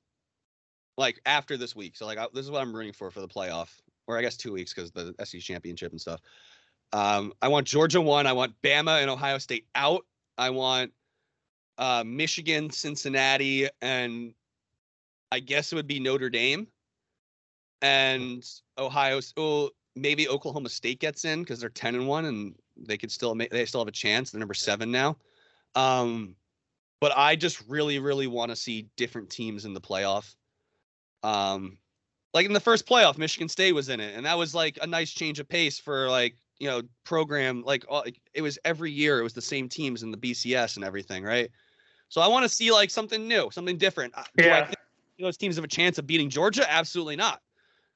like 0.99 1.21
after 1.25 1.57
this 1.57 1.75
week. 1.77 1.97
So 1.97 2.05
like 2.07 2.19
I, 2.19 2.27
this 2.35 2.45
is 2.45 2.51
what 2.51 2.61
I'm 2.61 2.75
rooting 2.75 2.93
for 2.93 3.11
for 3.11 3.21
the 3.21 3.29
playoff, 3.29 3.71
or 4.09 4.19
I 4.19 4.23
guess 4.23 4.37
two 4.37 4.53
weeks 4.53 4.75
because 4.75 4.91
the 4.91 5.15
SEC 5.25 5.41
championship 5.41 5.93
and 5.93 6.01
stuff. 6.01 6.21
Um, 6.93 7.33
I 7.43 7.49
want 7.49 7.67
Georgia 7.67 8.01
one. 8.01 8.27
I 8.27 8.33
want 8.33 8.55
Bama 8.63 9.03
and 9.03 9.11
Ohio 9.11 9.39
State 9.39 9.67
out. 9.75 10.05
I 10.39 10.51
want 10.51 10.93
uh, 11.77 12.03
Michigan, 12.05 12.71
Cincinnati, 12.71 13.69
and 13.83 14.33
I 15.31 15.41
guess 15.41 15.71
it 15.71 15.77
would 15.77 15.87
be 15.87 16.01
Notre 16.01 16.31
Dame 16.31 16.67
and 17.83 18.45
Ohio. 18.79 19.21
Oh, 19.37 19.71
maybe 19.95 20.29
Oklahoma 20.29 20.71
State 20.71 20.99
gets 20.99 21.27
in 21.27 21.41
because 21.41 21.61
they're 21.61 21.69
ten 21.69 21.95
and 21.95 22.09
one 22.09 22.25
and 22.25 22.55
they 22.77 22.97
could 22.97 23.13
still 23.13 23.35
make. 23.35 23.51
They 23.51 23.67
still 23.67 23.83
have 23.83 23.89
a 23.89 23.93
chance. 23.93 24.31
They're 24.31 24.39
number 24.39 24.55
seven 24.55 24.91
now. 24.91 25.19
Um, 25.75 26.35
but 27.01 27.13
I 27.15 27.37
just 27.37 27.63
really, 27.69 27.99
really 27.99 28.27
want 28.27 28.51
to 28.51 28.57
see 28.57 28.89
different 28.97 29.29
teams 29.29 29.67
in 29.67 29.75
the 29.75 29.81
playoff. 29.81 30.35
Um, 31.23 31.79
like 32.35 32.47
in 32.47 32.53
the 32.53 32.61
first 32.61 32.87
playoff, 32.87 33.19
Michigan 33.19 33.49
State 33.49 33.73
was 33.73 33.89
in 33.89 34.01
it, 34.01 34.15
and 34.17 34.27
that 34.27 34.37
was 34.37 34.55
like 34.55 34.79
a 34.83 34.87
nice 34.87 35.11
change 35.11 35.41
of 35.41 35.49
pace 35.49 35.79
for 35.79 36.09
like 36.11 36.37
you 36.59 36.69
know 36.69 36.83
program. 37.05 37.63
Like, 37.63 37.85
it 38.35 38.43
was 38.43 38.59
every 38.65 38.91
year, 38.91 39.21
it 39.21 39.23
was 39.23 39.33
the 39.33 39.41
same 39.43 39.69
teams 39.69 40.03
in 40.03 40.11
the 40.11 40.19
BCS 40.19 40.77
and 40.77 40.85
everything, 40.85 41.25
right? 41.25 41.51
So 42.09 42.21
I 42.21 42.27
want 42.29 42.43
to 42.45 42.49
see 42.49 42.71
like 42.71 42.91
something 42.91 43.27
new, 43.29 43.51
something 43.51 43.77
different. 43.77 44.15
Uh, 44.17 44.25
Do 44.37 44.45
I 44.45 44.59
Yeah. 44.59 44.65
think 44.67 44.79
those 45.19 45.37
teams 45.37 45.57
have 45.57 45.65
a 45.65 45.69
chance 45.69 45.99
of 45.99 46.07
beating 46.07 46.31
Georgia? 46.31 46.71
Absolutely 46.71 47.17
not. 47.17 47.41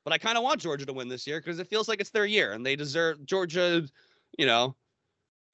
But 0.05 0.13
I 0.13 0.19
kind 0.19 0.37
of 0.37 0.43
want 0.45 0.61
Georgia 0.61 0.85
to 0.87 0.93
win 0.93 1.09
this 1.09 1.27
year 1.27 1.41
because 1.41 1.59
it 1.59 1.69
feels 1.69 1.89
like 1.89 2.01
it's 2.01 2.11
their 2.11 2.27
year, 2.27 2.53
and 2.53 2.65
they 2.67 2.77
deserve 2.77 3.25
Georgia. 3.25 3.87
You 4.39 4.47
know, 4.47 4.75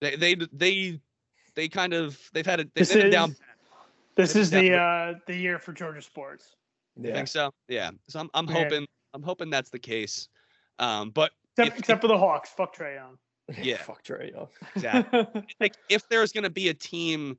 they 0.00 0.16
they 0.16 0.34
they 0.52 1.00
they 1.54 1.68
kind 1.68 1.92
of 1.92 2.18
they've 2.32 2.46
had 2.46 2.60
it. 2.60 2.70
They've 2.74 2.86
This 2.86 2.96
been 2.96 3.10
down 3.10 3.30
is- 3.30 3.40
This 4.16 4.36
is 4.36 4.50
the 4.50 4.74
uh 4.74 5.14
the 5.26 5.36
year 5.36 5.58
for 5.58 5.72
Georgia 5.72 6.02
sports. 6.02 6.56
I 7.02 7.08
Yeah. 7.08 7.14
think 7.14 7.28
so. 7.28 7.50
Yeah. 7.68 7.90
So 8.08 8.20
I'm 8.20 8.30
I'm 8.34 8.46
Yeah. 8.46 8.52
hoping 8.64 8.86
I'm 9.14 9.22
hoping 9.22 9.50
that's 9.50 9.70
the 9.70 9.78
case. 9.78 10.28
Um, 10.78 11.10
but 11.10 11.32
Except, 11.56 11.72
If- 11.74 11.78
except 11.80 12.00
for 12.02 12.08
the 12.08 12.18
Hawks. 12.18 12.50
Fuck 12.50 12.76
Trae 12.76 12.94
Young. 12.96 13.18
Yeah. 13.62 13.78
Fuck 13.78 14.04
Trae 14.04 14.30
Young. 14.32 14.48
exactly. 14.76 15.26
like 15.60 15.74
if 15.88 16.08
there's 16.08 16.32
gonna 16.32 16.50
be 16.50 16.68
a 16.68 16.74
team, 16.74 17.36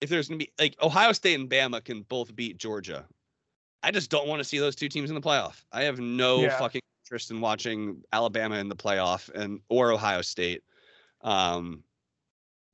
if 0.00 0.08
there's 0.10 0.28
gonna 0.28 0.38
be 0.38 0.52
like 0.58 0.74
Ohio 0.82 1.12
State 1.12 1.38
and 1.38 1.48
Bama 1.48 1.82
can 1.84 2.02
both 2.02 2.34
beat 2.34 2.56
Georgia, 2.56 3.06
I 3.82 3.90
just 3.90 4.10
don't 4.10 4.26
want 4.28 4.40
to 4.40 4.44
see 4.44 4.58
those 4.58 4.74
two 4.76 4.88
teams 4.88 5.10
in 5.10 5.14
the 5.14 5.20
playoff. 5.20 5.62
I 5.72 5.82
have 5.84 5.98
no 6.00 6.40
Yeah. 6.42 6.58
fucking 6.58 6.80
interest 7.04 7.30
in 7.30 7.40
watching 7.40 8.02
Alabama 8.12 8.56
in 8.56 8.68
the 8.68 8.76
playoff 8.76 9.28
and 9.30 9.60
or 9.68 9.92
Ohio 9.92 10.22
State. 10.22 10.62
Um, 11.20 11.84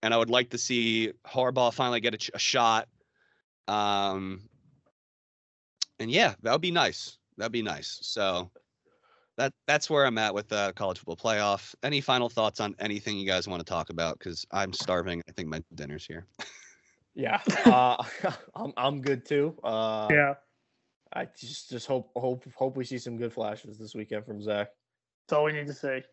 and 0.03 0.15
I 0.15 0.17
would 0.17 0.31
like 0.31 0.51
to 0.51 0.59
see 0.59 1.13
Harbaugh 1.27 1.73
finally 1.75 2.01
get 2.01 2.15
a, 2.15 2.31
a 2.35 2.39
shot. 2.39 2.89
Um, 3.67 4.49
and 5.99 6.11
yeah, 6.11 6.35
that 6.43 6.53
would 6.53 6.61
be 6.61 6.71
nice. 6.71 7.19
That'd 7.37 7.53
be 7.53 7.63
nice. 7.63 7.99
So 8.03 8.51
that 9.37 9.53
that's 9.67 9.89
where 9.89 10.05
I'm 10.05 10.19
at 10.19 10.35
with 10.35 10.49
the 10.49 10.73
college 10.77 10.99
football 10.99 11.17
playoff. 11.17 11.75
Any 11.83 12.01
final 12.01 12.29
thoughts 12.29 12.61
on 12.61 12.75
anything 12.81 13.17
you 13.17 13.27
guys 13.27 13.49
want 13.49 13.61
to 13.61 13.65
talk 13.65 13.91
about? 13.91 14.19
Because 14.19 14.45
I'm 14.51 14.73
starving. 14.73 15.23
I 15.29 15.33
think 15.33 15.49
my 15.49 15.63
dinner's 15.75 16.05
here. 16.05 16.27
Yeah. 17.15 17.41
Uh, 17.65 18.03
I'm 18.55 18.73
I'm 18.77 19.01
good 19.01 19.25
too. 19.27 19.55
Uh, 19.63 20.09
yeah. 20.11 20.35
I 21.13 21.27
just 21.39 21.71
just 21.71 21.87
hope 21.87 22.11
hope 22.17 22.45
hope 22.55 22.77
we 22.77 22.85
see 22.85 22.99
some 22.99 23.17
good 23.17 23.33
flashes 23.33 23.79
this 23.79 23.95
weekend 23.95 24.25
from 24.27 24.43
Zach. 24.43 24.69
That's 25.27 25.37
all 25.37 25.45
we 25.45 25.53
need 25.53 25.67
to 25.67 25.75
say. 25.75 26.05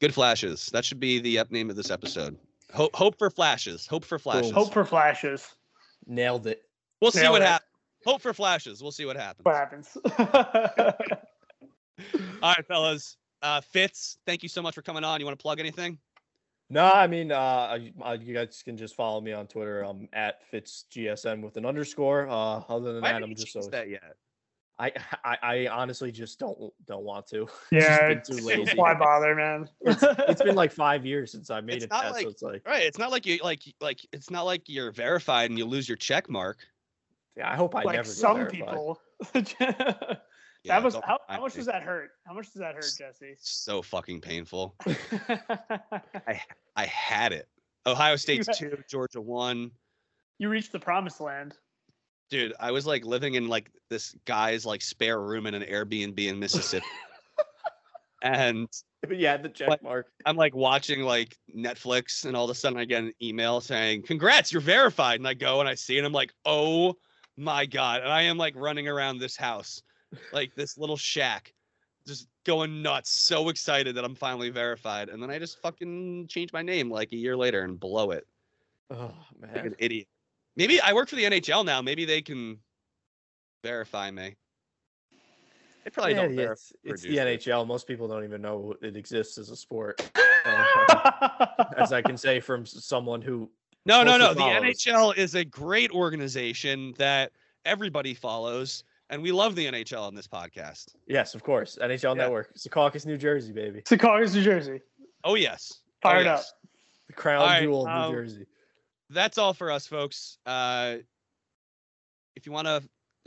Good 0.00 0.14
flashes. 0.14 0.66
That 0.72 0.84
should 0.84 1.00
be 1.00 1.20
the 1.20 1.38
ep- 1.38 1.50
name 1.50 1.70
of 1.70 1.76
this 1.76 1.90
episode. 1.90 2.36
Hope 2.72 2.94
hope 2.94 3.18
for 3.18 3.30
flashes. 3.30 3.86
Hope 3.86 4.04
for 4.04 4.18
flashes. 4.18 4.52
Hope 4.52 4.72
for 4.72 4.84
flashes. 4.84 5.46
Nailed 6.06 6.46
it. 6.46 6.62
we'll 7.00 7.10
see 7.10 7.28
what 7.28 7.42
it. 7.42 7.48
happens. 7.48 7.69
Hope 8.04 8.20
for 8.22 8.32
flashes. 8.32 8.82
We'll 8.82 8.92
see 8.92 9.04
what 9.04 9.16
happens. 9.16 9.44
What 9.44 9.54
happens? 9.56 9.96
All 12.42 12.54
right, 12.56 12.66
fellas. 12.66 13.16
Uh, 13.42 13.60
Fitz, 13.60 14.18
thank 14.26 14.42
you 14.42 14.48
so 14.48 14.62
much 14.62 14.74
for 14.74 14.82
coming 14.82 15.04
on. 15.04 15.20
You 15.20 15.26
want 15.26 15.38
to 15.38 15.42
plug 15.42 15.60
anything? 15.60 15.98
No, 16.70 16.90
I 16.90 17.06
mean, 17.06 17.32
uh, 17.32 17.36
I- 17.36 17.92
I- 18.02 18.14
you 18.14 18.32
guys 18.34 18.62
can 18.64 18.76
just 18.76 18.94
follow 18.94 19.20
me 19.20 19.32
on 19.32 19.46
Twitter. 19.46 19.82
I'm 19.82 20.08
at 20.12 20.40
FitzGSM 20.52 21.42
with 21.42 21.56
an 21.56 21.66
underscore. 21.66 22.28
Uh, 22.28 22.62
other 22.68 22.92
than 22.92 23.02
Why 23.02 23.12
that, 23.12 23.22
I'm 23.22 23.34
just 23.34 23.52
so 23.52 23.60
that 23.70 23.88
yet? 23.88 24.14
I, 24.78 24.92
I 25.24 25.36
I 25.42 25.66
honestly 25.68 26.10
just 26.10 26.38
don't 26.38 26.72
don't 26.86 27.02
want 27.04 27.26
to. 27.28 27.46
yeah, 27.70 28.08
been 28.08 28.18
it's, 28.18 28.28
too 28.30 28.36
it's 28.36 28.46
lazy. 28.46 28.72
why 28.78 28.94
bother, 28.94 29.34
man? 29.34 29.68
It's 29.82 30.40
been 30.42 30.54
like 30.54 30.72
five 30.86 31.04
years 31.04 31.30
since 31.32 31.50
I 31.50 31.60
made 31.60 31.76
It's 31.76 31.84
it. 31.84 31.90
not 31.90 32.04
That, 32.04 32.12
like- 32.12 32.22
so 32.22 32.28
it's 32.30 32.42
like, 32.42 32.66
Right. 32.66 32.84
It's 32.84 32.96
not 32.98 33.10
like 33.10 33.26
you 33.26 33.38
like 33.42 33.60
like 33.82 34.00
it's 34.12 34.30
not 34.30 34.44
like 34.46 34.62
you're 34.70 34.90
verified 34.90 35.50
and 35.50 35.58
you 35.58 35.66
lose 35.66 35.86
your 35.86 35.96
check 35.98 36.30
mark. 36.30 36.58
Yeah, 37.36 37.50
I 37.50 37.56
hope 37.56 37.74
I 37.74 37.82
like 37.82 37.96
never. 37.96 38.04
get 38.08 38.12
some 38.12 38.36
verified. 38.36 38.52
people. 38.52 39.00
Yeah, 40.62 40.74
that 40.78 40.84
was 40.84 40.94
how, 41.06 41.18
how 41.26 41.40
much 41.40 41.54
me. 41.54 41.60
does 41.60 41.66
that 41.66 41.82
hurt? 41.82 42.10
How 42.26 42.34
much 42.34 42.52
does 42.52 42.60
that 42.60 42.74
hurt, 42.74 42.84
Jesse? 42.98 43.34
So 43.38 43.80
fucking 43.80 44.20
painful. 44.20 44.74
I 44.86 46.38
I 46.76 46.84
had 46.84 47.32
it. 47.32 47.48
Ohio 47.86 48.16
State's 48.16 48.58
two, 48.58 48.76
Georgia 48.90 49.22
one. 49.22 49.70
you 50.38 50.50
reached 50.50 50.72
the 50.72 50.78
promised 50.78 51.18
land. 51.18 51.54
Dude, 52.28 52.52
I 52.60 52.72
was 52.72 52.86
like 52.86 53.06
living 53.06 53.34
in 53.34 53.48
like 53.48 53.70
this 53.88 54.14
guy's 54.26 54.66
like 54.66 54.82
spare 54.82 55.22
room 55.22 55.46
in 55.46 55.54
an 55.54 55.62
Airbnb 55.62 56.18
in 56.20 56.38
Mississippi. 56.38 56.84
and 58.22 58.68
yeah, 59.10 59.38
the 59.38 59.48
check 59.48 59.68
What? 59.68 59.82
mark. 59.82 60.08
I'm 60.26 60.36
like 60.36 60.54
watching 60.54 61.00
like 61.00 61.38
Netflix 61.56 62.26
and 62.26 62.36
all 62.36 62.44
of 62.44 62.50
a 62.50 62.54
sudden 62.54 62.78
I 62.78 62.84
get 62.84 63.02
an 63.02 63.14
email 63.22 63.62
saying, 63.62 64.02
Congrats, 64.02 64.52
you're 64.52 64.60
verified. 64.60 65.20
And 65.20 65.26
I 65.26 65.32
go 65.32 65.60
and 65.60 65.68
I 65.68 65.74
see 65.74 65.96
and 65.96 66.06
I'm 66.06 66.12
like, 66.12 66.34
oh 66.44 66.96
my 67.40 67.66
God. 67.66 68.02
And 68.02 68.12
I 68.12 68.22
am 68.22 68.36
like 68.36 68.54
running 68.56 68.86
around 68.86 69.18
this 69.18 69.36
house, 69.36 69.82
like 70.32 70.54
this 70.54 70.76
little 70.76 70.96
shack, 70.96 71.54
just 72.06 72.28
going 72.44 72.82
nuts, 72.82 73.10
so 73.10 73.48
excited 73.48 73.94
that 73.96 74.04
I'm 74.04 74.14
finally 74.14 74.50
verified. 74.50 75.08
And 75.08 75.22
then 75.22 75.30
I 75.30 75.38
just 75.38 75.60
fucking 75.60 76.26
change 76.28 76.52
my 76.52 76.62
name 76.62 76.90
like 76.90 77.12
a 77.12 77.16
year 77.16 77.36
later 77.36 77.62
and 77.62 77.80
blow 77.80 78.10
it. 78.10 78.26
Oh 78.90 79.14
Like 79.40 79.56
man. 79.56 79.66
an 79.68 79.74
idiot. 79.78 80.08
Maybe 80.56 80.80
I 80.80 80.92
work 80.92 81.08
for 81.08 81.16
the 81.16 81.24
NHL 81.24 81.64
now. 81.64 81.80
Maybe 81.80 82.04
they 82.04 82.20
can 82.20 82.58
verify 83.62 84.10
me. 84.10 84.36
They 85.84 85.90
probably 85.90 86.12
Yeah, 86.12 86.16
don't 86.22 86.30
yeah, 86.30 86.36
verify. 86.36 86.52
it's, 86.52 86.72
it's 86.84 87.02
the 87.02 87.08
producers. 87.16 87.46
NHL. 87.46 87.66
Most 87.66 87.86
people 87.86 88.06
don't 88.08 88.24
even 88.24 88.42
know 88.42 88.74
it 88.82 88.96
exists 88.96 89.38
as 89.38 89.48
a 89.50 89.56
sport. 89.56 90.10
Uh, 90.44 91.46
as 91.76 91.92
I 91.92 92.02
can 92.02 92.16
say 92.18 92.40
from 92.40 92.66
someone 92.66 93.22
who 93.22 93.50
No, 93.86 94.02
no, 94.02 94.18
no. 94.18 94.34
The 94.34 94.40
follows. 94.40 94.84
NHL 94.84 95.16
is 95.16 95.34
a 95.34 95.44
great 95.44 95.90
organization 95.90 96.94
that 96.98 97.32
everybody 97.64 98.14
follows, 98.14 98.84
and 99.08 99.22
we 99.22 99.32
love 99.32 99.54
the 99.56 99.66
NHL 99.66 100.02
on 100.02 100.14
this 100.14 100.26
podcast. 100.26 100.94
Yes, 101.06 101.34
of 101.34 101.42
course. 101.42 101.78
NHL 101.80 102.16
Yeah. 102.16 102.22
Network. 102.24 102.54
Secaucus, 102.56 103.06
New 103.06 103.16
Jersey, 103.16 103.52
baby. 103.52 103.80
Secaucus, 103.82 104.34
New 104.34 104.42
Jersey. 104.42 104.80
Oh 105.24 105.34
yes, 105.34 105.80
Oh, 106.02 106.08
Fired 106.08 106.26
up. 106.26 106.42
The 107.08 107.12
crown 107.14 107.42
All 107.42 107.46
right, 107.46 107.62
jewel 107.62 107.86
of 107.86 107.88
New 107.88 107.92
um, 107.92 108.12
Jersey. 108.12 108.46
That's 109.10 109.38
all 109.38 109.52
for 109.52 109.70
us, 109.70 109.86
folks. 109.86 110.38
Uh, 110.46 110.96
if 112.36 112.46
you 112.46 112.52
want 112.52 112.68
to, 112.68 112.82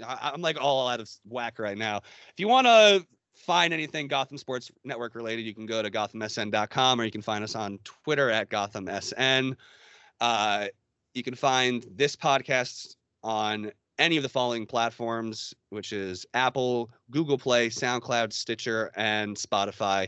I'm 0.08 0.42
like 0.42 0.60
all 0.60 0.88
out 0.88 1.00
of 1.00 1.10
whack 1.26 1.60
right 1.60 1.78
now. 1.78 1.98
If 1.98 2.40
you 2.40 2.48
want 2.48 2.66
to 2.68 3.06
find 3.36 3.74
anything 3.74 4.08
Gotham 4.08 4.38
Sports 4.38 4.72
Network 4.84 5.14
related, 5.16 5.46
you 5.46 5.54
can 5.54 5.66
go 5.66 5.82
to 5.82 5.92
gothamsn.com 5.92 7.02
or 7.02 7.04
you 7.04 7.12
can 7.12 7.22
find 7.22 7.44
us 7.44 7.56
on 7.56 7.80
Twitter 7.84 8.30
at 8.30 8.50
gothamsn. 8.50 9.56
Uh, 10.24 10.68
you 11.14 11.22
can 11.22 11.36
find 11.36 11.86
this 11.96 12.16
podcast 12.16 12.96
on 13.24 13.74
any 14.00 14.16
of 14.16 14.24
the 14.24 14.30
following 14.30 14.66
platforms, 14.66 15.54
which 15.70 15.92
is 15.92 16.26
Apple, 16.34 16.90
Google 17.12 17.38
Play, 17.38 17.68
SoundCloud, 17.68 18.32
Stitcher, 18.32 18.90
and 18.96 19.36
Spotify. 19.36 20.08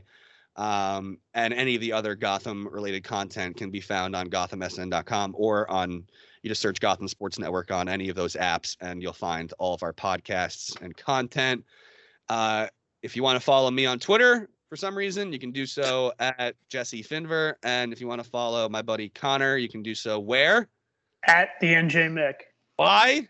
Um, 0.55 1.17
and 1.33 1.53
any 1.53 1.75
of 1.75 1.81
the 1.81 1.91
other 1.91 2.15
Gotham 2.15 2.65
related 2.71 3.03
content 3.03 3.57
can 3.57 3.71
be 3.71 3.81
found 3.81 4.15
on 4.15 4.29
gothamsn.com 4.29 5.35
or 5.37 5.69
on 5.69 6.05
you 6.43 6.49
just 6.49 6.61
search 6.61 6.79
Gotham 6.79 7.09
Sports 7.09 7.37
Network 7.37 7.69
on 7.69 7.89
any 7.89 8.07
of 8.07 8.15
those 8.15 8.35
apps 8.35 8.77
and 8.79 9.01
you'll 9.01 9.11
find 9.11 9.51
all 9.59 9.73
of 9.73 9.83
our 9.83 9.91
podcasts 9.91 10.79
and 10.81 10.95
content. 10.95 11.65
Uh, 12.29 12.67
if 13.01 13.17
you 13.17 13.23
want 13.23 13.35
to 13.35 13.43
follow 13.43 13.69
me 13.69 13.85
on 13.85 13.99
Twitter 13.99 14.47
for 14.69 14.75
some 14.75 14.97
reason, 14.97 15.31
you 15.31 15.39
can 15.39 15.51
do 15.51 15.65
so 15.65 16.13
at 16.19 16.55
Jesse 16.69 17.03
Finver. 17.03 17.53
And 17.63 17.93
if 17.93 18.01
you 18.01 18.07
want 18.07 18.23
to 18.23 18.29
follow 18.29 18.67
my 18.69 18.81
buddy 18.81 19.09
Conor, 19.09 19.57
you 19.57 19.69
can 19.69 19.83
do 19.83 19.93
so 19.93 20.19
where? 20.19 20.67
At 21.27 21.49
the 21.61 21.67
NJ 21.67 22.11
Mick. 22.11 22.35
Why? 22.77 23.27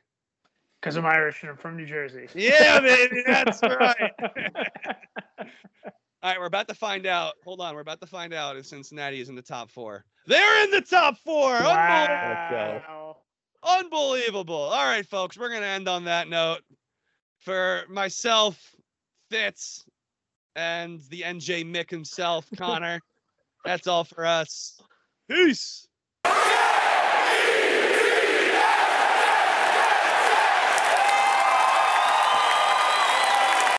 Because 0.79 0.97
I'm 0.97 1.05
Irish 1.05 1.41
and 1.41 1.51
I'm 1.51 1.57
from 1.57 1.77
New 1.77 1.85
Jersey. 1.85 2.27
Yeah, 2.35 2.79
baby, 2.79 3.23
that's 3.25 3.61
right. 3.63 4.11
All 5.39 6.31
right, 6.31 6.39
we're 6.39 6.45
about 6.45 6.67
to 6.69 6.73
find 6.73 7.05
out. 7.05 7.33
Hold 7.43 7.61
on, 7.61 7.75
we're 7.75 7.81
about 7.81 8.01
to 8.01 8.07
find 8.07 8.33
out 8.33 8.57
if 8.57 8.65
Cincinnati 8.65 9.19
is 9.19 9.29
in 9.29 9.35
the 9.35 9.41
top 9.41 9.71
four. 9.71 10.05
They're 10.27 10.63
in 10.63 10.71
the 10.71 10.81
top 10.81 11.17
four. 11.19 11.53
Unbelievable. 11.53 12.83
Wow. 12.87 13.17
Unbelievable. 13.63 14.55
All 14.55 14.85
right, 14.85 15.05
folks, 15.05 15.37
we're 15.37 15.49
gonna 15.49 15.65
end 15.65 15.87
on 15.87 16.05
that 16.05 16.27
note. 16.27 16.61
For 17.39 17.83
myself, 17.89 18.75
Fitz, 19.29 19.85
and 20.55 21.01
the 21.09 21.21
NJ 21.21 21.69
Mick 21.69 21.89
himself, 21.89 22.45
Conor. 22.57 22.99
that's 23.63 23.87
all 23.87 24.03
for 24.03 24.25
us. 24.25 24.81
Peace. 25.29 25.87